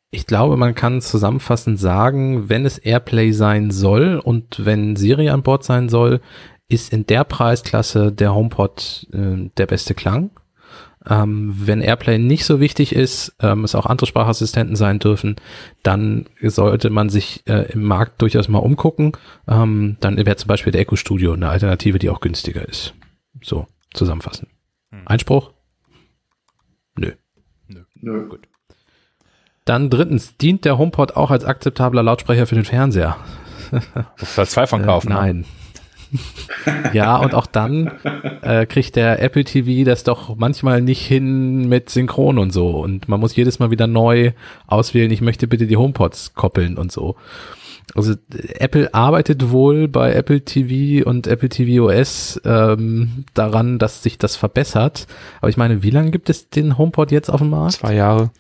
Ich, 0.10 0.26
glaube, 0.26 0.56
man 0.58 0.74
kann 0.74 1.02
zusammenfassend 1.02 1.80
sagen, 1.80 2.50
wenn 2.50 2.66
es 2.66 2.78
Airplay 2.78 3.32
sein 3.32 3.72
soll 3.72 4.22
und 4.24 4.66
wenn 4.66 4.96
Siri 4.96 5.30
an 5.30 5.44
Bord 5.44 5.64
sein 5.64 5.90
soll, 5.90 6.22
ist 6.70 6.92
in 6.92 7.06
der 7.06 7.24
Preisklasse 7.24 8.12
der 8.12 8.34
HomePod 8.34 9.08
äh, 9.14 9.50
der 9.58 9.66
beste 9.66 9.94
Klang. 9.94 10.32
Ähm, 11.10 11.54
wenn 11.56 11.82
Airplay 11.82 12.18
nicht 12.18 12.44
so 12.44 12.60
wichtig 12.60 12.94
ist, 12.94 13.36
ähm, 13.40 13.64
es 13.64 13.76
auch 13.76 13.86
andere 13.86 14.08
Sprachassistenten 14.08 14.76
sein 14.76 15.00
dürfen, 15.00 15.38
dann 15.82 16.26
sollte 16.42 16.90
man 16.90 17.10
sich 17.10 17.44
äh, 17.48 17.72
im 17.72 17.84
Markt 17.84 18.22
durchaus 18.22 18.50
mal 18.50 18.60
umgucken. 18.60 19.14
Ähm, 19.48 19.96
dann 20.02 20.18
wäre 20.18 20.36
zum 20.36 20.50
Beispiel 20.50 20.72
der 20.72 20.82
Echo 20.82 20.98
Studio 20.98 21.34
eine 21.34 21.50
Alternative, 21.50 22.00
die 22.00 22.10
auch 22.10 22.20
günstiger 22.20 22.68
ist. 22.68 22.94
So, 23.42 23.68
zusammenfassen. 23.94 24.50
Hm. 24.92 25.04
Einspruch? 25.06 25.54
Nö. 26.98 27.14
Nö. 27.68 27.84
Nö. 28.02 28.28
Gut. 28.28 28.48
Dann 29.68 29.90
drittens, 29.90 30.38
dient 30.38 30.64
der 30.64 30.78
HomePod 30.78 31.18
auch 31.18 31.30
als 31.30 31.44
akzeptabler 31.44 32.02
Lautsprecher 32.02 32.48
für 32.48 32.56
den 32.56 32.64
Fernseher? 32.64 33.18
Muss 34.18 34.36
da 34.36 34.46
zwei 34.46 34.66
von 34.66 34.82
kaufen. 34.82 35.12
Äh, 35.12 35.14
nein. 35.14 35.38
Ne? 35.40 35.46
ja, 36.94 37.18
und 37.18 37.34
auch 37.34 37.46
dann 37.46 37.92
äh, 38.42 38.66
kriegt 38.66 38.96
der 38.96 39.22
Apple 39.22 39.44
TV 39.44 39.84
das 39.84 40.06
doch 40.06 40.38
manchmal 40.38 40.82
nicht 40.82 41.06
hin 41.06 41.68
mit 41.68 41.90
Synchron 41.90 42.38
und 42.40 42.52
so. 42.52 42.70
Und 42.70 43.10
man 43.10 43.20
muss 43.20 43.36
jedes 43.36 43.60
Mal 43.60 43.70
wieder 43.70 43.88
neu 43.88 44.32
auswählen, 44.68 45.12
ich 45.12 45.20
möchte 45.20 45.48
bitte 45.48 45.68
die 45.68 45.76
HomePods 45.76 46.34
koppeln 46.34 46.78
und 46.78 46.94
so. 46.94 47.18
Also 47.94 48.16
Apple 48.60 48.94
arbeitet 48.94 49.52
wohl 49.52 49.90
bei 49.90 50.14
Apple 50.14 50.46
TV 50.46 51.06
und 51.10 51.28
Apple 51.28 51.50
TV 51.50 51.86
OS 51.86 52.40
ähm, 52.46 53.26
daran, 53.34 53.80
dass 53.80 54.02
sich 54.02 54.18
das 54.18 54.38
verbessert. 54.38 55.08
Aber 55.42 55.50
ich 55.50 55.58
meine, 55.58 55.84
wie 55.84 55.90
lange 55.90 56.12
gibt 56.12 56.30
es 56.30 56.50
den 56.50 56.78
HomePod 56.78 57.12
jetzt 57.12 57.30
auf 57.30 57.42
dem 57.42 57.50
Markt? 57.50 57.74
Zwei 57.74 57.96
Jahre. 57.96 58.32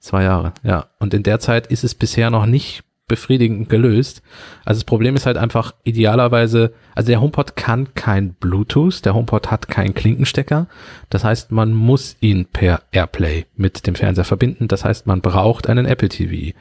Zwei 0.00 0.24
Jahre, 0.24 0.52
ja. 0.62 0.86
Und 0.98 1.14
in 1.14 1.22
der 1.22 1.40
Zeit 1.40 1.66
ist 1.66 1.84
es 1.84 1.94
bisher 1.94 2.30
noch 2.30 2.46
nicht 2.46 2.84
befriedigend 3.08 3.70
gelöst. 3.70 4.22
Also 4.64 4.80
das 4.80 4.84
Problem 4.84 5.16
ist 5.16 5.26
halt 5.26 5.38
einfach 5.38 5.74
idealerweise, 5.82 6.74
also 6.94 7.08
der 7.08 7.20
HomePod 7.20 7.56
kann 7.56 7.94
kein 7.94 8.34
Bluetooth, 8.34 9.04
der 9.04 9.14
HomePod 9.14 9.50
hat 9.50 9.68
keinen 9.68 9.94
Klinkenstecker. 9.94 10.68
Das 11.08 11.24
heißt, 11.24 11.50
man 11.50 11.72
muss 11.72 12.16
ihn 12.20 12.44
per 12.44 12.82
AirPlay 12.92 13.46
mit 13.56 13.86
dem 13.86 13.94
Fernseher 13.94 14.24
verbinden. 14.24 14.68
Das 14.68 14.84
heißt, 14.84 15.06
man 15.06 15.22
braucht 15.22 15.68
einen 15.68 15.86
Apple 15.86 16.10
TV. 16.10 16.54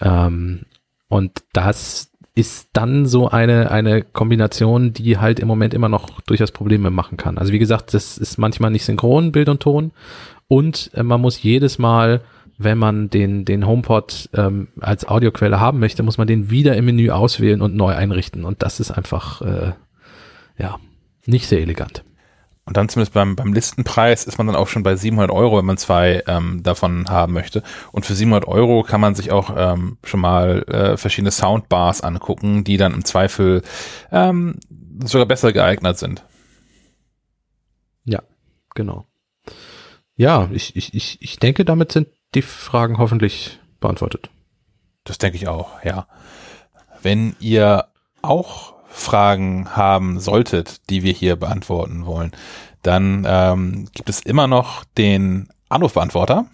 Ähm, 0.00 0.60
und 1.08 1.42
das 1.52 2.10
ist 2.34 2.70
dann 2.72 3.04
so 3.04 3.28
eine, 3.28 3.70
eine 3.70 4.02
Kombination, 4.02 4.94
die 4.94 5.18
halt 5.18 5.38
im 5.40 5.48
Moment 5.48 5.74
immer 5.74 5.90
noch 5.90 6.22
durchaus 6.22 6.50
Probleme 6.50 6.90
machen 6.90 7.18
kann. 7.18 7.36
Also 7.36 7.52
wie 7.52 7.58
gesagt, 7.58 7.92
das 7.92 8.16
ist 8.16 8.38
manchmal 8.38 8.70
nicht 8.70 8.84
synchron, 8.84 9.32
Bild 9.32 9.48
und 9.48 9.60
Ton. 9.60 9.90
Und 10.48 10.90
äh, 10.94 11.02
man 11.02 11.20
muss 11.20 11.42
jedes 11.42 11.78
Mal 11.78 12.22
wenn 12.64 12.78
man 12.78 13.10
den, 13.10 13.44
den 13.44 13.66
HomePod 13.66 14.30
ähm, 14.34 14.68
als 14.80 15.06
Audioquelle 15.06 15.60
haben 15.60 15.78
möchte, 15.78 16.02
muss 16.02 16.18
man 16.18 16.26
den 16.26 16.50
wieder 16.50 16.76
im 16.76 16.84
Menü 16.84 17.10
auswählen 17.10 17.62
und 17.62 17.74
neu 17.74 17.94
einrichten. 17.94 18.44
Und 18.44 18.62
das 18.62 18.80
ist 18.80 18.90
einfach, 18.90 19.42
äh, 19.42 19.72
ja, 20.58 20.78
nicht 21.26 21.48
sehr 21.48 21.60
elegant. 21.60 22.04
Und 22.64 22.76
dann 22.76 22.88
zumindest 22.88 23.12
beim, 23.12 23.34
beim 23.34 23.52
Listenpreis 23.52 24.24
ist 24.24 24.38
man 24.38 24.46
dann 24.46 24.56
auch 24.56 24.68
schon 24.68 24.84
bei 24.84 24.94
700 24.94 25.30
Euro, 25.32 25.58
wenn 25.58 25.64
man 25.64 25.78
zwei 25.78 26.22
ähm, 26.28 26.62
davon 26.62 27.08
haben 27.10 27.32
möchte. 27.32 27.62
Und 27.90 28.06
für 28.06 28.14
700 28.14 28.46
Euro 28.46 28.84
kann 28.84 29.00
man 29.00 29.16
sich 29.16 29.32
auch 29.32 29.52
ähm, 29.56 29.98
schon 30.04 30.20
mal 30.20 30.62
äh, 30.68 30.96
verschiedene 30.96 31.32
Soundbars 31.32 32.02
angucken, 32.02 32.62
die 32.62 32.76
dann 32.76 32.94
im 32.94 33.04
Zweifel 33.04 33.62
ähm, 34.12 34.60
sogar 35.04 35.26
besser 35.26 35.52
geeignet 35.52 35.98
sind. 35.98 36.24
Ja, 38.04 38.22
genau. 38.74 39.06
Ja, 40.14 40.48
ich, 40.52 40.76
ich, 40.76 40.94
ich, 40.94 41.18
ich 41.20 41.38
denke, 41.38 41.64
damit 41.64 41.90
sind 41.90 42.08
die 42.34 42.42
Fragen 42.42 42.98
hoffentlich 42.98 43.60
beantwortet. 43.80 44.30
Das 45.04 45.18
denke 45.18 45.36
ich 45.36 45.48
auch, 45.48 45.82
ja. 45.84 46.06
Wenn 47.02 47.36
ihr 47.40 47.86
auch 48.22 48.74
Fragen 48.88 49.74
haben 49.74 50.20
solltet, 50.20 50.88
die 50.90 51.02
wir 51.02 51.12
hier 51.12 51.36
beantworten 51.36 52.06
wollen, 52.06 52.32
dann 52.82 53.24
ähm, 53.26 53.88
gibt 53.92 54.08
es 54.08 54.20
immer 54.20 54.46
noch 54.46 54.84
den 54.96 55.48
Anrufbeantworter. 55.68 56.46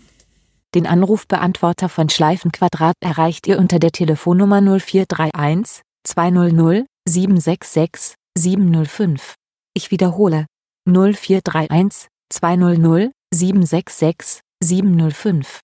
Den 0.74 0.86
Anrufbeantworter 0.86 1.88
von 1.88 2.08
Schleifenquadrat 2.08 2.94
erreicht 3.00 3.46
ihr 3.46 3.58
unter 3.58 3.78
der 3.78 3.90
Telefonnummer 3.90 4.60
0431 4.60 5.82
200 6.04 6.86
766 7.06 8.14
705. 8.36 9.34
Ich 9.74 9.90
wiederhole 9.90 10.46
0431 10.86 12.08
200 12.30 13.10
766 13.32 14.40
705. 14.62 15.60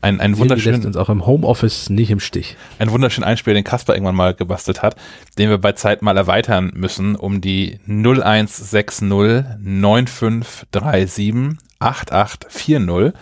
Ein, 0.00 0.20
ein 0.20 0.30
lässt 0.30 0.40
wunderschönen, 0.40 0.84
uns 0.84 0.96
auch 0.96 1.08
im 1.08 1.26
Homeoffice 1.26 1.90
nicht 1.90 2.10
im 2.10 2.20
Stich. 2.20 2.56
ein 2.78 2.90
wunderschönen 2.90 3.24
Einspieler, 3.24 3.54
den 3.54 3.64
Kasper 3.64 3.94
irgendwann 3.94 4.16
mal 4.16 4.34
gebastelt 4.34 4.82
hat, 4.82 4.96
den 5.38 5.50
wir 5.50 5.58
bei 5.58 5.72
Zeit 5.72 6.02
mal 6.02 6.16
erweitern 6.16 6.72
müssen 6.74 7.16
um 7.16 7.40
die 7.40 7.80
0160 7.86 9.02
9537 9.02 11.58
8840, 11.78 13.12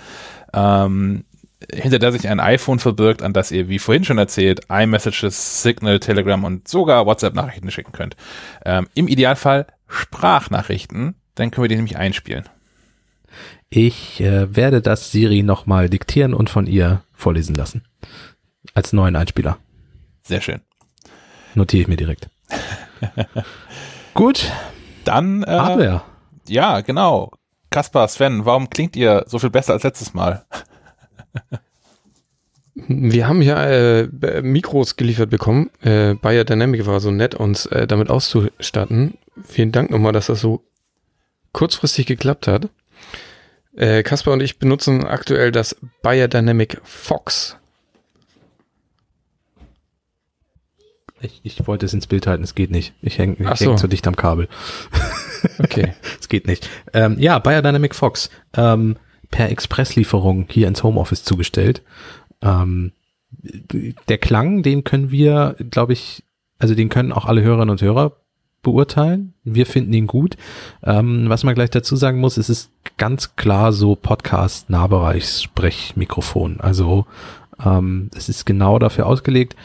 ähm, 0.52 1.24
hinter 1.72 1.98
der 1.98 2.12
sich 2.12 2.28
ein 2.28 2.40
iPhone 2.40 2.78
verbirgt, 2.78 3.22
an 3.22 3.32
das 3.32 3.50
ihr, 3.50 3.68
wie 3.68 3.78
vorhin 3.78 4.04
schon 4.04 4.18
erzählt, 4.18 4.62
iMessages, 4.70 5.62
Signal, 5.62 6.00
Telegram 6.00 6.42
und 6.44 6.68
sogar 6.68 7.06
WhatsApp-Nachrichten 7.06 7.70
schicken 7.70 7.92
könnt. 7.92 8.16
Ähm, 8.64 8.88
Im 8.94 9.08
Idealfall 9.08 9.66
Sprachnachrichten, 9.86 11.14
dann 11.34 11.50
können 11.50 11.64
wir 11.64 11.68
die 11.68 11.76
nämlich 11.76 11.96
einspielen. 11.96 12.48
Ich 13.72 14.20
äh, 14.20 14.54
werde 14.56 14.82
das 14.82 15.12
Siri 15.12 15.44
nochmal 15.44 15.88
diktieren 15.88 16.34
und 16.34 16.50
von 16.50 16.66
ihr 16.66 17.02
vorlesen 17.14 17.54
lassen. 17.54 17.84
Als 18.74 18.92
neuen 18.92 19.14
Einspieler. 19.14 19.58
Sehr 20.24 20.40
schön. 20.40 20.60
Notiere 21.54 21.82
ich 21.82 21.88
mir 21.88 21.96
direkt. 21.96 22.28
Gut, 24.14 24.50
Dann, 25.04 25.44
äh, 25.44 25.46
Hardware. 25.46 26.02
ja, 26.48 26.80
genau. 26.80 27.30
Kaspar, 27.70 28.08
Sven, 28.08 28.44
warum 28.44 28.68
klingt 28.70 28.96
ihr 28.96 29.24
so 29.28 29.38
viel 29.38 29.50
besser 29.50 29.74
als 29.74 29.84
letztes 29.84 30.14
Mal? 30.14 30.44
Wir 32.74 33.28
haben 33.28 33.40
hier 33.40 33.56
äh, 33.56 34.42
Mikros 34.42 34.96
geliefert 34.96 35.30
bekommen. 35.30 35.70
Äh, 35.82 36.14
Bayer 36.14 36.44
Dynamic 36.44 36.86
war 36.86 36.98
so 37.00 37.10
nett, 37.10 37.34
uns 37.34 37.66
äh, 37.66 37.86
damit 37.86 38.10
auszustatten. 38.10 39.14
Vielen 39.46 39.70
Dank 39.70 39.90
nochmal, 39.90 40.12
dass 40.12 40.26
das 40.26 40.40
so 40.40 40.64
kurzfristig 41.52 42.06
geklappt 42.06 42.46
hat. 42.48 42.68
Äh, 43.76 44.02
Kasper 44.02 44.32
und 44.32 44.42
ich 44.42 44.58
benutzen 44.58 45.06
aktuell 45.06 45.52
das 45.52 45.76
Bayer 46.02 46.28
Dynamic 46.28 46.80
Fox. 46.84 47.56
Ich, 51.22 51.40
ich 51.42 51.66
wollte 51.66 51.86
es 51.86 51.92
ins 51.92 52.06
Bild 52.06 52.26
halten, 52.26 52.42
es 52.42 52.54
geht 52.54 52.70
nicht. 52.70 52.94
Ich 53.02 53.18
hänge 53.18 53.34
ich 53.34 53.46
häng 53.46 53.56
so. 53.56 53.74
zu 53.76 53.88
dicht 53.88 54.06
am 54.06 54.16
Kabel. 54.16 54.48
Okay. 55.58 55.94
Es 56.20 56.28
geht 56.28 56.46
nicht. 56.46 56.68
Ähm, 56.92 57.16
ja, 57.18 57.38
Bayer 57.38 57.62
Dynamic 57.62 57.94
Fox. 57.94 58.28
Ähm, 58.54 58.96
per 59.30 59.48
Expresslieferung 59.48 60.46
hier 60.50 60.68
ins 60.68 60.82
Homeoffice 60.82 61.24
zugestellt. 61.24 61.82
Ähm, 62.42 62.92
der 63.30 64.18
Klang, 64.18 64.62
den 64.62 64.84
können 64.84 65.10
wir, 65.10 65.56
glaube 65.70 65.94
ich, 65.94 66.24
also 66.58 66.74
den 66.74 66.90
können 66.90 67.12
auch 67.12 67.24
alle 67.24 67.42
Hörerinnen 67.42 67.70
und 67.70 67.80
Hörer 67.80 68.16
beurteilen. 68.62 69.34
Wir 69.44 69.66
finden 69.66 69.92
ihn 69.92 70.06
gut. 70.06 70.38
Ähm, 70.84 71.28
was 71.28 71.42
man 71.44 71.54
gleich 71.54 71.68
dazu 71.70 71.96
sagen 71.96 72.20
muss, 72.20 72.36
es 72.36 72.50
ist 72.50 72.70
ganz 72.98 73.36
klar 73.36 73.72
so 73.72 73.96
Podcast-Nahbereichs-Sprechmikrofon. 73.96 76.60
Also 76.60 77.06
ähm, 77.64 78.10
es 78.14 78.28
ist 78.28 78.44
genau 78.46 78.78
dafür 78.78 79.06
ausgelegt. 79.06 79.56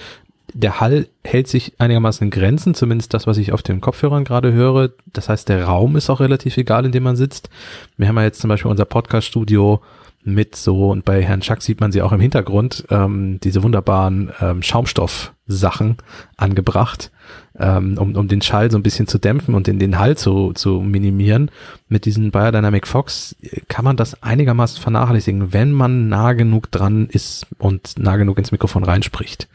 Der 0.54 0.80
Hall 0.80 1.10
hält 1.24 1.50
sich 1.50 1.74
einigermaßen 1.80 2.26
in 2.26 2.32
Grenzen, 2.32 2.76
zumindest 2.76 3.14
das, 3.14 3.28
was 3.28 3.38
ich 3.38 3.52
auf 3.52 3.62
den 3.62 3.82
Kopfhörern 3.82 4.24
gerade 4.24 4.54
höre. 4.54 4.92
Das 5.12 5.28
heißt, 5.28 5.50
der 5.50 5.66
Raum 5.66 5.98
ist 5.98 6.10
auch 6.10 6.22
relativ 6.22 6.56
egal, 6.58 6.86
in 6.86 6.94
dem 6.94 7.04
man 7.04 7.18
sitzt. 7.18 7.50
Wir 7.98 8.08
haben 8.08 8.16
ja 8.18 8.24
jetzt 8.24 8.40
zum 8.40 8.48
Beispiel 8.48 8.72
unser 8.72 8.86
Podcast-Studio 8.86 9.82
mit 10.26 10.56
so, 10.56 10.90
und 10.90 11.06
bei 11.06 11.22
Herrn 11.24 11.42
Schack 11.42 11.62
sieht 11.62 11.80
man 11.80 11.92
sie 11.92 12.02
auch 12.02 12.12
im 12.12 12.20
Hintergrund, 12.20 12.86
ähm, 12.90 13.40
diese 13.42 13.64
wunderbaren 13.64 14.32
ähm, 14.42 14.64
Schaumstoff-Sachen 14.64 15.98
angebracht, 16.36 17.12
ähm, 17.58 17.98
um, 17.98 18.16
um 18.16 18.28
den 18.28 18.42
Schall 18.42 18.72
so 18.72 18.78
ein 18.78 18.84
bisschen 18.84 19.08
zu 19.08 19.20
dämpfen 19.20 19.54
und 19.54 19.68
den, 19.68 19.78
den 19.78 20.00
Hall 20.00 20.18
zu, 20.18 20.54
zu 20.54 20.82
minimieren. 20.82 21.52
Mit 21.88 22.06
diesen 22.06 22.32
Biodynamic 22.32 22.88
Fox 22.88 23.36
kann 23.68 23.86
man 23.86 23.98
das 23.98 24.22
einigermaßen 24.24 24.82
vernachlässigen, 24.82 25.54
wenn 25.54 25.72
man 25.72 26.10
nah 26.10 26.34
genug 26.34 26.72
dran 26.72 27.08
ist 27.08 27.46
und 27.60 28.00
nah 28.00 28.18
genug 28.18 28.40
ins 28.40 28.52
Mikrofon 28.52 28.84
reinspricht. 28.84 29.48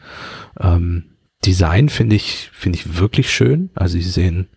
Ähm, 0.59 1.03
Design 1.45 1.89
finde 1.89 2.15
ich, 2.15 2.49
finde 2.53 2.77
ich 2.77 2.97
wirklich 2.97 3.29
schön. 3.31 3.71
Also 3.75 3.97
sie 3.97 4.03
sehen 4.03 4.47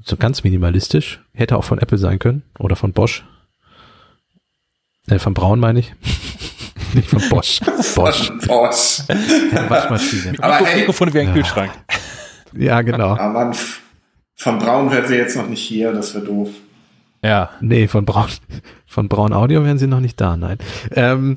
so 0.00 0.16
ganz 0.16 0.44
minimalistisch. 0.44 1.20
Hätte 1.34 1.56
auch 1.56 1.64
von 1.64 1.78
Apple 1.78 1.98
sein 1.98 2.18
können 2.18 2.42
oder 2.58 2.76
von 2.76 2.92
Bosch. 2.92 3.24
Äh, 5.10 5.18
von 5.18 5.34
Braun 5.34 5.60
meine 5.60 5.80
ich. 5.80 5.94
Nicht 6.94 7.08
von 7.08 7.22
Bosch. 7.28 7.60
Bosch. 7.94 8.32
Bosch. 8.46 9.02
Ja, 9.52 9.68
Waschmaschine. 9.68 10.34
Aber 10.40 10.54
Mikro 10.54 10.66
hey, 10.66 10.80
Mikrofon 10.80 11.14
wie 11.14 11.18
ein 11.20 11.26
Ja. 11.28 11.32
Kühlschrank. 11.34 11.70
Ja, 12.54 12.80
genau. 12.82 13.10
aber 13.10 13.28
Mann, 13.28 13.54
von 14.34 14.58
Braun 14.58 14.90
wäre 14.90 15.06
sie 15.06 15.16
jetzt 15.16 15.36
noch 15.36 15.48
nicht 15.48 15.60
hier, 15.60 15.92
das 15.92 16.14
wäre 16.14 16.24
doof. 16.24 16.48
Ja. 17.22 17.50
Nee, 17.60 17.88
von 17.88 18.04
Braun, 18.04 18.28
von 18.86 19.08
Braun 19.08 19.32
Audio 19.32 19.64
wären 19.64 19.78
sie 19.78 19.86
noch 19.86 20.00
nicht 20.00 20.20
da, 20.20 20.36
nein. 20.36 20.58
Ähm, 20.92 21.36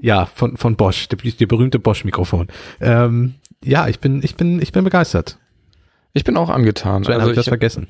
ja, 0.00 0.26
von, 0.26 0.56
von 0.56 0.76
Bosch, 0.76 1.08
die, 1.08 1.32
die 1.32 1.46
berühmte 1.46 1.78
Bosch-Mikrofon. 1.78 2.48
Ähm, 2.80 3.34
ja, 3.64 3.88
ich 3.88 3.98
bin, 3.98 4.22
ich 4.22 4.36
bin, 4.36 4.62
ich 4.62 4.72
bin 4.72 4.84
begeistert. 4.84 5.38
Ich 6.12 6.24
bin 6.24 6.36
auch 6.36 6.48
angetan. 6.48 7.04
Sven, 7.04 7.14
also 7.14 7.30
ich, 7.30 7.36
das 7.36 7.48
vergessen. 7.48 7.88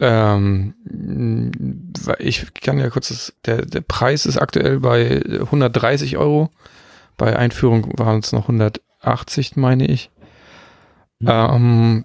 Ähm, 0.00 1.92
ich 2.18 2.54
kann 2.54 2.78
ja 2.78 2.88
kurz, 2.90 3.08
das, 3.08 3.34
der, 3.44 3.66
der 3.66 3.82
Preis 3.82 4.26
ist 4.26 4.38
aktuell 4.38 4.80
bei 4.80 5.22
130 5.24 6.16
Euro. 6.16 6.50
Bei 7.16 7.36
Einführung 7.36 7.98
waren 7.98 8.20
es 8.20 8.32
noch 8.32 8.42
180, 8.42 9.56
meine 9.56 9.86
ich. 9.86 10.10
Mhm. 11.18 11.28
Ähm, 11.28 12.04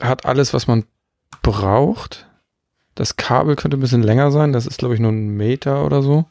hat 0.00 0.26
alles, 0.26 0.52
was 0.52 0.66
man 0.66 0.84
braucht. 1.42 2.26
Das 2.96 3.16
Kabel 3.16 3.54
könnte 3.54 3.76
ein 3.76 3.80
bisschen 3.80 4.02
länger 4.02 4.32
sein. 4.32 4.52
Das 4.52 4.66
ist, 4.66 4.78
glaube 4.78 4.94
ich, 4.94 5.00
nur 5.00 5.12
ein 5.12 5.36
Meter 5.36 5.84
oder 5.84 6.02
so. 6.02 6.24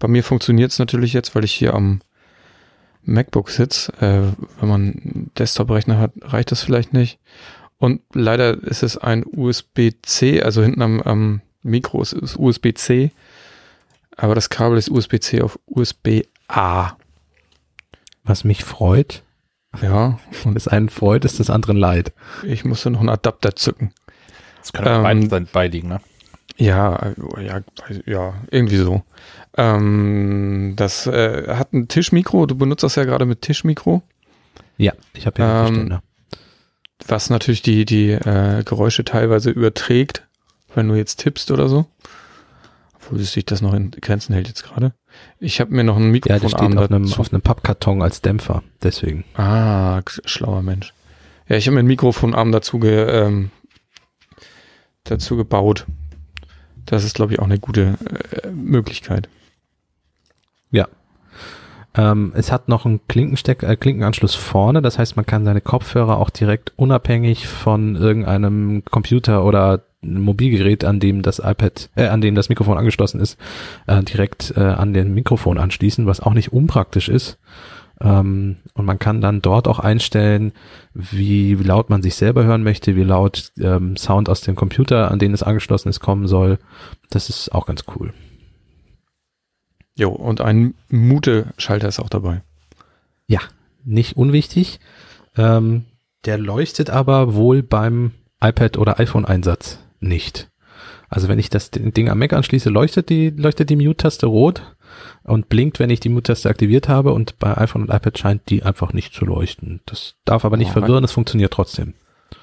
Bei 0.00 0.08
mir 0.08 0.24
funktioniert 0.24 0.72
es 0.72 0.78
natürlich 0.80 1.12
jetzt, 1.12 1.36
weil 1.36 1.44
ich 1.44 1.52
hier 1.52 1.74
am 1.74 2.00
MacBook 3.04 3.50
sitze. 3.50 3.92
Äh, 4.00 4.32
wenn 4.60 4.68
man 4.68 4.80
einen 4.80 5.30
Desktop-Rechner 5.38 5.98
hat, 5.98 6.12
reicht 6.20 6.50
das 6.50 6.62
vielleicht 6.62 6.92
nicht. 6.92 7.20
Und 7.84 8.00
leider 8.14 8.62
ist 8.62 8.82
es 8.82 8.96
ein 8.96 9.24
USB-C, 9.26 10.40
also 10.40 10.62
hinten 10.62 10.80
am, 10.80 11.02
am 11.02 11.42
Mikro 11.62 12.00
ist 12.00 12.14
es 12.14 12.34
USB-C. 12.34 13.10
Aber 14.16 14.34
das 14.34 14.48
Kabel 14.48 14.78
ist 14.78 14.90
USB-C 14.90 15.42
auf 15.42 15.58
USB-A. 15.66 16.96
Was 18.22 18.42
mich 18.42 18.64
freut, 18.64 19.22
Ja, 19.82 20.18
und 20.46 20.54
das 20.54 20.66
einen 20.66 20.88
freut, 20.88 21.26
ist 21.26 21.40
das 21.40 21.50
anderen 21.50 21.76
leid. 21.76 22.14
ich 22.42 22.64
musste 22.64 22.88
noch 22.88 23.00
einen 23.00 23.10
Adapter 23.10 23.54
zücken. 23.54 23.92
Das 24.60 24.72
kann 24.72 24.86
auch 24.86 24.96
Ähm, 24.96 25.02
beides 25.02 25.28
dann 25.28 25.46
beiliegen, 25.52 25.88
ne? 25.90 26.00
Ja, 26.56 27.12
ja, 27.38 27.60
ja, 28.06 28.34
irgendwie 28.50 28.76
so. 28.78 29.02
Ähm, 29.58 30.72
das 30.76 31.06
äh, 31.06 31.54
hat 31.54 31.74
ein 31.74 31.88
Tischmikro, 31.88 32.46
du 32.46 32.54
benutzt 32.54 32.82
das 32.82 32.94
ja 32.94 33.04
gerade 33.04 33.26
mit 33.26 33.42
Tischmikro, 33.42 34.02
Ja, 34.78 34.94
ich 35.12 35.26
habe 35.26 35.42
ja 35.42 35.44
Ähm, 35.44 35.50
einen 35.50 35.66
Verständner. 35.66 36.02
Was 37.06 37.30
natürlich 37.30 37.62
die, 37.62 37.84
die 37.84 38.10
äh, 38.10 38.62
Geräusche 38.64 39.04
teilweise 39.04 39.50
überträgt, 39.50 40.26
wenn 40.74 40.88
du 40.88 40.94
jetzt 40.94 41.16
tippst 41.16 41.50
oder 41.50 41.68
so. 41.68 41.86
Obwohl 42.94 43.18
sich 43.18 43.44
das 43.44 43.60
noch 43.60 43.74
in 43.74 43.90
Grenzen 43.90 44.32
hält 44.32 44.48
jetzt 44.48 44.64
gerade. 44.64 44.94
Ich 45.38 45.60
habe 45.60 45.74
mir 45.74 45.84
noch 45.84 45.96
einen 45.96 46.14
Ja, 46.14 46.38
der 46.38 46.48
steht 46.48 46.60
Mikrofonarm 46.62 46.78
auf 46.78 46.90
einem, 46.90 47.12
auf 47.12 47.32
einem 47.32 47.42
Pappkarton 47.42 48.02
als 48.02 48.22
Dämpfer, 48.22 48.62
deswegen. 48.82 49.24
Ah, 49.34 50.00
schlauer 50.24 50.62
Mensch. 50.62 50.94
Ja, 51.48 51.56
ich 51.56 51.66
habe 51.66 51.74
mir 51.74 51.80
einen 51.80 51.88
Mikrofonarm 51.88 52.52
dazu, 52.52 52.78
ge, 52.78 53.04
ähm, 53.08 53.50
dazu 55.04 55.36
gebaut. 55.36 55.86
Das 56.86 57.04
ist, 57.04 57.14
glaube 57.14 57.32
ich, 57.32 57.38
auch 57.38 57.44
eine 57.44 57.58
gute 57.58 57.98
äh, 58.42 58.50
Möglichkeit. 58.50 59.28
Ähm, 61.96 62.32
es 62.34 62.50
hat 62.50 62.68
noch 62.68 62.86
einen 62.86 63.06
Klinkensteck, 63.06 63.62
äh, 63.62 63.76
Klinkenanschluss 63.76 64.34
vorne, 64.34 64.82
das 64.82 64.98
heißt, 64.98 65.16
man 65.16 65.26
kann 65.26 65.44
seine 65.44 65.60
Kopfhörer 65.60 66.18
auch 66.18 66.30
direkt 66.30 66.72
unabhängig 66.76 67.46
von 67.46 67.94
irgendeinem 67.96 68.84
Computer 68.84 69.44
oder 69.44 69.84
Mobilgerät, 70.02 70.84
an 70.84 71.00
dem 71.00 71.22
das 71.22 71.38
iPad, 71.38 71.90
äh, 71.94 72.06
an 72.06 72.20
dem 72.20 72.34
das 72.34 72.48
Mikrofon 72.48 72.78
angeschlossen 72.78 73.20
ist, 73.20 73.38
äh, 73.86 74.02
direkt 74.02 74.52
äh, 74.56 74.60
an 74.60 74.92
den 74.92 75.14
Mikrofon 75.14 75.56
anschließen, 75.56 76.06
was 76.06 76.20
auch 76.20 76.34
nicht 76.34 76.52
unpraktisch 76.52 77.08
ist. 77.08 77.38
Ähm, 78.00 78.56
und 78.74 78.84
man 78.84 78.98
kann 78.98 79.20
dann 79.20 79.40
dort 79.40 79.68
auch 79.68 79.78
einstellen, 79.78 80.52
wie 80.94 81.54
laut 81.54 81.90
man 81.90 82.02
sich 82.02 82.16
selber 82.16 82.44
hören 82.44 82.64
möchte, 82.64 82.96
wie 82.96 83.04
laut 83.04 83.52
ähm, 83.60 83.96
Sound 83.96 84.28
aus 84.28 84.40
dem 84.40 84.56
Computer, 84.56 85.10
an 85.10 85.20
den 85.20 85.32
es 85.32 85.44
angeschlossen 85.44 85.88
ist, 85.88 86.00
kommen 86.00 86.26
soll. 86.26 86.58
Das 87.10 87.28
ist 87.28 87.52
auch 87.52 87.66
ganz 87.66 87.84
cool. 87.96 88.12
Jo, 89.96 90.10
und 90.10 90.40
ein 90.40 90.74
Mute-Schalter 90.88 91.88
ist 91.88 92.00
auch 92.00 92.08
dabei. 92.08 92.42
Ja, 93.26 93.40
nicht 93.84 94.16
unwichtig. 94.16 94.80
Ähm, 95.36 95.84
der 96.24 96.38
leuchtet 96.38 96.90
aber 96.90 97.34
wohl 97.34 97.62
beim 97.62 98.12
iPad 98.40 98.76
oder 98.76 98.98
iPhone-Einsatz 98.98 99.78
nicht. 100.00 100.48
Also 101.08 101.28
wenn 101.28 101.38
ich 101.38 101.48
das 101.50 101.70
Ding 101.70 102.08
am 102.08 102.18
Mac 102.18 102.32
anschließe, 102.32 102.70
leuchtet 102.70 103.08
die, 103.08 103.30
leuchtet 103.30 103.70
die 103.70 103.76
Mute-Taste 103.76 104.26
rot 104.26 104.62
und 105.22 105.48
blinkt, 105.48 105.78
wenn 105.78 105.90
ich 105.90 106.00
die 106.00 106.08
Mute-Taste 106.08 106.48
aktiviert 106.48 106.88
habe 106.88 107.12
und 107.12 107.38
bei 107.38 107.56
iPhone 107.56 107.82
und 107.82 107.90
iPad 107.94 108.18
scheint 108.18 108.48
die 108.48 108.62
einfach 108.64 108.92
nicht 108.92 109.14
zu 109.14 109.24
leuchten. 109.24 109.80
Das 109.86 110.14
darf 110.24 110.44
aber 110.44 110.56
nicht 110.56 110.70
Oh, 110.70 110.80
verwirren, 110.80 111.04
es 111.04 111.12
funktioniert 111.12 111.52
trotzdem. 111.52 111.94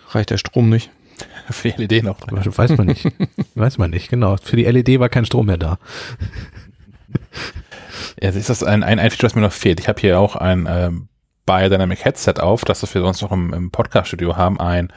Reicht 0.10 0.30
der 0.30 0.38
Strom 0.38 0.70
nicht? 0.70 0.90
Für 1.50 1.70
die 1.70 1.86
LED 1.86 2.04
noch. 2.04 2.18
Weiß 2.30 2.78
man 2.78 2.88
nicht. 2.88 3.08
Weiß 3.56 3.78
man 3.78 3.90
nicht, 3.92 4.10
genau. 4.10 4.38
Für 4.42 4.56
die 4.56 4.64
LED 4.64 5.00
war 5.00 5.10
kein 5.10 5.26
Strom 5.26 5.48
mehr 5.48 5.58
da. 5.58 5.78
Ja, 8.22 8.30
ist 8.30 8.50
das 8.50 8.64
ein, 8.64 8.84
ein, 8.84 9.00
ein 9.00 9.10
Feature, 9.10 9.30
was 9.30 9.36
mir 9.36 9.42
noch 9.42 9.52
fehlt. 9.52 9.80
Ich 9.80 9.88
habe 9.88 10.00
hier 10.00 10.20
auch 10.20 10.36
ein 10.36 10.68
ähm, 10.70 11.08
Biodynamic 11.46 12.06
Headset 12.06 12.36
auf, 12.40 12.66
das 12.66 12.82
wir 12.94 13.02
sonst 13.02 13.22
noch 13.22 13.32
im, 13.32 13.54
im 13.54 13.72
Podcast-Studio 13.72 14.38
haben, 14.38 14.60
ein 14.60 14.92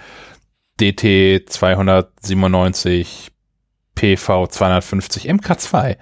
DT 0.81 1.49
297 1.49 3.31
PV 3.95 4.47
250 4.49 5.31
MK2. 5.31 5.97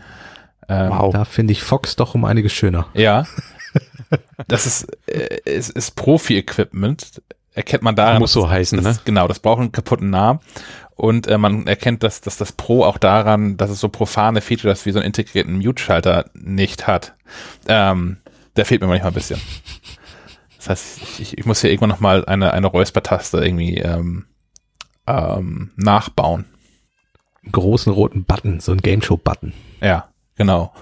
Ähm, 0.68 0.90
Wow. 0.90 1.12
Da 1.12 1.24
finde 1.24 1.52
ich 1.52 1.62
Fox 1.62 1.96
doch 1.96 2.14
um 2.14 2.24
einiges 2.24 2.52
schöner. 2.52 2.86
Ja. 2.94 3.26
Das 4.48 4.66
ist, 4.66 4.86
äh, 5.06 5.38
ist, 5.44 5.70
ist 5.70 5.92
Profi-Equipment. 5.92 7.22
Erkennt 7.54 7.82
man 7.82 7.94
daran. 7.94 8.18
Muss 8.18 8.32
so 8.32 8.48
heißen, 8.48 8.82
das, 8.82 8.96
ne? 8.96 9.02
Genau, 9.04 9.28
das 9.28 9.38
braucht 9.40 9.60
einen 9.60 9.72
kaputten 9.72 10.10
Namen. 10.10 10.40
Und 10.94 11.26
äh, 11.26 11.38
man 11.38 11.66
erkennt, 11.66 12.02
dass, 12.02 12.20
dass 12.20 12.36
das 12.36 12.52
Pro 12.52 12.84
auch 12.84 12.98
daran, 12.98 13.56
dass 13.56 13.70
es 13.70 13.80
so 13.80 13.88
profane 13.88 14.40
Features 14.40 14.86
wie 14.86 14.92
so 14.92 14.98
einen 14.98 15.06
integrierten 15.06 15.58
Mute-Schalter 15.58 16.30
nicht 16.34 16.86
hat. 16.86 17.14
Ähm, 17.66 18.18
der 18.56 18.66
fehlt 18.66 18.80
mir 18.82 18.86
manchmal 18.86 19.10
ein 19.10 19.14
bisschen. 19.14 19.40
Das 20.58 20.68
heißt, 20.68 21.00
ich, 21.18 21.38
ich 21.38 21.46
muss 21.46 21.60
hier 21.60 21.70
irgendwann 21.70 21.88
nochmal 21.88 22.24
eine, 22.26 22.52
eine 22.52 22.66
Räuspertaste 22.66 23.38
irgendwie 23.38 23.78
ähm, 23.78 24.26
ähm, 25.06 25.72
nachbauen. 25.76 26.44
Großen 27.50 27.92
roten 27.92 28.24
Button, 28.24 28.60
so 28.60 28.70
ein 28.70 28.78
Game 28.78 29.02
Show 29.02 29.16
Button. 29.16 29.52
Ja, 29.80 30.08
genau. 30.36 30.72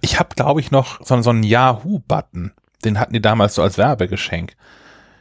Ich 0.00 0.18
habe, 0.18 0.34
glaube 0.34 0.60
ich, 0.60 0.70
noch 0.70 1.04
so, 1.04 1.20
so 1.22 1.30
einen 1.30 1.42
Yahoo-Button. 1.42 2.52
Den 2.84 2.98
hatten 2.98 3.12
die 3.12 3.22
damals 3.22 3.54
so 3.54 3.62
als 3.62 3.78
Werbegeschenk. 3.78 4.56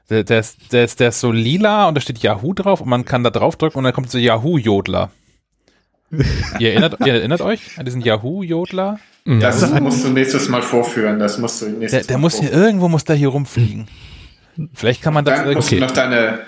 Der, 0.09 0.23
der, 0.23 0.39
ist, 0.39 0.71
der, 0.71 0.83
ist, 0.85 0.99
der 0.99 1.09
ist 1.09 1.19
so 1.19 1.31
lila 1.31 1.87
und 1.87 1.95
da 1.95 2.01
steht 2.01 2.19
Yahoo 2.19 2.53
drauf 2.53 2.81
und 2.81 2.89
man 2.89 3.05
kann 3.05 3.23
da 3.23 3.31
drauf 3.31 3.55
drücken 3.55 3.79
und 3.79 3.83
dann 3.85 3.93
kommt 3.93 4.11
so 4.11 4.17
Yahoo-Jodler. 4.19 5.11
ihr, 6.59 6.69
erinnert, 6.71 6.99
ihr 7.05 7.13
erinnert 7.13 7.41
euch 7.41 7.77
an 7.79 7.85
diesen 7.85 8.01
Yahoo-Jodler? 8.01 8.99
Das 9.25 9.71
musst 9.79 10.05
du 10.05 10.09
nächstes 10.09 10.49
Mal 10.49 10.61
vorführen. 10.61 11.17
Das 11.17 11.39
musst 11.39 11.59
du 11.63 11.65
nächstes 11.69 11.91
Der, 11.91 12.03
der 12.03 12.17
Mal 12.17 12.21
muss 12.21 12.33
hier, 12.33 12.43
vorführen. 12.49 12.65
irgendwo 12.67 12.87
muss 12.89 13.03
der 13.05 13.15
hier 13.15 13.29
rumfliegen. 13.29 13.87
Vielleicht 14.73 15.01
kann 15.01 15.15
man 15.15 15.25
das 15.25 15.39
Dann 15.39 15.53
musst 15.55 15.71
irgendwie. 15.71 15.79
du 15.79 15.87
noch 15.87 15.91
deine, 15.91 16.39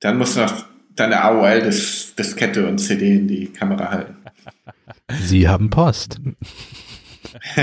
dann 0.00 0.18
musst 0.18 0.36
du 0.36 0.40
noch 0.40 0.52
deine 0.94 1.22
AOL-Diskette 1.24 2.68
und 2.68 2.76
CD 2.78 3.16
in 3.16 3.28
die 3.28 3.46
Kamera 3.46 3.90
halten. 3.90 4.16
Sie 5.22 5.48
haben 5.48 5.70
Post. 5.70 6.20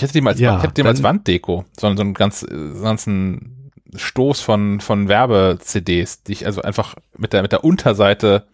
Ich 0.00 0.02
hätte 0.02 0.14
die 0.14 0.22
mal 0.22 0.30
als, 0.30 0.40
Ja, 0.40 0.56
ich 0.56 0.62
hätte 0.62 0.82
mal 0.82 0.88
als 0.88 1.02
Wanddeko, 1.02 1.66
so, 1.78 1.94
so 1.94 2.00
einen 2.00 2.14
ganz, 2.14 2.42
äh, 2.42 2.80
ganzen 2.82 3.70
Stoß 3.94 4.40
von, 4.40 4.80
von 4.80 5.08
Werbe-CDs, 5.08 6.22
die 6.22 6.32
ich 6.32 6.46
also 6.46 6.62
einfach 6.62 6.94
mit 7.18 7.34
der, 7.34 7.42
mit 7.42 7.52
der 7.52 7.64
Unterseite 7.64 8.46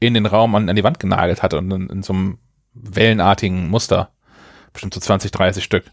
in 0.00 0.14
den 0.14 0.24
Raum 0.24 0.54
an, 0.54 0.70
an 0.70 0.76
die 0.76 0.84
Wand 0.84 0.98
genagelt 0.98 1.42
hatte 1.42 1.58
und 1.58 1.70
in, 1.70 1.90
in 1.90 2.02
so 2.02 2.14
einem 2.14 2.38
wellenartigen 2.72 3.68
Muster. 3.68 4.08
Bestimmt 4.72 4.94
so 4.94 5.00
20, 5.00 5.32
30 5.32 5.62
Stück. 5.62 5.84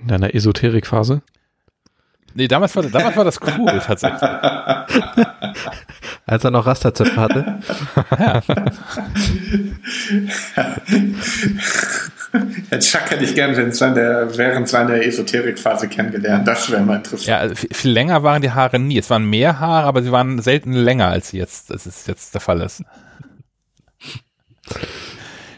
In 0.00 0.08
deiner 0.08 0.34
Esoterikphase? 0.34 1.20
Nee, 2.34 2.48
damals 2.48 2.76
war, 2.76 2.82
damals 2.84 3.16
war 3.16 3.24
das 3.24 3.40
cool, 3.40 3.80
tatsächlich. 3.84 4.22
Als 6.26 6.44
er 6.44 6.50
noch 6.50 6.66
Rasterzöpfe 6.66 7.20
hatte. 7.20 7.58
Herr 12.70 12.78
Chuck 12.78 13.10
hätte 13.10 13.24
ich 13.24 13.34
gerne 13.34 13.56
während 13.56 13.74
seiner, 13.74 14.36
während 14.36 14.68
seiner 14.68 15.02
Esoterikphase 15.02 15.88
kennengelernt. 15.88 16.46
Das 16.46 16.70
wäre 16.70 16.82
mal 16.82 16.96
interessant. 16.96 17.26
Ja, 17.26 17.38
also 17.38 17.54
viel, 17.56 17.90
länger 17.90 18.22
waren 18.22 18.42
die 18.42 18.52
Haare 18.52 18.78
nie. 18.78 18.98
Es 18.98 19.10
waren 19.10 19.28
mehr 19.28 19.58
Haare, 19.58 19.86
aber 19.86 20.02
sie 20.02 20.12
waren 20.12 20.40
selten 20.40 20.72
länger, 20.72 21.08
als 21.08 21.30
sie 21.30 21.38
jetzt, 21.38 21.70
das 21.70 21.86
ist 21.86 22.06
jetzt 22.06 22.32
der 22.34 22.40
Fall 22.40 22.60
ist. 22.60 22.84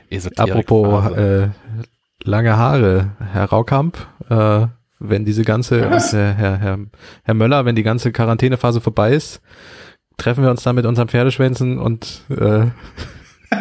Esoterik. 0.08 0.50
Apropos 0.50 1.16
äh, 1.16 1.48
lange 2.24 2.56
Haare, 2.56 3.10
Herr 3.32 3.44
Raukamp, 3.46 3.98
äh, 4.30 4.66
wenn 5.08 5.24
diese 5.24 5.42
ganze, 5.42 5.80
äh, 5.80 6.32
Herr, 6.34 6.58
Herr, 6.58 6.78
Herr 7.24 7.34
Möller, 7.34 7.64
wenn 7.64 7.74
die 7.76 7.82
ganze 7.82 8.12
Quarantänephase 8.12 8.80
vorbei 8.80 9.12
ist, 9.12 9.40
treffen 10.16 10.44
wir 10.44 10.50
uns 10.50 10.62
dann 10.62 10.74
mit 10.76 10.86
unseren 10.86 11.08
Pferdeschwänzen 11.08 11.78
und 11.78 12.22
äh, 12.30 12.66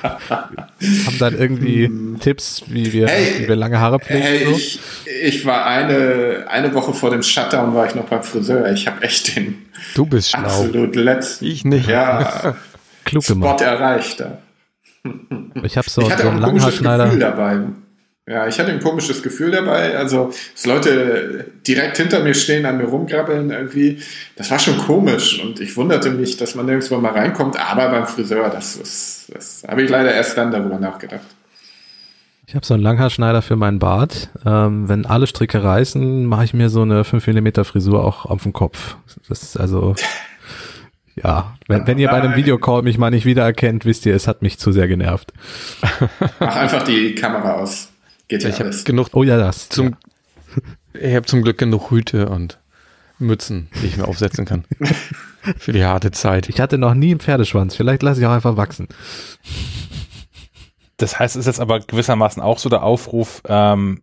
haben 0.00 1.18
dann 1.18 1.38
irgendwie 1.38 1.90
Tipps, 2.20 2.64
wie 2.68 2.92
wir, 2.92 3.08
Hey, 3.08 3.42
wie 3.42 3.48
wir 3.48 3.56
lange 3.56 3.78
Haare 3.80 3.98
pflegen. 4.00 4.22
Hey, 4.22 4.44
so. 4.44 4.50
ich, 4.52 4.80
ich 5.22 5.46
war 5.46 5.64
eine, 5.66 6.46
eine 6.48 6.72
Woche 6.74 6.92
vor 6.92 7.10
dem 7.10 7.22
Shutdown 7.22 7.74
war 7.74 7.86
ich 7.86 7.94
noch 7.94 8.04
beim 8.04 8.22
Friseur. 8.22 8.70
Ich 8.72 8.86
habe 8.86 9.02
echt 9.02 9.36
den 9.36 9.56
Du 9.94 10.06
bist 10.06 10.30
schlau. 10.30 10.40
absolut 10.42 10.94
letzten 10.96 11.44
Ich 11.46 11.64
nicht. 11.64 11.88
ja, 11.88 12.54
Klug 13.04 13.24
Spot 13.24 13.34
gemacht. 13.34 13.60
erreicht. 13.60 14.22
Ich 15.62 15.76
habe 15.78 15.88
so, 15.88 16.02
ich 16.02 16.10
hatte 16.10 16.22
so 16.24 16.28
einen 16.28 16.38
ein 16.38 16.44
komisches 16.44 16.70
Gefühl 16.78 16.86
Langhaarschneider. 16.86 17.30
dabei. 17.30 17.58
Ja, 18.30 18.46
ich 18.46 18.60
hatte 18.60 18.70
ein 18.70 18.78
komisches 18.78 19.24
Gefühl 19.24 19.50
dabei. 19.50 19.96
Also, 19.96 20.32
dass 20.54 20.64
Leute 20.64 21.46
direkt 21.66 21.96
hinter 21.96 22.22
mir 22.22 22.34
stehen, 22.34 22.64
an 22.64 22.76
mir 22.76 22.84
rumgrabbeln 22.84 23.50
irgendwie. 23.50 23.98
Das 24.36 24.52
war 24.52 24.60
schon 24.60 24.78
komisch 24.78 25.42
und 25.42 25.58
ich 25.58 25.76
wunderte 25.76 26.10
mich, 26.10 26.36
dass 26.36 26.54
man 26.54 26.66
nirgendwo 26.66 26.96
mal 26.98 27.10
reinkommt. 27.10 27.58
Aber 27.58 27.88
beim 27.88 28.06
Friseur, 28.06 28.48
das 28.48 28.76
ist, 28.76 29.32
das 29.34 29.64
habe 29.66 29.82
ich 29.82 29.90
leider 29.90 30.14
erst 30.14 30.38
dann 30.38 30.52
darüber 30.52 30.78
nachgedacht. 30.78 31.26
Ich 32.46 32.54
habe 32.54 32.64
so 32.64 32.74
einen 32.74 32.84
Langhaarschneider 32.84 33.42
für 33.42 33.56
meinen 33.56 33.80
Bart. 33.80 34.28
Ähm, 34.46 34.88
wenn 34.88 35.06
alle 35.06 35.26
Stricke 35.26 35.64
reißen, 35.64 36.24
mache 36.24 36.44
ich 36.44 36.54
mir 36.54 36.68
so 36.68 36.82
eine 36.82 37.02
5 37.02 37.26
mm 37.26 37.64
Frisur 37.64 38.04
auch 38.04 38.26
auf 38.26 38.44
den 38.44 38.52
Kopf. 38.52 38.94
Das 39.28 39.42
ist 39.42 39.58
also, 39.58 39.96
ja, 41.16 41.56
wenn, 41.66 41.84
wenn 41.88 41.98
ihr 41.98 42.08
bei 42.08 42.22
einem 42.22 42.36
Videocall 42.36 42.82
mich 42.82 42.96
mal 42.96 43.10
nicht 43.10 43.26
wiedererkennt, 43.26 43.84
wisst 43.84 44.06
ihr, 44.06 44.14
es 44.14 44.28
hat 44.28 44.40
mich 44.40 44.60
zu 44.60 44.70
sehr 44.70 44.86
genervt. 44.86 45.32
Mach 46.38 46.54
einfach 46.54 46.84
die 46.84 47.16
Kamera 47.16 47.54
aus. 47.54 47.89
Geht 48.30 48.44
ja 48.44 48.48
Ich 48.48 48.54
habe 48.54 48.66
alles. 48.66 48.84
genug 48.84 49.08
Oh 49.12 49.24
ja, 49.24 49.36
das. 49.36 49.68
zum, 49.68 49.96
ich 50.94 51.14
habe 51.14 51.26
zum 51.26 51.42
Glück 51.42 51.58
genug 51.58 51.90
Hüte 51.90 52.28
und 52.28 52.60
Mützen, 53.18 53.68
die 53.82 53.86
ich 53.86 53.96
mir 53.96 54.06
aufsetzen 54.06 54.46
kann. 54.46 54.64
Für 55.58 55.72
die 55.72 55.84
harte 55.84 56.12
Zeit. 56.12 56.48
Ich 56.48 56.60
hatte 56.60 56.78
noch 56.78 56.94
nie 56.94 57.10
einen 57.10 57.20
Pferdeschwanz. 57.20 57.74
Vielleicht 57.74 58.02
lasse 58.02 58.20
ich 58.20 58.26
auch 58.26 58.32
einfach 58.32 58.56
wachsen. 58.56 58.86
Das 60.96 61.18
heißt, 61.18 61.34
es 61.34 61.40
ist 61.40 61.46
jetzt 61.46 61.60
aber 61.60 61.80
gewissermaßen 61.80 62.40
auch 62.40 62.58
so 62.58 62.68
der 62.68 62.84
Aufruf, 62.84 63.42
ähm, 63.46 64.02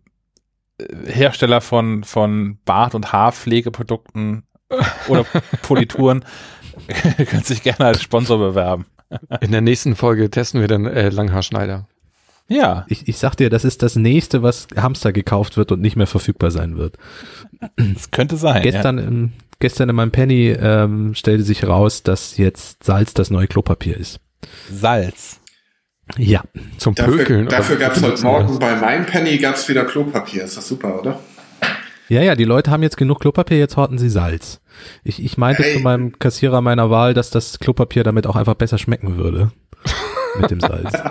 Hersteller 1.06 1.60
von, 1.60 2.04
von 2.04 2.58
Bart- 2.64 2.94
und 2.94 3.12
Haarpflegeprodukten 3.12 4.44
oder 5.08 5.24
Polituren 5.62 6.24
können 7.26 7.44
sich 7.44 7.62
gerne 7.62 7.86
als 7.86 8.02
Sponsor 8.02 8.38
bewerben. 8.38 8.84
In 9.40 9.52
der 9.52 9.62
nächsten 9.62 9.96
Folge 9.96 10.30
testen 10.30 10.60
wir 10.60 10.68
dann 10.68 10.84
äh, 10.84 11.08
Langhaarschneider. 11.08 11.88
Ja, 12.48 12.86
Ich, 12.88 13.06
ich 13.08 13.18
sag 13.18 13.34
dir, 13.36 13.50
das 13.50 13.64
ist 13.64 13.82
das 13.82 13.94
nächste, 13.96 14.42
was 14.42 14.68
Hamster 14.76 15.12
gekauft 15.12 15.56
wird 15.56 15.70
und 15.72 15.80
nicht 15.80 15.96
mehr 15.96 16.06
verfügbar 16.06 16.50
sein 16.50 16.76
wird. 16.78 16.96
das 17.76 18.10
könnte 18.10 18.36
sein. 18.36 18.62
Gestern, 18.62 18.98
im, 18.98 19.32
gestern 19.60 19.88
in 19.90 19.96
meinem 19.96 20.10
Penny 20.12 20.48
ähm, 20.58 21.14
stellte 21.14 21.42
sich 21.44 21.66
raus, 21.66 22.02
dass 22.02 22.38
jetzt 22.38 22.84
Salz 22.84 23.12
das 23.14 23.30
neue 23.30 23.46
Klopapier 23.48 23.96
ist. 23.96 24.20
ja. 24.70 24.76
Salz. 24.76 25.40
Ja. 26.16 26.42
Zum 26.78 26.94
Dafür, 26.94 27.16
Pökeln. 27.18 27.48
dafür 27.48 27.76
gab 27.76 27.94
es 27.94 28.02
heute 28.02 28.22
Morgen 28.22 28.58
bei 28.58 28.74
meinem 28.76 29.04
Penny 29.04 29.36
gab's 29.36 29.68
wieder 29.68 29.84
Klopapier. 29.84 30.44
Ist 30.44 30.56
das 30.56 30.66
super, 30.66 30.98
oder? 31.00 31.20
Ja, 32.08 32.22
ja, 32.22 32.34
die 32.34 32.44
Leute 32.44 32.70
haben 32.70 32.82
jetzt 32.82 32.96
genug 32.96 33.20
Klopapier, 33.20 33.58
jetzt 33.58 33.76
horten 33.76 33.98
sie 33.98 34.08
Salz. 34.08 34.62
Ich, 35.04 35.22
ich 35.22 35.36
meinte 35.36 35.62
Hey. 35.64 35.74
zu 35.74 35.80
meinem 35.80 36.18
Kassierer 36.18 36.62
meiner 36.62 36.88
Wahl, 36.88 37.12
dass 37.12 37.28
das 37.28 37.58
Klopapier 37.58 38.04
damit 38.04 38.26
auch 38.26 38.36
einfach 38.36 38.54
besser 38.54 38.78
schmecken 38.78 39.18
würde. 39.18 39.52
Mit 40.40 40.50
dem 40.50 40.60
Salz. 40.60 40.94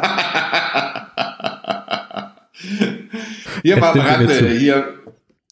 Hier 3.64 3.76
Er 3.76 3.80
mal 3.80 3.92
am 3.92 4.00
Rande, 4.00 4.50
hier, 4.50 4.94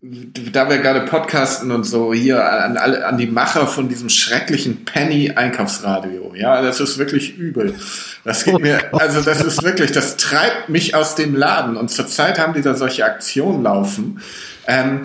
da 0.01 0.69
wir 0.69 0.77
gerade 0.77 1.01
podcasten 1.01 1.71
und 1.71 1.83
so, 1.83 2.13
hier 2.13 2.43
an, 2.43 2.77
alle, 2.77 3.05
an 3.05 3.17
die 3.17 3.27
Macher 3.27 3.67
von 3.67 3.89
diesem 3.89 4.09
schrecklichen 4.09 4.85
Penny-Einkaufsradio. 4.85 6.33
Ja, 6.35 6.61
das 6.61 6.79
ist 6.79 6.97
wirklich 6.97 7.37
übel. 7.37 7.75
Das 8.23 8.43
geht 8.43 8.55
Oh 8.55 8.59
mir, 8.59 8.79
Gott. 8.91 9.01
also 9.01 9.21
das 9.21 9.41
ist 9.41 9.63
wirklich, 9.63 9.91
das 9.91 10.17
treibt 10.17 10.69
mich 10.69 10.95
aus 10.95 11.15
dem 11.15 11.35
Laden. 11.35 11.77
Und 11.77 11.89
zurzeit 11.89 12.39
haben 12.39 12.53
die 12.53 12.61
da 12.61 12.75
solche 12.75 13.05
Aktionen 13.05 13.63
laufen. 13.63 14.21
Ähm, 14.67 15.01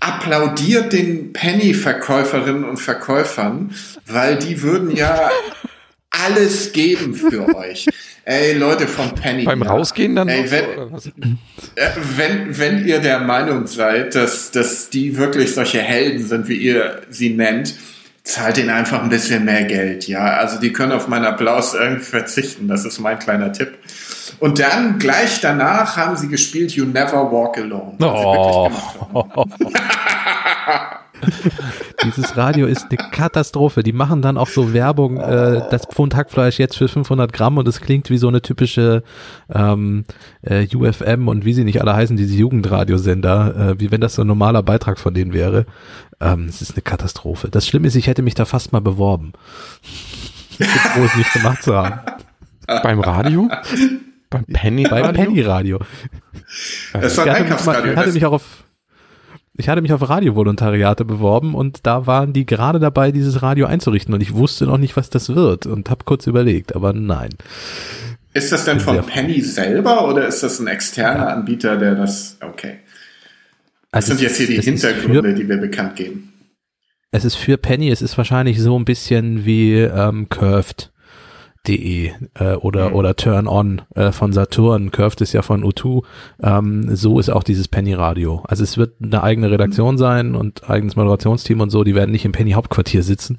applaudiert 0.00 0.92
den 0.92 1.32
Penny-Verkäuferinnen 1.32 2.64
und 2.64 2.76
Verkäufern, 2.78 3.74
weil 4.06 4.36
die 4.36 4.62
würden 4.62 4.94
ja 4.94 5.30
alles 6.10 6.72
geben 6.72 7.14
für 7.14 7.54
euch. 7.56 7.86
Ey, 8.26 8.54
Leute 8.54 8.86
von 8.86 9.14
Penny. 9.14 9.44
Beim 9.44 9.62
ja. 9.62 9.70
Rausgehen 9.70 10.16
dann? 10.16 10.28
Ey, 10.28 10.50
wenn, 10.50 10.98
so, 10.98 11.10
äh, 11.76 11.90
wenn, 12.16 12.58
wenn 12.58 12.86
ihr 12.86 13.00
der 13.00 13.20
Meinung 13.20 13.66
seid, 13.66 14.14
dass, 14.14 14.50
dass 14.50 14.88
die 14.88 15.18
wirklich 15.18 15.54
solche 15.54 15.80
Helden 15.80 16.24
sind, 16.24 16.48
wie 16.48 16.56
ihr 16.56 17.02
sie 17.10 17.30
nennt, 17.30 17.74
zahlt 18.22 18.56
ihnen 18.56 18.70
einfach 18.70 19.02
ein 19.02 19.10
bisschen 19.10 19.44
mehr 19.44 19.64
Geld. 19.64 20.08
Ja, 20.08 20.38
also 20.38 20.58
die 20.58 20.72
können 20.72 20.92
auf 20.92 21.06
meinen 21.08 21.26
Applaus 21.26 21.74
irgendwie 21.74 22.04
verzichten. 22.04 22.66
Das 22.66 22.86
ist 22.86 22.98
mein 22.98 23.18
kleiner 23.18 23.52
Tipp. 23.52 23.74
Und 24.40 24.58
dann 24.58 24.98
gleich 24.98 25.42
danach 25.42 25.98
haben 25.98 26.16
sie 26.16 26.28
gespielt 26.28 26.72
You 26.72 26.86
Never 26.86 27.30
Walk 27.30 27.58
Alone. 27.58 27.96
Oh. 28.00 28.70
Dieses 32.04 32.36
Radio 32.36 32.66
ist 32.66 32.86
eine 32.90 32.96
Katastrophe. 33.10 33.82
Die 33.82 33.92
machen 33.92 34.22
dann 34.22 34.36
auch 34.36 34.48
so 34.48 34.72
Werbung, 34.72 35.18
äh, 35.18 35.62
das 35.70 35.86
Pfund 35.86 36.14
Hackfleisch 36.14 36.58
jetzt 36.58 36.76
für 36.76 36.88
500 36.88 37.32
Gramm 37.32 37.58
und 37.58 37.68
es 37.68 37.80
klingt 37.80 38.10
wie 38.10 38.18
so 38.18 38.28
eine 38.28 38.42
typische 38.42 39.02
ähm, 39.52 40.04
äh, 40.42 40.66
UFM 40.74 41.28
und 41.28 41.44
wie 41.44 41.54
sie 41.54 41.64
nicht 41.64 41.80
alle 41.80 41.94
heißen, 41.94 42.16
diese 42.16 42.34
Jugendradiosender, 42.34 43.70
äh, 43.70 43.80
wie 43.80 43.90
wenn 43.90 44.00
das 44.00 44.14
so 44.14 44.22
ein 44.22 44.28
normaler 44.28 44.62
Beitrag 44.62 44.98
von 44.98 45.14
denen 45.14 45.32
wäre. 45.32 45.66
Ähm, 46.20 46.46
es 46.48 46.62
ist 46.62 46.72
eine 46.72 46.82
Katastrophe. 46.82 47.48
Das 47.50 47.66
Schlimme 47.66 47.88
ist, 47.88 47.96
ich 47.96 48.06
hätte 48.06 48.22
mich 48.22 48.34
da 48.34 48.44
fast 48.44 48.72
mal 48.72 48.80
beworben. 48.80 49.32
Ich 50.52 50.58
bin 50.58 50.68
froh, 50.68 51.04
es 51.04 51.16
nicht 51.16 51.32
gemacht 51.32 51.62
zu 51.62 51.74
haben. 51.74 52.00
Beim 52.66 53.00
Radio? 53.00 53.48
Beim 54.30 54.44
Penny 54.46 54.84
Radio? 54.84 55.12
Penny 55.12 55.40
Radio. 55.42 55.78
Das 56.92 57.16
war 57.18 57.26
ein 57.26 57.44
Einkaufsradio. 57.44 57.92
ich 57.92 57.96
hatte 57.96 58.12
mich 58.12 58.26
auch 58.26 58.32
auf 58.32 58.63
ich 59.56 59.68
hatte 59.68 59.82
mich 59.82 59.92
auf 59.92 60.08
Radiovolontariate 60.08 61.04
beworben 61.04 61.54
und 61.54 61.86
da 61.86 62.06
waren 62.06 62.32
die 62.32 62.44
gerade 62.46 62.80
dabei, 62.80 63.12
dieses 63.12 63.42
Radio 63.42 63.66
einzurichten 63.66 64.12
und 64.14 64.20
ich 64.20 64.34
wusste 64.34 64.66
noch 64.66 64.78
nicht, 64.78 64.96
was 64.96 65.10
das 65.10 65.34
wird 65.34 65.66
und 65.66 65.90
habe 65.90 66.04
kurz 66.04 66.26
überlegt, 66.26 66.74
aber 66.74 66.92
nein. 66.92 67.30
Ist 68.32 68.50
das 68.50 68.64
denn 68.64 68.80
von 68.80 69.00
Penny 69.06 69.40
selber 69.42 70.08
oder 70.08 70.26
ist 70.26 70.42
das 70.42 70.58
ein 70.58 70.66
externer 70.66 71.28
Anbieter, 71.28 71.76
der 71.76 71.94
das. 71.94 72.36
Okay. 72.40 72.78
Das 73.92 74.10
Also 74.10 74.14
sind 74.14 74.22
jetzt 74.22 74.36
hier 74.38 74.48
die 74.48 74.60
Hintergründe, 74.60 75.22
Für, 75.22 75.34
die 75.34 75.48
wir 75.48 75.58
bekannt 75.58 75.94
geben. 75.94 76.32
es 77.12 77.24
ist 77.24 77.36
für 77.36 77.56
Penny, 77.56 77.90
es 77.90 78.02
ist 78.02 78.18
wahrscheinlich 78.18 78.60
so 78.60 78.76
ein 78.76 78.84
bisschen 78.84 79.44
wie 79.44 79.74
ähm, 79.78 80.28
Curved. 80.28 80.90
De 81.66 82.12
äh, 82.34 82.54
oder 82.56 82.90
Mhm. 82.90 82.94
oder 82.94 83.16
Turn 83.16 83.48
On 83.48 83.82
äh, 83.94 84.12
von 84.12 84.32
Saturn, 84.32 84.90
Curved 84.90 85.20
ist 85.22 85.32
ja 85.32 85.42
von 85.42 85.64
U2, 85.64 86.02
ähm, 86.42 86.94
so 86.94 87.18
ist 87.18 87.30
auch 87.30 87.42
dieses 87.42 87.68
Penny 87.68 87.94
Radio. 87.94 88.42
Also 88.46 88.62
es 88.62 88.76
wird 88.76 88.96
eine 89.02 89.22
eigene 89.22 89.50
Redaktion 89.50 89.96
sein 89.96 90.34
und 90.34 90.68
eigenes 90.68 90.96
Moderationsteam 90.96 91.60
und 91.60 91.70
so, 91.70 91.82
die 91.84 91.94
werden 91.94 92.10
nicht 92.10 92.24
im 92.26 92.32
Penny 92.32 92.52
Hauptquartier 92.52 93.02
sitzen, 93.02 93.38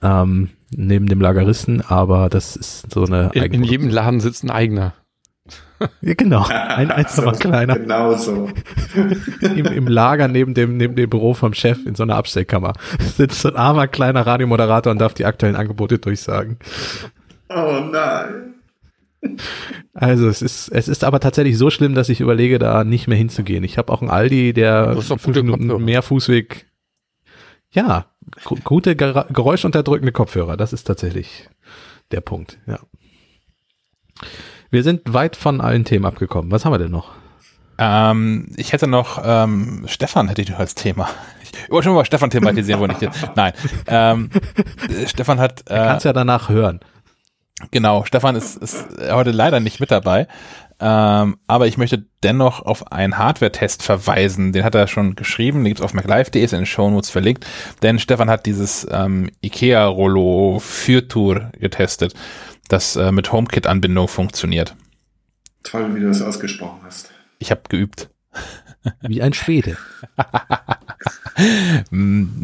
ähm, 0.00 0.48
neben 0.74 1.06
dem 1.06 1.20
Lageristen, 1.20 1.82
aber 1.86 2.28
das 2.30 2.56
ist 2.56 2.90
so 2.92 3.04
eine 3.04 3.30
In, 3.34 3.42
in 3.44 3.64
jedem 3.64 3.88
Laden 3.90 4.20
sitzt 4.20 4.42
ein 4.44 4.50
eigener. 4.50 4.94
Ja, 6.02 6.12
genau, 6.14 6.44
ein 6.46 6.90
einzelner 6.90 7.32
kleiner 7.38 7.78
Genau 7.78 8.12
so. 8.14 8.50
im, 9.40 9.64
im 9.64 9.88
Lager 9.88 10.28
neben 10.28 10.52
dem 10.52 10.76
neben 10.76 10.94
dem 10.94 11.08
Büro 11.08 11.32
vom 11.32 11.54
Chef 11.54 11.78
in 11.86 11.94
so 11.94 12.02
einer 12.02 12.16
Abstellkammer 12.16 12.74
sitzt 13.16 13.40
so 13.40 13.48
ein 13.48 13.56
armer 13.56 13.88
kleiner 13.88 14.26
Radiomoderator 14.26 14.92
und 14.92 14.98
darf 15.00 15.14
die 15.14 15.24
aktuellen 15.24 15.56
Angebote 15.56 15.98
durchsagen. 15.98 16.58
Oh 17.52 17.80
nein. 17.90 18.54
Also 19.92 20.28
es 20.28 20.40
ist 20.40 20.68
es 20.68 20.88
ist 20.88 21.04
aber 21.04 21.20
tatsächlich 21.20 21.58
so 21.58 21.68
schlimm, 21.70 21.94
dass 21.94 22.08
ich 22.08 22.20
überlege, 22.20 22.58
da 22.58 22.84
nicht 22.84 23.06
mehr 23.06 23.18
hinzugehen. 23.18 23.64
Ich 23.64 23.76
habe 23.76 23.92
auch 23.92 24.00
einen 24.00 24.10
Aldi, 24.10 24.52
der 24.54 24.96
fünf 25.02 25.22
gute 25.24 25.42
Minuten 25.42 25.64
Kopfhörer. 25.68 25.78
mehr 25.84 26.02
Fußweg. 26.02 26.66
Ja, 27.72 28.06
gu- 28.44 28.56
gute 28.64 28.96
geräuschunterdrückende 28.96 30.12
Kopfhörer. 30.12 30.56
Das 30.56 30.72
ist 30.72 30.84
tatsächlich 30.84 31.48
der 32.12 32.20
Punkt. 32.22 32.58
Ja. 32.66 32.78
Wir 34.70 34.82
sind 34.82 35.12
weit 35.12 35.36
von 35.36 35.60
allen 35.60 35.84
Themen 35.84 36.06
abgekommen. 36.06 36.50
Was 36.50 36.64
haben 36.64 36.72
wir 36.72 36.78
denn 36.78 36.90
noch? 36.90 37.10
Ähm, 37.78 38.46
ich 38.56 38.72
hätte 38.72 38.86
noch, 38.86 39.20
ähm, 39.24 39.84
Stefan 39.86 40.28
hätte 40.28 40.42
ich 40.42 40.50
noch 40.50 40.58
als 40.58 40.74
Thema. 40.74 41.08
Ich 41.64 41.70
wollte 41.70 41.86
schon 41.86 41.94
mal 41.94 42.04
Stefan 42.04 42.30
thematisieren, 42.30 42.80
wo 42.80 42.86
nicht 42.86 43.02
jetzt. 43.02 43.28
Nein. 43.36 43.52
Ähm, 43.86 44.30
äh, 44.88 45.06
Stefan 45.08 45.40
hat, 45.40 45.62
äh, 45.68 45.74
Kannst 45.76 46.04
ja 46.04 46.12
danach 46.12 46.48
hören. 46.48 46.80
Genau, 47.70 48.04
Stefan 48.04 48.36
ist, 48.36 48.56
ist 48.56 48.86
heute 49.10 49.30
leider 49.30 49.60
nicht 49.60 49.80
mit 49.80 49.90
dabei. 49.90 50.26
Ähm, 50.82 51.36
aber 51.46 51.66
ich 51.66 51.76
möchte 51.76 52.06
dennoch 52.22 52.62
auf 52.62 52.90
einen 52.90 53.18
Hardware-Test 53.18 53.82
verweisen. 53.82 54.52
Den 54.52 54.64
hat 54.64 54.74
er 54.74 54.86
schon 54.86 55.14
geschrieben. 55.14 55.58
Den 55.58 55.66
gibt's 55.66 55.82
auf 55.82 55.92
MacLive.de, 55.92 56.42
ist 56.42 56.52
in 56.52 56.60
den 56.60 56.66
Shownotes 56.66 57.10
verlinkt. 57.10 57.46
Denn 57.82 57.98
Stefan 57.98 58.30
hat 58.30 58.46
dieses 58.46 58.86
ähm, 58.90 59.30
IKEA-Rollo 59.44 60.58
Fürtour 60.60 61.50
getestet, 61.58 62.14
das 62.68 62.96
äh, 62.96 63.12
mit 63.12 63.30
HomeKit-Anbindung 63.30 64.08
funktioniert. 64.08 64.74
Toll, 65.62 65.94
wie 65.94 66.00
du 66.00 66.08
das 66.08 66.22
ausgesprochen 66.22 66.80
hast. 66.84 67.10
Ich 67.38 67.50
habe 67.50 67.62
geübt. 67.68 68.08
Wie 69.02 69.20
ein 69.22 69.34
Schwede. 69.34 69.76
Mm. 71.90 72.42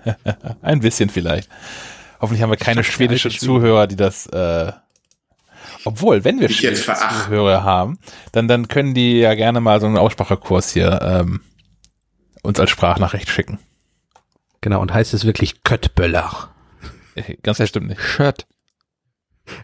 Ein 0.62 0.80
bisschen 0.80 1.10
vielleicht. 1.10 1.50
Hoffentlich 2.26 2.42
haben 2.42 2.50
wir 2.50 2.56
keine 2.56 2.80
dachte, 2.80 2.90
schwedische 2.92 3.28
alte 3.28 3.38
Schweden. 3.38 3.46
Zuhörer, 3.54 3.86
die 3.86 3.94
das. 3.94 4.26
Äh, 4.26 4.72
obwohl, 5.84 6.24
wenn 6.24 6.40
wir 6.40 6.48
schwedische. 6.48 6.92
Zuhörer 6.94 7.62
haben, 7.62 7.98
dann 8.32 8.48
dann 8.48 8.66
können 8.66 8.94
die 8.94 9.18
ja 9.20 9.34
gerne 9.34 9.60
mal 9.60 9.78
so 9.80 9.86
einen 9.86 9.96
Aussprachekurs 9.96 10.72
hier 10.72 11.00
ähm, 11.02 11.40
uns 12.42 12.58
als 12.58 12.70
Sprachnachricht 12.70 13.30
schicken. 13.30 13.60
Genau, 14.60 14.80
und 14.80 14.92
heißt 14.92 15.14
es 15.14 15.24
wirklich 15.24 15.62
Köttböller. 15.62 16.48
Äh, 17.14 17.36
Ganz 17.44 17.58
bestimmt 17.58 17.86
nicht. 17.86 18.00
Shirt. 18.00 18.46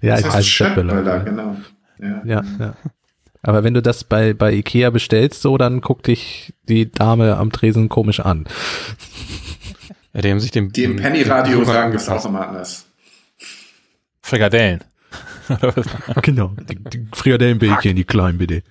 Ja, 0.01 0.13
das 0.13 0.21
es 0.21 0.27
heißt 0.27 0.37
heißt 0.37 0.49
Schöttböller, 0.49 0.95
Köttböller. 0.95 1.21
genau. 1.25 1.57
Ja. 1.99 2.23
Ja, 2.25 2.45
ja. 2.61 2.75
Aber 3.43 3.65
wenn 3.65 3.75
du 3.75 3.83
das 3.83 4.05
bei, 4.05 4.35
bei 4.35 4.53
Ikea 4.53 4.91
bestellst, 4.91 5.43
so, 5.43 5.59
dann 5.59 5.81
guckt 5.81 6.07
dich 6.07 6.55
die 6.69 6.93
Dame 6.93 7.37
am 7.37 7.51
Tresen 7.51 7.89
komisch 7.89 8.21
an. 8.21 8.47
Ja, 10.15 10.21
die 10.21 10.31
haben 10.31 10.41
sich 10.41 10.51
dem. 10.51 10.73
Die 10.73 10.85
im 10.85 10.97
dem- 10.97 11.03
Penny-Radio 11.03 11.59
dem 11.59 11.65
sagen 11.65 11.93
das 11.93 12.09
angepasst. 12.09 12.27
auch 12.27 12.31
immer 12.31 12.49
anders. 12.49 12.87
Frikadellen. 14.23 14.81
Genau. 16.23 16.53
Die, 16.71 16.77
die 16.77 17.07
Frikadellenbällchen, 17.13 17.97
die 17.97 18.05
kleinen 18.05 18.39
bitte. 18.39 18.63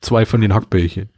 Zwei 0.00 0.26
von 0.26 0.40
den 0.40 0.54
Hackbällchen. 0.54 1.08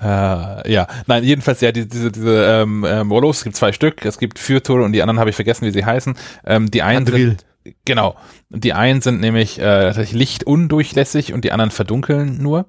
Äh, 0.00 0.72
ja, 0.72 0.86
nein, 1.06 1.22
jedenfalls 1.24 1.60
ja, 1.60 1.70
die, 1.72 1.86
diese, 1.88 2.10
diese 2.10 2.44
ähm, 2.62 2.84
ähm, 2.88 3.10
Rollos, 3.12 3.38
es 3.38 3.44
gibt 3.44 3.56
zwei 3.56 3.72
Stück, 3.72 4.04
es 4.04 4.18
gibt 4.18 4.38
Fürtour 4.38 4.82
und 4.84 4.92
die 4.92 5.02
anderen 5.02 5.20
habe 5.20 5.30
ich 5.30 5.36
vergessen, 5.36 5.66
wie 5.66 5.70
sie 5.70 5.84
heißen. 5.84 6.14
Ähm, 6.46 6.70
die 6.70 6.82
einen 6.82 7.06
Adril. 7.06 7.28
sind, 7.64 7.74
genau, 7.84 8.16
die 8.48 8.72
einen 8.72 9.00
sind 9.02 9.20
nämlich 9.20 9.58
äh, 9.58 9.62
tatsächlich 9.62 10.18
lichtundurchlässig 10.18 11.32
und 11.32 11.44
die 11.44 11.52
anderen 11.52 11.70
verdunkeln 11.70 12.42
nur. 12.42 12.66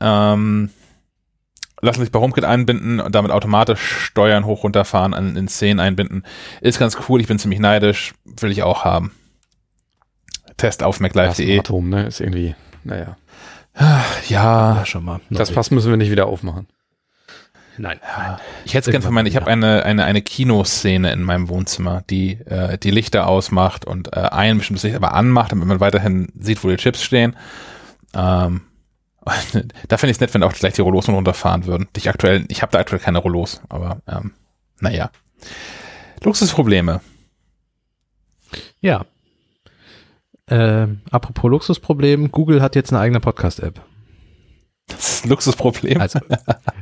Ähm, 0.00 0.70
lassen 1.82 2.00
sich 2.00 2.12
bei 2.12 2.20
HomeKit 2.20 2.44
einbinden 2.44 3.00
und 3.00 3.14
damit 3.14 3.32
automatisch 3.32 3.80
steuern, 3.80 4.46
hoch, 4.46 4.64
runterfahren, 4.64 5.12
an, 5.12 5.36
in 5.36 5.48
Szenen 5.48 5.80
einbinden. 5.80 6.24
Ist 6.60 6.78
ganz 6.78 6.96
cool, 7.08 7.20
ich 7.20 7.26
bin 7.26 7.38
ziemlich 7.38 7.60
neidisch, 7.60 8.14
will 8.24 8.52
ich 8.52 8.62
auch 8.62 8.84
haben. 8.84 9.12
Test 10.56 10.82
auf. 10.82 10.96
Smart 10.96 11.70
Home, 11.70 11.88
ne? 11.88 12.06
Ist 12.06 12.20
irgendwie, 12.20 12.54
naja. 12.84 13.16
Ja, 14.28 14.84
schon 14.86 15.04
mal. 15.04 15.20
Das 15.30 15.50
Fass 15.50 15.70
müssen 15.70 15.90
wir 15.90 15.96
nicht 15.96 16.10
wieder 16.10 16.26
aufmachen. 16.26 16.68
Nein. 17.78 17.98
Ich 18.64 18.74
hätte 18.74 18.90
es 18.90 18.92
gern 18.92 19.02
für 19.02 19.10
meine, 19.10 19.28
ich 19.28 19.36
habe 19.36 19.46
eine, 19.46 19.84
eine, 19.84 20.04
eine 20.04 20.20
Kinoszene 20.20 21.10
in 21.10 21.22
meinem 21.22 21.48
Wohnzimmer, 21.48 22.02
die 22.08 22.32
äh, 22.44 22.76
die 22.76 22.90
Lichter 22.90 23.26
ausmacht 23.26 23.86
und 23.86 24.14
äh, 24.14 24.20
ein 24.20 24.58
bestimmtes 24.58 24.84
Licht 24.84 24.94
aber 24.94 25.14
anmacht, 25.14 25.52
damit 25.52 25.66
man 25.66 25.80
weiterhin 25.80 26.28
sieht, 26.38 26.62
wo 26.62 26.68
die 26.68 26.76
Chips 26.76 27.02
stehen. 27.02 27.34
Ähm, 28.14 28.60
da 29.88 29.96
finde 29.96 30.10
ich 30.10 30.16
es 30.16 30.20
nett, 30.20 30.34
wenn 30.34 30.42
auch 30.42 30.52
gleich 30.52 30.74
die 30.74 30.80
Rollos 30.80 31.08
runterfahren 31.08 31.66
würden. 31.66 31.88
Ich 31.96 32.08
aktuell, 32.08 32.44
ich 32.48 32.62
habe 32.62 32.72
da 32.72 32.78
aktuell 32.78 33.00
keine 33.00 33.18
Rollos, 33.18 33.60
aber 33.68 34.00
ähm, 34.08 34.32
naja. 34.80 35.10
Luxusprobleme. 36.22 37.00
Ja. 38.80 39.06
Ähm, 40.48 41.02
apropos 41.10 41.50
Luxusproblem, 41.50 42.32
Google 42.32 42.62
hat 42.62 42.74
jetzt 42.74 42.92
eine 42.92 43.00
eigene 43.00 43.20
Podcast-App. 43.20 43.80
Das 44.92 45.24
Luxusproblem. 45.24 46.00
Also, 46.00 46.20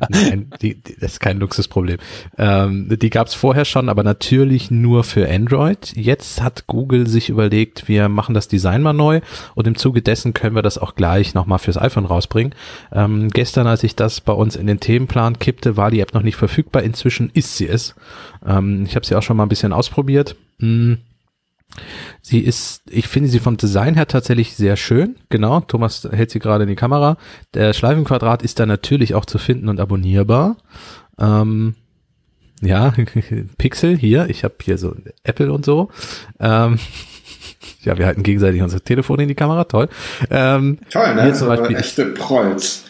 nein, 0.08 0.50
die, 0.60 0.74
die, 0.74 0.96
das 0.98 1.12
ist 1.12 1.20
kein 1.20 1.38
Luxusproblem. 1.38 1.98
Ähm, 2.38 2.88
die 3.00 3.10
gab 3.10 3.26
es 3.26 3.34
vorher 3.34 3.64
schon, 3.64 3.88
aber 3.88 4.02
natürlich 4.02 4.70
nur 4.70 5.04
für 5.04 5.28
Android. 5.28 5.92
Jetzt 5.96 6.42
hat 6.42 6.66
Google 6.66 7.06
sich 7.06 7.28
überlegt, 7.28 7.88
wir 7.88 8.08
machen 8.08 8.34
das 8.34 8.48
Design 8.48 8.82
mal 8.82 8.92
neu 8.92 9.20
und 9.54 9.66
im 9.66 9.76
Zuge 9.76 10.02
dessen 10.02 10.34
können 10.34 10.54
wir 10.54 10.62
das 10.62 10.78
auch 10.78 10.94
gleich 10.94 11.34
nochmal 11.34 11.58
fürs 11.58 11.78
iPhone 11.78 12.04
rausbringen. 12.04 12.54
Ähm, 12.92 13.28
gestern, 13.30 13.66
als 13.66 13.82
ich 13.82 13.96
das 13.96 14.20
bei 14.20 14.32
uns 14.32 14.56
in 14.56 14.66
den 14.66 14.80
Themenplan 14.80 15.38
kippte, 15.38 15.76
war 15.76 15.90
die 15.90 16.00
App 16.00 16.14
noch 16.14 16.22
nicht 16.22 16.36
verfügbar. 16.36 16.82
Inzwischen 16.82 17.30
ist 17.32 17.56
sie 17.56 17.68
es. 17.68 17.94
Ähm, 18.46 18.84
ich 18.86 18.96
habe 18.96 19.06
sie 19.06 19.14
auch 19.14 19.22
schon 19.22 19.36
mal 19.36 19.44
ein 19.44 19.48
bisschen 19.50 19.72
ausprobiert. 19.72 20.36
Hm. 20.60 20.98
Sie 22.20 22.40
ist, 22.40 22.82
ich 22.90 23.08
finde 23.08 23.28
sie 23.28 23.38
vom 23.38 23.56
Design 23.56 23.94
her 23.94 24.06
tatsächlich 24.06 24.54
sehr 24.54 24.76
schön. 24.76 25.16
Genau, 25.28 25.60
Thomas 25.60 26.08
hält 26.10 26.30
sie 26.30 26.38
gerade 26.38 26.64
in 26.64 26.68
die 26.68 26.76
Kamera. 26.76 27.16
Der 27.54 27.72
Schleifenquadrat 27.72 28.42
ist 28.42 28.60
da 28.60 28.66
natürlich 28.66 29.14
auch 29.14 29.24
zu 29.24 29.38
finden 29.38 29.68
und 29.68 29.80
abonnierbar. 29.80 30.56
Ähm, 31.18 31.74
ja, 32.60 32.92
Pixel 33.58 33.96
hier, 33.96 34.28
ich 34.28 34.44
habe 34.44 34.54
hier 34.62 34.78
so 34.78 34.94
Apple 35.22 35.52
und 35.52 35.64
so. 35.64 35.90
Ähm, 36.38 36.78
Ja, 37.82 37.96
wir 37.96 38.06
halten 38.06 38.22
gegenseitig 38.22 38.60
unsere 38.62 38.82
Telefone 38.82 39.22
in 39.22 39.28
die 39.28 39.34
Kamera, 39.34 39.64
toll. 39.64 39.88
Ähm, 40.30 40.78
Toll, 40.90 41.14
ne? 41.14 41.22
hier 41.24 41.34
zum 41.34 41.48
Beispiel, 41.48 41.76
echte 41.76 42.06
Prolls. 42.06 42.84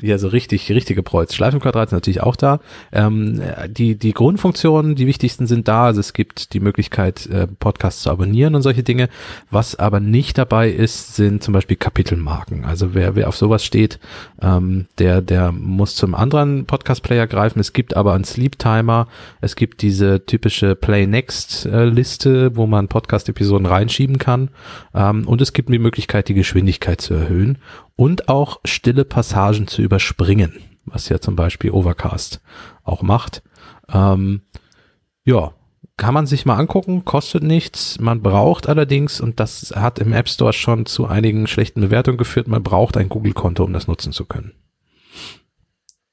Ja, 0.00 0.18
so 0.18 0.28
richtig, 0.28 0.70
richtige 0.70 1.02
Preuß. 1.02 1.34
Schleifenquadrat 1.34 1.88
ist 1.88 1.92
natürlich 1.92 2.22
auch 2.22 2.36
da. 2.36 2.60
Ähm, 2.92 3.40
die, 3.68 3.96
die 3.96 4.12
Grundfunktionen, 4.12 4.94
die 4.94 5.06
wichtigsten 5.06 5.46
sind 5.46 5.68
da. 5.68 5.84
Also 5.84 6.00
es 6.00 6.12
gibt 6.12 6.52
die 6.52 6.60
Möglichkeit, 6.60 7.26
äh, 7.26 7.46
Podcasts 7.46 8.02
zu 8.02 8.10
abonnieren 8.10 8.54
und 8.54 8.62
solche 8.62 8.82
Dinge. 8.82 9.08
Was 9.50 9.74
aber 9.76 10.00
nicht 10.00 10.38
dabei 10.38 10.70
ist, 10.70 11.16
sind 11.16 11.42
zum 11.42 11.54
Beispiel 11.54 11.76
Kapitelmarken. 11.76 12.64
Also 12.64 12.94
wer, 12.94 13.16
wer 13.16 13.28
auf 13.28 13.36
sowas 13.36 13.64
steht, 13.64 13.98
ähm, 14.42 14.86
der, 14.98 15.22
der 15.22 15.52
muss 15.52 15.94
zum 15.94 16.14
anderen 16.14 16.66
Podcast-Player 16.66 17.26
greifen. 17.26 17.60
Es 17.60 17.72
gibt 17.72 17.96
aber 17.96 18.14
einen 18.14 18.24
Sleep-Timer. 18.24 19.08
Es 19.40 19.56
gibt 19.56 19.82
diese 19.82 20.26
typische 20.26 20.74
Play-Next-Liste, 20.74 22.56
wo 22.56 22.66
man 22.66 22.88
Podcast-Episoden 22.88 23.66
reinschieben 23.66 24.18
kann. 24.18 24.50
Ähm, 24.94 25.26
und 25.26 25.40
es 25.40 25.52
gibt 25.52 25.70
die 25.70 25.78
Möglichkeit, 25.78 26.28
die 26.28 26.34
Geschwindigkeit 26.34 27.00
zu 27.00 27.14
erhöhen 27.14 27.58
und 27.96 28.28
auch 28.28 28.60
stille 28.64 29.04
Passagen 29.04 29.66
zu 29.66 29.82
überspringen, 29.82 30.52
was 30.84 31.08
ja 31.08 31.20
zum 31.20 31.34
Beispiel 31.36 31.70
Overcast 31.70 32.40
auch 32.84 33.02
macht. 33.02 33.42
Ähm, 33.92 34.42
ja, 35.24 35.52
kann 35.96 36.12
man 36.12 36.26
sich 36.26 36.44
mal 36.44 36.56
angucken, 36.58 37.04
kostet 37.06 37.42
nichts, 37.42 37.98
man 37.98 38.20
braucht 38.20 38.68
allerdings, 38.68 39.20
und 39.20 39.40
das 39.40 39.72
hat 39.74 39.98
im 39.98 40.12
App 40.12 40.28
Store 40.28 40.52
schon 40.52 40.84
zu 40.84 41.06
einigen 41.06 41.46
schlechten 41.46 41.80
Bewertungen 41.80 42.18
geführt, 42.18 42.48
man 42.48 42.62
braucht 42.62 42.96
ein 42.98 43.08
Google-Konto, 43.08 43.64
um 43.64 43.72
das 43.72 43.86
nutzen 43.88 44.12
zu 44.12 44.26
können. 44.26 44.52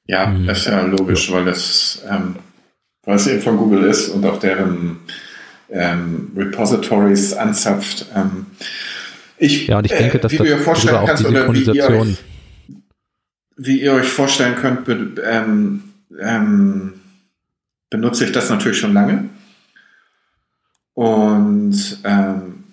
Ja, 0.06 0.26
Mhm. 0.26 0.48
ist 0.48 0.66
ja 0.66 0.82
logisch, 0.82 1.30
weil 1.32 1.44
das, 1.44 2.02
ähm, 2.10 2.36
weil 3.04 3.16
es 3.16 3.26
eben 3.26 3.42
von 3.42 3.56
Google 3.56 3.84
ist 3.84 4.08
und 4.08 4.24
auch 4.26 4.38
deren 4.38 4.98
ähm, 5.70 6.30
Repositories 6.36 7.32
anzapft. 7.34 8.06
Ähm, 8.14 8.46
ich, 9.44 9.66
Ja, 9.68 9.78
und 9.78 9.86
ich 9.86 9.92
denke, 9.92 10.18
dass 10.18 10.32
wie 10.32 10.38
dir 10.38 10.58
vorstellen 10.58 10.94
darüber 10.94 11.02
auch 11.02 11.06
kannst 11.06 11.24
die 11.24 11.28
wie 11.28 11.34
ihr, 11.34 11.38
Synchronisation, 11.38 12.08
euch, 12.08 12.24
wie 13.56 13.80
ihr 13.80 13.92
euch 13.92 14.08
vorstellen 14.08 14.54
könnt, 14.56 14.84
be, 14.84 15.14
ähm, 15.24 15.82
ähm, 16.20 16.94
benutze 17.90 18.24
ich 18.24 18.32
das 18.32 18.50
natürlich 18.50 18.78
schon 18.78 18.94
lange. 18.94 19.28
Und 20.94 21.98
ähm, 22.04 22.64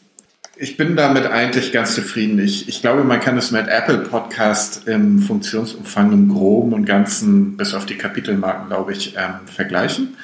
ich 0.55 0.77
bin 0.77 0.95
damit 0.95 1.25
eigentlich 1.25 1.71
ganz 1.71 1.95
zufrieden. 1.95 2.37
Ich, 2.37 2.69
ich 2.69 2.81
glaube, 2.81 3.03
man 3.03 3.19
kann 3.19 3.35
es 3.35 3.49
mit 3.49 3.67
Apple 3.67 3.97
Podcast 3.97 4.87
im 4.87 5.19
Funktionsumfang 5.19 6.11
im 6.11 6.29
Groben 6.29 6.73
und 6.73 6.85
Ganzen 6.85 7.57
bis 7.57 7.73
auf 7.73 7.87
die 7.87 7.97
Kapitelmarken, 7.97 8.67
glaube 8.67 8.93
ich, 8.93 9.15
ähm, 9.17 9.47
vergleichen. 9.47 10.15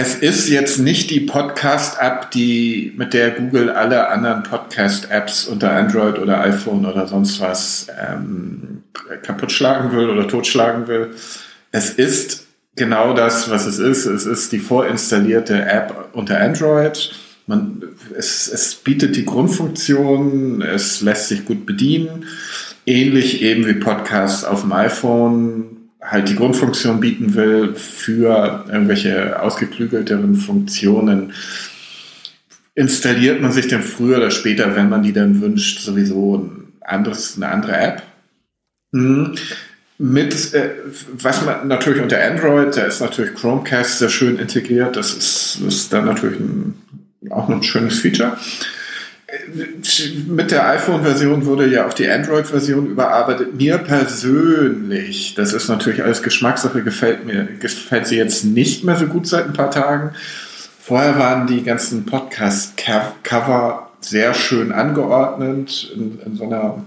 Es 0.00 0.14
ist 0.14 0.48
jetzt 0.48 0.78
nicht 0.78 1.10
die 1.10 1.18
Podcast-App, 1.18 2.30
die, 2.30 2.92
mit 2.96 3.14
der 3.14 3.32
Google 3.32 3.68
alle 3.68 4.06
anderen 4.10 4.44
Podcast-Apps 4.44 5.48
unter 5.48 5.72
Android 5.72 6.20
oder 6.20 6.40
iPhone 6.42 6.86
oder 6.86 7.08
sonst 7.08 7.40
was 7.40 7.88
ähm, 8.00 8.84
kaputt 9.24 9.50
schlagen 9.50 9.90
will 9.90 10.08
oder 10.08 10.28
totschlagen 10.28 10.86
will. 10.86 11.10
Es 11.72 11.90
ist 11.90 12.46
genau 12.76 13.12
das, 13.12 13.50
was 13.50 13.66
es 13.66 13.80
ist. 13.80 14.06
Es 14.06 14.24
ist 14.24 14.52
die 14.52 14.60
vorinstallierte 14.60 15.60
App 15.62 16.10
unter 16.12 16.40
Android. 16.40 17.10
Man, 17.48 17.82
es, 18.16 18.46
es 18.46 18.76
bietet 18.76 19.16
die 19.16 19.24
Grundfunktion, 19.24 20.62
es 20.62 21.00
lässt 21.00 21.26
sich 21.26 21.44
gut 21.44 21.66
bedienen. 21.66 22.24
Ähnlich 22.86 23.42
eben 23.42 23.66
wie 23.66 23.74
Podcasts 23.74 24.44
auf 24.44 24.60
dem 24.60 24.72
iPhone 24.74 25.77
halt 26.00 26.28
die 26.28 26.36
Grundfunktion 26.36 27.00
bieten 27.00 27.34
will 27.34 27.74
für 27.74 28.64
irgendwelche 28.68 29.40
ausgeklügelteren 29.40 30.36
Funktionen, 30.36 31.32
installiert 32.74 33.40
man 33.40 33.52
sich 33.52 33.68
dann 33.68 33.82
früher 33.82 34.18
oder 34.18 34.30
später, 34.30 34.76
wenn 34.76 34.88
man 34.88 35.02
die 35.02 35.12
dann 35.12 35.40
wünscht, 35.40 35.80
sowieso 35.80 36.36
ein 36.36 36.72
anderes, 36.80 37.36
eine 37.36 37.48
andere 37.48 37.76
App. 37.76 38.02
Mhm. 38.92 39.34
Mit, 40.00 40.54
äh, 40.54 40.70
was 41.12 41.44
man 41.44 41.66
natürlich 41.66 42.00
unter 42.00 42.22
Android, 42.22 42.76
da 42.76 42.82
ist 42.82 43.00
natürlich 43.00 43.34
Chromecast 43.34 43.98
sehr 43.98 44.08
schön 44.08 44.38
integriert, 44.38 44.94
das 44.94 45.12
ist, 45.12 45.60
ist 45.66 45.92
dann 45.92 46.04
natürlich 46.04 46.38
ein, 46.38 46.74
auch 47.30 47.48
ein 47.48 47.64
schönes 47.64 47.98
Feature 47.98 48.38
mit 50.26 50.50
der 50.50 50.66
iPhone-Version 50.68 51.44
wurde 51.44 51.66
ja 51.66 51.86
auch 51.86 51.92
die 51.92 52.08
Android-Version 52.08 52.86
überarbeitet. 52.86 53.54
Mir 53.54 53.76
persönlich, 53.76 55.34
das 55.34 55.52
ist 55.52 55.68
natürlich 55.68 56.02
alles 56.02 56.22
Geschmackssache, 56.22 56.82
gefällt 56.82 57.26
mir, 57.26 57.46
gefällt 57.60 58.06
sie 58.06 58.16
jetzt 58.16 58.44
nicht 58.44 58.84
mehr 58.84 58.96
so 58.96 59.06
gut 59.06 59.26
seit 59.26 59.44
ein 59.44 59.52
paar 59.52 59.70
Tagen. 59.70 60.12
Vorher 60.80 61.18
waren 61.18 61.46
die 61.46 61.62
ganzen 61.62 62.06
Podcast-Cover 62.06 63.90
sehr 64.00 64.32
schön 64.32 64.72
angeordnet 64.72 65.92
in, 65.94 66.18
in 66.24 66.36
so 66.36 66.44
einer, 66.44 66.84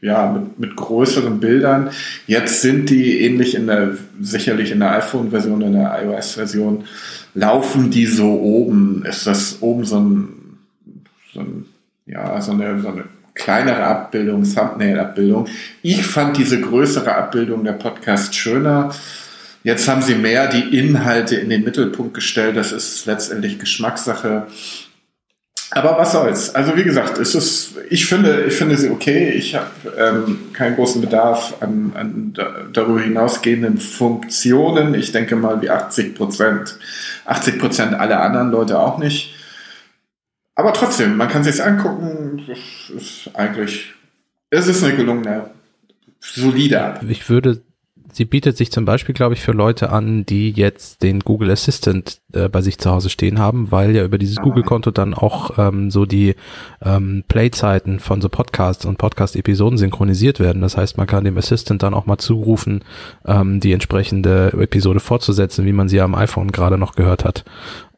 ja, 0.00 0.32
mit, 0.32 0.58
mit 0.58 0.74
größeren 0.74 1.38
Bildern. 1.38 1.90
Jetzt 2.26 2.62
sind 2.62 2.90
die 2.90 3.20
ähnlich 3.20 3.54
in 3.54 3.68
der, 3.68 3.96
sicherlich 4.20 4.72
in 4.72 4.80
der 4.80 4.96
iPhone-Version, 4.96 5.62
in 5.62 5.74
der 5.74 6.02
iOS-Version, 6.02 6.84
laufen 7.34 7.92
die 7.92 8.06
so 8.06 8.32
oben. 8.40 9.04
Ist 9.06 9.28
das 9.28 9.58
oben 9.60 9.84
so 9.84 10.00
ein 10.00 10.33
so, 11.34 11.40
ein, 11.40 11.66
ja, 12.06 12.40
so, 12.40 12.52
eine, 12.52 12.80
so 12.80 12.88
eine 12.88 13.04
kleinere 13.34 13.84
Abbildung, 13.84 14.44
Thumbnail-Abbildung. 14.44 15.48
Ich 15.82 16.06
fand 16.06 16.36
diese 16.36 16.60
größere 16.60 17.14
Abbildung 17.14 17.64
der 17.64 17.72
Podcast 17.72 18.34
schöner. 18.34 18.94
Jetzt 19.64 19.88
haben 19.88 20.02
sie 20.02 20.14
mehr 20.14 20.46
die 20.46 20.78
Inhalte 20.78 21.36
in 21.36 21.50
den 21.50 21.64
Mittelpunkt 21.64 22.14
gestellt. 22.14 22.56
Das 22.56 22.70
ist 22.70 23.06
letztendlich 23.06 23.58
Geschmackssache. 23.58 24.46
Aber 25.70 25.98
was 25.98 26.12
soll's? 26.12 26.54
Also 26.54 26.76
wie 26.76 26.84
gesagt, 26.84 27.18
es 27.18 27.34
ist, 27.34 27.72
ich 27.90 28.06
finde, 28.06 28.44
ich 28.44 28.54
finde 28.54 28.76
sie 28.76 28.90
okay. 28.90 29.30
Ich 29.30 29.56
habe 29.56 29.66
ähm, 29.98 30.52
keinen 30.52 30.76
großen 30.76 31.00
Bedarf 31.00 31.54
an, 31.60 31.92
an 31.96 32.34
darüber 32.72 33.00
hinausgehenden 33.00 33.78
Funktionen. 33.78 34.94
Ich 34.94 35.10
denke 35.10 35.34
mal 35.34 35.60
wie 35.62 35.70
80 35.70 36.14
Prozent, 36.14 36.76
80 37.24 37.58
Prozent 37.58 37.94
aller 37.94 38.20
anderen 38.20 38.52
Leute 38.52 38.78
auch 38.78 38.98
nicht. 38.98 39.33
Aber 40.56 40.72
trotzdem, 40.72 41.16
man 41.16 41.28
kann 41.28 41.42
sich 41.44 41.62
angucken. 41.62 42.42
Es 42.48 42.90
ist 42.90 43.30
eigentlich, 43.34 43.92
es 44.50 44.66
ist 44.68 44.84
eine 44.84 44.94
gelungene, 44.96 45.50
solide 46.20 46.76
App. 46.76 47.00
Ich 47.08 47.28
würde, 47.28 47.60
sie 48.12 48.24
bietet 48.24 48.56
sich 48.56 48.70
zum 48.70 48.84
Beispiel, 48.84 49.14
glaube 49.16 49.34
ich, 49.34 49.40
für 49.40 49.50
Leute 49.50 49.90
an, 49.90 50.24
die 50.24 50.52
jetzt 50.52 51.02
den 51.02 51.20
Google 51.20 51.50
Assistant 51.50 52.20
äh, 52.32 52.48
bei 52.48 52.62
sich 52.62 52.78
zu 52.78 52.90
Hause 52.92 53.10
stehen 53.10 53.40
haben, 53.40 53.72
weil 53.72 53.96
ja 53.96 54.04
über 54.04 54.16
dieses 54.18 54.38
Ah. 54.38 54.42
Google-Konto 54.42 54.92
dann 54.92 55.12
auch 55.12 55.58
ähm, 55.58 55.90
so 55.90 56.06
die 56.06 56.36
ähm, 56.80 57.24
Playzeiten 57.26 57.98
von 57.98 58.20
so 58.20 58.28
Podcasts 58.28 58.84
und 58.84 58.96
Podcast-Episoden 58.96 59.76
synchronisiert 59.76 60.38
werden. 60.38 60.62
Das 60.62 60.76
heißt, 60.76 60.96
man 60.98 61.08
kann 61.08 61.24
dem 61.24 61.36
Assistant 61.36 61.82
dann 61.82 61.94
auch 61.94 62.06
mal 62.06 62.18
zurufen, 62.18 62.84
ähm, 63.26 63.58
die 63.58 63.72
entsprechende 63.72 64.52
Episode 64.52 65.00
fortzusetzen, 65.00 65.66
wie 65.66 65.72
man 65.72 65.88
sie 65.88 66.00
am 66.00 66.14
iPhone 66.14 66.52
gerade 66.52 66.78
noch 66.78 66.94
gehört 66.94 67.24
hat. 67.24 67.44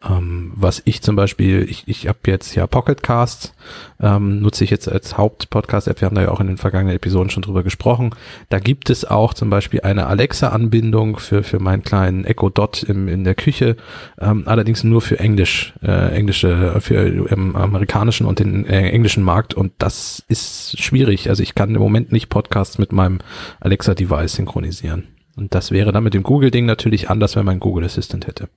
Ähm, 0.05 0.53
was 0.55 0.83
ich 0.85 1.01
zum 1.01 1.17
Beispiel, 1.17 1.67
ich, 1.69 1.89
ich 1.89 2.07
habe 2.07 2.19
jetzt 2.27 2.55
ja 2.55 2.67
Pocketcast, 2.67 3.55
ähm, 3.99 4.41
nutze 4.41 4.63
ich 4.63 4.71
jetzt 4.71 4.91
als 4.91 5.17
Haupt-Podcast-App. 5.17 6.01
Wir 6.01 6.07
haben 6.07 6.15
da 6.15 6.23
ja 6.23 6.31
auch 6.31 6.41
in 6.41 6.49
den 6.49 6.59
vergangenen 6.59 6.95
Episoden 6.95 7.31
schon 7.31 7.43
drüber 7.43 7.63
gesprochen. 7.63 8.11
Da 8.51 8.59
gibt 8.59 8.91
es 8.91 9.07
auch 9.07 9.33
zum 9.33 9.49
Beispiel 9.49 9.81
eine 9.81 10.07
Alexa-Anbindung 10.07 11.19
für, 11.19 11.43
für 11.43 11.61
meinen 11.61 11.83
kleinen 11.83 12.25
Echo 12.25 12.51
Dot 12.51 12.83
im, 12.83 13.09
in 13.09 13.25
der 13.25 13.35
Küche, 13.35 13.77
ähm, 14.21 14.43
allerdings 14.47 14.85
nur 14.85 15.01
für 15.01 15.19
Englisch, 15.19 15.73
äh, 15.83 16.15
englische, 16.15 16.79
für 16.81 17.07
im 17.31 17.57
amerikanischen 17.57 18.27
und 18.27 18.39
den 18.39 18.67
äh, 18.67 18.91
englischen 18.91 19.23
Markt 19.23 19.55
und 19.55 19.73
das 19.79 20.23
ist 20.29 20.83
schwierig. 20.83 21.31
Also 21.31 21.43
ich 21.43 21.55
kann 21.55 21.75
im 21.75 21.81
Moment 21.81 22.13
nicht 22.13 22.29
Podcasts 22.29 22.77
mit 22.77 22.93
meinem 22.93 23.21
Alexa-Device 23.61 24.35
synchronisieren. 24.35 25.09
Und 25.37 25.55
das 25.55 25.71
wäre 25.71 25.93
dann 25.93 26.05
mit 26.05 26.15
dem 26.15 26.23
Google-Ding 26.23 26.67
natürlich 26.67 27.09
anders, 27.09 27.37
wenn 27.37 27.45
man 27.45 27.61
Google 27.61 27.85
Assistant 27.85 28.27
hätte. 28.27 28.49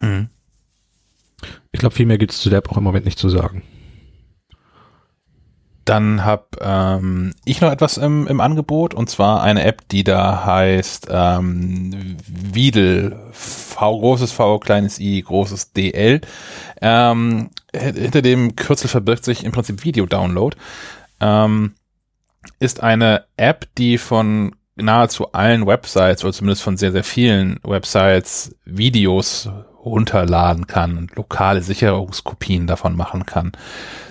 Mhm. 0.00 0.28
Ich 1.74 1.80
glaube, 1.80 1.96
viel 1.96 2.06
mehr 2.06 2.18
gibt 2.18 2.30
es 2.30 2.40
zu 2.40 2.50
der 2.50 2.58
App 2.58 2.70
auch 2.70 2.76
im 2.76 2.84
Moment 2.84 3.04
nicht 3.04 3.18
zu 3.18 3.28
sagen. 3.28 3.64
Dann 5.84 6.24
habe 6.24 6.46
ähm, 6.60 7.34
ich 7.44 7.60
noch 7.60 7.72
etwas 7.72 7.96
im, 7.96 8.28
im 8.28 8.40
Angebot 8.40 8.94
und 8.94 9.10
zwar 9.10 9.42
eine 9.42 9.64
App, 9.64 9.82
die 9.88 10.04
da 10.04 10.46
heißt 10.46 11.08
ähm, 11.10 12.16
Wiedel, 12.28 13.18
V 13.32 13.98
großes 13.98 14.30
V, 14.30 14.60
kleines 14.60 15.00
I, 15.00 15.20
großes 15.20 15.72
DL. 15.72 16.20
Ähm, 16.80 17.50
hinter 17.74 18.22
dem 18.22 18.54
Kürzel 18.54 18.86
verbirgt 18.86 19.24
sich 19.24 19.42
im 19.42 19.50
Prinzip 19.50 19.84
Video-Download. 19.84 20.56
Ähm, 21.20 21.74
ist 22.60 22.84
eine 22.84 23.24
App, 23.36 23.66
die 23.78 23.98
von 23.98 24.54
nahezu 24.76 25.32
allen 25.32 25.66
Websites 25.66 26.22
oder 26.22 26.32
zumindest 26.32 26.62
von 26.62 26.76
sehr, 26.76 26.92
sehr 26.92 27.04
vielen 27.04 27.58
Websites 27.64 28.54
Videos 28.64 29.50
runterladen 29.84 30.66
kann 30.66 30.98
und 30.98 31.16
lokale 31.16 31.62
Sicherungskopien 31.62 32.66
davon 32.66 32.96
machen 32.96 33.26
kann. 33.26 33.52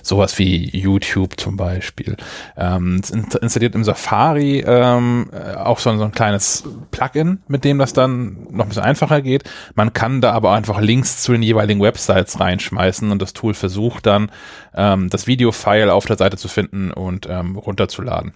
Sowas 0.01 0.37
wie 0.37 0.69
YouTube 0.69 1.39
zum 1.39 1.57
Beispiel. 1.57 2.17
Ähm, 2.57 3.01
installiert 3.41 3.75
im 3.75 3.83
Safari 3.83 4.59
ähm, 4.59 5.29
auch 5.57 5.79
so, 5.79 5.95
so 5.97 6.03
ein 6.03 6.11
kleines 6.11 6.63
Plugin, 6.91 7.41
mit 7.47 7.63
dem 7.63 7.79
das 7.79 7.93
dann 7.93 8.47
noch 8.51 8.65
ein 8.65 8.69
bisschen 8.69 8.83
einfacher 8.83 9.21
geht. 9.21 9.43
Man 9.75 9.93
kann 9.93 10.21
da 10.21 10.31
aber 10.31 10.53
einfach 10.53 10.79
Links 10.81 11.23
zu 11.23 11.31
den 11.31 11.43
jeweiligen 11.43 11.81
Websites 11.81 12.39
reinschmeißen 12.39 13.11
und 13.11 13.21
das 13.21 13.33
Tool 13.33 13.53
versucht 13.53 14.05
dann, 14.05 14.31
ähm, 14.75 15.09
das 15.09 15.27
Video-File 15.27 15.89
auf 15.89 16.05
der 16.05 16.17
Seite 16.17 16.37
zu 16.37 16.47
finden 16.47 16.91
und 16.91 17.27
ähm, 17.29 17.55
runterzuladen 17.55 18.33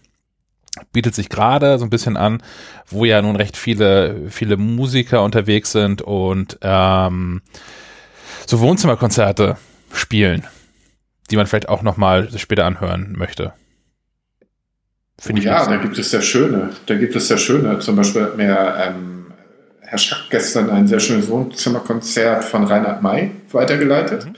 bietet 0.92 1.16
sich 1.16 1.30
gerade 1.30 1.78
so 1.80 1.86
ein 1.86 1.90
bisschen 1.90 2.18
an, 2.18 2.42
wo 2.88 3.06
ja 3.06 3.22
nun 3.22 3.36
recht 3.36 3.58
viele, 3.58 4.30
viele 4.30 4.58
Musiker 4.58 5.24
unterwegs 5.24 5.72
sind 5.72 6.02
und 6.02 6.58
ähm, 6.62 7.42
so 8.46 8.60
Wohnzimmerkonzerte 8.60 9.58
spielen, 9.94 10.46
die 11.30 11.36
man 11.36 11.48
vielleicht 11.48 11.70
auch 11.70 11.82
nochmal 11.82 12.30
später 12.38 12.66
anhören 12.66 13.14
möchte. 13.18 13.54
Finde 15.20 15.40
oh, 15.40 15.44
ich 15.44 15.46
ja, 15.46 15.66
da 15.66 15.78
gibt 15.78 15.98
es 15.98 16.12
sehr 16.12 16.22
schöne, 16.22 16.70
da 16.86 16.96
gibt 16.96 17.16
es 17.16 17.28
sehr 17.28 17.38
schöne. 17.38 17.80
Zum 17.80 17.96
Beispiel 17.96 18.24
hat 18.24 18.38
mir 18.38 18.76
ähm, 18.80 19.26
Herr 19.82 19.98
Schack 19.98 20.30
gestern 20.30 20.70
ein 20.70 20.88
sehr 20.88 21.00
schönes 21.00 21.28
Wohnzimmerkonzert 21.28 22.44
von 22.44 22.66
Reinhard 22.66 23.02
May 23.02 23.32
weitergeleitet. 23.52 24.26
Mhm. 24.26 24.36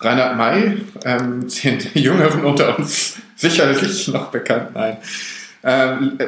Reinhard 0.00 0.36
May, 0.36 0.82
ähm, 1.04 1.46
den 1.64 1.80
Jüngeren 1.94 2.44
unter 2.44 2.78
uns 2.78 3.16
sicherlich 3.36 4.08
noch 4.08 4.30
bekannt, 4.30 4.70
nein, 4.74 4.98
ähm, 5.64 6.18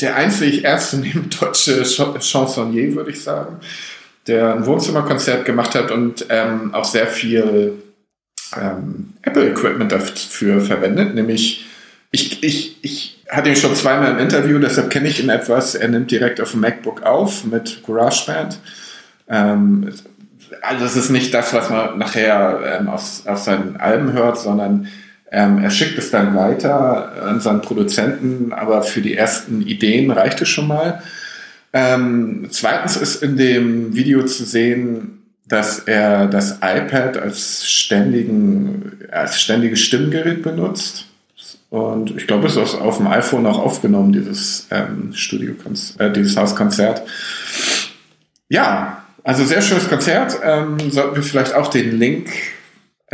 der 0.00 0.16
einzig 0.16 0.64
ernstzunehmende 0.64 1.36
deutsche 1.38 1.84
Chansonnier, 1.84 2.94
würde 2.94 3.10
ich 3.10 3.22
sagen, 3.22 3.60
der 4.26 4.54
ein 4.54 4.66
Wohnzimmerkonzert 4.66 5.44
gemacht 5.44 5.74
hat 5.74 5.90
und 5.90 6.26
ähm, 6.28 6.74
auch 6.74 6.84
sehr 6.84 7.06
viel 7.06 7.82
ähm, 8.60 9.14
Apple-Equipment 9.22 9.90
dafür 9.90 10.60
verwendet, 10.60 11.14
nämlich 11.14 11.66
ich, 12.12 12.42
ich, 12.42 12.78
ich 12.82 13.24
hatte 13.28 13.50
ihn 13.50 13.56
schon 13.56 13.74
zweimal 13.74 14.12
im 14.12 14.18
Interview, 14.18 14.58
deshalb 14.58 14.90
kenne 14.90 15.08
ich 15.08 15.22
ihn 15.22 15.28
etwas. 15.28 15.74
Er 15.74 15.88
nimmt 15.88 16.10
direkt 16.10 16.40
auf 16.40 16.52
dem 16.52 16.60
MacBook 16.60 17.02
auf 17.02 17.44
mit 17.44 17.82
GarageBand. 17.84 18.58
Ähm, 19.28 19.92
also 20.62 20.84
es 20.84 20.96
ist 20.96 21.10
nicht 21.10 21.34
das, 21.34 21.52
was 21.52 21.68
man 21.70 21.98
nachher 21.98 22.78
ähm, 22.80 22.88
auf, 22.88 23.26
auf 23.26 23.38
seinen 23.38 23.76
Alben 23.76 24.12
hört, 24.12 24.38
sondern 24.38 24.88
ähm, 25.30 25.58
er 25.58 25.70
schickt 25.70 25.98
es 25.98 26.10
dann 26.10 26.36
weiter 26.36 27.22
an 27.22 27.40
seinen 27.40 27.60
Produzenten, 27.60 28.52
aber 28.52 28.82
für 28.82 29.00
die 29.00 29.16
ersten 29.16 29.62
Ideen 29.62 30.10
reicht 30.10 30.40
es 30.40 30.48
schon 30.48 30.68
mal. 30.68 31.02
Ähm, 31.72 32.46
zweitens 32.50 32.96
ist 32.96 33.22
in 33.22 33.36
dem 33.36 33.94
Video 33.94 34.24
zu 34.24 34.44
sehen, 34.44 35.22
dass 35.48 35.80
er 35.80 36.26
das 36.26 36.58
iPad 36.62 37.18
als, 37.18 37.68
ständigen, 37.68 38.98
als 39.10 39.40
ständiges 39.40 39.80
Stimmgerät 39.80 40.42
benutzt. 40.42 41.06
Und 41.70 42.16
ich 42.16 42.26
glaube, 42.26 42.46
es 42.46 42.56
ist 42.56 42.74
auf 42.74 42.98
dem 42.98 43.08
iPhone 43.08 43.46
auch 43.46 43.58
aufgenommen, 43.58 44.12
dieses 44.12 44.68
ähm, 44.70 45.12
Studio, 45.12 45.54
äh, 45.98 46.10
dieses 46.10 46.36
Hauskonzert. 46.36 47.02
Ja, 48.48 49.04
also 49.24 49.44
sehr 49.44 49.60
schönes 49.60 49.88
Konzert. 49.88 50.38
Ähm, 50.42 50.78
sollten 50.90 51.16
wir 51.16 51.22
vielleicht 51.22 51.54
auch 51.54 51.68
den 51.68 51.98
Link 51.98 52.30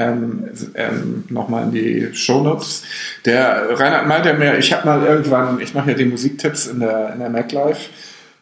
ähm, 0.02 0.48
ähm, 0.74 1.24
nochmal 1.28 1.64
in 1.64 1.72
die 1.72 2.08
Shownotes. 2.14 2.82
Der 3.24 3.78
Reinhard 3.78 4.06
meinte 4.06 4.34
mir, 4.34 4.58
ich 4.58 4.72
habe 4.72 4.86
mal 4.86 5.02
irgendwann, 5.02 5.60
ich 5.60 5.74
mache 5.74 5.90
ja 5.90 5.96
die 5.96 6.04
Musiktipps 6.04 6.66
in 6.66 6.80
der, 6.80 7.12
in 7.12 7.20
der 7.20 7.30
MacLife 7.30 7.90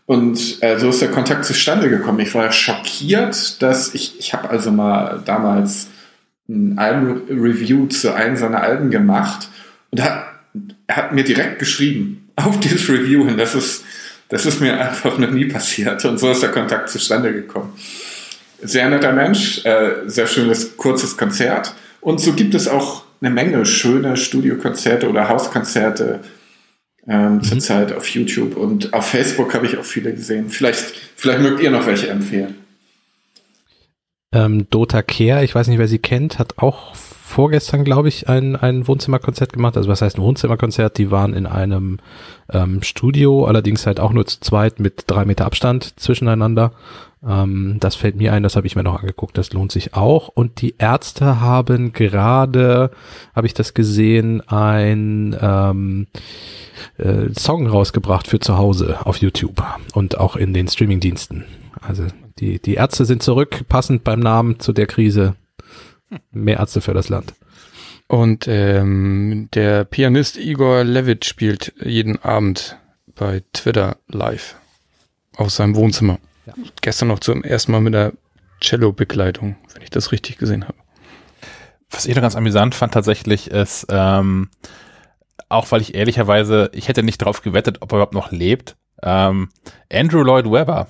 und 0.06 0.62
äh, 0.62 0.78
so 0.78 0.90
ist 0.90 1.02
der 1.02 1.10
Kontakt 1.10 1.44
zustande 1.44 1.88
gekommen. 1.88 2.20
Ich 2.20 2.34
war 2.34 2.50
schockiert, 2.52 3.62
dass 3.62 3.94
ich, 3.94 4.18
ich 4.18 4.32
habe 4.32 4.50
also 4.50 4.72
mal 4.72 5.22
damals 5.24 5.88
ein 6.48 6.78
Album-Review 6.78 7.86
zu 7.86 8.14
einem 8.14 8.36
seiner 8.36 8.62
Alben 8.62 8.90
gemacht 8.90 9.48
und 9.90 10.02
hat, 10.02 10.24
er 10.86 10.96
hat 10.96 11.12
mir 11.12 11.24
direkt 11.24 11.58
geschrieben 11.58 12.28
auf 12.36 12.58
dieses 12.58 12.88
Review 12.88 13.24
hin. 13.26 13.36
Das 13.36 13.54
ist, 13.54 13.84
das 14.28 14.46
ist 14.46 14.60
mir 14.60 14.80
einfach 14.80 15.18
noch 15.18 15.30
nie 15.30 15.44
passiert 15.44 16.04
und 16.04 16.18
so 16.18 16.30
ist 16.30 16.42
der 16.42 16.50
Kontakt 16.50 16.88
zustande 16.88 17.32
gekommen 17.32 17.72
sehr 18.62 18.88
netter 18.88 19.12
Mensch, 19.12 19.64
äh, 19.64 20.06
sehr 20.06 20.26
schönes, 20.26 20.76
kurzes 20.76 21.16
Konzert. 21.16 21.74
Und 22.00 22.20
so 22.20 22.32
gibt 22.32 22.54
es 22.54 22.68
auch 22.68 23.04
eine 23.20 23.30
Menge 23.30 23.66
schöne 23.66 24.16
Studiokonzerte 24.16 25.08
oder 25.08 25.28
Hauskonzerte 25.28 26.20
ähm, 27.06 27.34
mhm. 27.34 27.42
zurzeit 27.42 27.92
auf 27.92 28.08
YouTube. 28.08 28.56
Und 28.56 28.94
auf 28.94 29.06
Facebook 29.06 29.54
habe 29.54 29.66
ich 29.66 29.76
auch 29.76 29.84
viele 29.84 30.12
gesehen. 30.12 30.48
Vielleicht, 30.48 30.92
vielleicht 31.16 31.40
mögt 31.40 31.60
ihr 31.60 31.70
noch 31.70 31.86
welche 31.86 32.08
empfehlen. 32.08 32.56
Ähm, 34.32 34.68
Dota 34.70 35.02
Care, 35.02 35.44
ich 35.44 35.54
weiß 35.54 35.68
nicht, 35.68 35.78
wer 35.78 35.88
sie 35.88 35.98
kennt, 35.98 36.38
hat 36.38 36.58
auch 36.58 36.94
vorgestern, 36.94 37.84
glaube 37.84 38.08
ich, 38.08 38.28
ein, 38.28 38.56
ein 38.56 38.86
Wohnzimmerkonzert 38.86 39.52
gemacht. 39.52 39.76
Also 39.76 39.88
was 39.88 40.02
heißt 40.02 40.18
ein 40.18 40.22
Wohnzimmerkonzert? 40.22 40.98
Die 40.98 41.10
waren 41.10 41.34
in 41.34 41.46
einem 41.46 41.98
ähm, 42.52 42.82
Studio, 42.82 43.44
allerdings 43.44 43.86
halt 43.86 44.00
auch 44.00 44.12
nur 44.12 44.26
zu 44.26 44.40
zweit 44.40 44.80
mit 44.80 45.04
drei 45.06 45.24
Meter 45.24 45.46
Abstand 45.46 45.98
zwischeneinander. 45.98 46.72
Ähm, 47.26 47.76
das 47.80 47.96
fällt 47.96 48.16
mir 48.16 48.32
ein, 48.32 48.42
das 48.42 48.56
habe 48.56 48.66
ich 48.66 48.76
mir 48.76 48.82
noch 48.82 49.00
angeguckt, 49.00 49.36
das 49.36 49.52
lohnt 49.52 49.72
sich 49.72 49.94
auch. 49.94 50.28
Und 50.28 50.62
die 50.62 50.76
Ärzte 50.78 51.40
haben 51.40 51.92
gerade, 51.92 52.90
habe 53.34 53.46
ich 53.46 53.54
das 53.54 53.74
gesehen, 53.74 54.40
ein 54.48 55.36
ähm, 55.40 56.06
äh, 56.96 57.28
Song 57.38 57.66
rausgebracht 57.66 58.26
für 58.26 58.40
zu 58.40 58.56
Hause 58.56 58.98
auf 59.04 59.18
YouTube 59.18 59.62
und 59.94 60.18
auch 60.18 60.36
in 60.36 60.54
den 60.54 60.68
Streamingdiensten. 60.68 61.44
Also 61.80 62.06
die, 62.38 62.60
die 62.60 62.74
Ärzte 62.74 63.04
sind 63.04 63.22
zurück, 63.22 63.64
passend 63.68 64.04
beim 64.04 64.20
Namen 64.20 64.60
zu 64.60 64.72
der 64.72 64.86
Krise. 64.86 65.34
Mehr 66.32 66.58
Ärzte 66.58 66.80
für 66.80 66.94
das 66.94 67.08
Land. 67.08 67.34
Und 68.08 68.48
ähm, 68.48 69.48
der 69.54 69.84
Pianist 69.84 70.36
Igor 70.36 70.82
Levit 70.82 71.24
spielt 71.24 71.72
jeden 71.80 72.20
Abend 72.20 72.76
bei 73.14 73.42
Twitter 73.52 73.98
live 74.08 74.56
aus 75.36 75.56
seinem 75.56 75.76
Wohnzimmer. 75.76 76.18
Ja. 76.56 76.62
Gestern 76.80 77.08
noch 77.08 77.20
zum 77.20 77.44
ersten 77.44 77.72
Mal 77.72 77.80
mit 77.80 77.94
der 77.94 78.12
Cello-Begleitung, 78.60 79.56
wenn 79.74 79.82
ich 79.82 79.90
das 79.90 80.12
richtig 80.12 80.38
gesehen 80.38 80.64
habe. 80.64 80.78
Was 81.90 82.06
ich 82.06 82.14
da 82.14 82.20
ganz 82.20 82.36
amüsant 82.36 82.74
fand 82.74 82.94
tatsächlich 82.94 83.50
ist, 83.50 83.86
ähm, 83.90 84.48
auch 85.48 85.70
weil 85.72 85.80
ich 85.80 85.94
ehrlicherweise, 85.94 86.70
ich 86.72 86.88
hätte 86.88 87.02
nicht 87.02 87.18
drauf 87.18 87.42
gewettet, 87.42 87.78
ob 87.80 87.92
er 87.92 87.96
überhaupt 87.96 88.14
noch 88.14 88.30
lebt. 88.30 88.76
Ähm, 89.02 89.48
Andrew 89.92 90.22
Lloyd 90.22 90.50
Webber 90.50 90.86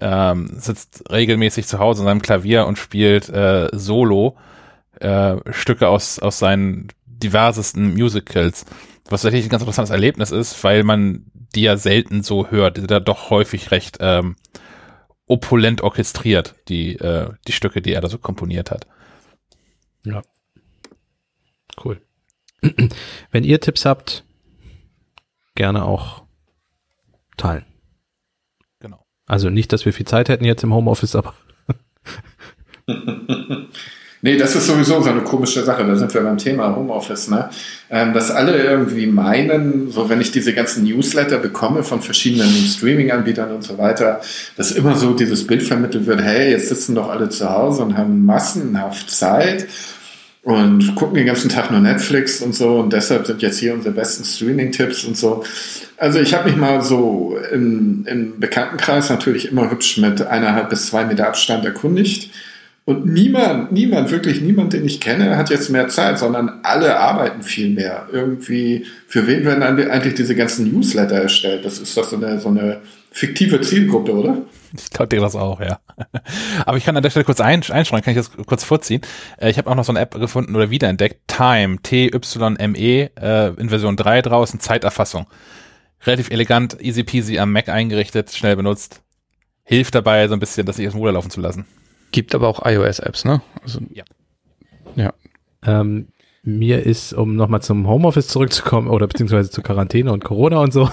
ähm, 0.00 0.50
sitzt 0.56 1.10
regelmäßig 1.10 1.66
zu 1.66 1.78
Hause 1.78 2.02
an 2.02 2.06
seinem 2.06 2.22
Klavier 2.22 2.66
und 2.66 2.78
spielt 2.78 3.28
äh, 3.28 3.68
Solo 3.72 4.36
äh, 5.00 5.36
Stücke 5.50 5.88
aus, 5.88 6.18
aus 6.18 6.38
seinen 6.38 6.88
diversesten 7.06 7.94
Musicals. 7.94 8.64
Was 9.08 9.22
tatsächlich 9.22 9.46
ein 9.46 9.50
ganz 9.50 9.62
interessantes 9.62 9.90
Erlebnis 9.90 10.30
ist, 10.30 10.62
weil 10.62 10.84
man 10.84 11.24
die 11.54 11.62
ja 11.62 11.76
selten 11.76 12.22
so 12.22 12.50
hört, 12.50 12.76
die 12.76 12.86
ja 12.88 13.00
doch 13.00 13.30
häufig 13.30 13.70
recht 13.70 13.98
ähm, 14.00 14.36
opulent 15.26 15.80
orchestriert, 15.82 16.54
die, 16.68 16.96
äh, 16.96 17.30
die 17.46 17.52
Stücke, 17.52 17.80
die 17.80 17.92
er 17.92 18.00
da 18.00 18.08
so 18.08 18.18
komponiert 18.18 18.70
hat. 18.70 18.86
Ja. 20.04 20.22
Cool. 21.82 22.00
Wenn 23.30 23.44
ihr 23.44 23.60
Tipps 23.60 23.84
habt, 23.84 24.24
gerne 25.54 25.84
auch 25.84 26.24
teilen. 27.36 27.64
Genau. 28.80 29.06
Also 29.26 29.50
nicht, 29.50 29.72
dass 29.72 29.84
wir 29.84 29.92
viel 29.92 30.06
Zeit 30.06 30.28
hätten 30.28 30.44
jetzt 30.44 30.62
im 30.62 30.74
Homeoffice, 30.74 31.16
aber 31.16 31.34
Nee, 34.24 34.38
das 34.38 34.56
ist 34.56 34.66
sowieso 34.66 35.02
so 35.02 35.10
eine 35.10 35.20
komische 35.20 35.62
Sache. 35.64 35.84
Da 35.84 35.96
sind 35.96 36.14
wir 36.14 36.22
beim 36.22 36.38
Thema 36.38 36.74
Homeoffice, 36.74 37.28
ne? 37.28 37.50
Ähm, 37.90 38.14
dass 38.14 38.30
alle 38.30 38.56
irgendwie 38.56 39.06
meinen, 39.06 39.90
so 39.90 40.08
wenn 40.08 40.18
ich 40.22 40.30
diese 40.30 40.54
ganzen 40.54 40.84
Newsletter 40.84 41.36
bekomme 41.36 41.82
von 41.82 42.00
verschiedenen 42.00 42.48
Streaming-Anbietern 42.48 43.52
und 43.52 43.62
so 43.62 43.76
weiter, 43.76 44.22
dass 44.56 44.72
immer 44.72 44.96
so 44.96 45.12
dieses 45.12 45.46
Bild 45.46 45.62
vermittelt 45.62 46.06
wird, 46.06 46.22
hey, 46.22 46.52
jetzt 46.52 46.70
sitzen 46.70 46.94
doch 46.94 47.10
alle 47.10 47.28
zu 47.28 47.50
Hause 47.50 47.82
und 47.82 47.98
haben 47.98 48.24
massenhaft 48.24 49.10
Zeit 49.10 49.66
und 50.42 50.94
gucken 50.94 51.16
den 51.16 51.26
ganzen 51.26 51.50
Tag 51.50 51.70
nur 51.70 51.80
Netflix 51.80 52.40
und 52.40 52.54
so 52.54 52.78
und 52.78 52.94
deshalb 52.94 53.26
sind 53.26 53.42
jetzt 53.42 53.58
hier 53.58 53.74
unsere 53.74 53.94
besten 53.94 54.24
Streaming-Tipps 54.24 55.04
und 55.04 55.18
so. 55.18 55.44
Also 55.98 56.18
ich 56.18 56.32
habe 56.32 56.48
mich 56.48 56.56
mal 56.56 56.80
so 56.80 57.36
im, 57.52 58.06
im 58.06 58.40
Bekanntenkreis 58.40 59.10
natürlich 59.10 59.50
immer 59.50 59.70
hübsch 59.70 59.98
mit 59.98 60.26
eineinhalb 60.26 60.70
bis 60.70 60.86
zwei 60.86 61.04
Meter 61.04 61.28
Abstand 61.28 61.66
erkundigt 61.66 62.30
und 62.86 63.06
niemand, 63.06 63.72
niemand, 63.72 64.10
wirklich 64.10 64.42
niemand, 64.42 64.74
den 64.74 64.84
ich 64.84 65.00
kenne, 65.00 65.38
hat 65.38 65.48
jetzt 65.48 65.70
mehr 65.70 65.88
Zeit, 65.88 66.18
sondern 66.18 66.60
alle 66.64 66.98
arbeiten 66.98 67.42
viel 67.42 67.70
mehr. 67.70 68.08
Irgendwie, 68.12 68.84
für 69.06 69.26
wen 69.26 69.44
werden 69.46 69.62
eigentlich 69.62 70.14
diese 70.14 70.34
ganzen 70.34 70.70
Newsletter 70.70 71.16
erstellt? 71.16 71.64
Das 71.64 71.78
ist 71.78 71.96
doch 71.96 72.04
so 72.04 72.16
eine, 72.16 72.38
so 72.40 72.48
eine 72.48 72.82
fiktive 73.10 73.62
Zielgruppe, 73.62 74.12
oder? 74.12 74.42
Ich 74.76 74.90
glaube 74.90 75.08
dir 75.08 75.20
das 75.22 75.34
auch, 75.34 75.60
ja. 75.60 75.78
Aber 76.66 76.76
ich 76.76 76.84
kann 76.84 76.94
an 76.94 77.02
der 77.02 77.08
Stelle 77.08 77.24
kurz 77.24 77.40
einschreiben, 77.40 78.02
kann 78.02 78.02
ich 78.06 78.16
das 78.16 78.30
kurz 78.44 78.64
vorziehen. 78.64 79.00
Äh, 79.38 79.48
ich 79.48 79.56
habe 79.56 79.70
auch 79.70 79.76
noch 79.76 79.84
so 79.84 79.92
eine 79.92 80.00
App 80.00 80.14
gefunden 80.14 80.54
oder 80.54 80.68
wiederentdeckt. 80.68 81.26
Time, 81.26 81.78
T-Y-M-E, 81.82 83.08
äh, 83.18 83.54
in 83.54 83.68
Version 83.70 83.96
3 83.96 84.20
draußen, 84.20 84.60
Zeiterfassung. 84.60 85.26
Relativ 86.04 86.30
elegant, 86.30 86.76
easy 86.82 87.02
peasy 87.02 87.38
am 87.38 87.52
Mac 87.52 87.70
eingerichtet, 87.70 88.32
schnell 88.32 88.56
benutzt. 88.56 89.00
Hilft 89.62 89.94
dabei 89.94 90.28
so 90.28 90.34
ein 90.34 90.40
bisschen, 90.40 90.66
das 90.66 90.76
sich 90.76 90.86
aus 90.86 90.92
dem 90.92 90.98
Ruder 90.98 91.12
laufen 91.12 91.30
zu 91.30 91.40
lassen. 91.40 91.64
Gibt 92.14 92.32
aber 92.32 92.46
auch 92.46 92.64
iOS-Apps, 92.64 93.24
ne? 93.24 93.42
Also, 93.60 93.80
Ja. 93.92 94.04
Ja. 94.94 95.12
Ähm, 95.66 96.06
mir 96.44 96.86
ist, 96.86 97.12
um 97.12 97.34
nochmal 97.34 97.60
zum 97.60 97.88
Homeoffice 97.88 98.28
zurückzukommen 98.28 98.86
oder 98.86 99.08
beziehungsweise 99.08 99.50
zu 99.50 99.62
Quarantäne 99.62 100.12
und 100.12 100.22
Corona 100.22 100.58
und 100.58 100.72
so. 100.72 100.88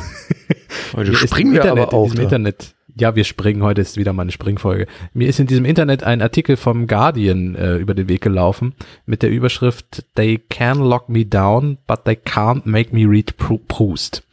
Heute 0.96 1.14
springen 1.14 1.54
wir 1.54 1.62
Internet, 1.62 1.84
aber 1.90 1.94
auch. 1.94 2.06
in 2.06 2.10
diesem 2.10 2.18
da. 2.18 2.24
Internet. 2.24 2.76
Ja, 2.96 3.16
wir 3.16 3.24
springen. 3.24 3.62
Heute 3.62 3.82
ist 3.82 3.98
wieder 3.98 4.14
mal 4.14 4.24
eine 4.24 4.32
Springfolge. 4.32 4.88
Mir 5.14 5.28
ist 5.28 5.40
in 5.40 5.46
diesem 5.46 5.66
Internet 5.66 6.02
ein 6.04 6.24
Artikel 6.24 6.58
vom 6.58 6.88
Guardian 6.88 7.54
äh, 7.54 7.76
über 7.76 7.94
den 7.94 8.10
Weg 8.10 8.22
gelaufen 8.22 8.74
mit 9.06 9.22
der 9.22 9.30
Überschrift 9.30 10.04
They 10.16 10.40
can 10.50 10.80
lock 10.80 11.08
me 11.08 11.24
down, 11.24 11.78
but 11.86 12.04
they 12.06 12.16
can't 12.16 12.64
make 12.66 12.96
me 12.96 13.06
read 13.08 13.38
Proust. 13.38 14.24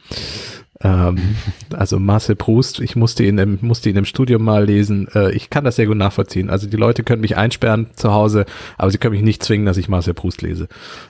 Ähm, 0.81 1.35
also 1.73 1.99
Marcel 1.99 2.35
Proust, 2.37 2.79
ich 2.79 2.95
musste 2.95 3.23
ihn 3.25 3.37
im, 3.37 3.57
musste 3.61 3.89
ihn 3.89 3.97
im 3.97 4.05
Studium 4.05 4.43
mal 4.43 4.63
lesen. 4.65 5.09
Äh, 5.13 5.31
ich 5.33 5.49
kann 5.49 5.65
das 5.65 5.75
sehr 5.75 5.87
gut 5.87 5.97
nachvollziehen. 5.97 6.49
Also 6.49 6.67
die 6.67 6.77
Leute 6.77 7.03
können 7.03 7.21
mich 7.21 7.35
einsperren 7.35 7.87
zu 7.95 8.13
Hause, 8.13 8.45
aber 8.77 8.89
sie 8.89 8.97
können 8.97 9.13
mich 9.15 9.23
nicht 9.23 9.43
zwingen, 9.43 9.65
dass 9.65 9.75
ich 9.75 9.89
Marcel 9.89 10.13
Proust 10.13 10.41
lese. 10.41 10.69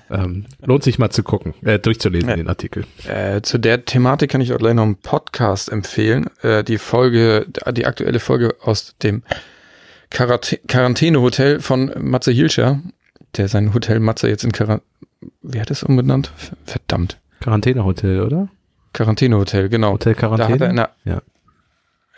Ähm, 0.10 0.46
lohnt 0.66 0.84
sich 0.84 0.98
mal 0.98 1.12
zu 1.12 1.22
gucken, 1.22 1.54
äh, 1.64 1.78
durchzulesen 1.78 2.30
Ja. 2.30 2.36
den 2.36 2.48
Artikel. 2.48 2.86
Äh, 3.08 3.42
zu 3.42 3.60
der 3.60 3.86
Thematik 3.86 4.32
kann 4.32 4.42
ich 4.42 4.54
auch 4.54 4.58
gleich 4.58 4.74
noch 4.74 4.84
einen 4.84 4.96
Podcast 4.96 5.72
empfehlen. 5.72 6.26
Äh, 6.42 6.64
die 6.64 6.80
Folge, 6.80 7.46
die 7.72 7.86
aktuelle 7.86 8.20
Folge 8.20 8.56
aus 8.64 8.96
dem 9.04 9.22
Quarant- 10.12 10.60
Quarantänehotel 10.68 11.60
von 11.60 11.92
Matze 12.00 12.32
Hilscher, 12.32 12.80
der 13.38 13.48
sein 13.48 13.76
Hotel 13.76 14.00
Matze 14.00 14.28
jetzt 14.30 14.44
in 14.44 14.52
Quarantäne, 14.52 14.82
wie 15.44 15.62
hat 15.62 15.70
es 15.70 15.84
umbenannt? 15.84 16.32
Ver- 16.36 16.58
Verdammt. 16.66 17.20
Quarantänehotel, 17.42 18.22
oder? 18.22 18.50
Quarantänehotel, 18.94 19.70
genau. 19.70 19.94
Hotel 19.94 20.16
Da 20.16 20.32
hat 20.32 20.40
er 20.40 20.46
in 20.46 20.58
Quarantäne? 20.58 20.90
der, 21.06 21.22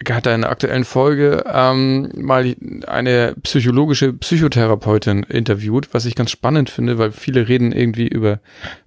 Ja. 0.07 0.15
hat 0.15 0.25
er 0.25 0.35
in 0.35 0.41
der 0.41 0.49
aktuellen 0.49 0.85
Folge 0.85 1.43
ähm, 1.47 2.09
mal 2.15 2.55
eine 2.87 3.35
psychologische 3.43 4.13
Psychotherapeutin 4.13 5.23
interviewt, 5.23 5.93
was 5.93 6.05
ich 6.05 6.15
ganz 6.15 6.31
spannend 6.31 6.69
finde, 6.69 6.97
weil 6.97 7.11
viele 7.11 7.47
reden 7.47 7.71
irgendwie 7.71 8.07
über, 8.07 8.39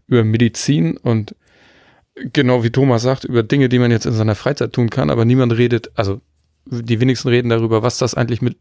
über 0.06 0.24
Medizin 0.24 0.96
und 0.96 1.34
genau 2.14 2.62
wie 2.64 2.70
Thomas 2.70 3.02
sagt, 3.02 3.24
über 3.24 3.42
Dinge, 3.42 3.68
die 3.68 3.78
man 3.78 3.90
jetzt 3.90 4.06
in 4.06 4.12
seiner 4.12 4.34
Freizeit 4.34 4.72
tun 4.72 4.90
kann, 4.90 5.10
aber 5.10 5.24
niemand 5.24 5.56
redet, 5.56 5.90
also 5.94 6.20
die 6.66 7.00
wenigsten 7.00 7.28
reden 7.28 7.50
darüber, 7.50 7.82
was 7.82 7.98
das 7.98 8.14
eigentlich 8.14 8.40
mit 8.42 8.56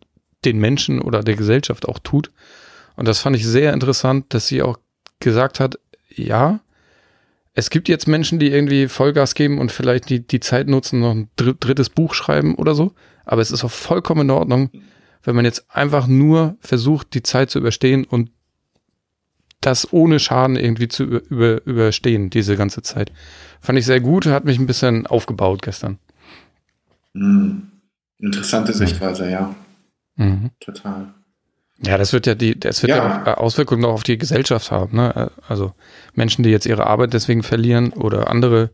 den 0.46 0.60
Menschen 0.60 1.02
oder 1.02 1.24
der 1.24 1.36
Gesellschaft 1.36 1.88
auch 1.88 2.00
tut. 2.00 2.32
Und 2.96 3.08
das 3.08 3.20
fand 3.20 3.36
ich 3.36 3.46
sehr 3.46 3.74
interessant, 3.74 4.34
dass 4.34 4.48
sie 4.48 4.62
auch 4.62 4.78
gesagt 5.20 5.60
hat, 5.60 5.80
ja, 6.10 6.60
es 7.54 7.70
gibt 7.70 7.88
jetzt 7.88 8.08
Menschen, 8.08 8.40
die 8.40 8.48
irgendwie 8.52 8.88
Vollgas 8.88 9.36
geben 9.36 9.60
und 9.60 9.72
vielleicht 9.72 10.10
die, 10.10 10.26
die 10.26 10.40
Zeit 10.40 10.68
nutzen, 10.68 11.00
noch 11.00 11.12
ein 11.12 11.30
dr- 11.36 11.56
drittes 11.60 11.90
Buch 11.90 12.14
schreiben 12.14 12.56
oder 12.56 12.74
so. 12.76 12.94
Aber 13.26 13.42
es 13.42 13.52
ist 13.52 13.64
auch 13.64 13.72
vollkommen 13.72 14.22
in 14.22 14.32
Ordnung, 14.32 14.70
wenn 15.24 15.36
man 15.36 15.46
jetzt 15.46 15.66
einfach 15.70 16.08
nur 16.08 16.58
versucht, 16.60 17.14
die 17.14 17.24
Zeit 17.24 17.50
zu 17.52 17.60
überstehen 17.60 18.06
und 18.06 18.32
das 19.62 19.94
ohne 19.94 20.20
Schaden 20.20 20.58
irgendwie 20.58 20.90
zu 20.90 21.04
über, 21.04 21.22
über, 21.30 21.66
überstehen, 21.66 22.30
diese 22.30 22.58
ganze 22.58 22.82
Zeit. 22.82 23.12
Fand 23.62 23.80
ich 23.80 23.86
sehr 23.86 24.02
gut, 24.02 24.26
hat 24.26 24.44
mich 24.44 24.60
ein 24.60 24.68
bisschen 24.68 25.08
aufgebaut 25.08 25.62
gestern. 25.62 26.00
Hm. 27.14 27.70
Interessante 28.20 28.74
Sichtweise, 28.74 29.30
ja, 29.30 29.56
Mhm. 30.16 30.52
total. 30.60 31.14
Ja, 31.82 31.98
das 31.98 32.14
wird 32.14 32.28
ja 32.28 32.36
die, 32.36 32.60
das 32.60 32.82
wird 32.82 32.92
ja, 32.92 33.24
Ja. 33.26 33.32
äh, 33.34 33.36
Auswirkungen 33.36 33.84
auch 33.86 33.94
auf 33.94 34.04
die 34.04 34.18
Gesellschaft 34.18 34.72
haben, 34.72 34.96
ne? 34.98 35.32
Also 35.48 35.74
Menschen, 36.14 36.44
die 36.44 36.50
jetzt 36.50 36.66
ihre 36.66 36.86
Arbeit 36.88 37.14
deswegen 37.14 37.44
verlieren 37.44 37.92
oder 37.94 38.30
andere, 38.30 38.70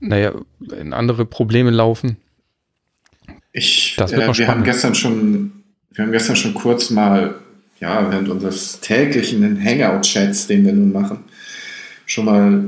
naja, 0.00 0.32
in 0.78 0.92
andere 0.92 1.24
Probleme 1.24 1.70
laufen. 1.70 2.18
Ich, 3.52 3.94
Das 3.96 4.12
wird 4.12 4.22
äh, 4.22 4.38
wir 4.38 4.48
haben 4.48 4.62
gestern 4.62 4.94
schon, 4.94 5.64
wir 5.90 6.04
haben 6.04 6.12
gestern 6.12 6.36
schon 6.36 6.54
kurz 6.54 6.90
mal, 6.90 7.34
ja, 7.80 8.10
während 8.10 8.28
unseres 8.28 8.80
täglichen 8.80 9.62
Hangout-Chats, 9.64 10.46
den 10.46 10.64
wir 10.64 10.72
nun 10.72 10.92
machen, 10.92 11.24
schon 12.06 12.24
mal 12.24 12.64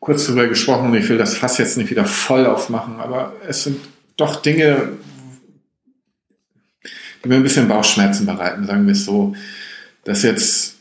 kurz 0.00 0.26
darüber 0.26 0.48
gesprochen 0.48 0.90
und 0.90 0.94
ich 0.96 1.08
will 1.08 1.18
das 1.18 1.36
Fass 1.36 1.58
jetzt 1.58 1.76
nicht 1.76 1.90
wieder 1.90 2.04
voll 2.04 2.46
aufmachen, 2.46 2.98
aber 2.98 3.34
es 3.46 3.62
sind 3.64 3.78
doch 4.16 4.42
Dinge, 4.42 4.88
die 7.22 7.28
mir 7.28 7.36
ein 7.36 7.42
bisschen 7.42 7.68
Bauchschmerzen 7.68 8.26
bereiten, 8.26 8.66
sagen 8.66 8.86
wir 8.86 8.92
es 8.92 9.04
so, 9.04 9.34
dass 10.04 10.22
jetzt 10.22 10.76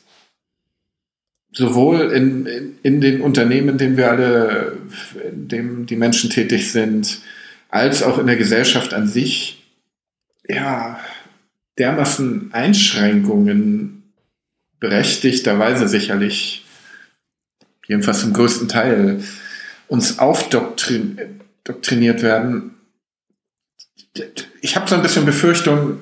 sowohl 1.51 2.11
in, 2.11 2.45
in, 2.45 2.77
in 2.81 3.01
den 3.01 3.21
Unternehmen, 3.21 3.69
in 3.69 3.77
denen 3.77 3.97
wir 3.97 4.09
alle, 4.09 4.77
in 5.29 5.47
dem 5.47 5.85
die 5.85 5.95
Menschen 5.95 6.29
tätig 6.29 6.71
sind, 6.71 7.19
als 7.69 8.03
auch 8.03 8.17
in 8.17 8.27
der 8.27 8.37
Gesellschaft 8.37 8.93
an 8.93 9.07
sich, 9.07 9.63
ja, 10.47 10.99
dermaßen 11.77 12.53
Einschränkungen 12.53 14.13
berechtigterweise 14.79 15.87
sicherlich, 15.87 16.65
jedenfalls 17.87 18.21
zum 18.21 18.33
größten 18.33 18.67
Teil, 18.67 19.23
uns 19.87 20.19
aufdoktriniert 20.19 22.21
werden. 22.21 22.75
Ich 24.61 24.75
habe 24.75 24.89
so 24.89 24.95
ein 24.95 25.01
bisschen 25.01 25.25
Befürchtung, 25.25 25.99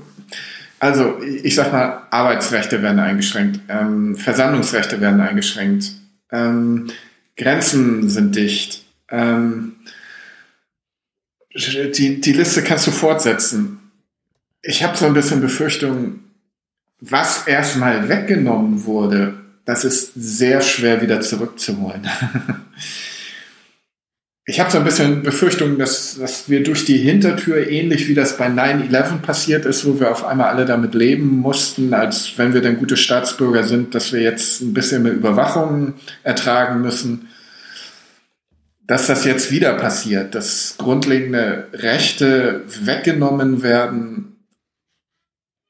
also 0.80 1.22
ich 1.22 1.56
sag 1.56 1.72
mal, 1.72 2.08
Arbeitsrechte 2.10 2.82
werden 2.82 3.00
eingeschränkt, 3.00 3.60
ähm, 3.70 4.16
Versammlungsrechte 4.16 5.02
werden 5.02 5.22
eingeschränkt, 5.22 5.92
ähm, 6.32 6.88
Grenzen 7.36 8.10
sind 8.10 8.36
dicht. 8.36 8.86
Ähm, 9.10 9.76
die, 11.56 12.22
die 12.22 12.34
Liste 12.34 12.64
kannst 12.64 12.88
du 12.88 12.92
fortsetzen. 12.92 13.80
Ich 14.62 14.84
habe 14.84 14.98
so 14.98 15.06
ein 15.06 15.14
bisschen 15.14 15.42
Befürchtung, 15.42 16.20
was 17.00 17.48
erstmal 17.48 18.10
weggenommen 18.10 18.86
wurde, 18.86 19.36
das 19.66 19.86
ist 19.86 20.14
sehr 20.16 20.62
schwer 20.62 21.02
wieder 21.02 21.22
zurückzuholen. 21.22 22.08
Ich 24.50 24.60
habe 24.60 24.72
so 24.72 24.80
ein 24.80 24.84
bisschen 24.84 25.22
Befürchtung, 25.22 25.78
dass, 25.78 26.18
dass 26.18 26.50
wir 26.50 26.64
durch 26.64 26.84
die 26.84 26.98
Hintertür, 26.98 27.70
ähnlich 27.70 28.08
wie 28.08 28.16
das 28.16 28.36
bei 28.36 28.48
9-11 28.48 29.20
passiert 29.20 29.66
ist, 29.66 29.86
wo 29.86 30.00
wir 30.00 30.10
auf 30.10 30.26
einmal 30.26 30.48
alle 30.48 30.66
damit 30.66 30.96
leben 30.96 31.38
mussten, 31.38 31.94
als 31.94 32.36
wenn 32.38 32.56
wir 32.56 32.62
dann 32.62 32.80
gute 32.80 32.98
Staatsbürger 32.98 33.64
sind, 33.64 33.94
dass 33.94 34.12
wir 34.12 34.22
jetzt 34.22 34.62
ein 34.62 34.74
bisschen 34.74 35.04
mehr 35.04 35.14
Überwachung 35.14 35.94
ertragen 36.24 36.82
müssen, 36.82 37.28
dass 38.88 39.06
das 39.06 39.24
jetzt 39.24 39.52
wieder 39.52 39.74
passiert, 39.74 40.34
dass 40.34 40.78
grundlegende 40.80 41.68
Rechte 41.72 42.64
weggenommen 42.82 43.62
werden 43.62 44.48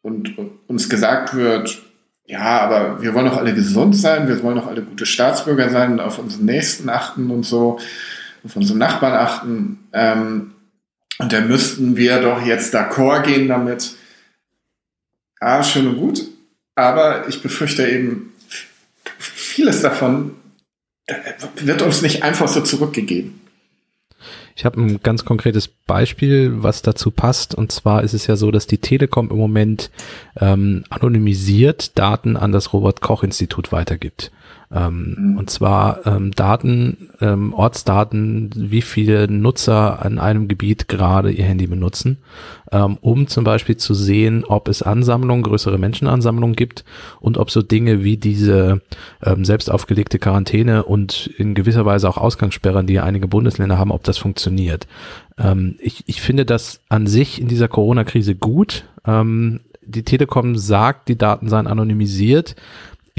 und 0.02 0.38
uns 0.68 0.88
gesagt 0.88 1.36
wird, 1.36 1.82
ja, 2.28 2.62
aber 2.62 3.02
wir 3.02 3.14
wollen 3.14 3.26
doch 3.26 3.36
alle 3.36 3.54
gesund 3.54 3.98
sein, 3.98 4.30
wir 4.30 4.42
wollen 4.42 4.56
doch 4.56 4.68
alle 4.68 4.84
gute 4.84 5.06
Staatsbürger 5.06 5.70
sein 5.70 5.92
und 5.92 6.00
auf 6.00 6.18
unseren 6.18 6.46
Nächsten 6.46 6.88
achten 6.88 7.30
und 7.30 7.44
so 7.44 7.78
auf 8.44 8.56
unsere 8.56 8.78
Nachbarn 8.78 9.14
achten. 9.14 9.88
Ähm, 9.94 10.52
und 11.20 11.34
da 11.34 11.42
müssten 11.42 11.98
wir 11.98 12.22
doch 12.22 12.46
jetzt 12.46 12.74
d'accord 12.74 13.24
gehen 13.24 13.48
damit. 13.48 13.96
Ah, 15.40 15.64
schön 15.64 15.88
und 15.88 15.98
gut. 15.98 16.22
Aber 16.76 17.28
ich 17.28 17.42
befürchte 17.42 17.86
eben, 17.88 18.34
vieles 19.18 19.82
davon 19.82 20.36
wird 21.56 21.82
uns 21.82 22.02
nicht 22.02 22.24
einfach 22.24 22.48
so 22.48 22.62
zurückgegeben. 22.62 23.42
Ich 24.56 24.66
habe 24.66 24.82
ein 24.82 25.00
ganz 25.02 25.24
konkretes 25.24 25.70
Beispiel, 25.70 26.52
was 26.64 26.82
dazu 26.82 27.12
passt. 27.12 27.56
Und 27.56 27.72
zwar 27.72 28.04
ist 28.04 28.14
es 28.14 28.28
ja 28.28 28.36
so, 28.36 28.52
dass 28.52 28.68
die 28.68 28.78
Telekom 28.78 29.30
im 29.30 29.38
Moment 29.38 29.90
ähm, 30.38 30.84
anonymisiert 30.90 31.98
Daten 31.98 32.36
an 32.36 32.52
das 32.52 32.74
Robert 32.74 33.00
Koch 33.00 33.24
Institut 33.24 33.72
weitergibt. 33.72 34.32
Ähm, 34.72 35.16
Mhm. 35.20 35.38
Und 35.38 35.50
zwar 35.50 36.06
ähm, 36.06 36.32
Daten, 36.32 37.10
ähm, 37.22 37.54
Ortsdaten, 37.54 38.52
wie 38.56 38.82
viele 38.82 39.30
Nutzer 39.32 40.04
an 40.04 40.20
einem 40.20 40.48
Gebiet 40.48 40.88
gerade 40.88 41.32
ihr 41.32 41.46
Handy 41.46 41.68
benutzen, 41.68 42.18
ähm, 42.72 42.98
um 43.02 43.28
zum 43.28 43.44
Beispiel 43.44 43.78
zu 43.78 43.94
sehen, 43.94 44.46
ob 44.46 44.68
es 44.68 44.82
Ansammlungen, 44.82 45.44
größere 45.44 45.78
Menschenansammlungen 45.78 46.56
gibt 46.56 46.84
und 47.20 47.38
ob 47.38 47.52
so 47.52 47.62
Dinge 47.62 48.04
wie 48.04 48.18
diese 48.18 48.82
ähm, 49.24 49.46
selbst 49.46 49.72
aufgelegte 49.72 50.20
Quarantäne 50.20 50.84
und 50.84 51.28
in 51.38 51.56
gewisser 51.56 51.86
Weise 51.86 52.10
auch 52.10 52.18
Ausgangssperren, 52.18 52.88
die 52.88 52.94
ja 52.94 53.04
einige 53.04 53.28
Bundesländer 53.28 53.78
haben, 53.78 53.92
ob 53.92 54.04
das 54.04 54.18
funktioniert. 54.18 54.88
Ähm, 55.38 55.76
ich, 55.80 56.04
ich 56.08 56.22
finde 56.22 56.46
das 56.46 56.82
an 56.90 57.08
sich 57.08 57.42
in 57.42 57.48
dieser 57.48 57.68
Corona-Krise 57.68 58.36
gut. 58.36 58.86
Ähm, 59.06 59.62
die 59.90 60.04
Telekom 60.04 60.56
sagt, 60.56 61.10
die 61.10 61.18
Daten 61.18 61.50
seien 61.50 61.68
anonymisiert. 61.68 62.56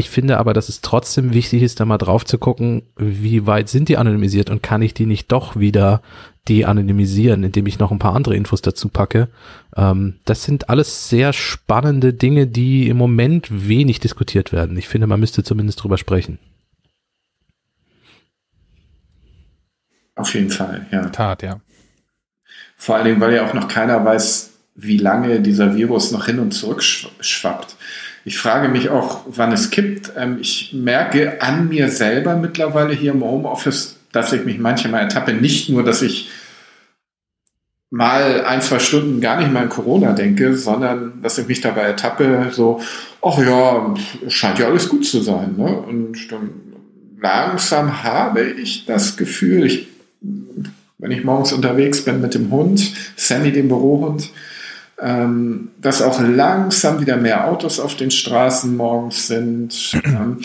Ich 0.01 0.09
finde 0.09 0.39
aber, 0.39 0.55
dass 0.55 0.70
es 0.70 0.81
trotzdem 0.81 1.35
wichtig 1.35 1.62
ist, 1.62 1.78
da 1.78 1.85
mal 1.85 1.98
drauf 1.98 2.24
zu 2.24 2.39
gucken, 2.39 2.85
wie 2.97 3.47
weit 3.47 3.68
sind 3.68 3.90
die 3.90 3.98
anonymisiert 3.98 4.48
und 4.48 4.62
kann 4.62 4.81
ich 4.81 4.94
die 4.94 5.05
nicht 5.05 5.31
doch 5.31 5.56
wieder 5.56 6.01
de-anonymisieren, 6.48 7.44
indem 7.44 7.66
ich 7.66 7.78
noch 7.78 7.90
ein 7.90 7.98
paar 7.98 8.14
andere 8.14 8.35
Infos 8.35 8.62
dazu 8.62 8.89
packe. 8.89 9.28
Ähm, 9.77 10.14
das 10.24 10.43
sind 10.43 10.70
alles 10.70 11.10
sehr 11.10 11.35
spannende 11.35 12.14
Dinge, 12.14 12.47
die 12.47 12.89
im 12.89 12.97
Moment 12.97 13.68
wenig 13.68 14.01
diskutiert 14.01 14.55
werden. 14.55 14.78
Ich 14.78 14.89
finde, 14.89 15.06
man 15.06 15.20
müsste 15.20 15.44
zumindest 15.44 15.82
drüber 15.82 15.98
sprechen. 15.98 16.39
Auf 20.14 20.32
jeden 20.32 20.51
Fall, 20.51 20.86
ja. 20.90 21.10
Tat, 21.10 21.43
ja. 21.43 21.60
Vor 22.78 22.97
allen 22.97 23.05
Dingen, 23.05 23.20
weil 23.20 23.35
ja 23.35 23.47
auch 23.47 23.52
noch 23.52 23.68
keiner 23.68 24.02
weiß, 24.02 24.51
wie 24.77 24.97
lange 24.97 25.40
dieser 25.40 25.77
Virus 25.77 26.10
noch 26.10 26.24
hin 26.24 26.39
und 26.39 26.52
zurück 26.52 26.82
schwappt. 26.82 27.77
Ich 28.31 28.39
frage 28.39 28.69
mich 28.69 28.90
auch, 28.90 29.23
wann 29.27 29.51
es 29.51 29.70
kippt. 29.70 30.12
Ähm, 30.16 30.39
ich 30.40 30.70
merke 30.73 31.43
an 31.43 31.69
mir 31.69 31.89
selber 31.89 32.36
mittlerweile 32.36 32.94
hier 32.94 33.11
im 33.11 33.24
Homeoffice, 33.24 33.97
dass 34.12 34.32
ich 34.32 34.44
mich 34.44 34.61
manchmal 34.61 35.01
ertappe. 35.01 35.32
Nicht 35.32 35.69
nur, 35.69 35.82
dass 35.82 36.01
ich 36.01 36.31
mal 37.90 38.44
ein, 38.44 38.62
zwei 38.62 38.78
Stunden 38.78 39.20
gar 39.20 39.40
nicht 39.40 39.52
mal 39.52 39.65
an 39.65 39.69
Corona 39.69 40.12
denke, 40.12 40.57
sondern 40.57 41.20
dass 41.23 41.39
ich 41.39 41.48
mich 41.48 41.61
dabei 41.61 41.81
ertappe, 41.81 42.51
so, 42.52 42.81
ach 43.20 43.36
ja, 43.39 43.97
scheint 44.28 44.61
ja 44.61 44.69
alles 44.69 44.89
gut 44.89 45.05
zu 45.05 45.23
sein. 45.23 45.57
Ne? 45.57 45.77
Und 45.78 46.31
dann 46.31 46.51
langsam 47.20 48.05
habe 48.05 48.44
ich 48.44 48.86
das 48.86 49.16
Gefühl, 49.16 49.66
ich, 49.66 49.89
wenn 50.98 51.11
ich 51.11 51.24
morgens 51.24 51.52
unterwegs 51.52 52.05
bin 52.05 52.20
mit 52.20 52.35
dem 52.35 52.52
Hund, 52.52 52.93
Sammy, 53.16 53.51
dem 53.51 53.66
Bürohund, 53.66 54.31
ähm, 55.02 55.68
dass 55.81 56.02
auch 56.02 56.20
langsam 56.20 57.01
wieder 57.01 57.16
mehr 57.16 57.48
Autos 57.48 57.81
auf 57.81 57.97
den 57.97 58.10
Straßen 58.10 58.77
morgens 58.77 59.27
sind. 59.27 59.93
Ähm, 60.10 60.39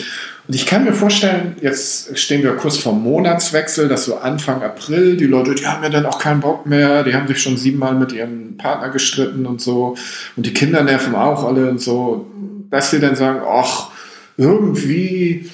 und 0.48 0.54
ich 0.54 0.64
kann 0.64 0.84
mir 0.84 0.92
vorstellen, 0.92 1.56
jetzt 1.60 2.16
stehen 2.16 2.44
wir 2.44 2.54
kurz 2.54 2.76
vor 2.76 2.92
Monatswechsel, 2.92 3.88
dass 3.88 4.04
so 4.04 4.18
Anfang 4.18 4.62
April 4.62 5.16
die 5.16 5.26
Leute, 5.26 5.56
die 5.56 5.66
haben 5.66 5.82
ja 5.82 5.88
dann 5.88 6.06
auch 6.06 6.20
keinen 6.20 6.40
Bock 6.40 6.66
mehr, 6.66 7.02
die 7.02 7.14
haben 7.14 7.26
sich 7.26 7.42
schon 7.42 7.56
siebenmal 7.56 7.96
mit 7.96 8.12
ihrem 8.12 8.56
Partner 8.56 8.90
gestritten 8.90 9.44
und 9.44 9.60
so. 9.60 9.96
Und 10.36 10.46
die 10.46 10.54
Kinder 10.54 10.84
nerven 10.84 11.16
auch 11.16 11.42
alle 11.42 11.68
und 11.68 11.80
so, 11.80 12.30
dass 12.70 12.92
sie 12.92 13.00
dann 13.00 13.16
sagen, 13.16 13.40
ach, 13.44 13.88
irgendwie 14.36 15.50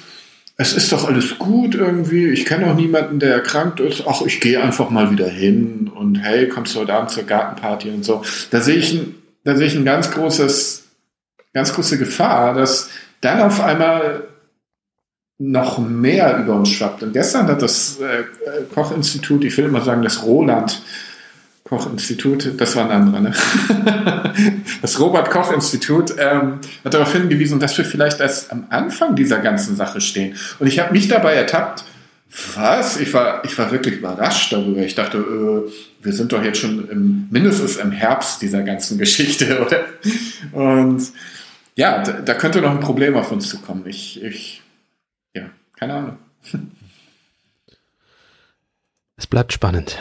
es 0.57 0.75
ist 0.75 0.93
doch 0.93 1.09
alles 1.09 1.39
gut 1.39 1.75
irgendwie. 1.75 2.29
Ich 2.29 2.45
kenne 2.45 2.71
auch 2.71 2.77
niemanden, 2.77 3.19
der 3.19 3.35
erkrankt 3.35 3.81
ist. 3.81 4.05
Ach, 4.07 4.23
ich 4.23 4.41
gehe 4.41 4.63
einfach 4.63 4.91
mal 4.91 5.11
wieder 5.11 5.29
hin 5.29 5.91
und 5.95 6.17
hey, 6.17 6.49
kommst 6.49 6.75
du 6.75 6.81
heute 6.81 6.95
Abend 6.95 7.11
zur 7.11 7.25
Gartenparty 7.25 7.91
und 7.91 8.05
so. 8.05 8.23
Da 8.51 8.61
sehe 8.61 8.77
ich, 8.77 8.93
ein, 8.93 9.15
da 9.45 9.57
sehe 9.57 9.67
ich 9.67 9.75
ein 9.75 9.85
ganz 9.85 10.11
großes, 10.11 10.85
ganz 11.55 11.73
große 11.73 11.99
Gefahr, 11.99 12.55
dass 12.55 12.91
dann 13.21 13.41
auf 13.41 13.61
einmal 13.63 14.29
noch 15.39 15.79
mehr 15.79 16.39
über 16.39 16.55
uns 16.55 16.69
schwappt. 16.69 17.03
Und 17.03 17.13
gestern 17.13 17.47
hat 17.49 17.63
das 17.63 17.99
äh, 18.01 18.25
Kochinstitut, 18.75 19.45
ich 19.45 19.57
will 19.57 19.65
immer 19.65 19.81
sagen, 19.81 20.03
das 20.03 20.23
Roland 20.23 20.83
Koch-Institut, 21.73 22.61
das 22.61 22.77
war 22.77 22.85
ein 22.85 22.91
anderer, 22.91 23.21
ne? 23.21 23.33
das 24.83 25.01
Robert-Koch-Institut 25.01 26.15
ähm, 26.19 26.59
hat 26.85 26.93
darauf 26.93 27.11
hingewiesen, 27.15 27.61
dass 27.61 27.79
wir 27.79 27.87
vielleicht 27.87 28.21
erst 28.21 28.53
am 28.53 28.67
Anfang 28.69 29.17
dieser 29.17 29.39
ganzen 29.39 29.75
Sache 29.75 30.03
stehen. 30.03 30.37
Und 30.59 30.67
ich 30.67 30.79
habe 30.81 30.93
mich 30.93 31.09
dabei 31.09 31.33
ertappt, 31.33 31.85
was? 32.55 32.99
Ich 32.99 33.15
war, 33.15 33.43
ich 33.47 33.57
war 33.57 33.71
wirklich 33.73 33.97
überrascht 33.97 34.53
darüber. 34.53 34.83
Ich 34.83 34.95
dachte, 34.95 35.17
äh, 35.17 35.73
wir 36.05 36.13
sind 36.13 36.35
doch 36.35 36.45
jetzt 36.45 36.59
schon 36.59 36.91
im, 36.91 37.27
mindestens 37.31 37.77
im 37.77 37.91
Herbst 37.91 38.43
dieser 38.43 38.63
ganzen 38.65 38.99
Geschichte, 38.99 39.67
oder? 39.67 39.85
Und 40.53 41.11
ja, 41.75 42.03
da, 42.03 42.13
da 42.21 42.35
könnte 42.35 42.61
noch 42.61 42.73
ein 42.73 42.81
Problem 42.81 43.17
auf 43.17 43.33
uns 43.33 43.49
zukommen. 43.49 43.87
Ich, 43.87 44.23
ich, 44.23 44.63
ja, 45.35 45.49
keine 45.79 45.95
Ahnung. 45.95 46.19
Es 49.17 49.27
bleibt 49.27 49.55
spannend. 49.55 49.97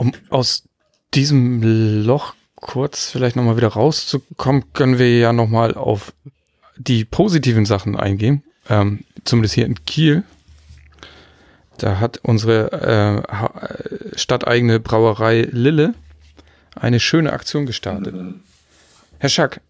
Um 0.00 0.12
aus 0.30 0.64
diesem 1.12 2.04
Loch 2.04 2.34
kurz 2.54 3.10
vielleicht 3.10 3.36
nochmal 3.36 3.58
wieder 3.58 3.68
rauszukommen, 3.68 4.72
können 4.72 4.98
wir 4.98 5.18
ja 5.18 5.34
nochmal 5.34 5.74
auf 5.74 6.14
die 6.78 7.04
positiven 7.04 7.66
Sachen 7.66 7.96
eingehen. 7.96 8.42
Ähm, 8.70 9.04
zumindest 9.24 9.54
hier 9.54 9.66
in 9.66 9.84
Kiel. 9.84 10.24
Da 11.76 12.00
hat 12.00 12.20
unsere 12.22 12.72
äh, 12.72 14.18
stadteigene 14.18 14.80
Brauerei 14.80 15.42
Lille 15.50 15.94
eine 16.74 16.98
schöne 16.98 17.34
Aktion 17.34 17.66
gestartet. 17.66 18.14
Mhm. 18.14 18.40
Herr 19.18 19.28
Schack. 19.28 19.60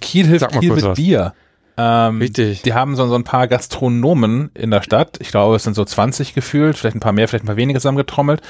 Kiel 0.00 0.28
hilft 0.28 0.48
Kiel 0.60 0.72
mit 0.72 0.84
was. 0.84 0.96
Bier. 0.96 1.34
Ähm, 1.82 2.18
Richtig. 2.18 2.60
Die 2.60 2.74
haben 2.74 2.94
so, 2.94 3.06
so 3.06 3.14
ein 3.14 3.24
paar 3.24 3.48
Gastronomen 3.48 4.50
in 4.52 4.70
der 4.70 4.82
Stadt. 4.82 5.16
Ich 5.20 5.30
glaube, 5.30 5.56
es 5.56 5.64
sind 5.64 5.72
so 5.72 5.84
20 5.84 6.34
gefühlt, 6.34 6.76
vielleicht 6.76 6.96
ein 6.96 7.00
paar 7.00 7.12
mehr, 7.12 7.26
vielleicht 7.26 7.44
ein 7.44 7.46
paar 7.46 7.56
weniger 7.56 7.80
zusammengetrommelt. 7.80 8.42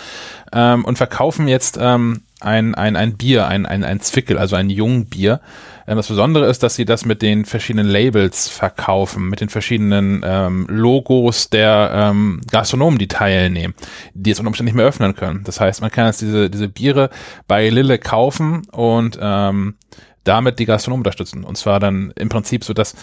Ähm, 0.52 0.84
und 0.84 0.96
verkaufen 0.96 1.46
jetzt 1.46 1.78
ähm, 1.80 2.22
ein, 2.40 2.74
ein, 2.74 2.96
ein 2.96 3.16
Bier, 3.16 3.46
ein, 3.46 3.66
ein, 3.66 3.84
ein 3.84 4.00
Zwickel, 4.00 4.36
also 4.36 4.56
ein 4.56 4.68
Jungbier. 4.68 5.40
Ähm, 5.86 5.96
das 5.96 6.08
Besondere 6.08 6.46
ist, 6.46 6.64
dass 6.64 6.74
sie 6.74 6.84
das 6.84 7.04
mit 7.04 7.22
den 7.22 7.44
verschiedenen 7.44 7.86
Labels 7.86 8.48
verkaufen, 8.48 9.28
mit 9.28 9.40
den 9.40 9.48
verschiedenen 9.48 10.22
ähm, 10.24 10.66
Logos 10.68 11.50
der 11.50 11.92
ähm, 11.94 12.40
Gastronomen, 12.50 12.98
die 12.98 13.06
teilnehmen, 13.08 13.74
die 14.14 14.32
es 14.32 14.40
unter 14.40 14.48
Umständen 14.48 14.72
nicht 14.72 14.76
mehr 14.76 14.86
öffnen 14.86 15.14
können. 15.14 15.44
Das 15.44 15.60
heißt, 15.60 15.82
man 15.82 15.92
kann 15.92 16.06
jetzt 16.06 16.20
diese, 16.20 16.50
diese 16.50 16.66
Biere 16.66 17.10
bei 17.46 17.68
Lille 17.68 17.98
kaufen 17.98 18.62
und 18.72 19.20
ähm, 19.22 19.76
damit 20.24 20.58
die 20.58 20.66
Gastronomen 20.66 21.00
unterstützen. 21.00 21.44
Und 21.44 21.56
zwar 21.56 21.80
dann 21.80 22.12
im 22.16 22.28
Prinzip 22.28 22.64
so, 22.64 22.72
dass 22.72 22.94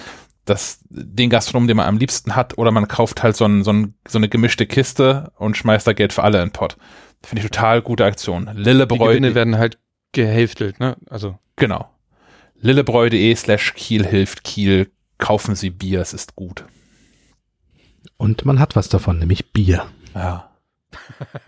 dass 0.48 0.80
den 0.90 1.30
Gastronomen, 1.30 1.68
den 1.68 1.78
man 1.78 1.88
am 1.88 1.98
liebsten 1.98 2.36
hat, 2.36 2.58
oder 2.58 2.72
man 2.72 2.88
kauft 2.88 3.22
halt 3.22 3.36
so, 3.36 3.46
ein, 3.46 3.64
so, 3.64 3.74
ein, 3.74 3.96
so 4.08 4.18
eine 4.18 4.30
gemischte 4.30 4.66
Kiste 4.66 5.32
und 5.36 5.58
schmeißt 5.58 5.86
da 5.86 5.94
Geld 5.94 6.14
für 6.14 6.24
alle 6.24 6.42
in 6.42 6.48
den 6.48 6.54
Pott. 6.54 6.78
Finde 7.22 7.44
ich 7.44 7.50
total 7.50 7.82
gute 7.82 8.06
Aktion. 8.06 8.50
Lillebräu. 8.54 8.98
Die 8.98 9.20
Gewinne 9.20 9.36
werden 9.36 9.58
halt 9.58 9.78
gehälftelt, 10.14 10.80
ne? 10.80 10.96
Also. 11.10 11.38
Genau. 11.58 11.90
Lillebräu.de 12.60 13.36
slash 13.36 13.74
Kiel 13.74 14.06
hilft 14.06 14.44
Kiel. 14.44 14.90
Kaufen 15.18 15.56
Sie 15.56 15.70
Bier, 15.72 16.02
es 16.02 16.14
ist 16.14 16.36
gut. 16.36 16.64
Und 18.18 18.46
man 18.46 18.60
hat 18.60 18.76
was 18.76 18.88
davon, 18.90 19.20
nämlich 19.20 19.52
Bier. 19.52 19.86
Ja. 20.16 20.52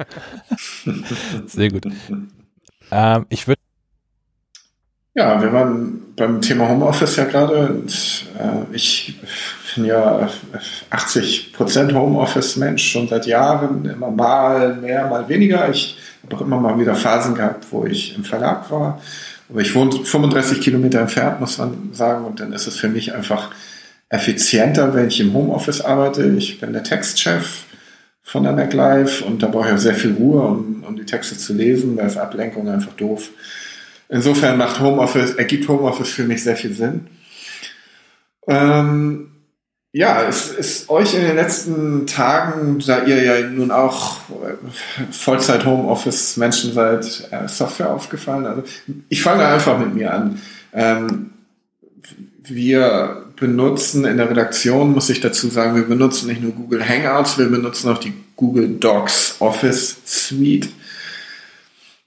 Sehr 1.45 1.71
gut. 1.71 1.85
Ähm, 2.91 3.25
ich 3.29 3.47
würde 3.47 3.61
ja, 5.15 5.41
wir 5.41 5.51
waren 5.51 6.13
beim 6.15 6.41
Thema 6.41 6.67
Homeoffice 6.69 7.15
ja 7.15 7.25
gerade 7.25 7.67
und 7.67 8.25
äh, 8.37 8.75
ich 8.75 9.19
bin 9.75 9.85
ja 9.85 10.29
80% 10.91 11.93
Homeoffice-Mensch 11.93 12.91
schon 12.91 13.07
seit 13.07 13.25
Jahren, 13.25 13.85
immer 13.85 14.11
mal 14.11 14.75
mehr, 14.75 15.07
mal 15.07 15.27
weniger. 15.29 15.69
Ich 15.69 15.97
habe 16.23 16.35
auch 16.35 16.41
immer 16.41 16.59
mal 16.59 16.79
wieder 16.79 16.95
Phasen 16.95 17.35
gehabt, 17.35 17.67
wo 17.71 17.85
ich 17.85 18.15
im 18.15 18.23
Verlag 18.23 18.69
war. 18.69 19.01
Aber 19.49 19.61
ich 19.61 19.73
wohne 19.73 19.91
35 19.91 20.61
Kilometer 20.61 20.99
entfernt, 20.99 21.39
muss 21.39 21.57
man 21.57 21.89
sagen, 21.93 22.25
und 22.25 22.39
dann 22.39 22.53
ist 22.53 22.67
es 22.67 22.75
für 22.75 22.89
mich 22.89 23.13
einfach 23.15 23.51
effizienter, 24.09 24.93
wenn 24.93 25.07
ich 25.07 25.19
im 25.19 25.33
Homeoffice 25.33 25.81
arbeite. 25.81 26.25
Ich 26.37 26.59
bin 26.59 26.73
der 26.73 26.83
Textchef 26.83 27.65
von 28.21 28.43
der 28.43 28.53
MacLife 28.53 29.23
und 29.25 29.41
da 29.41 29.47
brauche 29.47 29.69
ich 29.69 29.73
auch 29.73 29.79
sehr 29.79 29.95
viel 29.95 30.13
Ruhe, 30.13 30.41
um, 30.41 30.83
um 30.87 30.95
die 30.95 31.05
Texte 31.05 31.37
zu 31.37 31.53
lesen. 31.53 31.97
Da 31.97 32.05
ist 32.05 32.17
Ablenkung 32.17 32.69
einfach 32.69 32.93
doof. 32.93 33.29
Insofern 34.09 34.57
macht 34.57 34.79
Homeoffice, 34.79 35.35
ergibt 35.35 35.67
Homeoffice 35.67 36.09
für 36.09 36.23
mich 36.23 36.43
sehr 36.43 36.55
viel 36.55 36.73
Sinn. 36.73 37.07
Ähm, 38.47 39.29
ja, 39.91 40.23
es 40.23 40.49
ist 40.49 40.89
euch 40.89 41.13
in 41.13 41.21
den 41.21 41.35
letzten 41.35 42.05
Tagen, 42.05 42.79
da 42.85 43.03
ihr 43.05 43.23
ja 43.23 43.47
nun 43.47 43.71
auch 43.71 44.17
Vollzeit 45.11 45.65
Homeoffice 45.65 46.37
Menschen 46.37 46.73
seid, 46.73 47.27
äh, 47.31 47.47
Software 47.47 47.91
aufgefallen? 47.91 48.45
Also 48.45 48.63
ich 49.09 49.21
fange 49.21 49.45
einfach 49.45 49.79
mit 49.79 49.95
mir 49.95 50.13
an. 50.13 50.41
Ähm, 50.73 51.31
wir 52.43 53.25
benutzen 53.35 54.05
in 54.05 54.17
der 54.17 54.29
Redaktion, 54.29 54.91
muss 54.91 55.09
ich 55.09 55.21
dazu 55.21 55.47
sagen, 55.47 55.75
wir 55.75 55.87
benutzen 55.87 56.27
nicht 56.27 56.41
nur 56.41 56.51
Google 56.51 56.87
Hangouts, 56.87 57.37
wir 57.37 57.47
benutzen 57.47 57.89
auch 57.89 57.99
die 57.99 58.13
Google 58.35 58.77
Docs 58.79 59.37
Office 59.39 59.97
Suite. 60.05 60.69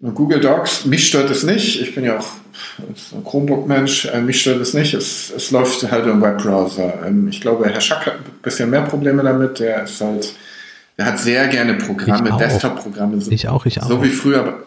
Google 0.03 0.41
Docs, 0.41 0.85
mich 0.87 1.07
stört 1.07 1.31
es 1.31 1.45
nicht. 1.45 1.81
Ich 1.81 1.95
bin 1.95 2.03
ja 2.03 2.19
auch 2.19 2.29
ein 3.15 3.25
Chromebook-Mensch. 3.25 4.07
Äh, 4.07 4.21
mich 4.21 4.41
stört 4.41 4.61
es 4.61 4.75
nicht. 4.75 4.95
Es, 4.95 5.31
es 5.31 5.53
läuft 5.53 5.89
halt 5.91 6.07
im 6.07 6.21
Webbrowser. 6.21 7.07
Ähm, 7.07 7.29
ich 7.29 7.41
glaube, 7.41 7.69
Herr 7.69 7.81
Schack 7.81 8.07
hat 8.07 8.15
ein 8.15 8.43
bisschen 8.43 8.69
mehr 8.69 8.83
Probleme 8.83 9.23
damit. 9.23 9.61
Der 9.61 9.85
ist 9.85 10.01
halt, 10.01 10.35
der 10.99 11.07
hat 11.07 11.21
sehr 11.21 11.47
gerne 11.47 11.75
Programme, 11.75 12.37
Desktop-Programme. 12.37 13.21
So, 13.21 13.31
ich 13.31 13.49
auch, 13.49 13.65
ich 13.65 13.81
auch. 13.81 13.87
So 13.87 14.03
wie 14.03 14.09
früher, 14.09 14.65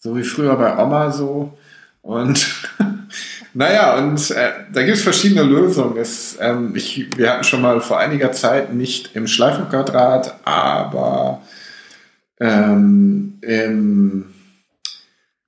so 0.00 0.14
wie 0.16 0.22
früher 0.22 0.54
bei 0.56 0.76
Oma 0.76 1.10
so. 1.10 1.56
Und 2.02 2.46
naja, 3.54 3.96
und 3.96 4.30
äh, 4.32 4.50
da 4.70 4.82
gibt 4.82 4.98
es 4.98 5.02
verschiedene 5.02 5.44
Lösungen. 5.44 5.96
Es, 5.96 6.36
ähm, 6.38 6.76
ich, 6.76 7.08
wir 7.16 7.30
hatten 7.30 7.44
schon 7.44 7.62
mal 7.62 7.80
vor 7.80 7.98
einiger 7.98 8.32
Zeit 8.32 8.74
nicht 8.74 9.16
im 9.16 9.28
Schleifenquadrat, 9.28 10.40
aber 10.44 11.40
ähm, 12.38 13.38
im 13.40 14.33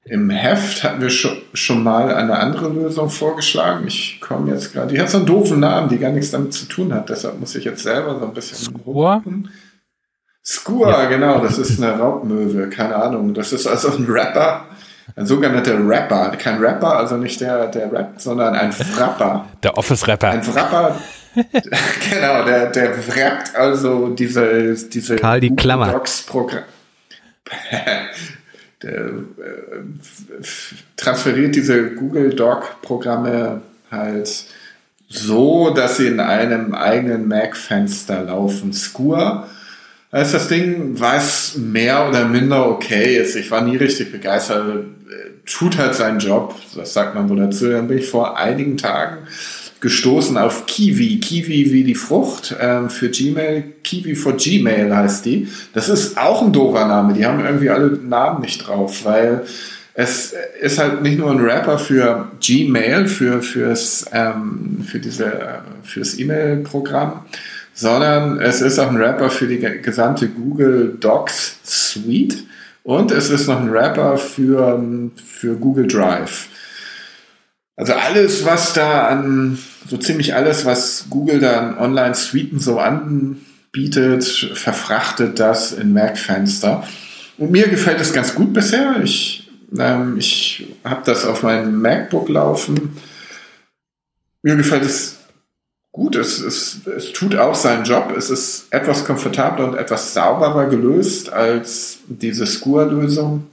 im 0.08 0.30
Heft 0.30 0.84
hatten 0.84 1.00
wir 1.00 1.10
schon, 1.10 1.36
schon 1.52 1.82
mal 1.82 2.14
eine 2.14 2.38
andere 2.38 2.68
Lösung 2.68 3.10
vorgeschlagen. 3.10 3.86
Ich 3.88 4.20
komme 4.20 4.52
jetzt 4.52 4.72
gerade. 4.72 4.94
Die 4.94 5.00
hat 5.00 5.10
so 5.10 5.18
einen 5.18 5.26
doofen 5.26 5.58
Namen, 5.58 5.88
die 5.88 5.98
gar 5.98 6.12
nichts 6.12 6.30
damit 6.30 6.54
zu 6.54 6.66
tun 6.66 6.94
hat. 6.94 7.08
Deshalb 7.08 7.40
muss 7.40 7.56
ich 7.56 7.64
jetzt 7.64 7.82
selber 7.82 8.18
so 8.18 8.24
ein 8.24 8.32
bisschen 8.32 8.56
Skua? 8.56 9.22
Skua, 10.44 11.02
ja. 11.02 11.08
genau. 11.08 11.40
Das 11.40 11.58
ist 11.58 11.82
eine 11.82 11.98
Raubmöwe. 11.98 12.70
Keine 12.70 12.94
Ahnung. 12.94 13.34
Das 13.34 13.52
ist 13.52 13.66
also 13.66 13.88
ein 13.96 14.04
Rapper. 14.08 14.66
Ein 15.16 15.26
sogenannter 15.26 15.76
Rapper. 15.88 16.30
Kein 16.36 16.58
Rapper, 16.58 16.98
also 16.98 17.16
nicht 17.16 17.40
der, 17.40 17.66
der 17.66 17.92
rappt, 17.92 18.20
sondern 18.20 18.54
ein 18.54 18.70
Frapper. 18.72 19.46
Der 19.62 19.76
Office-Rapper. 19.76 20.30
Ein 20.30 20.42
Frapper. 20.42 21.00
genau, 21.34 22.44
der, 22.44 22.70
der 22.70 22.90
rappt 23.16 23.56
also 23.56 24.08
diese, 24.08 24.74
diese 24.74 25.16
Karl 25.16 25.40
die 25.40 25.54
Klammer. 25.54 26.00
äh, 27.70 27.96
transferiert 30.96 31.54
diese 31.54 31.90
Google 31.94 32.30
Doc-Programme 32.30 33.62
halt 33.90 34.44
so, 35.08 35.70
dass 35.70 35.98
sie 35.98 36.08
in 36.08 36.20
einem 36.20 36.74
eigenen 36.74 37.28
Mac-Fenster 37.28 38.24
laufen. 38.24 38.72
Skur 38.72 39.46
ist 40.12 40.34
das 40.34 40.48
Ding, 40.48 40.98
was 40.98 41.56
mehr 41.56 42.08
oder 42.08 42.26
minder 42.26 42.68
okay 42.68 43.16
ist. 43.18 43.36
Ich 43.36 43.50
war 43.50 43.60
nie 43.60 43.76
richtig 43.76 44.12
begeistert. 44.12 44.84
Tut 45.44 45.78
halt 45.78 45.94
seinen 45.94 46.18
Job, 46.18 46.56
das 46.74 46.92
sagt 46.92 47.14
man 47.14 47.28
so 47.28 47.36
dazu. 47.36 47.68
Dann 47.68 47.86
bin 47.86 47.98
ich 47.98 48.08
vor 48.08 48.36
einigen 48.36 48.76
Tagen 48.76 49.18
gestoßen 49.86 50.36
auf 50.36 50.66
Kiwi. 50.66 51.20
Kiwi 51.20 51.70
wie 51.70 51.84
die 51.84 51.94
Frucht 51.94 52.56
ähm, 52.60 52.90
für 52.90 53.08
Gmail. 53.08 53.62
Kiwi 53.84 54.16
for 54.16 54.36
Gmail 54.36 54.94
heißt 54.94 55.24
die. 55.24 55.46
Das 55.74 55.88
ist 55.88 56.18
auch 56.18 56.42
ein 56.42 56.52
doofer 56.52 56.88
Name. 56.88 57.14
Die 57.14 57.24
haben 57.24 57.38
irgendwie 57.38 57.70
alle 57.70 57.90
Namen 57.90 58.40
nicht 58.40 58.66
drauf, 58.66 59.04
weil 59.04 59.44
es 59.94 60.34
ist 60.60 60.80
halt 60.80 61.02
nicht 61.02 61.18
nur 61.18 61.30
ein 61.30 61.38
Rapper 61.38 61.78
für 61.78 62.32
Gmail, 62.40 63.06
für, 63.06 63.42
fürs, 63.42 64.06
ähm, 64.10 64.84
für 64.84 64.98
diese, 64.98 65.60
fürs 65.84 66.18
E-Mail-Programm, 66.18 67.20
sondern 67.72 68.40
es 68.40 68.62
ist 68.62 68.80
auch 68.80 68.90
ein 68.90 68.96
Rapper 68.96 69.30
für 69.30 69.46
die 69.46 69.60
gesamte 69.60 70.26
Google 70.26 70.96
Docs 70.98 71.60
Suite 71.62 72.38
und 72.82 73.12
es 73.12 73.30
ist 73.30 73.46
noch 73.46 73.60
ein 73.60 73.70
Rapper 73.70 74.18
für, 74.18 74.82
für 75.24 75.54
Google 75.54 75.86
Drive. 75.86 76.48
Also 77.76 77.92
alles, 77.92 78.44
was 78.44 78.72
da 78.72 79.06
an, 79.06 79.58
so 79.86 79.98
ziemlich 79.98 80.34
alles, 80.34 80.64
was 80.64 81.06
Google 81.10 81.40
da 81.40 81.58
an 81.58 81.78
Online-Suiten 81.78 82.58
so 82.58 82.78
anbietet, 82.78 84.24
verfrachtet 84.54 85.38
das 85.38 85.72
in 85.72 85.92
Mac-Fenster. 85.92 86.86
Und 87.36 87.50
mir 87.50 87.68
gefällt 87.68 88.00
es 88.00 88.14
ganz 88.14 88.34
gut 88.34 88.54
bisher. 88.54 88.96
Ich 89.02 89.46
ähm, 89.78 90.16
ich 90.18 90.66
habe 90.84 91.02
das 91.04 91.24
auf 91.24 91.42
meinem 91.42 91.80
MacBook 91.80 92.28
laufen. 92.28 92.96
Mir 94.42 94.56
gefällt 94.56 94.84
es 94.84 95.16
gut. 95.92 96.16
Es, 96.16 96.40
es, 96.40 96.86
es 96.86 97.12
tut 97.12 97.36
auch 97.36 97.54
seinen 97.54 97.84
Job. 97.84 98.14
Es 98.16 98.30
ist 98.30 98.66
etwas 98.70 99.04
komfortabler 99.04 99.66
und 99.66 99.74
etwas 99.74 100.14
sauberer 100.14 100.66
gelöst 100.66 101.32
als 101.32 101.98
diese 102.08 102.46
Skur-Lösung. 102.46 103.46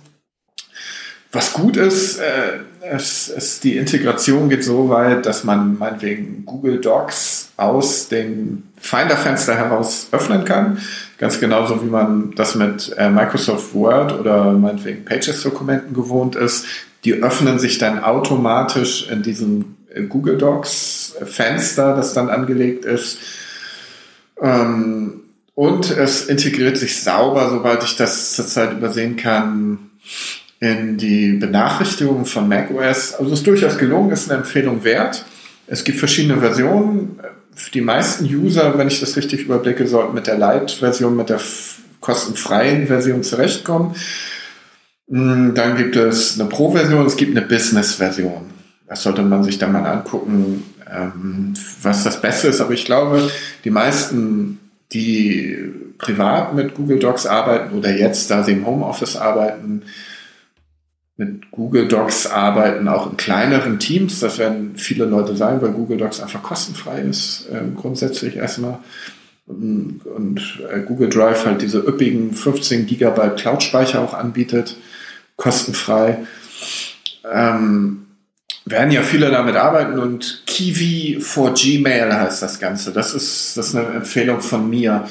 Was 1.33 1.51
gut 1.53 1.77
ist, 1.77 2.19
äh, 2.19 2.59
es, 2.81 3.27
es, 3.27 3.59
die 3.59 3.75
Integration 3.75 4.49
geht 4.49 4.63
so 4.63 4.89
weit, 4.89 5.25
dass 5.25 5.43
man 5.43 5.79
meinetwegen 5.79 6.45
Google 6.45 6.79
Docs 6.79 7.49
aus 7.57 8.07
dem 8.07 8.63
Finder-Fenster 8.79 9.55
heraus 9.55 10.09
öffnen 10.11 10.45
kann. 10.45 10.77
Ganz 11.17 11.39
genauso 11.39 11.81
wie 11.83 11.89
man 11.89 12.35
das 12.35 12.53
mit 12.53 12.93
äh, 12.99 13.09
Microsoft 13.09 13.73
Word 13.73 14.19
oder 14.19 14.51
meinetwegen 14.51 15.05
Pages-Dokumenten 15.05 15.95
gewohnt 15.95 16.35
ist. 16.35 16.65
Die 17.03 17.15
öffnen 17.15 17.57
sich 17.57 17.79
dann 17.79 18.03
automatisch 18.03 19.09
in 19.09 19.23
diesem 19.23 19.77
äh, 19.91 20.03
Google 20.03 20.37
Docs-Fenster, 20.37 21.95
das 21.95 22.13
dann 22.13 22.29
angelegt 22.29 22.85
ist. 22.85 23.17
Ähm, 24.39 25.21
und 25.55 25.89
es 25.89 26.27
integriert 26.27 26.77
sich 26.77 27.01
sauber, 27.01 27.49
soweit 27.49 27.83
ich 27.83 27.95
das 27.95 28.33
zurzeit 28.33 28.73
übersehen 28.73 29.15
kann, 29.15 29.89
in 30.63 30.97
die 30.97 31.33
Benachrichtigungen 31.33 32.25
von 32.25 32.47
macOS. 32.47 33.15
Also 33.15 33.33
es 33.33 33.39
ist 33.39 33.47
durchaus 33.47 33.77
gelungen, 33.77 34.11
ist 34.11 34.31
eine 34.31 34.39
Empfehlung 34.39 34.85
wert. 34.85 35.25
Es 35.67 35.83
gibt 35.83 35.99
verschiedene 35.99 36.39
Versionen. 36.39 37.19
Für 37.53 37.71
die 37.71 37.81
meisten 37.81 38.25
User, 38.25 38.77
wenn 38.77 38.87
ich 38.87 39.01
das 39.01 39.17
richtig 39.17 39.41
überblicke, 39.41 39.85
sollten 39.87 40.15
mit 40.15 40.25
der 40.25 40.37
Lite-Version, 40.37 41.17
mit 41.17 41.29
der 41.29 41.41
kostenfreien 41.99 42.87
Version 42.87 43.23
zurechtkommen. 43.23 43.95
Hm, 45.09 45.53
dann 45.53 45.75
gibt 45.75 45.97
es 45.97 46.39
eine 46.39 46.47
Pro-Version, 46.47 47.05
es 47.05 47.17
gibt 47.17 47.35
eine 47.35 47.45
Business-Version. 47.45 48.49
Das 48.87 49.03
sollte 49.03 49.21
man 49.21 49.43
sich 49.43 49.59
dann 49.59 49.73
mal 49.73 49.85
angucken, 49.85 50.63
ähm, 50.89 51.55
was 51.81 52.05
das 52.05 52.21
Beste 52.21 52.47
ist. 52.47 52.61
Aber 52.61 52.71
ich 52.71 52.85
glaube, 52.85 53.29
die 53.65 53.69
meisten, 53.69 54.59
die 54.93 55.57
privat 55.97 56.55
mit 56.55 56.73
Google 56.73 56.99
Docs 56.99 57.25
arbeiten 57.25 57.77
oder 57.77 57.93
jetzt, 57.93 58.31
da 58.31 58.43
sie 58.43 58.53
im 58.53 58.65
Homeoffice 58.65 59.17
arbeiten, 59.17 59.83
mit 61.17 61.51
Google 61.51 61.87
Docs 61.87 62.27
arbeiten, 62.27 62.87
auch 62.87 63.09
in 63.09 63.17
kleineren 63.17 63.79
Teams. 63.79 64.19
Das 64.19 64.39
werden 64.39 64.73
viele 64.75 65.05
Leute 65.05 65.35
sein, 65.35 65.61
weil 65.61 65.71
Google 65.71 65.97
Docs 65.97 66.21
einfach 66.21 66.41
kostenfrei 66.41 67.01
ist, 67.01 67.47
äh, 67.51 67.61
grundsätzlich 67.75 68.35
erstmal. 68.35 68.79
Und, 69.45 70.01
und 70.05 70.59
äh, 70.71 70.79
Google 70.79 71.09
Drive 71.09 71.45
halt 71.45 71.61
diese 71.61 71.79
üppigen 71.79 72.33
15 72.33 72.85
Gigabyte 72.85 73.37
Cloud-Speicher 73.37 74.01
auch 74.01 74.13
anbietet, 74.13 74.77
kostenfrei. 75.35 76.19
Ähm, 77.31 78.03
werden 78.65 78.91
ja 78.91 79.01
viele 79.01 79.29
damit 79.29 79.55
arbeiten 79.55 79.99
und 79.99 80.43
Kiwi 80.45 81.19
for 81.19 81.53
Gmail 81.53 82.13
heißt 82.13 82.41
das 82.41 82.59
Ganze. 82.59 82.93
Das 82.93 83.13
ist, 83.13 83.57
das 83.57 83.69
ist 83.69 83.75
eine 83.75 83.87
Empfehlung 83.87 84.41
von 84.41 84.69
mir. 84.69 85.07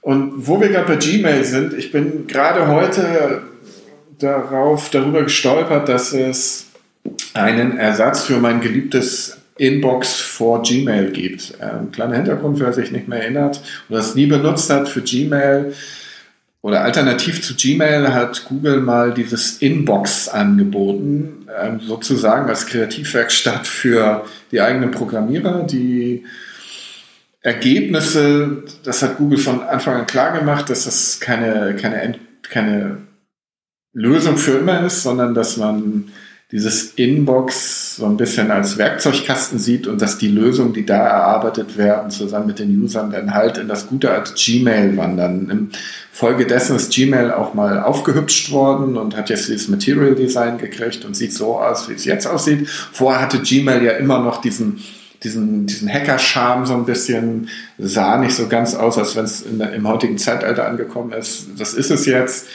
Und 0.00 0.46
wo 0.46 0.60
wir 0.60 0.68
gerade 0.70 0.86
bei 0.86 0.96
Gmail 0.96 1.44
sind, 1.44 1.74
ich 1.74 1.92
bin 1.92 2.26
gerade 2.26 2.68
heute 2.68 3.42
darauf, 4.18 4.90
darüber 4.90 5.22
gestolpert, 5.22 5.88
dass 5.88 6.12
es 6.12 6.66
einen 7.34 7.78
Ersatz 7.78 8.24
für 8.24 8.38
mein 8.38 8.60
geliebtes 8.60 9.38
Inbox 9.58 10.16
for 10.20 10.62
Gmail 10.62 11.12
gibt. 11.12 11.54
Ähm, 11.60 11.90
kleiner 11.92 12.16
Hintergrund, 12.16 12.60
wer 12.60 12.72
sich 12.72 12.92
nicht 12.92 13.08
mehr 13.08 13.22
erinnert 13.22 13.60
oder 13.88 14.00
es 14.00 14.14
nie 14.14 14.26
benutzt 14.26 14.68
hat 14.70 14.88
für 14.88 15.00
Gmail 15.00 15.72
oder 16.66 16.82
alternativ 16.82 17.42
zu 17.42 17.54
Gmail 17.54 18.12
hat 18.12 18.44
Google 18.44 18.80
mal 18.80 19.14
dieses 19.14 19.58
Inbox 19.58 20.28
angeboten, 20.28 21.46
ähm, 21.62 21.80
sozusagen 21.80 22.48
als 22.48 22.66
Kreativwerkstatt 22.66 23.66
für 23.66 24.24
die 24.50 24.60
eigenen 24.60 24.90
Programmierer, 24.90 25.62
die 25.62 26.24
Ergebnisse, 27.40 28.64
das 28.82 29.02
hat 29.02 29.18
Google 29.18 29.38
von 29.38 29.62
Anfang 29.62 30.00
an 30.00 30.06
klar 30.06 30.36
gemacht, 30.36 30.68
dass 30.68 30.84
das 30.86 31.20
keine, 31.20 31.76
keine, 31.76 32.16
keine 32.42 32.98
Lösung 33.96 34.36
für 34.36 34.58
immer 34.58 34.84
ist, 34.84 35.02
sondern 35.02 35.34
dass 35.34 35.56
man 35.56 36.04
dieses 36.52 36.92
Inbox 36.94 37.96
so 37.96 38.04
ein 38.06 38.16
bisschen 38.16 38.50
als 38.50 38.78
Werkzeugkasten 38.78 39.58
sieht 39.58 39.86
und 39.86 40.00
dass 40.00 40.18
die 40.18 40.28
Lösungen, 40.28 40.74
die 40.74 40.86
da 40.86 40.98
erarbeitet 40.98 41.76
werden, 41.76 42.10
zusammen 42.10 42.46
mit 42.46 42.58
den 42.58 42.80
Usern 42.80 43.10
dann 43.10 43.32
halt 43.34 43.58
in 43.58 43.68
das 43.68 43.88
gute 43.88 44.10
als 44.10 44.34
Gmail 44.34 44.96
wandern. 44.96 45.48
Im 45.50 45.70
Folge 46.12 46.46
dessen 46.46 46.76
ist 46.76 46.92
Gmail 46.92 47.32
auch 47.32 47.54
mal 47.54 47.80
aufgehübscht 47.80 48.52
worden 48.52 48.96
und 48.96 49.16
hat 49.16 49.30
jetzt 49.30 49.48
dieses 49.48 49.68
Material 49.68 50.14
Design 50.14 50.58
gekriegt 50.58 51.04
und 51.04 51.16
sieht 51.16 51.32
so 51.32 51.58
aus, 51.58 51.88
wie 51.88 51.94
es 51.94 52.04
jetzt 52.04 52.26
aussieht. 52.26 52.68
Vorher 52.68 53.22
hatte 53.22 53.40
Gmail 53.40 53.82
ja 53.82 53.92
immer 53.92 54.20
noch 54.20 54.40
diesen 54.40 54.84
diesen, 55.22 55.66
diesen 55.66 55.88
Hacker-Charme 55.88 56.66
so 56.66 56.74
ein 56.74 56.84
bisschen, 56.84 57.48
sah 57.78 58.18
nicht 58.18 58.34
so 58.34 58.48
ganz 58.48 58.74
aus, 58.74 58.98
als 58.98 59.16
wenn 59.16 59.24
es 59.24 59.42
im 59.42 59.88
heutigen 59.88 60.18
Zeitalter 60.18 60.68
angekommen 60.68 61.12
ist. 61.12 61.48
Das 61.58 61.72
ist 61.72 61.90
es 61.90 62.04
jetzt. 62.04 62.46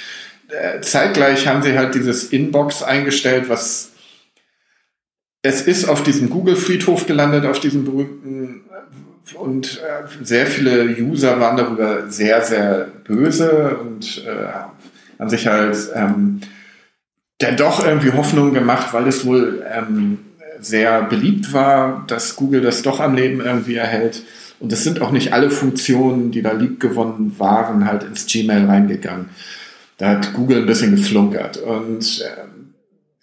Äh, 0.51 0.81
zeitgleich 0.81 1.47
haben 1.47 1.61
sie 1.61 1.77
halt 1.77 1.95
dieses 1.95 2.25
Inbox 2.25 2.83
eingestellt, 2.83 3.49
was 3.49 3.91
es 5.43 5.61
ist 5.63 5.89
auf 5.89 6.03
diesem 6.03 6.29
Google-Friedhof 6.29 7.07
gelandet, 7.07 7.45
auf 7.45 7.59
diesem 7.59 7.83
berühmten 7.83 8.61
und 9.35 9.81
äh, 9.81 10.23
sehr 10.23 10.45
viele 10.45 10.85
User 10.99 11.39
waren 11.39 11.57
darüber 11.57 12.09
sehr, 12.09 12.41
sehr 12.41 12.87
böse 13.03 13.77
und 13.77 14.23
äh, 14.25 15.19
haben 15.19 15.29
sich 15.29 15.47
halt 15.47 15.77
ähm, 15.95 16.41
dann 17.37 17.57
doch 17.57 17.85
irgendwie 17.85 18.11
Hoffnung 18.11 18.53
gemacht, 18.53 18.93
weil 18.93 19.07
es 19.07 19.25
wohl 19.25 19.63
ähm, 19.71 20.19
sehr 20.59 21.03
beliebt 21.03 21.53
war, 21.53 22.03
dass 22.07 22.35
Google 22.35 22.61
das 22.61 22.81
doch 22.81 22.99
am 22.99 23.15
Leben 23.15 23.41
irgendwie 23.41 23.75
erhält. 23.75 24.23
Und 24.59 24.71
es 24.71 24.83
sind 24.83 25.01
auch 25.01 25.11
nicht 25.11 25.33
alle 25.33 25.49
Funktionen, 25.49 26.31
die 26.31 26.43
da 26.43 26.51
lieb 26.51 26.79
gewonnen 26.79 27.35
waren, 27.39 27.85
halt 27.85 28.03
ins 28.03 28.27
Gmail 28.27 28.65
reingegangen. 28.65 29.29
Da 30.01 30.09
hat 30.09 30.33
Google 30.33 30.61
ein 30.61 30.65
bisschen 30.65 30.95
geflunkert. 30.95 31.57
Und 31.57 32.21
äh, 32.21 32.47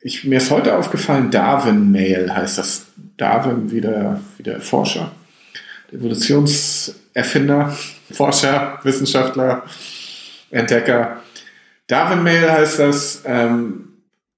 ich, 0.00 0.22
mir 0.22 0.36
ist 0.36 0.52
heute 0.52 0.76
aufgefallen, 0.76 1.32
Darwin 1.32 1.90
Mail 1.90 2.32
heißt 2.32 2.56
das. 2.56 2.86
Darwin 3.16 3.72
wie 3.72 3.80
der, 3.80 4.20
wie 4.36 4.44
der 4.44 4.60
Forscher, 4.60 5.10
der 5.90 5.98
Evolutionserfinder, 5.98 7.76
Forscher, 8.12 8.78
Wissenschaftler, 8.84 9.64
Entdecker. 10.52 11.20
Darwin 11.88 12.22
Mail 12.22 12.48
heißt 12.48 12.78
das 12.78 13.22
ähm, 13.26 13.88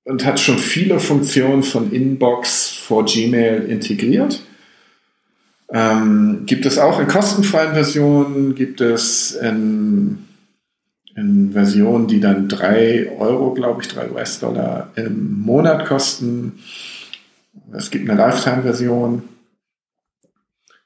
und 0.05 0.25
hat 0.25 0.41
schon 0.41 0.59
viele 0.59 0.99
Funktionen 0.99 1.63
von 1.63 1.93
Inbox 1.93 2.71
vor 2.71 3.05
Gmail 3.05 3.65
integriert. 3.65 4.41
Ähm, 5.71 6.45
gibt 6.47 6.65
es 6.65 6.79
auch 6.79 7.01
in 7.01 7.07
kostenfreien 7.07 7.75
Versionen, 7.75 8.55
gibt 8.55 8.81
es 8.81 9.33
in 9.33 10.30
in 11.21 11.53
Versionen, 11.53 12.07
die 12.07 12.21
dann 12.21 12.49
3 12.49 13.13
Euro, 13.19 13.53
glaube 13.53 13.83
ich, 13.83 13.89
3 13.89 14.11
US-Dollar 14.13 14.91
im 14.97 15.41
Monat 15.41 15.87
kosten. 15.87 16.59
Es 17.73 17.91
gibt 17.91 18.09
eine 18.09 18.19
Lifetime-Version. 18.19 19.23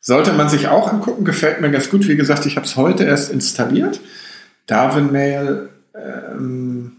Sollte 0.00 0.32
man 0.32 0.48
sich 0.48 0.68
auch 0.68 0.92
angucken, 0.92 1.24
gefällt 1.24 1.60
mir 1.60 1.70
ganz 1.70 1.88
gut. 1.88 2.06
Wie 2.08 2.16
gesagt, 2.16 2.44
ich 2.46 2.56
habe 2.56 2.66
es 2.66 2.76
heute 2.76 3.04
erst 3.04 3.30
installiert. 3.30 4.00
Darwin 4.66 5.12
Mail 5.12 5.70
ähm, 5.94 6.92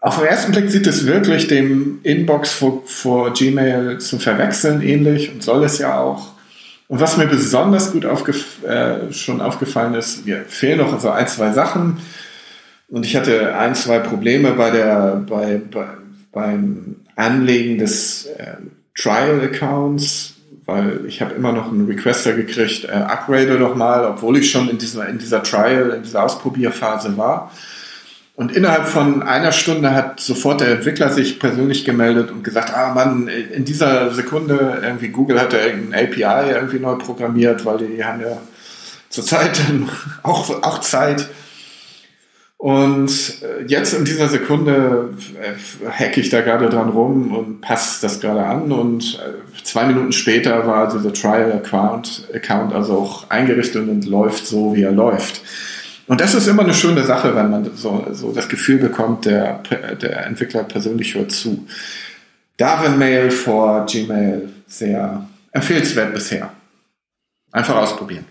auf 0.00 0.18
den 0.18 0.26
ersten 0.26 0.52
Blick 0.52 0.70
sieht 0.70 0.86
es 0.86 1.06
wirklich 1.06 1.48
dem 1.48 2.00
Inbox 2.02 2.52
vor, 2.52 2.82
vor 2.86 3.32
Gmail 3.32 3.98
zu 3.98 4.18
verwechseln 4.18 4.82
ähnlich 4.82 5.32
und 5.32 5.42
soll 5.42 5.64
es 5.64 5.78
ja 5.78 5.98
auch. 6.00 6.32
Und 6.90 6.98
was 6.98 7.16
mir 7.16 7.26
besonders 7.26 7.92
gut 7.92 8.04
aufgef 8.04 8.64
äh, 8.64 9.12
schon 9.12 9.40
aufgefallen 9.40 9.94
ist, 9.94 10.26
mir 10.26 10.44
fehlen 10.48 10.78
noch 10.78 10.98
so 10.98 11.08
ein, 11.10 11.28
zwei 11.28 11.52
Sachen. 11.52 11.98
Und 12.88 13.06
ich 13.06 13.14
hatte 13.14 13.56
ein, 13.56 13.76
zwei 13.76 14.00
Probleme 14.00 14.50
bei 14.54 14.72
der, 14.72 15.22
bei, 15.24 15.60
bei, 15.70 15.86
beim 16.32 16.96
Anlegen 17.14 17.78
des 17.78 18.26
äh, 18.26 18.56
Trial-Accounts, 18.96 20.34
weil 20.66 21.02
ich 21.06 21.22
habe 21.22 21.34
immer 21.34 21.52
noch 21.52 21.70
einen 21.70 21.86
Requester 21.86 22.32
gekriegt, 22.32 22.86
äh, 22.86 22.88
upgrade 22.88 23.56
doch 23.56 23.76
mal, 23.76 24.04
obwohl 24.04 24.38
ich 24.38 24.50
schon 24.50 24.68
in 24.68 24.78
dieser, 24.78 25.08
in 25.08 25.18
dieser 25.18 25.44
Trial, 25.44 25.90
in 25.90 26.02
dieser 26.02 26.24
Ausprobierphase 26.24 27.16
war. 27.16 27.52
Und 28.40 28.52
innerhalb 28.52 28.88
von 28.88 29.22
einer 29.22 29.52
Stunde 29.52 29.92
hat 29.92 30.18
sofort 30.18 30.62
der 30.62 30.68
Entwickler 30.68 31.10
sich 31.10 31.38
persönlich 31.38 31.84
gemeldet 31.84 32.30
und 32.30 32.42
gesagt, 32.42 32.72
ah 32.74 32.94
Mann, 32.94 33.28
in 33.28 33.66
dieser 33.66 34.14
Sekunde 34.14 34.80
irgendwie 34.82 35.08
Google 35.08 35.38
hat 35.38 35.52
ja 35.52 35.58
irgendein 35.58 36.06
API 36.06 36.50
irgendwie 36.54 36.78
neu 36.78 36.94
programmiert, 36.94 37.66
weil 37.66 37.76
die 37.76 38.02
haben 38.02 38.22
ja 38.22 38.38
zurzeit 39.10 39.60
auch, 40.22 40.62
auch 40.62 40.78
Zeit. 40.78 41.28
Und 42.56 43.10
äh, 43.42 43.66
jetzt 43.66 43.92
in 43.92 44.06
dieser 44.06 44.28
Sekunde 44.28 45.10
äh, 45.38 45.90
hacke 45.90 46.22
ich 46.22 46.30
da 46.30 46.40
gerade 46.40 46.70
dran 46.70 46.88
rum 46.88 47.36
und 47.36 47.60
passe 47.60 48.00
das 48.00 48.20
gerade 48.20 48.46
an. 48.46 48.72
Und 48.72 49.20
äh, 49.22 49.62
zwei 49.64 49.84
Minuten 49.84 50.12
später 50.12 50.66
war 50.66 50.90
dieser 50.90 51.12
Trial-Account 51.12 52.30
Account 52.34 52.72
also 52.72 52.94
auch 52.94 53.28
eingerichtet 53.28 53.86
und 53.86 54.06
läuft 54.06 54.46
so, 54.46 54.74
wie 54.74 54.84
er 54.84 54.92
läuft. 54.92 55.42
Und 56.10 56.20
das 56.20 56.34
ist 56.34 56.48
immer 56.48 56.64
eine 56.64 56.74
schöne 56.74 57.04
Sache, 57.04 57.36
wenn 57.36 57.50
man 57.50 57.70
so, 57.76 58.04
so 58.10 58.32
das 58.32 58.48
Gefühl 58.48 58.78
bekommt, 58.78 59.26
der, 59.26 59.62
der 60.02 60.26
Entwickler 60.26 60.64
persönlich 60.64 61.14
hört 61.14 61.30
zu. 61.30 61.68
Darwin 62.56 62.98
Mail 62.98 63.30
vor 63.30 63.86
Gmail, 63.86 64.48
sehr 64.66 65.24
empfehlenswert 65.52 66.12
bisher. 66.12 66.50
Einfach 67.52 67.76
ausprobieren. 67.76 68.24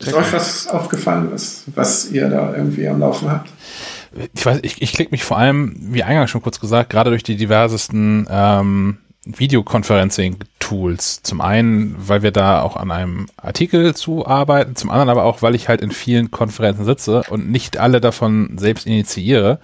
Ist 0.00 0.12
euch 0.12 0.32
was 0.32 0.66
aufgefallen, 0.66 1.28
was, 1.30 1.62
was 1.72 2.10
ihr 2.10 2.28
da 2.28 2.52
irgendwie 2.56 2.88
am 2.88 2.98
Laufen 2.98 3.30
habt? 3.30 3.48
Ich 4.34 4.44
weiß, 4.44 4.58
ich, 4.62 4.82
ich 4.82 4.92
klicke 4.92 5.12
mich 5.12 5.22
vor 5.22 5.38
allem, 5.38 5.76
wie 5.94 6.02
eingangs 6.02 6.30
schon 6.30 6.42
kurz 6.42 6.58
gesagt, 6.58 6.90
gerade 6.90 7.10
durch 7.10 7.22
die 7.22 7.36
diversesten 7.36 8.26
ähm, 8.28 8.98
Videoconferencing-Tools. 9.36 11.22
Zum 11.22 11.40
einen, 11.40 11.94
weil 11.98 12.22
wir 12.22 12.30
da 12.30 12.62
auch 12.62 12.76
an 12.76 12.90
einem 12.90 13.26
Artikel 13.36 13.94
zu 13.94 14.26
arbeiten, 14.26 14.74
zum 14.76 14.90
anderen 14.90 15.10
aber 15.10 15.24
auch, 15.24 15.42
weil 15.42 15.54
ich 15.54 15.68
halt 15.68 15.80
in 15.80 15.90
vielen 15.90 16.30
Konferenzen 16.30 16.84
sitze 16.84 17.22
und 17.28 17.50
nicht 17.50 17.76
alle 17.76 18.00
davon 18.00 18.56
selbst 18.58 18.86
initiiere. 18.86 19.60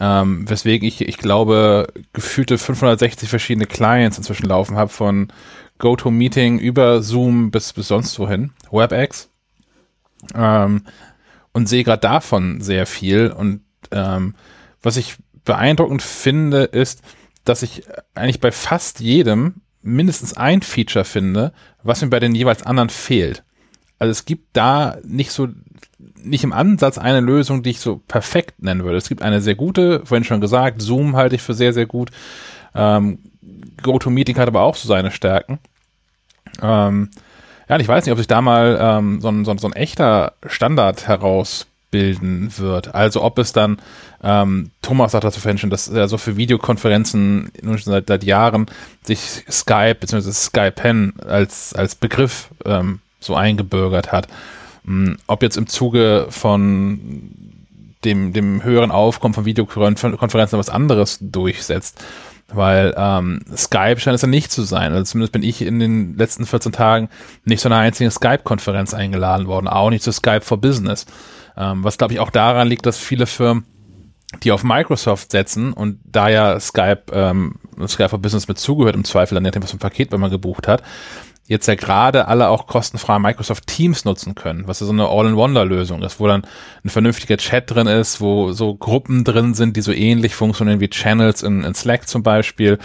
Ähm, 0.00 0.48
weswegen 0.48 0.88
ich, 0.88 1.00
ich 1.02 1.18
glaube, 1.18 1.86
gefühlte 2.12 2.58
560 2.58 3.28
verschiedene 3.28 3.66
Clients 3.66 4.18
inzwischen 4.18 4.46
laufen 4.46 4.76
habe, 4.76 4.90
von 4.90 5.28
GoToMeeting 5.78 6.58
über 6.58 7.02
Zoom 7.02 7.50
bis, 7.50 7.72
bis 7.72 7.88
sonst 7.88 8.18
wohin, 8.18 8.50
WebEx. 8.70 9.28
Ähm, 10.34 10.82
und 11.52 11.68
sehe 11.68 11.84
gerade 11.84 12.00
davon 12.00 12.60
sehr 12.60 12.86
viel. 12.86 13.30
Und 13.30 13.60
ähm, 13.92 14.34
was 14.82 14.96
ich 14.96 15.16
beeindruckend 15.44 16.02
finde, 16.02 16.64
ist, 16.64 17.02
dass 17.44 17.62
ich 17.62 17.82
eigentlich 18.14 18.40
bei 18.40 18.52
fast 18.52 19.00
jedem 19.00 19.62
mindestens 19.82 20.36
ein 20.36 20.62
Feature 20.62 21.04
finde, 21.04 21.52
was 21.82 22.00
mir 22.00 22.08
bei 22.08 22.20
den 22.20 22.34
jeweils 22.34 22.62
anderen 22.62 22.88
fehlt. 22.88 23.42
Also 23.98 24.10
es 24.10 24.24
gibt 24.24 24.48
da 24.56 24.96
nicht 25.04 25.30
so, 25.30 25.48
nicht 26.16 26.44
im 26.44 26.52
Ansatz 26.52 26.98
eine 26.98 27.20
Lösung, 27.20 27.62
die 27.62 27.70
ich 27.70 27.80
so 27.80 27.96
perfekt 28.08 28.62
nennen 28.62 28.84
würde. 28.84 28.96
Es 28.96 29.08
gibt 29.08 29.22
eine 29.22 29.40
sehr 29.40 29.54
gute, 29.54 30.04
vorhin 30.04 30.24
schon 30.24 30.40
gesagt, 30.40 30.80
Zoom 30.80 31.16
halte 31.16 31.36
ich 31.36 31.42
für 31.42 31.54
sehr, 31.54 31.72
sehr 31.72 31.86
gut. 31.86 32.10
Ähm, 32.74 33.18
GoToMeeting 33.82 34.38
hat 34.38 34.48
aber 34.48 34.62
auch 34.62 34.74
so 34.74 34.88
seine 34.88 35.10
Stärken. 35.10 35.58
Ähm, 36.62 37.10
ja, 37.68 37.78
ich 37.78 37.88
weiß 37.88 38.04
nicht, 38.04 38.12
ob 38.12 38.18
sich 38.18 38.26
da 38.26 38.40
mal 38.40 38.78
ähm, 38.80 39.20
so, 39.20 39.28
ein, 39.28 39.44
so, 39.44 39.56
so 39.56 39.66
ein 39.66 39.72
echter 39.74 40.32
Standard 40.46 41.06
heraus 41.08 41.66
bilden 41.90 42.52
wird. 42.58 42.94
Also 42.94 43.22
ob 43.22 43.38
es 43.38 43.52
dann, 43.52 43.78
ähm, 44.24 44.70
Thomas 44.80 45.12
sagt 45.12 45.24
dazu 45.24 45.38
vorhin 45.38 45.58
schon, 45.58 45.70
dass 45.70 45.88
er 45.88 46.08
so 46.08 46.16
für 46.16 46.36
Videokonferenzen 46.36 47.50
nun 47.62 47.78
schon 47.78 47.92
seit, 47.92 48.06
seit 48.08 48.24
Jahren 48.24 48.66
sich 49.02 49.44
Skype 49.50 49.96
bzw. 49.96 50.32
Skypen 50.32 51.12
als, 51.20 51.74
als 51.74 51.94
Begriff 51.94 52.48
ähm, 52.64 53.00
so 53.20 53.34
eingebürgert 53.34 54.12
hat. 54.12 54.28
Ähm, 54.88 55.18
ob 55.26 55.42
jetzt 55.42 55.58
im 55.58 55.66
Zuge 55.66 56.26
von 56.30 57.32
dem, 58.04 58.32
dem 58.32 58.62
höheren 58.64 58.90
Aufkommen 58.90 59.34
von 59.34 59.44
Videokonferenzen 59.44 60.58
was 60.58 60.70
anderes 60.70 61.18
durchsetzt 61.20 62.02
weil 62.48 62.94
ähm, 62.96 63.40
Skype 63.56 63.98
scheint 63.98 64.14
es 64.14 64.22
ja 64.22 64.28
nicht 64.28 64.52
zu 64.52 64.62
sein. 64.62 64.92
Also 64.92 65.04
zumindest 65.04 65.32
bin 65.32 65.42
ich 65.42 65.62
in 65.62 65.78
den 65.80 66.16
letzten 66.16 66.46
14 66.46 66.72
Tagen 66.72 67.08
nicht 67.44 67.60
zu 67.60 67.68
einer 67.68 67.78
einzigen 67.78 68.10
Skype-Konferenz 68.10 68.94
eingeladen 68.94 69.46
worden, 69.46 69.66
auch 69.66 69.90
nicht 69.90 70.04
zu 70.04 70.12
Skype 70.12 70.42
for 70.42 70.58
Business. 70.58 71.06
Ähm, 71.56 71.84
was 71.84 71.98
glaube 71.98 72.12
ich 72.12 72.20
auch 72.20 72.30
daran 72.30 72.68
liegt, 72.68 72.86
dass 72.86 72.98
viele 72.98 73.26
Firmen, 73.26 73.64
die 74.42 74.52
auf 74.52 74.64
Microsoft 74.64 75.30
setzen 75.32 75.72
und 75.72 75.98
da 76.04 76.28
ja 76.28 76.58
Skype, 76.60 77.04
ähm, 77.12 77.56
Skype 77.86 78.08
for 78.08 78.18
Business 78.18 78.48
mit 78.48 78.58
zugehört, 78.58 78.96
im 78.96 79.04
Zweifel 79.04 79.36
an 79.36 79.44
dem, 79.44 79.62
was 79.62 79.72
ein 79.72 79.78
Paket, 79.78 80.12
wenn 80.12 80.20
man 80.20 80.30
gebucht 80.30 80.68
hat, 80.68 80.82
jetzt 81.46 81.66
ja 81.66 81.74
gerade 81.74 82.26
alle 82.26 82.48
auch 82.48 82.66
kostenfrei 82.66 83.18
Microsoft 83.18 83.66
Teams 83.66 84.06
nutzen 84.06 84.34
können, 84.34 84.66
was 84.66 84.80
ja 84.80 84.86
so 84.86 84.92
eine 84.92 85.08
All-in-Wonder-Lösung 85.08 86.02
ist, 86.02 86.18
wo 86.18 86.26
dann 86.26 86.46
ein 86.82 86.88
vernünftiger 86.88 87.36
Chat 87.36 87.70
drin 87.70 87.86
ist, 87.86 88.22
wo 88.22 88.52
so 88.52 88.74
Gruppen 88.74 89.24
drin 89.24 89.52
sind, 89.52 89.76
die 89.76 89.82
so 89.82 89.92
ähnlich 89.92 90.34
funktionieren 90.34 90.80
wie 90.80 90.88
Channels 90.88 91.42
in, 91.42 91.62
in 91.62 91.74
Slack 91.74 92.08
zum 92.08 92.22
Beispiel, 92.22 92.78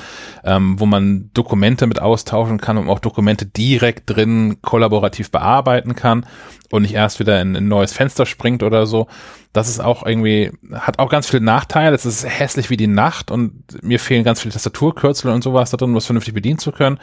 ähm, 0.44 0.78
wo 0.78 0.86
man 0.86 1.30
Dokumente 1.34 1.88
mit 1.88 2.02
austauschen 2.02 2.60
kann 2.60 2.78
und 2.78 2.90
auch 2.90 3.00
Dokumente 3.00 3.46
direkt 3.46 4.10
drin 4.10 4.62
kollaborativ 4.62 5.32
bearbeiten 5.32 5.96
kann 5.96 6.26
und 6.70 6.82
nicht 6.82 6.94
erst 6.94 7.22
wieder 7.22 7.42
in, 7.42 7.56
in 7.56 7.66
ein 7.66 7.68
neues 7.70 7.94
Fenster 7.94 8.26
springt 8.26 8.62
oder 8.62 8.86
so. 8.86 9.08
Das 9.54 9.70
ist 9.70 9.80
auch 9.80 10.06
irgendwie, 10.06 10.52
hat 10.74 11.00
auch 11.00 11.10
ganz 11.10 11.30
viele 11.30 11.44
Nachteile. 11.44 11.96
Es 11.96 12.06
ist 12.06 12.28
hässlich 12.28 12.70
wie 12.70 12.78
die 12.78 12.88
Nacht 12.88 13.32
und 13.32 13.82
mir 13.82 14.00
fehlen 14.00 14.26
ganz 14.26 14.42
viele 14.42 14.54
Tastaturkürzel 14.54 15.32
und 15.32 15.46
sowas 15.46 15.72
da 15.72 15.78
drin, 15.78 15.90
um 15.90 15.96
das 15.96 16.06
vernünftig 16.06 16.34
bedienen 16.34 16.60
zu 16.60 16.74
können. 16.74 17.00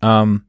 Ähm, 0.00 0.44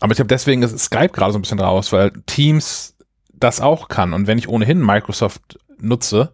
aber 0.00 0.12
ich 0.12 0.16
glaube, 0.16 0.28
deswegen 0.28 0.62
ist 0.62 0.78
Skype 0.78 1.10
gerade 1.10 1.32
so 1.32 1.38
ein 1.38 1.42
bisschen 1.42 1.60
raus, 1.60 1.92
weil 1.92 2.12
Teams 2.26 2.94
das 3.32 3.60
auch 3.60 3.88
kann. 3.88 4.12
Und 4.12 4.26
wenn 4.26 4.38
ich 4.38 4.48
ohnehin 4.48 4.84
Microsoft 4.84 5.58
nutze, 5.78 6.32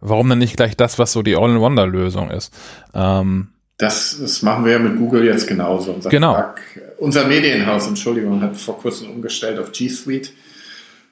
warum 0.00 0.28
dann 0.28 0.38
nicht 0.38 0.56
gleich 0.56 0.76
das, 0.76 0.98
was 0.98 1.12
so 1.12 1.22
die 1.22 1.36
All-in-Wonder-Lösung 1.36 2.30
ist? 2.30 2.52
Ähm, 2.94 3.48
das, 3.78 4.18
das 4.20 4.42
machen 4.42 4.64
wir 4.64 4.72
ja 4.72 4.78
mit 4.78 4.98
Google 4.98 5.24
jetzt 5.24 5.46
genauso. 5.46 5.92
Unser 5.92 6.10
genau. 6.10 6.34
Tag, 6.34 6.60
unser 6.98 7.26
Medienhaus, 7.26 7.86
Entschuldigung, 7.86 8.40
hat 8.40 8.56
vor 8.56 8.78
kurzem 8.78 9.10
umgestellt 9.10 9.58
auf 9.58 9.72
G 9.72 9.88
Suite. 9.88 10.32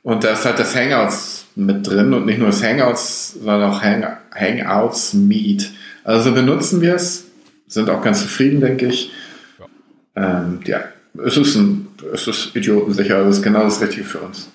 Und 0.02 0.24
da 0.24 0.32
ist 0.32 0.44
halt 0.44 0.58
das 0.58 0.74
Hangouts 0.74 1.46
mit 1.54 1.86
drin 1.86 2.12
und 2.12 2.26
nicht 2.26 2.38
nur 2.38 2.48
das 2.48 2.62
Hangouts, 2.62 3.34
sondern 3.34 3.70
auch 3.70 3.82
Hang, 3.82 4.04
Hangouts 4.34 5.14
Meet. 5.14 5.70
Also 6.04 6.32
benutzen 6.32 6.80
wir 6.80 6.94
es, 6.94 7.26
sind 7.66 7.90
auch 7.90 8.02
ganz 8.02 8.22
zufrieden, 8.22 8.60
denke 8.60 8.86
ich. 8.86 9.12
Ja. 9.58 10.40
Ähm, 10.44 10.60
ja, 10.64 10.80
es 11.24 11.36
ist, 11.36 11.56
ein, 11.56 11.88
es 12.12 12.26
ist 12.26 12.56
idiotensicher, 12.56 13.24
das 13.24 13.38
ist 13.38 13.42
genau 13.42 13.64
das 13.64 13.80
Richtige 13.80 14.04
für 14.04 14.18
uns. 14.20 14.48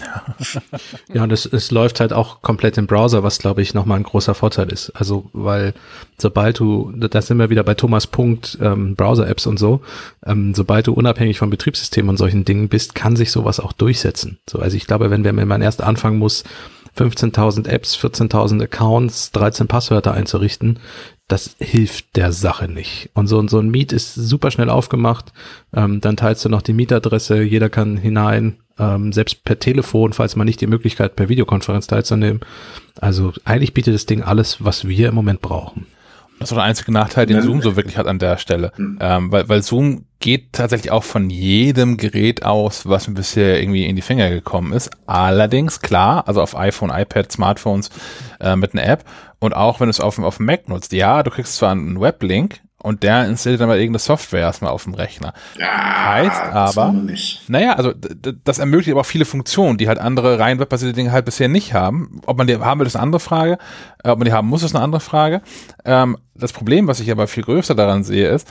ja, 1.12 1.24
und 1.24 1.32
es, 1.32 1.46
es 1.46 1.70
läuft 1.70 2.00
halt 2.00 2.12
auch 2.12 2.42
komplett 2.42 2.78
im 2.78 2.86
Browser, 2.86 3.22
was 3.22 3.38
glaube 3.38 3.62
ich 3.62 3.74
nochmal 3.74 3.98
ein 3.98 4.04
großer 4.04 4.34
Vorteil 4.34 4.72
ist. 4.72 4.90
Also, 4.90 5.28
weil 5.32 5.74
sobald 6.18 6.58
du, 6.58 6.92
da 6.94 7.20
sind 7.20 7.38
wir 7.38 7.50
wieder 7.50 7.64
bei 7.64 7.74
Thomas 7.74 8.06
Punkt, 8.06 8.58
ähm, 8.60 8.94
Browser-Apps 8.94 9.46
und 9.46 9.58
so, 9.58 9.80
ähm, 10.24 10.54
sobald 10.54 10.86
du 10.86 10.92
unabhängig 10.92 11.38
vom 11.38 11.50
Betriebssystem 11.50 12.08
und 12.08 12.16
solchen 12.16 12.44
Dingen 12.44 12.68
bist, 12.68 12.94
kann 12.94 13.16
sich 13.16 13.30
sowas 13.30 13.60
auch 13.60 13.72
durchsetzen. 13.72 14.38
So, 14.48 14.58
also 14.58 14.76
ich 14.76 14.86
glaube, 14.86 15.10
wenn, 15.10 15.24
wenn 15.24 15.48
man 15.48 15.62
erst 15.62 15.82
anfangen 15.82 16.18
muss, 16.18 16.44
15.000 16.96 17.68
Apps, 17.68 17.96
14.000 17.96 18.62
Accounts, 18.64 19.30
13 19.32 19.68
Passwörter 19.68 20.12
einzurichten, 20.12 20.80
das 21.32 21.56
hilft 21.58 22.16
der 22.16 22.32
Sache 22.32 22.68
nicht. 22.68 23.10
Und 23.14 23.26
so, 23.26 23.46
so 23.46 23.58
ein 23.60 23.70
Meet 23.70 23.92
ist 23.92 24.14
super 24.14 24.50
schnell 24.50 24.68
aufgemacht. 24.68 25.32
Ähm, 25.72 26.00
dann 26.00 26.16
teilst 26.16 26.44
du 26.44 26.48
noch 26.48 26.62
die 26.62 26.72
Mietadresse, 26.72 27.42
jeder 27.42 27.68
kann 27.68 27.96
hinein, 27.96 28.56
ähm, 28.78 29.12
selbst 29.12 29.44
per 29.44 29.58
Telefon, 29.58 30.12
falls 30.12 30.34
man 30.34 30.46
nicht 30.46 30.60
die 30.60 30.66
Möglichkeit 30.66 31.14
per 31.14 31.28
Videokonferenz 31.28 31.86
teilzunehmen. 31.86 32.40
Also 33.00 33.32
eigentlich 33.44 33.74
bietet 33.74 33.94
das 33.94 34.06
Ding 34.06 34.22
alles, 34.22 34.64
was 34.64 34.88
wir 34.88 35.08
im 35.08 35.14
Moment 35.14 35.40
brauchen. 35.40 35.86
Das 36.40 36.50
ist 36.50 36.56
der 36.56 36.64
einzige 36.64 36.90
Nachteil, 36.90 37.26
den 37.26 37.42
Zoom 37.42 37.60
so 37.60 37.76
wirklich 37.76 37.98
hat 37.98 38.06
an 38.06 38.18
der 38.18 38.38
Stelle. 38.38 38.72
Mhm. 38.76 38.98
Ähm, 39.00 39.30
weil, 39.30 39.48
weil 39.48 39.62
Zoom 39.62 40.06
geht 40.20 40.52
tatsächlich 40.52 40.92
auch 40.92 41.04
von 41.04 41.30
jedem 41.30 41.96
Gerät 41.96 42.44
aus, 42.44 42.86
was 42.86 43.08
mir 43.08 43.14
bisher 43.14 43.60
irgendwie 43.60 43.86
in 43.86 43.96
die 43.96 44.02
Finger 44.02 44.30
gekommen 44.30 44.72
ist. 44.72 44.90
Allerdings, 45.06 45.80
klar, 45.80 46.28
also 46.28 46.42
auf 46.42 46.56
iPhone, 46.56 46.90
iPad, 46.90 47.32
Smartphones 47.32 47.90
äh, 48.38 48.54
mit 48.54 48.74
einer 48.74 48.86
App 48.86 49.04
und 49.38 49.56
auch 49.56 49.80
wenn 49.80 49.86
du 49.86 49.90
es 49.90 50.00
auf, 50.00 50.18
auf 50.18 50.36
dem 50.36 50.46
Mac 50.46 50.68
nutzt, 50.68 50.92
ja, 50.92 51.22
du 51.22 51.30
kriegst 51.30 51.56
zwar 51.56 51.72
einen 51.72 52.00
Weblink 52.00 52.60
und 52.82 53.02
der 53.02 53.26
installiert 53.26 53.60
dann 53.60 53.68
mal 53.68 53.76
irgendeine 53.76 53.98
Software 53.98 54.40
erstmal 54.40 54.70
auf 54.70 54.84
dem 54.84 54.94
Rechner. 54.94 55.34
Ja, 55.58 56.14
heißt 56.14 56.42
aber, 56.42 56.94
naja, 57.48 57.74
also 57.74 57.92
das 57.92 58.58
ermöglicht 58.58 58.92
aber 58.92 59.02
auch 59.02 59.06
viele 59.06 59.26
Funktionen, 59.26 59.76
die 59.76 59.88
halt 59.88 59.98
andere 59.98 60.38
rein 60.38 60.58
webbasierte 60.58 60.94
Dinge 60.94 61.12
halt 61.12 61.26
bisher 61.26 61.48
nicht 61.48 61.74
haben. 61.74 62.20
Ob 62.26 62.38
man 62.38 62.46
die 62.46 62.56
haben 62.56 62.80
will, 62.80 62.86
ist 62.86 62.96
eine 62.96 63.02
andere 63.02 63.20
Frage. 63.20 63.58
Äh, 64.02 64.10
Ob 64.10 64.18
man 64.18 64.26
die 64.26 64.32
haben 64.32 64.48
muss, 64.48 64.62
ist 64.62 64.74
eine 64.74 64.84
andere 64.84 65.00
Frage. 65.00 65.42
Ähm, 65.84 66.16
das 66.34 66.52
Problem, 66.52 66.86
was 66.86 67.00
ich 67.00 67.10
aber 67.10 67.26
viel 67.26 67.42
größer 67.42 67.74
daran 67.74 68.02
sehe, 68.02 68.28
ist, 68.28 68.48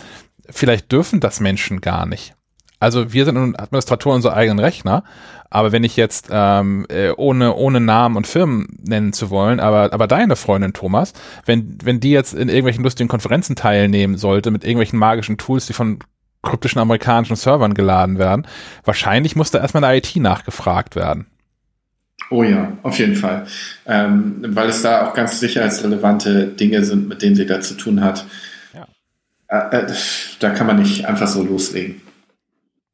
vielleicht 0.51 0.91
dürfen 0.91 1.19
das 1.19 1.39
Menschen 1.39 1.81
gar 1.81 2.05
nicht. 2.05 2.35
Also 2.79 3.11
wir 3.11 3.25
sind 3.25 3.35
nun 3.35 3.57
Administratoren 3.57 4.17
unserer 4.17 4.35
eigenen 4.35 4.59
Rechner, 4.59 5.03
aber 5.49 5.71
wenn 5.73 5.83
ich 5.83 5.97
jetzt 5.97 6.29
ähm, 6.31 6.85
äh, 6.89 7.11
ohne 7.11 7.55
ohne 7.55 7.81
Namen 7.81 8.15
und 8.15 8.25
Firmen 8.25 8.67
nennen 8.81 9.11
zu 9.11 9.29
wollen, 9.29 9.59
aber 9.59 9.91
aber 9.91 10.07
deine 10.07 10.37
Freundin 10.37 10.71
Thomas, 10.71 11.13
wenn 11.45 11.77
wenn 11.83 11.99
die 11.99 12.11
jetzt 12.11 12.33
in 12.33 12.47
irgendwelchen 12.47 12.83
lustigen 12.83 13.09
Konferenzen 13.09 13.57
teilnehmen 13.57 14.17
sollte 14.17 14.49
mit 14.49 14.63
irgendwelchen 14.63 14.97
magischen 14.97 15.37
Tools, 15.37 15.65
die 15.65 15.73
von 15.73 15.99
kryptischen 16.41 16.79
amerikanischen 16.79 17.35
Servern 17.35 17.73
geladen 17.73 18.17
werden, 18.17 18.47
wahrscheinlich 18.85 19.35
muss 19.35 19.51
da 19.51 19.59
erstmal 19.59 19.83
eine 19.83 19.97
IT 19.97 20.15
nachgefragt 20.15 20.95
werden. 20.95 21.25
Oh 22.29 22.43
ja, 22.43 22.77
auf 22.83 22.99
jeden 22.99 23.15
Fall. 23.15 23.45
Ähm, 23.87 24.37
weil 24.49 24.69
es 24.69 24.81
da 24.81 25.07
auch 25.07 25.13
ganz 25.13 25.39
sicherheitsrelevante 25.39 26.47
Dinge 26.47 26.83
sind, 26.83 27.09
mit 27.09 27.21
denen 27.21 27.35
sie 27.35 27.45
da 27.45 27.59
zu 27.59 27.73
tun 27.73 28.01
hat. 28.03 28.25
Äh, 29.49 29.77
äh, 29.77 29.93
da 30.39 30.51
kann 30.51 30.67
man 30.67 30.77
nicht 30.77 31.05
einfach 31.05 31.27
so 31.27 31.43
loslegen. 31.43 32.01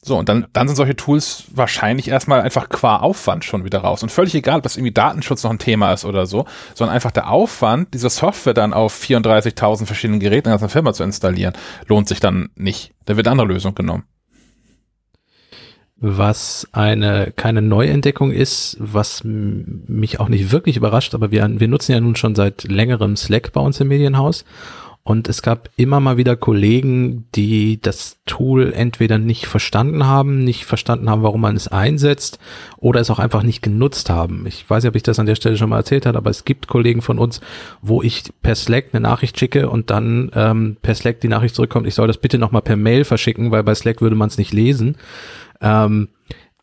So, 0.01 0.19
und 0.19 0.29
dann, 0.29 0.45
dann 0.53 0.67
sind 0.67 0.75
solche 0.75 0.95
Tools 0.95 1.45
wahrscheinlich 1.51 2.09
erstmal 2.09 2.41
einfach 2.41 2.69
qua 2.69 2.97
Aufwand 2.97 3.43
schon 3.43 3.65
wieder 3.65 3.79
raus. 3.79 4.03
Und 4.03 4.11
völlig 4.11 4.35
egal, 4.35 4.57
ob 4.57 4.63
das 4.63 4.77
irgendwie 4.77 4.93
Datenschutz 4.93 5.43
noch 5.43 5.49
ein 5.49 5.57
Thema 5.57 5.93
ist 5.93 6.05
oder 6.05 6.27
so, 6.27 6.45
sondern 6.75 6.93
einfach 6.93 7.09
der 7.09 7.31
Aufwand, 7.31 7.95
diese 7.95 8.11
Software 8.11 8.53
dann 8.53 8.71
auf 8.71 8.95
34.000 9.03 9.87
verschiedenen 9.87 10.19
Geräten 10.19 10.49
in 10.49 10.53
einer 10.53 10.69
Firma 10.69 10.93
zu 10.93 11.03
installieren, 11.03 11.55
lohnt 11.87 12.07
sich 12.07 12.19
dann 12.19 12.49
nicht. 12.55 12.93
Da 13.05 13.17
wird 13.17 13.27
eine 13.27 13.31
andere 13.31 13.47
Lösung 13.47 13.73
genommen. 13.73 14.03
Was 15.97 16.67
eine 16.71 17.33
keine 17.35 17.63
Neuentdeckung 17.63 18.31
ist, 18.31 18.77
was 18.79 19.23
mich 19.23 20.19
auch 20.19 20.29
nicht 20.29 20.51
wirklich 20.51 20.77
überrascht, 20.77 21.15
aber 21.15 21.31
wir, 21.31 21.49
wir 21.59 21.67
nutzen 21.67 21.93
ja 21.93 21.99
nun 21.99 22.15
schon 22.15 22.35
seit 22.35 22.65
längerem 22.65 23.15
Slack 23.15 23.53
bei 23.53 23.61
uns 23.61 23.79
im 23.79 23.87
Medienhaus. 23.87 24.45
Und 25.07 25.29
es 25.29 25.43
gab 25.43 25.69
immer 25.77 25.99
mal 25.99 26.17
wieder 26.17 26.35
Kollegen, 26.35 27.27
die 27.35 27.79
das 27.79 28.17
Tool 28.25 28.73
entweder 28.73 29.19
nicht 29.19 29.45
verstanden 29.45 30.07
haben, 30.07 30.39
nicht 30.39 30.65
verstanden 30.65 31.11
haben, 31.11 31.21
warum 31.21 31.41
man 31.41 31.55
es 31.55 31.67
einsetzt, 31.67 32.39
oder 32.77 33.01
es 33.01 33.11
auch 33.11 33.19
einfach 33.19 33.43
nicht 33.43 33.61
genutzt 33.61 34.09
haben. 34.09 34.47
Ich 34.47 34.67
weiß 34.67 34.81
nicht, 34.81 34.89
ob 34.89 34.95
ich 34.95 35.03
das 35.03 35.19
an 35.19 35.27
der 35.27 35.35
Stelle 35.35 35.57
schon 35.57 35.69
mal 35.69 35.77
erzählt 35.77 36.07
habe, 36.07 36.17
aber 36.17 36.31
es 36.31 36.43
gibt 36.43 36.67
Kollegen 36.67 37.03
von 37.03 37.19
uns, 37.19 37.39
wo 37.83 38.01
ich 38.01 38.23
per 38.41 38.55
Slack 38.55 38.85
eine 38.93 39.01
Nachricht 39.01 39.37
schicke 39.39 39.69
und 39.69 39.91
dann 39.91 40.31
ähm, 40.33 40.77
per 40.81 40.95
Slack 40.95 41.19
die 41.21 41.27
Nachricht 41.27 41.53
zurückkommt, 41.53 41.85
ich 41.85 41.93
soll 41.93 42.07
das 42.07 42.17
bitte 42.17 42.39
nochmal 42.39 42.63
per 42.63 42.75
Mail 42.75 43.03
verschicken, 43.03 43.51
weil 43.51 43.61
bei 43.61 43.75
Slack 43.75 44.01
würde 44.01 44.15
man 44.15 44.29
es 44.29 44.39
nicht 44.39 44.53
lesen. 44.53 44.97
Ähm, 45.61 46.07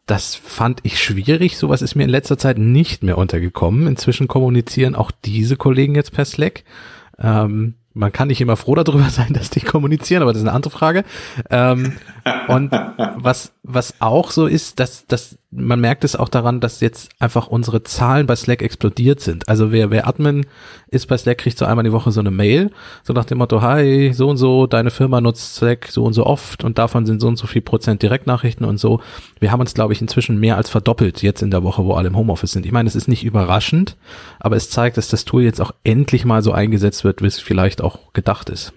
das 0.07 0.35
fand 0.35 0.81
ich 0.83 1.01
schwierig. 1.01 1.57
Sowas 1.57 1.81
ist 1.81 1.95
mir 1.95 2.03
in 2.03 2.11
letzter 2.11 2.39
Zeit 2.39 2.59
nicht 2.59 3.05
mehr 3.05 3.19
untergekommen. 3.19 3.87
Inzwischen 3.87 4.27
kommunizieren 4.27 4.97
auch 4.97 5.13
diese 5.13 5.57
Kollegen 5.57 5.95
jetzt 5.95 6.11
per 6.11 6.25
Slack. 6.25 6.65
Ähm, 7.21 7.75
man 7.95 8.13
kann 8.13 8.29
nicht 8.29 8.41
immer 8.41 8.57
froh 8.57 8.75
darüber 8.75 9.05
sein, 9.11 9.33
dass 9.33 9.51
die 9.51 9.61
kommunizieren, 9.61 10.23
aber 10.23 10.33
das 10.33 10.43
ist 10.43 10.49
eine 10.49 10.57
andere 10.57 10.71
Frage. 10.71 11.05
Ähm, 11.51 11.97
und 12.49 12.73
was, 13.17 13.53
was 13.63 13.95
auch 14.01 14.31
so 14.31 14.47
ist, 14.47 14.81
dass, 14.81 15.07
dass 15.07 15.39
man 15.55 15.81
merkt 15.81 16.03
es 16.03 16.17
auch 16.17 16.31
daran, 16.31 16.61
dass 16.61 16.81
jetzt 16.81 17.11
einfach 17.19 17.47
unsere 17.47 17.83
Zahlen 17.83 18.27
bei 18.27 18.35
Slack 18.35 18.63
explodiert 18.63 19.21
sind. 19.21 19.49
Also 19.49 19.71
wer, 19.71 19.91
wer 19.91 20.09
Admin 20.09 20.47
ist 20.89 21.07
bei 21.07 21.19
Slack, 21.19 21.39
kriegt 21.39 21.59
so 21.59 21.67
einmal 21.67 21.85
die 21.85 21.93
Woche 21.93 22.11
so 22.11 22.21
eine 22.21 22.31
Mail, 22.31 22.71
so 23.03 23.13
nach 23.13 23.27
dem 23.27 23.39
Motto, 23.39 23.61
hi, 23.61 24.13
so 24.15 24.31
und 24.31 24.39
so, 24.39 24.67
deine 24.67 24.91
Firma 24.91 25.21
nutzt 25.21 25.57
Slack 25.57 25.89
so 25.91 26.05
und 26.05 26.15
so 26.15 26.25
oft 26.25 26.65
und 26.65 26.79
davon 26.79 27.05
sind 27.05 27.21
so 27.21 27.29
und 27.29 27.37
so 27.37 27.47
viel 27.47 27.61
Prozent 27.61 28.03
Direktnachrichten 28.03 28.65
und 28.65 28.79
so. 28.79 29.01
Wir 29.41 29.53
haben 29.53 29.61
uns, 29.61 29.75
glaube 29.75 29.93
ich, 29.93 30.01
inzwischen 30.01 30.41
mehr 30.41 30.57
als 30.57 30.71
verdoppelt 30.71 31.23
jetzt 31.23 31.43
in 31.43 31.51
der 31.51 31.63
Woche, 31.63 31.85
wo 31.85 31.93
alle 31.93 32.09
im 32.09 32.17
Homeoffice 32.17 32.53
sind. 32.53 32.65
Ich 32.65 32.73
meine, 32.73 32.89
es 32.89 32.97
ist 32.97 33.09
nicht 33.09 33.23
überraschend, 33.23 33.97
aber 34.41 34.57
es 34.57 34.71
zeigt, 34.71 34.97
dass 34.97 35.09
das 35.09 35.27
Tool 35.27 35.43
jetzt 35.43 35.61
auch 35.61 35.73
endlich 35.85 36.25
mal 36.25 36.43
so 36.43 36.53
eingesetzt 36.53 37.05
wird, 37.05 37.21
wie 37.21 37.27
es 37.27 37.39
vielleicht 37.39 37.83
auch 37.83 38.13
gedacht 38.15 38.49
ist. 38.49 38.73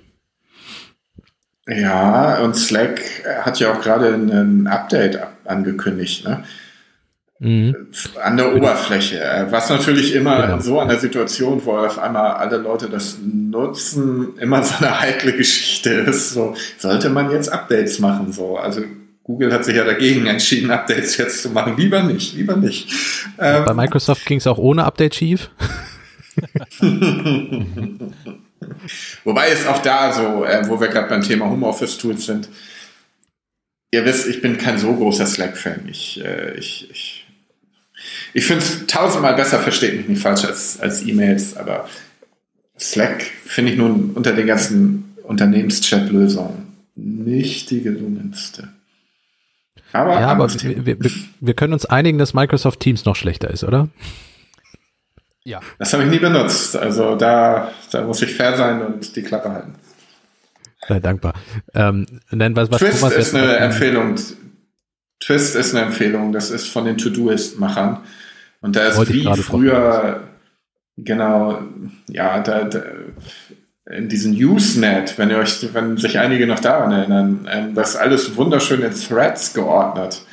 Ja, 1.67 2.39
und 2.39 2.55
Slack 2.55 3.01
hat 3.43 3.59
ja 3.59 3.73
auch 3.73 3.81
gerade 3.81 4.13
ein 4.13 4.67
Update 4.67 5.19
angekündigt, 5.45 6.23
ne? 6.25 6.43
Mhm. 7.39 7.87
An 8.23 8.37
der 8.37 8.55
Oberfläche. 8.55 9.19
Äh, 9.21 9.51
Was 9.51 9.69
natürlich 9.69 10.13
immer 10.15 10.41
Genau. 10.43 10.53
in 10.55 10.61
so 10.61 10.79
einer 10.79 10.97
Situation, 10.97 11.59
wo 11.65 11.71
auf 11.77 11.99
einmal 11.99 12.31
alle 12.35 12.57
Leute 12.57 12.87
das 12.89 13.17
nutzen, 13.21 14.37
immer 14.39 14.63
so 14.63 14.75
eine 14.83 15.01
heikle 15.01 15.33
Geschichte 15.33 15.89
ist. 15.89 16.31
So, 16.31 16.55
sollte 16.77 17.09
man 17.09 17.31
jetzt 17.31 17.49
Updates 17.51 17.99
machen? 17.99 18.31
So, 18.31 18.57
also 18.57 18.81
Google 19.23 19.51
hat 19.51 19.65
sich 19.65 19.75
ja 19.75 19.83
dagegen 19.83 20.27
entschieden, 20.27 20.71
Updates 20.71 21.17
jetzt 21.17 21.41
zu 21.41 21.49
machen. 21.49 21.75
Lieber 21.75 22.03
nicht, 22.03 22.35
lieber 22.35 22.55
nicht. 22.55 22.89
Ähm, 23.37 23.65
Bei 23.65 23.73
Microsoft 23.73 24.25
ging 24.25 24.37
es 24.37 24.47
auch 24.47 24.57
ohne 24.59 24.85
Update 24.85 25.15
schief. 25.15 25.49
Wobei 29.23 29.49
es 29.49 29.67
auch 29.67 29.79
da 29.79 30.11
so, 30.13 30.45
äh, 30.45 30.67
wo 30.67 30.79
wir 30.79 30.87
gerade 30.87 31.09
beim 31.09 31.21
Thema 31.21 31.49
Homeoffice-Tools 31.49 32.25
sind, 32.25 32.49
ihr 33.91 34.05
wisst, 34.05 34.27
ich 34.27 34.41
bin 34.41 34.57
kein 34.57 34.77
so 34.77 34.93
großer 34.93 35.25
Slack-Fan. 35.25 35.87
Ich, 35.89 36.23
äh, 36.23 36.53
ich, 36.57 36.89
ich, 36.91 37.25
ich 38.33 38.45
finde 38.45 38.63
es 38.63 38.87
tausendmal 38.87 39.35
besser, 39.35 39.59
versteht 39.59 39.97
mich 39.97 40.07
nicht 40.07 40.21
falsch, 40.21 40.45
als, 40.45 40.79
als 40.79 41.05
E-Mails, 41.05 41.57
aber 41.57 41.87
Slack 42.79 43.23
finde 43.45 43.71
ich 43.71 43.77
nun 43.77 44.11
unter 44.11 44.33
den 44.33 44.47
ganzen 44.47 45.15
Unternehmenschat-Lösungen 45.23 46.65
nicht 46.95 47.71
die 47.71 47.81
gelungenste. 47.81 48.69
Aber, 49.91 50.19
Ja, 50.19 50.27
aber 50.27 50.53
wir, 50.53 50.99
wir, 50.99 51.11
wir 51.39 51.53
können 51.53 51.73
uns 51.73 51.85
einigen, 51.85 52.17
dass 52.17 52.33
Microsoft 52.33 52.79
Teams 52.79 53.05
noch 53.05 53.15
schlechter 53.15 53.49
ist, 53.49 53.63
oder? 53.63 53.89
Ja. 55.45 55.61
das 55.77 55.93
habe 55.93 56.03
ich 56.03 56.09
nie 56.09 56.19
benutzt. 56.19 56.75
Also 56.75 57.15
da, 57.15 57.71
da 57.91 58.01
muss 58.01 58.21
ich 58.21 58.33
fair 58.35 58.57
sein 58.57 58.81
und 58.81 59.15
die 59.15 59.21
Klappe 59.21 59.51
halten. 59.51 59.75
Sei 60.87 60.99
dankbar. 60.99 61.33
Ähm, 61.73 62.05
denn 62.31 62.55
was, 62.55 62.71
was 62.71 62.79
Twist 62.79 62.99
Thomas 62.99 63.15
ist 63.15 63.35
eine 63.35 63.57
Empfehlung. 63.57 64.15
Twist 65.19 65.55
ist 65.55 65.73
eine 65.73 65.85
Empfehlung. 65.85 66.31
Das 66.31 66.49
ist 66.49 66.67
von 66.67 66.85
den 66.85 66.97
To-Doist-Machern. 66.97 67.99
Und 68.61 68.75
da 68.75 68.87
ist 68.87 68.97
Wollte 68.97 69.13
wie 69.13 69.33
früher, 69.35 70.23
genau, 70.97 71.61
ja, 72.09 72.39
da, 72.39 72.63
da, 72.63 72.81
in 73.91 74.09
diesem 74.09 74.33
Usenet, 74.33 75.17
wenn 75.19 75.29
ihr 75.29 75.37
euch, 75.37 75.73
wenn 75.73 75.97
sich 75.97 76.17
einige 76.17 76.47
noch 76.47 76.59
daran 76.59 76.91
erinnern, 76.91 77.47
ähm, 77.51 77.75
das 77.75 77.91
ist 77.91 77.95
alles 77.97 78.35
wunderschön 78.35 78.81
in 78.81 78.91
Threads 78.91 79.53
geordnet. 79.53 80.24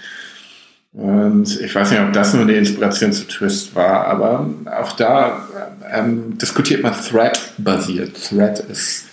Und 0.92 1.60
ich 1.60 1.74
weiß 1.74 1.90
nicht, 1.90 2.00
ob 2.00 2.12
das 2.12 2.34
nur 2.34 2.42
eine 2.42 2.52
Inspiration 2.52 3.12
zu 3.12 3.26
Twist 3.26 3.74
war, 3.74 4.06
aber 4.06 4.46
auch 4.78 4.92
da 4.92 5.48
ähm, 5.90 6.36
diskutiert 6.36 6.82
man 6.82 6.92
Thread-basiert. 6.92 8.28
Thread 8.28 8.60
ist 8.60 9.06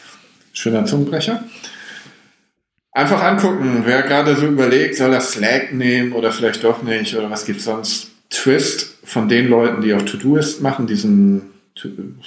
schöner 0.52 0.86
Zungenbrecher. 0.86 1.44
Einfach 2.92 3.24
angucken, 3.24 3.84
wer 3.86 4.02
gerade 4.02 4.36
so 4.36 4.48
überlegt, 4.48 4.98
soll 4.98 5.14
er 5.14 5.22
Slack 5.22 5.74
nehmen 5.74 6.12
oder 6.12 6.34
vielleicht 6.34 6.64
doch 6.66 6.84
nicht 6.84 7.16
oder 7.16 7.30
was 7.30 7.46
gibt's 7.46 7.64
sonst. 7.64 8.08
Twist 8.30 8.98
von 9.06 9.30
den 9.30 9.48
Leuten, 9.48 9.82
die 9.82 9.94
auch 9.94 10.02
To-Doist 10.02 10.62
machen, 10.62 10.86
diesen 10.86 11.44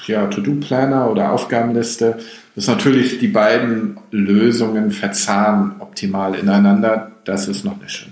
ja, 0.06 0.26
To-Do-Planner 0.28 1.10
oder 1.10 1.32
Aufgabenliste, 1.32 2.16
das 2.54 2.64
ist 2.64 2.68
natürlich 2.68 3.18
die 3.18 3.28
beiden 3.28 3.98
Lösungen 4.10 4.90
verzahnen 4.90 5.76
optimal 5.78 6.34
ineinander. 6.34 7.12
Das 7.24 7.48
ist 7.48 7.64
noch 7.64 7.76
schöne 7.86 8.11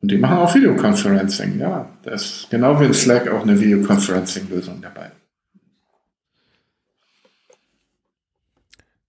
Und 0.00 0.10
die 0.10 0.18
machen 0.18 0.38
auch 0.38 0.54
Videoconferencing, 0.54 1.58
ja. 1.58 1.88
Das 2.02 2.24
ist 2.24 2.50
genau 2.50 2.78
wie 2.80 2.84
in 2.84 2.94
Slack 2.94 3.28
auch 3.28 3.42
eine 3.42 3.60
Videoconferencing-Lösung 3.60 4.80
dabei. 4.80 5.10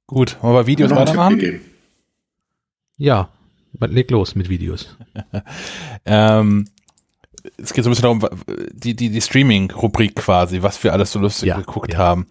Gut, 0.07 0.37
wollen 0.41 0.55
wir 0.55 0.65
Videos 0.65 0.89
weitermachen? 0.89 1.61
Ja, 2.97 3.29
leg 3.79 4.09
los 4.09 4.35
mit 4.35 4.49
Videos. 4.49 4.97
Ähm, 6.05 6.65
es 7.57 7.73
geht 7.73 7.83
so 7.83 7.89
ein 7.89 7.91
bisschen 7.91 8.19
darum, 8.19 8.25
die, 8.71 8.95
die, 8.95 9.09
die 9.09 9.21
Streaming-Rubrik 9.21 10.15
quasi, 10.15 10.63
was 10.63 10.83
wir 10.83 10.93
alles 10.93 11.11
so 11.11 11.19
lustig 11.19 11.49
Ja, 11.49 11.57
geguckt 11.57 11.93
ja. 11.93 11.99
haben. 11.99 12.25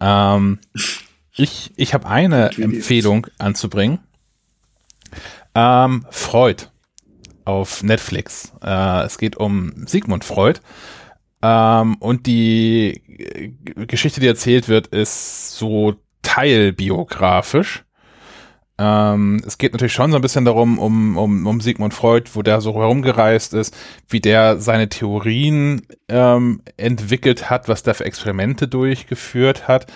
Ähm, 0.00 0.58
ich 1.36 1.72
ich 1.76 1.94
habe 1.94 2.08
eine. 2.08 2.50
Empfehlung 2.56 3.28
anzubringen. 3.38 4.00
Ähm, 5.54 6.06
Freud 6.10 6.71
auf 7.44 7.82
Netflix. 7.82 8.52
Äh, 8.62 9.04
es 9.04 9.18
geht 9.18 9.36
um 9.36 9.86
Sigmund 9.86 10.24
Freud. 10.24 10.60
Ähm, 11.42 11.96
und 11.96 12.26
die 12.26 13.02
äh, 13.18 13.84
Geschichte, 13.86 14.20
die 14.20 14.28
erzählt 14.28 14.68
wird, 14.68 14.88
ist 14.88 15.56
so 15.56 15.94
teilbiografisch. 16.22 17.84
Ähm, 18.78 19.42
es 19.46 19.58
geht 19.58 19.72
natürlich 19.72 19.92
schon 19.92 20.10
so 20.10 20.16
ein 20.16 20.22
bisschen 20.22 20.44
darum, 20.44 20.78
um, 20.78 21.16
um, 21.16 21.46
um 21.46 21.60
Sigmund 21.60 21.94
Freud, 21.94 22.30
wo 22.34 22.42
der 22.42 22.60
so 22.60 22.74
herumgereist 22.74 23.54
ist, 23.54 23.76
wie 24.08 24.20
der 24.20 24.58
seine 24.58 24.88
Theorien 24.88 25.82
ähm, 26.08 26.62
entwickelt 26.76 27.50
hat, 27.50 27.68
was 27.68 27.82
der 27.82 27.94
für 27.94 28.06
Experimente 28.06 28.68
durchgeführt 28.68 29.68
hat. 29.68 29.86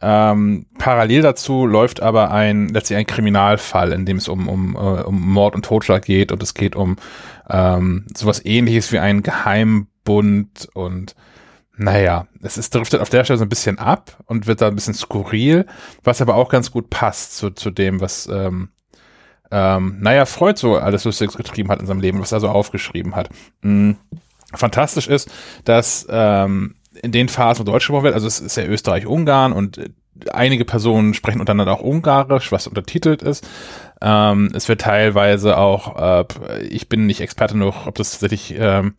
Ähm, 0.00 0.66
parallel 0.78 1.22
dazu 1.22 1.66
läuft 1.66 2.02
aber 2.02 2.30
ein 2.30 2.68
letztlich 2.68 2.98
ein 2.98 3.06
Kriminalfall, 3.06 3.92
in 3.92 4.04
dem 4.04 4.18
es 4.18 4.28
um, 4.28 4.48
um, 4.48 4.74
äh, 4.74 4.78
um 4.78 5.20
Mord 5.32 5.54
und 5.54 5.64
Totschlag 5.64 6.04
geht 6.04 6.32
und 6.32 6.42
es 6.42 6.52
geht 6.52 6.76
um 6.76 6.96
ähm, 7.48 8.06
sowas 8.14 8.44
ähnliches 8.44 8.92
wie 8.92 8.98
ein 8.98 9.22
Geheimbund 9.22 10.68
und 10.74 11.14
naja, 11.78 12.26
es 12.42 12.56
ist, 12.56 12.74
driftet 12.74 13.00
auf 13.00 13.10
der 13.10 13.24
Stelle 13.24 13.38
so 13.38 13.44
ein 13.44 13.50
bisschen 13.50 13.78
ab 13.78 14.22
und 14.26 14.46
wird 14.46 14.60
da 14.62 14.68
ein 14.68 14.74
bisschen 14.74 14.94
skurril, 14.94 15.66
was 16.04 16.22
aber 16.22 16.34
auch 16.34 16.48
ganz 16.48 16.70
gut 16.70 16.88
passt 16.90 17.36
zu, 17.36 17.50
zu 17.50 17.70
dem, 17.70 18.00
was, 18.00 18.28
ähm, 18.32 18.70
ähm, 19.50 19.98
naja, 20.00 20.24
Freud 20.26 20.58
so 20.58 20.76
alles 20.76 21.04
Lustiges 21.04 21.36
getrieben 21.36 21.70
hat 21.70 21.80
in 21.80 21.86
seinem 21.86 22.00
Leben, 22.00 22.20
was 22.20 22.32
er 22.32 22.40
so 22.40 22.48
aufgeschrieben 22.48 23.14
hat. 23.14 23.28
Mhm. 23.60 23.96
Fantastisch 24.54 25.08
ist, 25.08 25.30
dass 25.64 26.06
ähm, 26.08 26.76
in 27.02 27.12
den 27.12 27.28
Phasen, 27.28 27.66
wo 27.66 27.70
Deutsch 27.70 27.86
gesprochen 27.86 28.04
wird, 28.04 28.14
also 28.14 28.26
es 28.26 28.40
ist 28.40 28.56
ja 28.56 28.64
Österreich-Ungarn 28.64 29.52
und 29.52 29.80
einige 30.32 30.64
Personen 30.64 31.14
sprechen 31.14 31.40
untereinander 31.40 31.72
auch 31.72 31.80
Ungarisch, 31.80 32.52
was 32.52 32.66
untertitelt 32.66 33.22
ist. 33.22 33.46
Ähm, 34.00 34.50
es 34.54 34.68
wird 34.68 34.82
teilweise 34.82 35.56
auch, 35.58 36.24
äh, 36.24 36.62
ich 36.62 36.88
bin 36.88 37.06
nicht 37.06 37.20
Experte 37.20 37.56
noch, 37.56 37.86
ob 37.86 37.94
das 37.96 38.12
tatsächlich 38.12 38.54
ähm, 38.58 38.94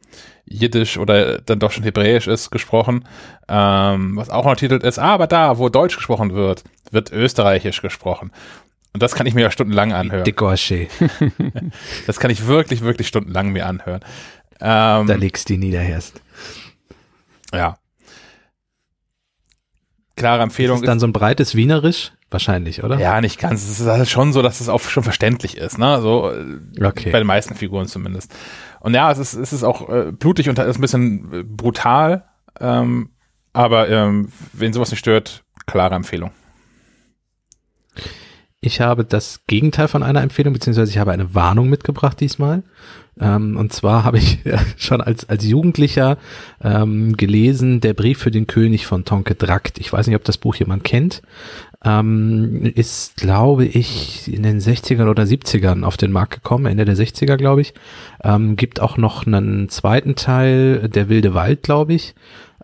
Jiddisch 0.46 0.98
oder 0.98 1.40
dann 1.40 1.60
doch 1.60 1.72
schon 1.72 1.84
Hebräisch 1.84 2.28
ist, 2.28 2.52
gesprochen, 2.52 3.06
ähm, 3.48 4.16
was 4.16 4.30
auch 4.30 4.46
untertitelt 4.46 4.84
ist. 4.84 4.98
Ah, 4.98 5.14
aber 5.14 5.28
da, 5.28 5.58
wo 5.58 5.70
Deutsch 5.70 5.98
gesprochen 5.98 6.34
wird, 6.34 6.64
wird 6.92 7.12
Österreichisch 7.12 7.82
gesprochen. 7.82 8.32
Und 8.94 9.04
das 9.04 9.14
kann 9.14 9.28
ich 9.28 9.34
mir 9.34 9.42
ja 9.42 9.52
stundenlang 9.52 9.94
anhören. 9.94 10.24
Das 12.08 12.20
kann 12.20 12.32
ich 12.32 12.48
wirklich, 12.48 12.82
wirklich 12.82 13.08
stundenlang 13.08 13.50
mir 13.50 13.66
anhören. 13.66 14.02
Ähm, 14.60 15.06
da 15.06 15.16
legst 15.16 15.50
du 15.50 15.58
niederherst. 15.58 16.22
Ja. 17.54 17.78
Klare 20.18 20.44
Empfehlung. 20.44 20.76
Ist 20.76 20.82
das 20.82 20.88
dann 20.88 21.00
so 21.00 21.08
ein 21.08 21.14
breites 21.14 21.56
Wienerisch? 21.56 22.12
Wahrscheinlich, 22.30 22.84
oder? 22.84 23.00
Ja, 23.00 23.22
nicht 23.22 23.40
ganz. 23.40 23.64
Es 23.64 23.80
ist 23.80 23.88
halt 23.88 24.10
schon 24.10 24.34
so, 24.34 24.42
dass 24.42 24.60
es 24.60 24.68
auch 24.68 24.82
schon 24.82 25.04
verständlich 25.04 25.56
ist, 25.56 25.78
ne? 25.78 26.02
So 26.02 26.34
okay. 26.84 27.12
bei 27.12 27.20
den 27.20 27.28
meisten 27.28 27.56
Figuren 27.56 27.88
zumindest. 27.88 28.36
Und 28.82 28.94
ja, 28.94 29.10
es 29.10 29.18
ist, 29.18 29.34
es 29.34 29.54
ist 29.54 29.64
auch 29.64 29.88
äh, 29.90 30.12
blutig 30.12 30.50
und 30.50 30.60
ist 30.60 30.78
ein 30.78 30.82
bisschen 30.82 31.34
äh, 31.34 31.44
brutal. 31.44 32.26
Ähm, 32.60 33.12
aber 33.54 33.88
ähm, 33.90 34.30
wen 34.52 34.74
sowas 34.74 34.92
nicht 34.92 35.00
stört, 35.00 35.44
klare 35.68 35.96
Empfehlung. 35.96 36.32
Ich 38.68 38.82
habe 38.82 39.04
das 39.04 39.42
Gegenteil 39.48 39.88
von 39.88 40.04
einer 40.04 40.22
Empfehlung, 40.22 40.54
beziehungsweise 40.54 40.92
ich 40.92 40.98
habe 40.98 41.12
eine 41.12 41.34
Warnung 41.34 41.70
mitgebracht 41.70 42.20
diesmal. 42.20 42.64
Ähm, 43.20 43.58
und 43.58 43.74
zwar 43.74 44.04
habe 44.04 44.20
ich 44.20 44.44
ja, 44.44 44.60
schon 44.78 45.02
als, 45.02 45.28
als 45.28 45.44
Jugendlicher 45.46 46.18
ähm, 46.64 47.18
gelesen, 47.18 47.82
der 47.82 47.94
Brief 47.94 48.20
für 48.20 48.30
den 48.30 48.46
König 48.46 48.86
von 48.86 49.06
Tonke 49.06 49.34
Drakt. 49.36 49.80
Ich 49.80 49.92
weiß 49.92 50.06
nicht, 50.06 50.16
ob 50.16 50.24
das 50.24 50.38
Buch 50.38 50.56
jemand 50.56 50.84
kennt 50.84 51.24
ähm, 51.86 52.72
ist, 52.76 53.18
glaube 53.18 53.66
ich, 53.66 54.32
in 54.32 54.44
den 54.44 54.60
60ern 54.60 55.10
oder 55.10 55.24
70ern 55.24 55.84
auf 55.84 55.98
den 55.98 56.12
Markt 56.12 56.34
gekommen, 56.34 56.66
Ende 56.66 56.86
der 56.86 56.96
60er, 56.96 57.38
glaube 57.38 57.62
ich. 57.62 57.74
Ähm, 58.24 58.56
gibt 58.56 58.80
auch 58.80 58.98
noch 58.98 59.26
einen 59.26 59.70
zweiten 59.70 60.16
Teil, 60.16 60.90
Der 60.90 61.10
wilde 61.10 61.34
Wald, 61.34 61.64
glaube 61.64 61.94
ich. 61.94 62.16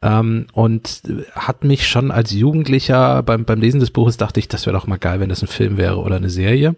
Ähm, 0.03 0.47
und 0.51 1.01
hat 1.33 1.63
mich 1.63 1.87
schon 1.87 2.11
als 2.11 2.31
Jugendlicher 2.31 3.23
beim, 3.23 3.45
beim 3.45 3.61
Lesen 3.61 3.79
des 3.79 3.91
Buches 3.91 4.17
dachte 4.17 4.39
ich, 4.39 4.49
das 4.49 4.65
wäre 4.65 4.75
doch 4.75 4.85
mal 4.85 4.97
geil, 4.97 5.19
wenn 5.19 5.29
das 5.29 5.41
ein 5.41 5.47
Film 5.47 5.77
wäre 5.77 5.97
oder 5.99 6.17
eine 6.17 6.29
Serie. 6.29 6.75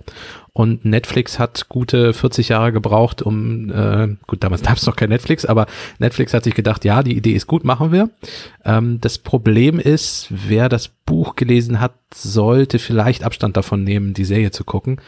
Und 0.54 0.86
Netflix 0.86 1.40
hat 1.40 1.68
gute 1.68 2.14
40 2.14 2.50
Jahre 2.50 2.72
gebraucht, 2.72 3.22
um, 3.22 3.72
äh, 3.72 4.16
gut, 4.28 4.44
damals 4.44 4.62
gab 4.62 4.78
es 4.78 4.86
noch 4.86 4.96
kein 4.96 5.10
Netflix, 5.10 5.44
aber 5.44 5.66
Netflix 6.00 6.34
hat 6.34 6.44
sich 6.44 6.54
gedacht, 6.54 6.86
ja, 6.86 7.04
die 7.04 7.18
Idee 7.18 7.34
ist 7.34 7.48
gut, 7.48 7.66
machen 7.66 7.92
wir. 7.92 8.10
Ähm, 8.64 9.02
das 9.02 9.18
Problem 9.18 9.80
ist, 9.80 10.28
wer 10.30 10.70
das 10.70 10.88
Buch 10.88 11.36
gelesen 11.36 11.80
hat, 11.80 11.96
sollte 12.14 12.80
vielleicht 12.80 13.24
Abstand 13.24 13.58
davon 13.58 13.84
nehmen, 13.84 14.14
die 14.14 14.26
Serie 14.26 14.52
zu 14.52 14.64
gucken 14.64 15.02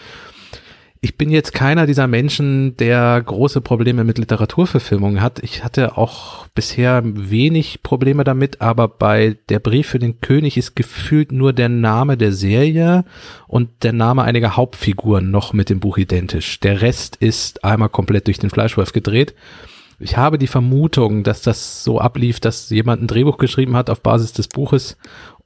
ich 1.01 1.17
bin 1.17 1.29
jetzt 1.29 1.53
keiner 1.53 1.85
dieser 1.85 2.07
Menschen, 2.07 2.75
der 2.77 3.21
große 3.21 3.61
Probleme 3.61 4.03
mit 4.03 4.17
Literaturverfilmungen 4.17 5.21
hat. 5.21 5.39
Ich 5.43 5.63
hatte 5.63 5.97
auch 5.97 6.47
bisher 6.55 7.01
wenig 7.03 7.83
Probleme 7.83 8.23
damit, 8.23 8.61
aber 8.61 8.87
bei 8.87 9.37
der 9.49 9.59
Brief 9.59 9.87
für 9.87 9.99
den 9.99 10.21
König 10.21 10.57
ist 10.57 10.75
gefühlt 10.75 11.31
nur 11.31 11.53
der 11.53 11.69
Name 11.69 12.17
der 12.17 12.31
Serie 12.31 13.05
und 13.47 13.83
der 13.83 13.93
Name 13.93 14.23
einiger 14.23 14.55
Hauptfiguren 14.55 15.29
noch 15.29 15.53
mit 15.53 15.69
dem 15.69 15.79
Buch 15.79 15.97
identisch. 15.97 16.59
Der 16.61 16.81
Rest 16.81 17.17
ist 17.17 17.63
einmal 17.63 17.89
komplett 17.89 18.27
durch 18.27 18.39
den 18.39 18.49
Fleischwolf 18.49 18.91
gedreht. 18.91 19.35
Ich 19.99 20.15
habe 20.15 20.37
die 20.37 20.47
Vermutung, 20.47 21.23
dass 21.23 21.41
das 21.41 21.83
so 21.83 21.99
ablief, 21.99 22.39
dass 22.39 22.69
jemand 22.69 23.01
ein 23.01 23.07
Drehbuch 23.07 23.37
geschrieben 23.37 23.75
hat 23.75 23.89
auf 23.89 24.01
Basis 24.01 24.31
des 24.31 24.47
Buches 24.47 24.97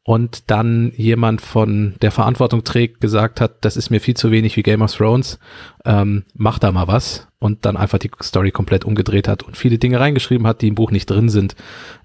und 0.04 0.50
dann 0.50 0.92
jemand 0.96 1.42
von 1.42 1.96
der 2.02 2.12
Verantwortung 2.12 2.64
trägt, 2.64 3.02
gesagt 3.02 3.40
hat, 3.40 3.54
das 3.62 3.78
ist 3.78 3.92
mir 3.92 4.00
viel 4.00 4.16
zu 4.16 4.32
wenig 4.32 4.58
wie 4.58 4.64
Game 4.64 4.82
of 4.82 4.94
Thrones, 4.96 5.40
ähm, 5.86 6.24
mach 6.34 6.60
da 6.60 6.72
mal 6.72 6.88
was 6.88 7.28
und 7.40 7.66
dann 7.66 7.78
einfach 7.78 8.00
die 8.00 8.12
Story 8.22 8.52
komplett 8.52 8.84
umgedreht 8.84 9.28
hat 9.28 9.44
und 9.44 9.58
viele 9.58 9.78
Dinge 9.78 10.00
reingeschrieben 10.00 10.48
hat, 10.48 10.62
die 10.62 10.70
im 10.70 10.76
Buch 10.76 10.92
nicht 10.92 11.10
drin 11.10 11.30
sind. 11.30 11.56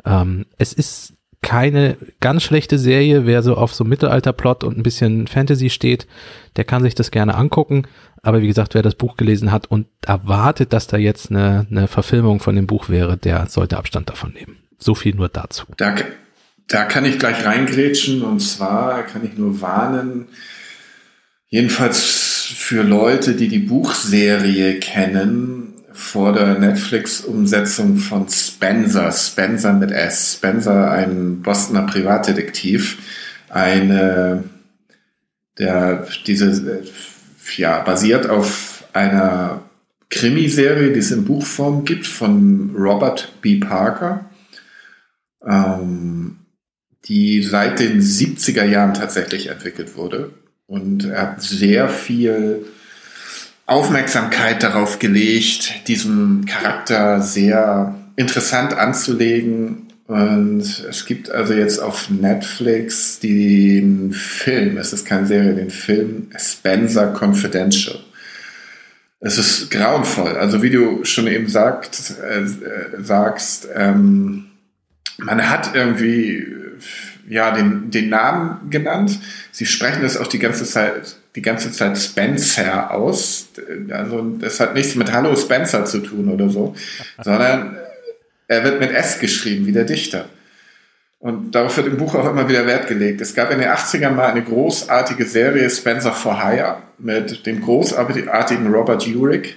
Ähm, 0.05 0.47
es 0.59 0.73
ist 0.73 1.15
keine 1.43 1.97
ganz 2.21 2.43
schlechte 2.43 2.79
Serie, 2.79 3.25
wer 3.25 3.43
so 3.43 3.57
auf 3.57 3.73
so 3.73 3.85
Mittelalterplot 3.85 4.65
und 4.65 4.77
ein 4.77 4.83
bisschen 4.83 5.27
Fantasy 5.27 5.71
steht, 5.71 6.07
der 6.57 6.65
kann 6.65 6.83
sich 6.83 6.95
das 6.95 7.11
gerne 7.11 7.37
angucken. 7.37 7.85
Aber 8.23 8.43
wie 8.43 8.49
gesagt, 8.49 8.75
wer 8.75 8.83
das 8.83 8.97
Buch 8.97 9.17
gelesen 9.17 9.53
hat 9.53 9.71
und 9.71 9.87
erwartet, 10.05 10.73
dass 10.73 10.89
da 10.89 10.97
jetzt 10.97 11.31
eine, 11.31 11.67
eine 11.71 11.87
Verfilmung 11.87 12.41
von 12.41 12.57
dem 12.57 12.67
Buch 12.67 12.89
wäre, 12.89 13.17
der 13.17 13.47
sollte 13.47 13.77
Abstand 13.77 14.11
davon 14.11 14.33
nehmen. 14.33 14.57
So 14.79 14.97
viel 14.97 15.15
nur 15.15 15.29
dazu. 15.29 15.67
Danke. 15.77 16.07
Da 16.69 16.85
kann 16.85 17.05
ich 17.05 17.19
gleich 17.19 17.45
reingrätschen 17.45 18.23
und 18.23 18.41
zwar 18.41 19.05
kann 19.05 19.25
ich 19.25 19.37
nur 19.37 19.61
warnen, 19.61 20.27
jedenfalls 21.49 22.53
für 22.57 22.83
Leute, 22.83 23.35
die 23.35 23.49
die 23.49 23.61
Buchserie 23.61 24.81
kennen, 24.81 25.75
vor 25.93 26.33
der 26.35 26.59
Netflix-Umsetzung 26.59 27.97
von 27.97 28.29
Spencer, 28.29 29.11
Spencer 29.11 29.73
mit 29.73 29.91
S, 29.91 30.35
Spencer, 30.35 30.91
ein 30.91 31.41
Bostoner 31.41 31.87
Privatdetektiv, 31.87 32.99
eine, 33.49 34.45
der, 35.59 36.07
diese, 36.27 36.85
ja, 37.57 37.81
basiert 37.81 38.29
auf 38.29 38.85
einer 38.93 39.63
Krimiserie, 40.11 40.93
die 40.93 40.99
es 40.99 41.11
in 41.11 41.25
Buchform 41.25 41.85
gibt, 41.85 42.07
von 42.07 42.75
Robert 42.77 43.33
B. 43.41 43.59
Parker. 43.59 44.27
Ähm, 45.47 46.37
die 47.09 47.43
seit 47.43 47.79
den 47.79 48.01
70er 48.01 48.65
Jahren 48.65 48.95
tatsächlich 48.95 49.49
entwickelt 49.49 49.97
wurde. 49.97 50.31
Und 50.67 51.05
er 51.05 51.23
hat 51.23 51.43
sehr 51.43 51.89
viel 51.89 52.67
Aufmerksamkeit 53.67 54.63
darauf 54.63 54.99
gelegt, 54.99 55.89
diesen 55.89 56.47
Charakter 56.47 57.21
sehr 57.21 57.95
interessant 58.17 58.75
anzulegen. 58.75 59.89
Und 60.07 60.85
es 60.89 61.05
gibt 61.05 61.31
also 61.31 61.53
jetzt 61.53 61.81
auf 61.81 62.11
Netflix 62.11 63.19
den 63.19 64.13
Film, 64.13 64.79
es 64.79 64.93
ist 64.93 65.05
keine 65.05 65.27
Serie, 65.27 65.55
den 65.55 65.71
Film 65.71 66.29
Spencer 66.37 67.13
Confidential. 67.13 67.99
Es 69.19 69.39
ist 69.39 69.71
grauenvoll. 69.71 70.37
Also 70.37 70.63
wie 70.63 70.71
du 70.71 71.05
schon 71.05 71.27
eben 71.27 71.49
sagt, 71.49 72.15
äh, 72.23 72.43
äh 72.43 73.03
sagst, 73.03 73.69
ähm, 73.75 74.47
man 75.19 75.49
hat 75.49 75.75
irgendwie 75.75 76.47
ja, 77.29 77.51
den, 77.51 77.91
den 77.91 78.09
Namen 78.09 78.71
genannt. 78.71 79.19
Sie 79.53 79.67
sprechen 79.67 80.03
das 80.03 80.17
auch 80.17 80.27
die 80.27 80.39
ganze 80.39 80.65
Zeit, 80.65 81.17
die 81.35 81.43
ganze 81.43 81.73
Zeit 81.73 81.99
Spencer 81.99 82.93
aus. 82.93 83.49
Also, 83.91 84.23
das 84.41 84.61
hat 84.61 84.75
nichts 84.75 84.95
mit 84.95 85.13
Hallo 85.13 85.35
Spencer 85.37 85.85
zu 85.85 86.01
tun 86.01 86.29
oder 86.29 86.49
so, 86.49 86.75
sondern 87.23 87.77
er 88.49 88.65
wird 88.65 88.81
mit 88.81 88.93
S 88.93 89.19
geschrieben, 89.19 89.67
wie 89.67 89.73
der 89.73 89.85
Dichter. 89.85 90.27
Und 91.19 91.55
darauf 91.55 91.77
wird 91.77 91.89
im 91.89 91.97
Buch 91.97 92.15
auch 92.15 92.31
immer 92.31 92.49
wieder 92.49 92.67
Wert 92.67 92.87
gelegt. 92.87 93.21
Es 93.21 93.35
gab 93.35 93.51
in 93.51 93.59
den 93.59 93.69
80ern 93.69 94.11
mal 94.11 94.31
eine 94.31 94.43
großartige 94.43 95.25
Serie 95.25 95.69
Spencer 95.71 96.13
for 96.13 96.45
Hire 96.45 96.83
mit 96.99 97.47
dem 97.47 97.63
großartigen 97.63 98.73
Robert 98.73 99.07
Urich 99.07 99.57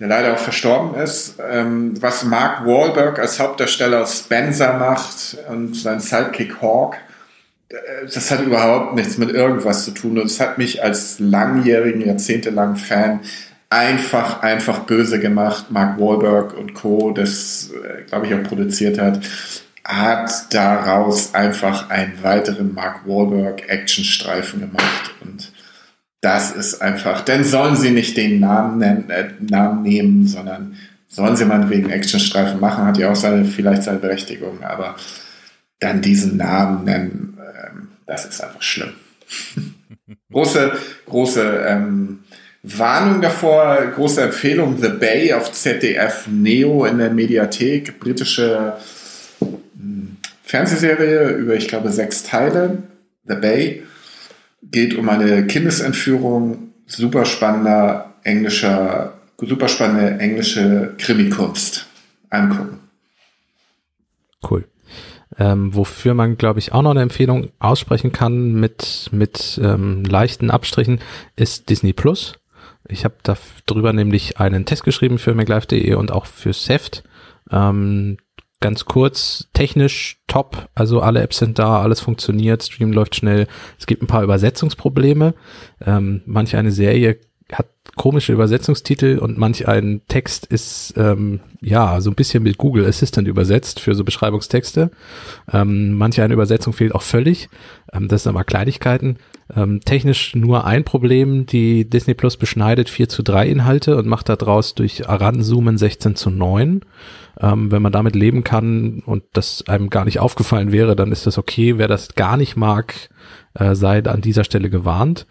der 0.00 0.08
leider 0.08 0.34
auch 0.34 0.38
verstorben 0.38 1.00
ist, 1.00 1.36
ähm, 1.50 1.94
was 2.00 2.24
Mark 2.24 2.66
Wahlberg 2.66 3.18
als 3.18 3.38
Hauptdarsteller 3.38 4.06
Spencer 4.06 4.78
macht 4.78 5.36
und 5.48 5.76
sein 5.76 6.00
Sidekick 6.00 6.60
Hawk, 6.60 6.96
äh, 7.68 7.76
das 8.12 8.30
hat 8.30 8.40
überhaupt 8.40 8.94
nichts 8.96 9.18
mit 9.18 9.30
irgendwas 9.30 9.84
zu 9.84 9.92
tun. 9.92 10.18
Und 10.18 10.26
es 10.26 10.40
hat 10.40 10.58
mich 10.58 10.82
als 10.82 11.20
langjährigen, 11.20 12.00
jahrzehntelangen 12.04 12.76
Fan 12.76 13.20
einfach, 13.70 14.42
einfach 14.42 14.80
böse 14.80 15.20
gemacht. 15.20 15.66
Mark 15.70 15.98
Wahlberg 16.00 16.56
und 16.56 16.74
Co., 16.74 17.12
das, 17.12 17.70
äh, 17.70 18.02
glaube 18.02 18.26
ich, 18.26 18.34
auch 18.34 18.42
produziert 18.42 18.98
hat, 18.98 19.20
hat 19.84 20.52
daraus 20.54 21.34
einfach 21.34 21.90
einen 21.90 22.22
weiteren 22.22 22.74
Mark 22.74 23.06
Wahlberg 23.06 23.68
Actionstreifen 23.68 24.60
gemacht. 24.60 25.10
Und 25.20 25.52
das 26.24 26.52
ist 26.52 26.80
einfach, 26.80 27.20
denn 27.20 27.44
sollen 27.44 27.76
sie 27.76 27.90
nicht 27.90 28.16
den 28.16 28.40
Namen, 28.40 28.78
nennen, 28.78 29.10
äh, 29.10 29.28
Namen 29.40 29.82
nehmen, 29.82 30.26
sondern 30.26 30.76
sollen 31.06 31.36
sie 31.36 31.44
mal 31.44 31.68
wegen 31.68 31.90
Actionstreifen 31.90 32.60
machen, 32.60 32.86
hat 32.86 32.96
ja 32.96 33.10
auch 33.10 33.16
seine, 33.16 33.44
vielleicht 33.44 33.82
seine 33.82 33.98
Berechtigung, 33.98 34.64
aber 34.64 34.96
dann 35.80 36.00
diesen 36.00 36.38
Namen 36.38 36.84
nennen, 36.84 37.38
ähm, 37.38 37.88
das 38.06 38.24
ist 38.24 38.42
einfach 38.42 38.62
schlimm. 38.62 38.94
große, 40.32 40.72
große 41.04 41.66
ähm, 41.68 42.20
Warnung 42.62 43.20
davor, 43.20 43.92
große 43.94 44.22
Empfehlung, 44.22 44.78
The 44.80 44.88
Bay 44.88 45.34
auf 45.34 45.52
ZDF 45.52 46.26
Neo 46.30 46.86
in 46.86 46.98
der 46.98 47.10
Mediathek, 47.10 48.00
britische 48.00 48.78
hm, 49.40 50.16
Fernsehserie 50.42 51.32
über, 51.32 51.54
ich 51.54 51.68
glaube, 51.68 51.90
sechs 51.90 52.22
Teile. 52.22 52.78
The 53.26 53.34
Bay 53.34 53.82
geht 54.70 54.94
um 54.94 55.08
eine 55.08 55.46
Kindesentführung, 55.46 56.72
super 56.86 57.24
spannender 57.24 58.14
englischer, 58.22 59.14
super 59.38 59.68
spannende 59.68 60.18
englische 60.18 60.94
Krimikunst. 60.98 61.86
Angucken. 62.30 62.80
Cool. 64.48 64.66
Ähm, 65.38 65.74
wofür 65.74 66.14
man, 66.14 66.36
glaube 66.36 66.58
ich, 66.58 66.72
auch 66.72 66.82
noch 66.82 66.90
eine 66.90 67.02
Empfehlung 67.02 67.50
aussprechen 67.58 68.12
kann 68.12 68.52
mit, 68.52 69.08
mit 69.12 69.58
ähm, 69.62 70.04
leichten 70.04 70.50
Abstrichen, 70.50 71.00
ist 71.36 71.70
Disney 71.70 71.92
Plus. 71.92 72.34
Ich 72.88 73.04
habe 73.04 73.14
darüber 73.66 73.92
nämlich 73.92 74.38
einen 74.38 74.66
Test 74.66 74.84
geschrieben 74.84 75.18
für 75.18 75.34
MacLife.de 75.34 75.94
und 75.94 76.12
auch 76.12 76.26
für 76.26 76.52
Seft. 76.52 77.02
Ähm, 77.50 78.18
ganz 78.64 78.86
kurz, 78.86 79.50
technisch 79.52 80.22
top, 80.26 80.70
also 80.74 81.02
alle 81.02 81.20
Apps 81.20 81.36
sind 81.36 81.58
da, 81.58 81.82
alles 81.82 82.00
funktioniert, 82.00 82.62
Stream 82.62 82.94
läuft 82.94 83.14
schnell. 83.14 83.46
Es 83.78 83.84
gibt 83.84 84.02
ein 84.02 84.06
paar 84.06 84.22
Übersetzungsprobleme. 84.22 85.34
Ähm, 85.84 86.22
manche 86.24 86.56
eine 86.56 86.72
Serie 86.72 87.18
hat 87.54 87.66
komische 87.96 88.32
Übersetzungstitel 88.32 89.18
und 89.18 89.38
manch 89.38 89.68
ein 89.68 90.02
Text 90.08 90.46
ist 90.46 90.94
ähm, 90.96 91.40
ja 91.60 92.00
so 92.00 92.10
ein 92.10 92.16
bisschen 92.16 92.42
mit 92.42 92.58
Google 92.58 92.86
Assistant 92.86 93.28
übersetzt 93.28 93.80
für 93.80 93.94
so 93.94 94.04
Beschreibungstexte. 94.04 94.90
Ähm, 95.52 95.92
manche 95.92 96.22
eine 96.22 96.34
Übersetzung 96.34 96.72
fehlt 96.72 96.94
auch 96.94 97.02
völlig. 97.02 97.48
Ähm, 97.92 98.08
das 98.08 98.24
sind 98.24 98.30
aber 98.30 98.44
Kleinigkeiten. 98.44 99.18
Ähm, 99.54 99.80
technisch 99.80 100.34
nur 100.34 100.64
ein 100.64 100.84
Problem, 100.84 101.46
die 101.46 101.88
Disney 101.88 102.14
Plus 102.14 102.36
beschneidet 102.36 102.88
4 102.88 103.08
zu 103.08 103.22
3 103.22 103.48
Inhalte 103.48 103.96
und 103.96 104.06
macht 104.06 104.28
daraus 104.28 104.74
durch 104.74 105.08
Aranzoomen 105.08 105.78
16 105.78 106.16
zu 106.16 106.30
9. 106.30 106.80
Ähm, 107.40 107.70
wenn 107.70 107.82
man 107.82 107.92
damit 107.92 108.16
leben 108.16 108.42
kann 108.44 109.02
und 109.04 109.24
das 109.32 109.64
einem 109.68 109.90
gar 109.90 110.04
nicht 110.04 110.20
aufgefallen 110.20 110.72
wäre, 110.72 110.96
dann 110.96 111.12
ist 111.12 111.26
das 111.26 111.38
okay. 111.38 111.78
Wer 111.78 111.88
das 111.88 112.14
gar 112.14 112.36
nicht 112.36 112.56
mag, 112.56 112.94
äh, 113.54 113.74
sei 113.74 114.02
an 114.04 114.20
dieser 114.20 114.44
Stelle 114.44 114.70
gewarnt. 114.70 115.26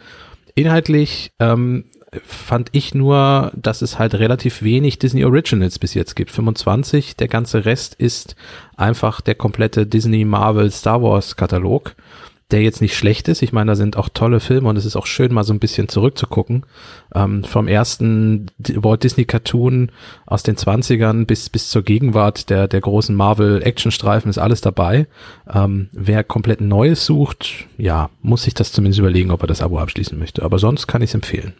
Inhaltlich 0.55 1.31
ähm, 1.39 1.85
fand 2.25 2.69
ich 2.71 2.93
nur, 2.93 3.51
dass 3.55 3.81
es 3.81 3.99
halt 3.99 4.15
relativ 4.15 4.61
wenig 4.63 4.99
Disney 4.99 5.25
Originals 5.25 5.79
bis 5.79 5.93
jetzt 5.93 6.15
gibt. 6.15 6.31
25. 6.31 7.15
Der 7.15 7.27
ganze 7.27 7.65
Rest 7.65 7.95
ist 7.95 8.35
einfach 8.77 9.21
der 9.21 9.35
komplette 9.35 9.85
Disney, 9.85 10.25
Marvel, 10.25 10.71
Star 10.71 11.01
Wars 11.01 11.35
Katalog, 11.35 11.95
der 12.51 12.61
jetzt 12.61 12.81
nicht 12.81 12.95
schlecht 12.95 13.27
ist. 13.27 13.41
Ich 13.41 13.51
meine, 13.51 13.71
da 13.71 13.75
sind 13.75 13.97
auch 13.97 14.09
tolle 14.09 14.39
Filme 14.39 14.69
und 14.69 14.77
es 14.77 14.85
ist 14.85 14.95
auch 14.95 15.07
schön, 15.07 15.33
mal 15.33 15.43
so 15.43 15.53
ein 15.53 15.59
bisschen 15.59 15.89
zurückzugucken. 15.89 16.65
Ähm, 17.15 17.43
vom 17.43 17.67
ersten 17.67 18.47
Walt 18.59 19.03
Disney 19.03 19.25
Cartoon 19.25 19.91
aus 20.25 20.43
den 20.43 20.55
20ern 20.55 21.25
bis, 21.25 21.49
bis 21.49 21.69
zur 21.69 21.81
Gegenwart 21.81 22.49
der, 22.49 22.67
der 22.67 22.81
großen 22.81 23.15
Marvel 23.15 23.63
Actionstreifen 23.63 24.29
ist 24.29 24.37
alles 24.37 24.61
dabei. 24.61 25.07
Ähm, 25.51 25.89
wer 25.91 26.23
komplett 26.23 26.61
Neues 26.61 27.05
sucht, 27.05 27.65
ja, 27.77 28.09
muss 28.21 28.43
sich 28.43 28.53
das 28.53 28.71
zumindest 28.71 28.99
überlegen, 28.99 29.31
ob 29.31 29.41
er 29.41 29.47
das 29.47 29.61
Abo 29.61 29.79
abschließen 29.79 30.17
möchte. 30.17 30.43
Aber 30.43 30.59
sonst 30.59 30.85
kann 30.87 31.01
ich 31.01 31.09
es 31.09 31.15
empfehlen 31.15 31.53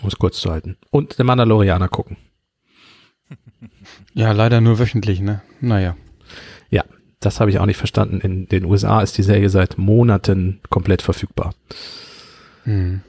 um 0.00 0.08
es 0.08 0.16
kurz 0.16 0.38
zu 0.38 0.50
halten. 0.50 0.76
Und 0.90 1.18
der 1.18 1.24
Mandalorianer 1.24 1.88
gucken. 1.88 2.16
Ja, 4.14 4.32
leider 4.32 4.60
nur 4.60 4.78
wöchentlich, 4.78 5.20
ne? 5.20 5.42
Naja. 5.60 5.96
Ja, 6.70 6.84
das 7.20 7.40
habe 7.40 7.50
ich 7.50 7.58
auch 7.58 7.66
nicht 7.66 7.76
verstanden. 7.76 8.20
In 8.20 8.46
den 8.46 8.64
USA 8.64 9.00
ist 9.02 9.18
die 9.18 9.22
Serie 9.22 9.48
seit 9.48 9.78
Monaten 9.78 10.60
komplett 10.70 11.02
verfügbar. 11.02 11.54
Hm. 12.64 13.02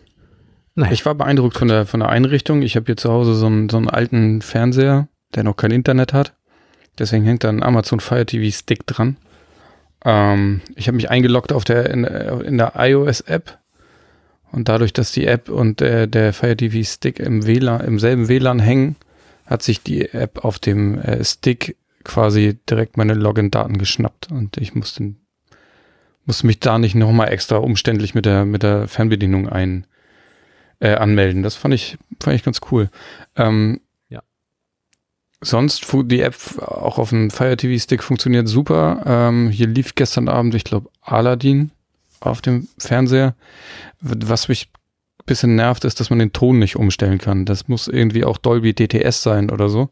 Naja. 0.76 0.92
Ich 0.92 1.06
war 1.06 1.16
beeindruckt 1.16 1.58
von 1.58 1.68
der, 1.68 1.86
von 1.86 2.00
der 2.00 2.10
Einrichtung. 2.10 2.62
Ich 2.62 2.76
habe 2.76 2.86
hier 2.86 2.98
zu 2.98 3.12
Hause 3.12 3.34
so 3.34 3.48
einen, 3.48 3.70
so 3.70 3.78
einen 3.78 3.90
alten 3.90 4.42
Fernseher, 4.42 5.08
der 5.36 5.44
noch 5.44 5.58
kein 5.58 5.72
Internet 5.72 6.14
hat. 6.14 6.36
Deswegen 6.98 7.26
hängt 7.26 7.44
da 7.44 7.50
ein 7.50 7.64
Amazon 7.64 8.00
Fire 8.00 8.26
TV 8.26 8.56
Stick 8.56 8.86
dran. 8.86 9.18
Ähm, 10.06 10.62
ich 10.76 10.88
habe 10.88 10.96
mich 10.96 11.10
eingeloggt 11.10 11.54
auf 11.54 11.64
der, 11.64 11.90
in, 11.90 12.04
in 12.04 12.58
der 12.58 12.74
iOS 12.76 13.22
App 13.22 13.60
und 14.52 14.68
dadurch, 14.68 14.94
dass 14.94 15.12
die 15.12 15.26
App 15.26 15.50
und 15.50 15.80
der, 15.80 16.08
der 16.08 16.34
Fire 16.34 16.58
TV 16.58 16.84
Stick 16.84 17.20
im 17.20 17.46
WLAN, 17.46 17.82
im 17.82 18.00
selben 18.00 18.28
WLAN 18.28 18.60
hängen, 18.60 18.96
hat 19.46 19.64
sich 19.64 19.82
die 19.82 20.10
App 20.10 20.44
auf 20.44 20.60
dem 20.60 21.00
äh, 21.00 21.24
Stick 21.24 21.78
quasi 22.04 22.58
direkt 22.70 22.98
meine 22.98 23.14
Login-Daten 23.14 23.78
geschnappt 23.78 24.32
und 24.32 24.58
ich 24.58 24.74
musste, 24.74 25.16
musste 26.26 26.48
mich 26.48 26.60
da 26.60 26.80
nicht 26.80 26.96
nochmal 26.96 27.30
extra 27.30 27.58
umständlich 27.58 28.16
mit 28.16 28.26
der, 28.26 28.46
mit 28.46 28.64
der 28.64 28.88
Fernbedienung 28.88 29.50
ein, 29.50 29.86
äh, 30.80 30.96
anmelden. 30.96 31.44
Das 31.44 31.56
fand 31.56 31.74
ich, 31.74 31.98
fand 32.22 32.36
ich 32.36 32.44
ganz 32.44 32.62
cool. 32.72 32.90
Ähm, 33.36 33.82
ja. 34.08 34.22
Sonst, 35.42 35.86
die 36.06 36.22
App 36.22 36.36
auch 36.60 36.98
auf 36.98 37.10
dem 37.10 37.30
Fire 37.32 37.58
TV 37.58 37.82
Stick 37.82 38.04
funktioniert 38.04 38.48
super. 38.48 39.04
Ähm, 39.06 39.50
hier 39.50 39.68
lief 39.68 39.96
gestern 39.96 40.30
Abend, 40.30 40.56
ich 40.56 40.64
glaube, 40.64 40.90
Aladdin 41.02 41.72
auf 42.20 42.42
dem 42.42 42.68
Fernseher. 42.78 43.36
Was 44.02 44.48
mich 44.48 44.70
ein 45.20 45.26
bisschen 45.26 45.56
nervt, 45.56 45.86
ist, 45.86 46.00
dass 46.00 46.10
man 46.10 46.20
den 46.20 46.34
Ton 46.34 46.60
nicht 46.60 46.76
umstellen 46.76 47.18
kann. 47.18 47.46
Das 47.46 47.68
muss 47.68 47.88
irgendwie 47.88 48.26
auch 48.26 48.38
Dolby 48.38 48.74
DTS 48.74 49.24
sein 49.24 49.50
oder 49.50 49.70
so. 49.70 49.90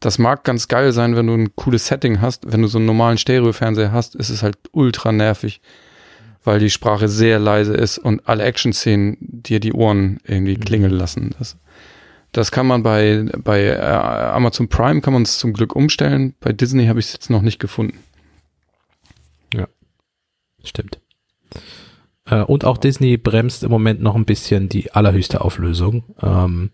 Das 0.00 0.18
mag 0.18 0.44
ganz 0.44 0.68
geil 0.68 0.92
sein, 0.92 1.16
wenn 1.16 1.26
du 1.26 1.34
ein 1.34 1.56
cooles 1.56 1.86
Setting 1.86 2.20
hast. 2.20 2.50
Wenn 2.50 2.62
du 2.62 2.68
so 2.68 2.78
einen 2.78 2.86
normalen 2.86 3.18
Stereo-Fernseher 3.18 3.92
hast, 3.92 4.14
ist 4.14 4.28
es 4.28 4.42
halt 4.42 4.58
ultra 4.72 5.10
nervig, 5.10 5.60
weil 6.44 6.58
die 6.58 6.70
Sprache 6.70 7.08
sehr 7.08 7.38
leise 7.38 7.74
ist 7.74 7.98
und 7.98 8.28
alle 8.28 8.44
Action-Szenen 8.44 9.16
dir 9.20 9.58
die 9.58 9.72
Ohren 9.72 10.18
irgendwie 10.24 10.56
klingeln 10.56 10.92
lassen. 10.92 11.34
Das, 11.38 11.56
das 12.32 12.52
kann 12.52 12.66
man 12.66 12.82
bei, 12.82 13.24
bei 13.38 13.62
äh, 13.64 13.80
Amazon 13.80 14.68
Prime 14.68 15.00
kann 15.00 15.14
man 15.14 15.22
es 15.22 15.38
zum 15.38 15.54
Glück 15.54 15.74
umstellen. 15.74 16.34
Bei 16.40 16.52
Disney 16.52 16.86
habe 16.86 17.00
ich 17.00 17.06
es 17.06 17.12
jetzt 17.14 17.30
noch 17.30 17.42
nicht 17.42 17.58
gefunden. 17.58 17.98
Ja, 19.54 19.66
stimmt. 20.62 21.00
Äh, 22.26 22.42
und 22.42 22.64
auch 22.64 22.78
Disney 22.78 23.16
bremst 23.16 23.62
im 23.62 23.70
Moment 23.70 24.00
noch 24.02 24.14
ein 24.14 24.24
bisschen 24.24 24.68
die 24.68 24.92
allerhöchste 24.92 25.40
Auflösung 25.40 26.04
ähm, 26.22 26.70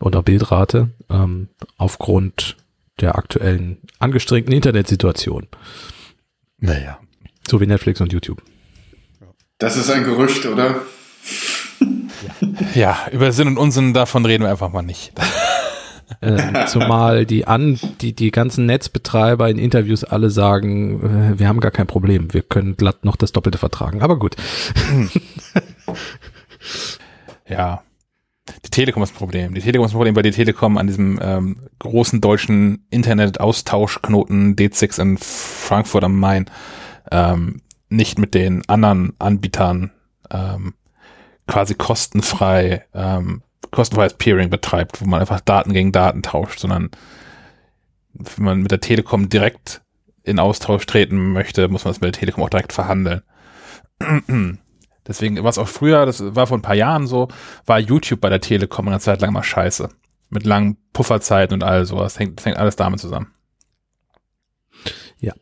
oder 0.00 0.22
Bildrate 0.22 0.90
ähm, 1.10 1.48
aufgrund 1.76 2.56
der 3.00 3.16
aktuellen 3.16 3.78
angestrengten 3.98 4.54
Internetsituation. 4.54 5.46
Naja. 6.58 6.98
So 7.48 7.60
wie 7.60 7.66
Netflix 7.66 8.00
und 8.00 8.12
YouTube. 8.12 8.42
Das 9.58 9.76
ist 9.76 9.90
ein 9.90 10.04
Gerücht, 10.04 10.46
oder? 10.46 10.76
Ja, 12.74 12.98
über 13.10 13.32
Sinn 13.32 13.48
und 13.48 13.58
Unsinn 13.58 13.94
davon 13.94 14.24
reden 14.24 14.44
wir 14.44 14.50
einfach 14.50 14.70
mal 14.70 14.82
nicht. 14.82 15.12
Äh, 16.20 16.56
zumal 16.66 17.26
die 17.26 17.46
an 17.46 17.78
die 18.00 18.14
die 18.14 18.30
ganzen 18.30 18.66
Netzbetreiber 18.66 19.48
in 19.48 19.58
Interviews 19.58 20.04
alle 20.04 20.30
sagen, 20.30 21.34
äh, 21.34 21.38
wir 21.38 21.48
haben 21.48 21.60
gar 21.60 21.70
kein 21.70 21.86
Problem, 21.86 22.32
wir 22.32 22.42
können 22.42 22.76
glatt 22.76 23.04
noch 23.04 23.16
das 23.16 23.32
Doppelte 23.32 23.58
vertragen. 23.58 24.02
Aber 24.02 24.18
gut. 24.18 24.36
ja. 27.48 27.82
Die 28.64 28.70
Telekom 28.70 29.02
ist 29.02 29.10
das 29.10 29.18
Problem. 29.18 29.54
Die 29.54 29.60
Telekom 29.60 29.84
ist 29.84 29.92
das 29.92 29.96
Problem, 29.96 30.16
weil 30.16 30.24
die 30.24 30.32
Telekom 30.32 30.76
an 30.76 30.88
diesem 30.88 31.18
ähm, 31.22 31.68
großen 31.78 32.20
deutschen 32.20 32.86
Internet-Austauschknoten 32.90 34.56
D6 34.56 35.00
in 35.00 35.18
Frankfurt 35.18 36.02
am 36.02 36.18
Main 36.18 36.46
ähm, 37.10 37.62
nicht 37.88 38.18
mit 38.18 38.34
den 38.34 38.68
anderen 38.68 39.12
Anbietern 39.18 39.92
ähm, 40.30 40.74
quasi 41.46 41.74
kostenfrei 41.74 42.84
ähm, 42.94 43.42
kostenfreies 43.72 44.14
Peering 44.14 44.50
betreibt, 44.50 45.00
wo 45.00 45.06
man 45.06 45.20
einfach 45.20 45.40
Daten 45.40 45.72
gegen 45.72 45.90
Daten 45.90 46.22
tauscht, 46.22 46.60
sondern 46.60 46.90
wenn 48.14 48.44
man 48.44 48.62
mit 48.62 48.70
der 48.70 48.80
Telekom 48.80 49.28
direkt 49.28 49.82
in 50.22 50.38
Austausch 50.38 50.86
treten 50.86 51.32
möchte, 51.32 51.68
muss 51.68 51.84
man 51.84 51.92
das 51.92 52.00
mit 52.00 52.14
der 52.14 52.20
Telekom 52.20 52.44
auch 52.44 52.50
direkt 52.50 52.72
verhandeln. 52.72 53.22
Deswegen, 55.06 55.42
was 55.42 55.58
auch 55.58 55.66
früher, 55.66 56.06
das 56.06 56.22
war 56.36 56.46
vor 56.46 56.58
ein 56.58 56.62
paar 56.62 56.76
Jahren 56.76 57.06
so, 57.06 57.28
war 57.66 57.80
YouTube 57.80 58.20
bei 58.20 58.28
der 58.28 58.40
Telekom 58.40 58.86
eine 58.86 59.00
Zeit 59.00 59.20
lang 59.20 59.32
mal 59.32 59.42
scheiße. 59.42 59.88
Mit 60.30 60.46
langen 60.46 60.76
Pufferzeiten 60.92 61.54
und 61.54 61.64
all 61.64 61.84
sowas. 61.84 62.18
Hängt, 62.18 62.38
das 62.38 62.46
hängt 62.46 62.56
alles 62.56 62.76
damit 62.76 63.00
zusammen. 63.00 63.34
Ja. 65.18 65.34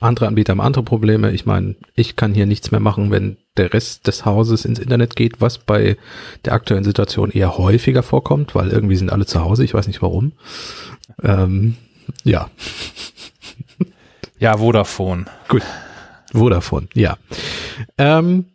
Andere 0.00 0.26
Anbieter 0.26 0.52
haben 0.52 0.60
andere 0.60 0.82
Probleme. 0.82 1.32
Ich 1.32 1.46
meine, 1.46 1.74
ich 1.94 2.16
kann 2.16 2.34
hier 2.34 2.46
nichts 2.46 2.70
mehr 2.70 2.80
machen, 2.80 3.10
wenn 3.10 3.36
der 3.56 3.72
Rest 3.72 4.06
des 4.06 4.24
Hauses 4.24 4.64
ins 4.64 4.78
Internet 4.78 5.16
geht, 5.16 5.40
was 5.40 5.58
bei 5.58 5.96
der 6.44 6.52
aktuellen 6.52 6.84
Situation 6.84 7.30
eher 7.30 7.56
häufiger 7.56 8.02
vorkommt, 8.02 8.54
weil 8.54 8.68
irgendwie 8.68 8.96
sind 8.96 9.10
alle 9.10 9.26
zu 9.26 9.40
Hause, 9.42 9.64
ich 9.64 9.74
weiß 9.74 9.86
nicht 9.86 10.02
warum. 10.02 10.32
Ähm, 11.22 11.76
ja. 12.24 12.50
Ja, 14.38 14.58
Vodafone. 14.58 15.24
Gut. 15.48 15.62
Vodafone, 16.32 16.88
ja. 16.94 17.16
Ähm, 17.96 18.46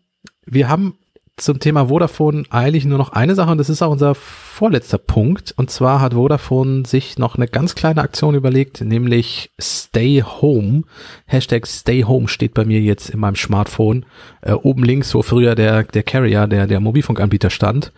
wir 0.45 0.69
haben 0.69 0.95
zum 1.43 1.59
Thema 1.59 1.87
Vodafone 1.87 2.43
eigentlich 2.49 2.85
nur 2.85 2.97
noch 2.97 3.11
eine 3.11 3.35
Sache 3.35 3.51
und 3.51 3.57
das 3.57 3.69
ist 3.69 3.81
auch 3.81 3.91
unser 3.91 4.15
vorletzter 4.15 4.97
Punkt. 4.97 5.53
Und 5.57 5.71
zwar 5.71 6.01
hat 6.01 6.13
Vodafone 6.13 6.85
sich 6.85 7.17
noch 7.17 7.35
eine 7.35 7.47
ganz 7.47 7.75
kleine 7.75 8.01
Aktion 8.01 8.35
überlegt, 8.35 8.81
nämlich 8.81 9.51
Stay 9.59 10.23
Home. 10.23 10.83
Hashtag 11.25 11.67
Stay 11.67 12.03
Home 12.03 12.27
steht 12.27 12.53
bei 12.53 12.65
mir 12.65 12.79
jetzt 12.79 13.09
in 13.09 13.19
meinem 13.19 13.35
Smartphone. 13.35 14.05
Äh, 14.41 14.53
oben 14.53 14.83
links, 14.83 15.13
wo 15.15 15.21
früher 15.21 15.55
der, 15.55 15.83
der 15.83 16.03
Carrier, 16.03 16.47
der, 16.47 16.67
der 16.67 16.79
Mobilfunkanbieter 16.79 17.49
stand, 17.49 17.91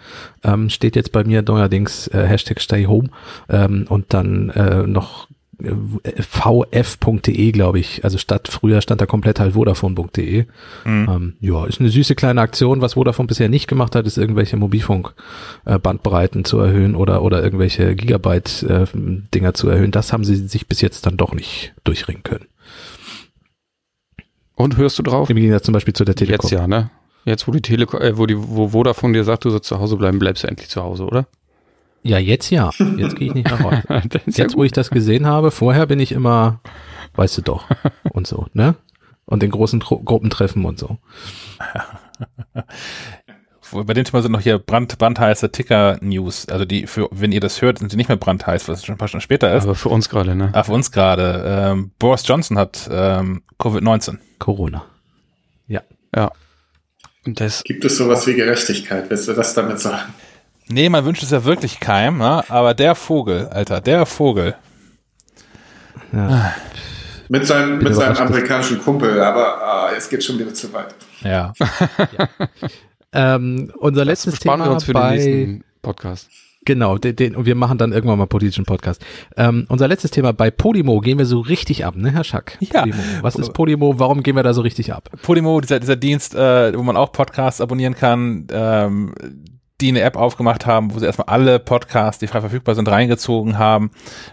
ähm, 0.44 0.70
steht 0.70 0.96
jetzt 0.96 1.12
bei 1.12 1.24
mir 1.24 1.42
neuerdings 1.42 2.08
äh, 2.08 2.26
Hashtag 2.26 2.62
Stay 2.62 2.86
Home. 2.86 3.10
Ähm, 3.50 3.86
und 3.90 4.14
dann 4.14 4.50
äh, 4.50 4.88
noch 4.88 5.28
vf.de, 5.64 7.52
glaube 7.52 7.80
ich. 7.80 8.04
Also 8.04 8.18
statt 8.18 8.48
früher 8.50 8.82
stand 8.82 9.02
da 9.02 9.06
komplett 9.06 9.40
halt 9.40 9.54
Vodafone.de. 9.54 10.46
Mhm. 10.86 11.10
Ähm, 11.10 11.34
ja, 11.40 11.66
ist 11.66 11.80
eine 11.80 11.90
süße 11.90 12.16
kleine 12.16 12.42
Aktion. 12.42 12.82
Was 12.82 12.94
Vodafone 12.94 13.28
bisher 13.28 13.50
nicht 13.50 13.68
gemacht 13.68 13.96
hat, 13.96 14.06
ist 14.06 14.18
irgendwelche 14.18 14.58
Mobilfunk-Bandbreiten 14.58 16.42
äh, 16.42 16.44
zu 16.44 16.60
erhöhen 16.60 16.96
oder, 16.96 17.22
oder 17.22 17.44
irgendwelche 17.44 17.96
Gigabyte-Dinger 17.96 19.50
äh, 19.50 19.54
zu 19.54 19.70
erhöhen. 19.70 19.92
Das 19.92 20.12
haben 20.12 20.26
sie 20.26 20.36
sich 20.36 20.68
bis 20.68 20.82
jetzt 20.82 21.06
dann 21.06 21.18
doch 21.18 21.34
nicht 21.34 21.74
durchringen 21.84 22.24
können. 22.24 22.46
Und 24.56 24.78
hörst 24.78 25.00
du 25.00 25.04
drauf? 25.04 25.30
Im 25.30 25.38
Gegensatz 25.38 25.64
zum 25.64 25.74
Beispiel 25.74 25.94
zu 25.94 26.06
der 26.06 26.16
Telekom. 26.16 26.50
Jetzt 26.50 26.60
ja, 26.60 26.68
ne? 26.68 26.92
Jetzt, 27.26 27.48
wo 27.48 27.52
die 27.52 27.62
Telekom, 27.62 28.02
äh, 28.02 28.18
wo 28.18 28.26
die, 28.26 28.36
wo 28.38 28.70
Vodafone 28.70 29.14
dir 29.14 29.24
sagt, 29.24 29.46
du 29.46 29.50
sollst 29.50 29.68
zu 29.68 29.80
Hause 29.80 29.96
bleiben, 29.96 30.20
bleibst 30.20 30.44
du 30.44 30.48
endlich 30.48 30.70
zu 30.70 30.84
Hause, 30.84 31.06
oder? 31.06 31.28
Ja, 32.04 32.18
jetzt 32.20 32.50
ja. 32.50 32.70
Jetzt 32.98 33.16
gehe 33.16 33.30
ich 33.30 33.34
nicht 33.34 33.50
nach 33.50 33.62
Hause. 33.62 33.84
jetzt, 34.28 34.56
wo 34.56 34.64
ich 34.64 34.74
das 34.74 34.90
gesehen 34.90 35.26
habe, 35.26 35.52
vorher 35.52 35.88
bin 35.88 36.00
ich 36.00 36.12
immer, 36.12 36.60
weißt 37.16 37.38
du 37.38 37.42
doch, 37.42 37.66
und 38.12 38.28
so, 38.28 38.48
ne? 38.54 38.76
Und 39.26 39.42
in 39.42 39.52
großen 39.52 39.80
Tru 39.80 40.04
Gruppentreffen 40.04 40.66
und 40.66 40.78
so. 40.78 40.98
Bei 43.72 43.94
dem 43.94 44.04
Thema 44.04 44.22
sind 44.22 44.34
noch 44.34 44.42
hier 44.42 44.60
brand, 44.60 44.98
brandheiße 44.98 45.52
Ticker-News. 45.52 46.50
Also 46.50 46.66
die, 46.66 46.86
für, 46.88 47.08
wenn 47.12 47.32
ihr 47.32 47.40
das 47.40 47.62
hört, 47.62 47.80
sind 47.80 47.90
sie 47.90 47.98
nicht 47.98 48.10
mehr 48.10 48.18
brandheiß, 48.18 48.68
was 48.68 48.86
schon 48.86 48.96
ein 48.96 48.98
paar 48.98 49.08
Stunden 49.08 49.24
später 49.24 49.56
ist. 49.56 49.64
Aber 49.64 49.76
für 49.76 49.90
uns 49.90 50.10
gerade, 50.10 50.36
ne? 50.36 50.50
Ah, 50.54 50.64
für 50.64 50.74
uns 50.74 50.92
gerade. 50.92 51.44
Ähm, 51.46 51.92
Boris 51.98 52.28
Johnson 52.28 52.60
hat 52.60 52.88
ähm, 52.92 53.44
Covid-19. 53.60 54.18
Corona. 54.38 54.86
Ja. 55.68 55.82
Ja. 56.14 56.32
Und 57.26 57.40
das 57.40 57.64
Gibt 57.64 57.86
es 57.86 57.98
sowas 57.98 58.28
wie 58.28 58.34
Gerechtigkeit? 58.34 59.10
Willst 59.10 59.28
du 59.28 59.34
das 59.34 59.54
damit 59.54 59.80
sagen? 59.80 60.14
Nee, 60.70 60.90
man 60.90 61.06
wünscht 61.06 61.24
es 61.24 61.32
ja 61.32 61.44
wirklich 61.44 61.80
keinem, 61.80 62.20
ne? 62.20 62.44
aber 62.50 62.74
der 62.74 62.96
Vogel, 62.96 63.48
Alter, 63.48 63.82
der 63.82 64.06
Vogel. 64.06 64.56
Ja. 66.12 66.54
Mit 67.30 67.48
seinem, 67.48 67.80
mit 67.80 67.96
seinem 67.96 68.18
amerikanischen 68.18 68.80
Kumpel, 68.80 69.22
aber 69.22 69.62
ah, 69.62 69.90
es 69.96 70.10
geht 70.10 70.24
schon 70.24 70.38
wieder 70.38 70.54
zu 70.54 70.72
weit. 70.74 70.96
Ja. 71.22 71.54
ja. 72.18 72.30
Ähm, 73.16 73.72
unser 73.78 74.02
das 74.02 74.26
letztes 74.26 74.40
Thema 74.40 74.68
uns 74.72 74.86
für 74.86 74.94
bei, 74.94 75.18
den 75.18 75.50
nächsten 75.50 75.64
Podcast. 75.84 76.30
Genau, 76.66 76.98
den, 76.98 77.16
den, 77.16 77.36
und 77.36 77.46
wir 77.46 77.56
machen 77.56 77.78
dann 77.78 77.92
irgendwann 77.92 78.18
mal 78.18 78.26
politischen 78.26 78.66
Podcast. 78.66 79.06
Ähm, 79.38 79.66
unser 79.70 79.88
letztes 79.88 80.12
Thema 80.12 80.34
bei 80.34 80.50
Podimo 80.50 81.00
gehen 81.00 81.20
wir 81.20 81.26
so 81.26 81.40
richtig 81.40 81.86
ab, 81.86 81.96
ne, 81.96 82.12
Herr 82.12 82.24
Schack? 82.24 82.58
Ja. 82.60 82.82
Podimo. 82.82 83.04
Was 83.22 83.36
ist 83.36 83.54
Podimo? 83.54 84.00
Warum 84.00 84.24
gehen 84.24 84.36
wir 84.36 84.44
da 84.44 84.54
so 84.54 84.62
richtig 84.62 84.94
ab? 84.94 85.10
Podimo, 85.22 85.62
dieser, 85.62 85.80
dieser 85.80 85.96
Dienst, 85.96 86.34
äh, 86.34 86.76
wo 86.76 86.82
man 86.82 86.98
auch 86.98 87.12
Podcasts 87.12 87.62
abonnieren 87.62 87.96
kann, 87.96 88.48
ähm, 88.52 89.14
die 89.84 89.90
eine 89.90 90.02
App 90.02 90.16
aufgemacht 90.16 90.66
haben, 90.66 90.94
wo 90.94 91.00
sie 91.00 91.06
erstmal 91.06 91.28
alle 91.28 91.60
Podcasts, 91.60 92.18
die 92.18 92.28
frei 92.28 92.40
verfügbar 92.40 92.74
sind, 92.74 92.88
reingezogen 92.88 93.58
haben 93.58 93.92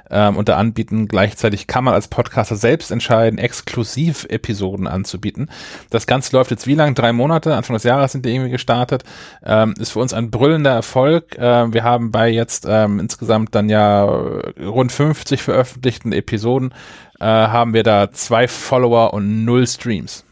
ähm, 0.09 0.37
und 0.37 0.49
da 0.49 0.57
anbieten. 0.57 1.09
Gleichzeitig 1.09 1.67
kann 1.67 1.83
man 1.83 1.95
als 1.95 2.07
Podcaster 2.07 2.55
selbst 2.55 2.93
entscheiden, 2.93 3.37
exklusiv 3.37 4.27
Episoden 4.29 4.87
anzubieten. 4.87 5.51
Das 5.91 6.07
Ganze 6.07 6.37
läuft 6.37 6.53
jetzt 6.53 6.69
wie 6.69 6.77
lang? 6.77 6.95
Drei 6.95 7.13
Monate, 7.13 7.57
Anfang 7.57 7.75
des 7.75 7.83
Jahres 7.83 8.13
sind 8.13 8.25
die 8.25 8.33
irgendwie 8.33 8.53
gestartet. 8.53 9.03
Ähm, 9.45 9.75
ist 9.77 9.91
für 9.91 9.99
uns 9.99 10.15
ein 10.15 10.31
brüllender 10.31 10.71
Erfolg. 10.71 11.37
Ähm, 11.37 11.75
wir 11.75 11.83
haben 11.83 12.13
bei 12.13 12.31
jetzt 12.31 12.65
ähm, 12.69 13.01
insgesamt 13.01 13.53
dann 13.57 13.69
ja 13.69 14.05
rund 14.05 14.93
50 14.93 15.43
veröffentlichten 15.43 16.13
Episoden, 16.13 16.73
äh, 17.19 17.25
haben 17.25 17.75
wir 17.75 17.83
da 17.83 18.13
zwei 18.13 18.47
Follower 18.47 19.13
und 19.13 19.45
null 19.45 19.67
Streams. 19.67 20.25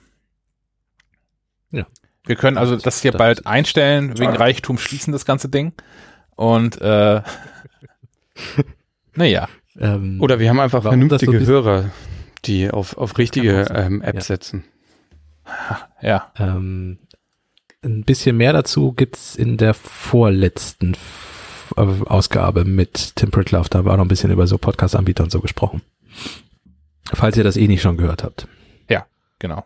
Wir 2.28 2.36
können 2.36 2.58
also 2.58 2.76
das 2.76 3.00
hier 3.00 3.12
bald 3.12 3.46
einstellen, 3.46 4.18
wegen 4.18 4.36
Reichtum 4.36 4.76
schließen 4.76 5.12
das 5.12 5.24
ganze 5.24 5.48
Ding. 5.48 5.72
Und 6.36 6.78
äh, 6.80 7.22
naja. 9.14 9.48
Ähm, 9.78 10.20
Oder 10.20 10.38
wir 10.38 10.50
haben 10.50 10.60
einfach 10.60 10.82
vernünftige 10.82 11.40
so 11.40 11.46
Hörer, 11.46 11.90
die 12.44 12.70
auf, 12.70 12.98
auf 12.98 13.16
richtige 13.16 13.62
ähm, 13.74 14.02
Apps 14.02 14.28
ja. 14.28 14.36
setzen. 14.36 14.64
Ja. 16.02 16.30
Ähm, 16.38 16.98
ein 17.82 18.04
bisschen 18.04 18.36
mehr 18.36 18.52
dazu 18.52 18.92
gibt's 18.92 19.34
in 19.34 19.56
der 19.56 19.72
vorletzten 19.72 20.92
F 20.92 21.72
Ausgabe 21.74 22.64
mit 22.66 23.16
Tim 23.16 23.30
Pritloff. 23.30 23.70
Da 23.70 23.86
war 23.86 23.96
noch 23.96 24.04
ein 24.04 24.08
bisschen 24.08 24.30
über 24.30 24.46
so 24.46 24.58
Podcast-Anbieter 24.58 25.24
und 25.24 25.30
so 25.30 25.40
gesprochen. 25.40 25.80
Falls 27.14 27.36
ihr 27.38 27.44
das 27.44 27.56
eh 27.56 27.66
nicht 27.66 27.80
schon 27.80 27.96
gehört 27.96 28.22
habt. 28.22 28.46
Ja, 28.90 29.06
genau. 29.38 29.64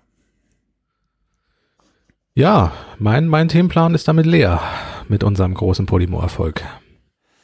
Ja, 2.35 2.73
mein, 2.99 3.29
mein 3.29 3.49
Themenplan 3.49 3.95
ist 3.95 4.09
damit 4.09 4.25
leer 4.25 4.61
mit 5.09 5.23
unserem 5.23 5.53
großen 5.53 5.85
Podimo-Erfolg. 5.85 6.65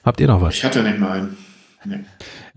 Habt 0.02 0.20
ihr 0.20 0.28
noch 0.28 0.40
was? 0.40 0.55
Ich 0.55 0.65
hatte 0.65 0.82
nicht 0.82 0.98
mal 0.98 1.10
einen. 1.10 1.36
Nee. 1.85 2.01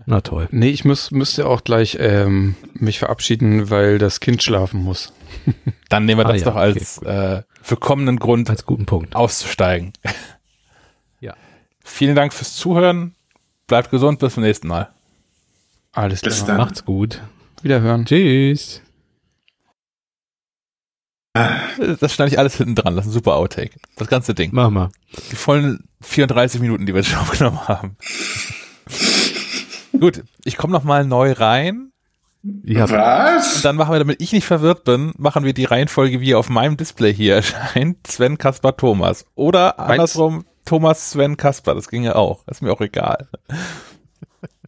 Na 0.06 0.22
toll. 0.22 0.48
Nee, 0.50 0.70
ich 0.70 0.84
muss, 0.84 1.10
müsste 1.10 1.46
auch 1.46 1.62
gleich 1.62 1.98
ähm, 2.00 2.56
mich 2.72 2.98
verabschieden, 2.98 3.68
weil 3.68 3.98
das 3.98 4.20
Kind 4.20 4.42
schlafen 4.42 4.82
muss. 4.82 5.12
Dann 5.90 6.06
nehmen 6.06 6.20
wir 6.20 6.26
ah, 6.26 6.32
das 6.32 6.40
ja, 6.40 6.46
doch 6.46 6.56
als 6.56 6.98
okay, 6.98 7.36
äh, 7.36 7.42
für 7.60 7.76
kommenden 7.76 8.18
Grund 8.18 8.48
als 8.48 8.64
guten 8.64 8.86
Punkt 8.86 9.14
auszusteigen. 9.14 9.92
Ja. 11.20 11.34
Vielen 11.84 12.16
Dank 12.16 12.32
fürs 12.32 12.56
Zuhören. 12.56 13.14
Bleibt 13.66 13.90
gesund, 13.90 14.18
bis 14.18 14.34
zum 14.34 14.42
nächsten 14.42 14.68
Mal. 14.68 14.88
Alles 15.92 16.22
klar. 16.22 16.56
Macht's 16.56 16.84
gut. 16.84 17.20
Wiederhören. 17.62 18.06
Tschüss. 18.06 18.80
Das 21.34 22.12
schneide 22.12 22.30
ich 22.30 22.38
alles 22.38 22.56
hinten 22.56 22.74
dran. 22.74 22.94
Das 22.94 23.06
ist 23.06 23.10
ein 23.10 23.14
super 23.14 23.36
Outtake. 23.36 23.78
Das 23.96 24.08
ganze 24.08 24.34
Ding. 24.34 24.50
Mach 24.52 24.70
mal. 24.70 24.90
Die 25.30 25.36
vollen 25.36 25.88
34 26.02 26.60
Minuten, 26.60 26.84
die 26.84 26.94
wir 26.94 27.02
schon 27.02 27.18
aufgenommen 27.20 27.66
haben. 27.68 27.96
Gut, 29.98 30.24
ich 30.44 30.56
komme 30.56 30.72
noch 30.72 30.84
mal 30.84 31.04
neu 31.04 31.32
rein. 31.32 31.92
Ja. 32.64 32.90
Was? 32.90 33.56
Und 33.56 33.64
dann 33.64 33.76
machen 33.76 33.92
wir, 33.92 33.98
damit 34.00 34.20
ich 34.20 34.32
nicht 34.32 34.46
verwirrt 34.46 34.84
bin, 34.84 35.12
machen 35.16 35.44
wir 35.44 35.54
die 35.54 35.64
Reihenfolge, 35.64 36.20
wie 36.20 36.34
auf 36.34 36.48
meinem 36.48 36.76
Display 36.76 37.14
hier 37.14 37.34
erscheint. 37.36 38.06
Sven, 38.06 38.36
Kaspar, 38.36 38.76
Thomas. 38.76 39.24
Oder 39.34 39.78
andersrum, 39.78 40.44
Thomas, 40.64 41.12
Sven, 41.12 41.36
Kaspar. 41.36 41.74
Das 41.74 41.88
ging 41.88 42.02
ja 42.02 42.16
auch. 42.16 42.44
Das 42.46 42.58
ist 42.58 42.62
mir 42.62 42.72
auch 42.72 42.80
egal. 42.80 43.28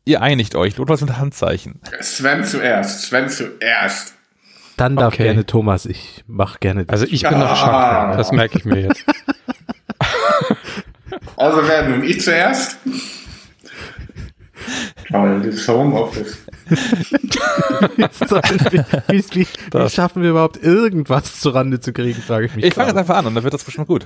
Ihr 0.05 0.23
einigt 0.23 0.55
euch. 0.55 0.77
Notfalls 0.79 1.01
mit 1.01 1.17
Handzeichen. 1.17 1.81
Sven 2.01 2.45
zuerst. 2.45 3.03
Sven 3.03 3.29
zuerst. 3.29 4.15
Dann 4.77 4.97
darf 4.97 5.15
okay. 5.15 5.25
gerne 5.25 5.47
Thomas, 5.47 5.87
ich 5.87 6.25
mach 6.27 6.61
gerne. 6.61 6.85
Also 6.89 7.07
ich 7.07 7.23
bin 7.23 7.39
noch 7.39 7.57
Schack, 7.57 8.17
das 8.17 8.33
merke 8.33 8.59
ich 8.59 8.65
mir 8.65 8.81
jetzt. 8.81 9.05
also 11.37 11.67
wer 11.67 11.89
nun 11.89 12.03
ich 12.03 12.21
zuerst? 12.21 12.79
Toll, 15.09 15.43
das 15.43 15.69
Homeoffice. 15.69 16.39
wie, 17.97 18.05
wie, 19.09 19.47
wie, 19.73 19.91
schaffen 19.91 20.23
wir 20.23 20.31
überhaupt 20.31 20.63
irgendwas 20.63 21.41
zurande 21.41 21.79
zu 21.79 21.93
kriegen, 21.93 22.21
frage 22.21 22.47
ich 22.47 22.57
mich. 22.57 22.65
Ich 22.65 22.75
fange 22.75 22.89
jetzt 22.89 22.97
einfach 22.97 23.17
an 23.17 23.27
und 23.27 23.35
dann 23.35 23.45
wird 23.45 23.55
das 23.55 23.65
bestimmt 23.65 23.87
gut. 23.87 24.05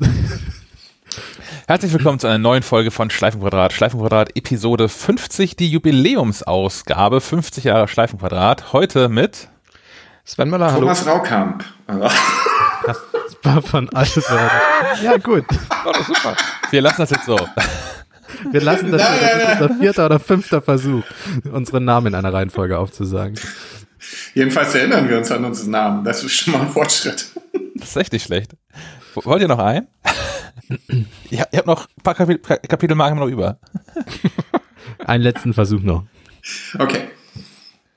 Herzlich 1.67 1.93
willkommen 1.93 2.19
zu 2.19 2.27
einer 2.27 2.39
neuen 2.39 2.63
Folge 2.63 2.91
von 2.91 3.11
Schleifenquadrat. 3.11 3.73
Schleifenquadrat 3.73 4.37
Episode 4.37 4.89
50, 4.89 5.57
die 5.57 5.71
Jubiläumsausgabe, 5.71 7.21
50 7.21 7.65
Jahre 7.65 7.89
Schleifenquadrat. 7.89 8.73
Heute 8.73 9.09
mit 9.09 9.49
Sven 10.29 10.51
Müller, 10.51 10.67
hallo. 10.71 10.81
Thomas 10.81 11.07
Raukamp. 11.07 11.65
Das 12.85 12.99
war 13.43 13.63
von 13.63 13.89
Alberg. 13.95 14.53
Ja, 15.03 15.17
gut. 15.17 15.47
War 15.85 15.95
doch 15.95 16.07
super. 16.07 16.37
Wir 16.71 16.83
lassen 16.83 17.01
das 17.01 17.11
jetzt 17.11 17.25
so. 17.25 17.39
Wir 18.51 18.61
lassen 18.61 18.93
das, 18.93 19.01
nein, 19.01 19.21
das 19.21 19.33
ist 19.33 19.61
unser 19.63 19.75
vierter 19.81 20.07
oder 20.07 20.21
fünfter 20.21 20.61
Versuch, 20.61 21.03
unseren 21.51 21.87
Namen 21.87 22.09
in 22.09 22.15
einer 22.15 22.31
Reihenfolge 22.31 22.79
aufzusagen. 22.79 23.41
Jedenfalls 24.35 24.75
erinnern 24.75 25.09
wir 25.09 25.17
uns 25.17 25.33
an 25.33 25.47
unseren 25.47 25.71
Namen. 25.71 26.05
Das 26.05 26.23
ist 26.23 26.33
schon 26.35 26.53
mal 26.53 26.61
ein 26.61 26.69
Fortschritt. 26.69 27.31
Das 27.77 27.89
ist 27.89 27.97
echt 27.97 28.13
nicht 28.13 28.25
schlecht. 28.25 28.53
Wollt 29.15 29.41
ihr 29.41 29.49
noch 29.49 29.59
ein? 29.59 29.89
ihr, 31.31 31.41
habt 31.41 31.67
noch 31.67 31.87
ein 31.89 32.03
paar 32.03 32.15
Kapitel, 32.15 32.59
Kapitelmarken 32.69 33.19
noch 33.19 33.29
über. 33.29 33.59
Einen 35.07 35.23
letzten 35.23 35.55
Versuch 35.55 35.81
noch. 35.81 36.05
Okay. 36.79 37.09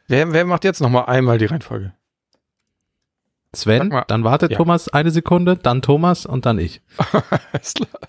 Wer, 0.08 0.32
wer 0.32 0.45
macht 0.45 0.64
jetzt 0.64 0.80
noch 0.80 0.90
mal 0.90 1.03
einmal 1.03 1.38
die 1.38 1.45
Reihenfolge? 1.45 1.92
Sven, 3.54 3.94
dann 4.08 4.24
wartet 4.24 4.52
ja. 4.52 4.58
Thomas 4.58 4.88
eine 4.88 5.12
Sekunde, 5.12 5.58
dann 5.58 5.82
Thomas 5.82 6.26
und 6.26 6.46
dann 6.46 6.58
ich. 6.58 6.82
Alles 7.52 7.74
klar. 7.74 7.90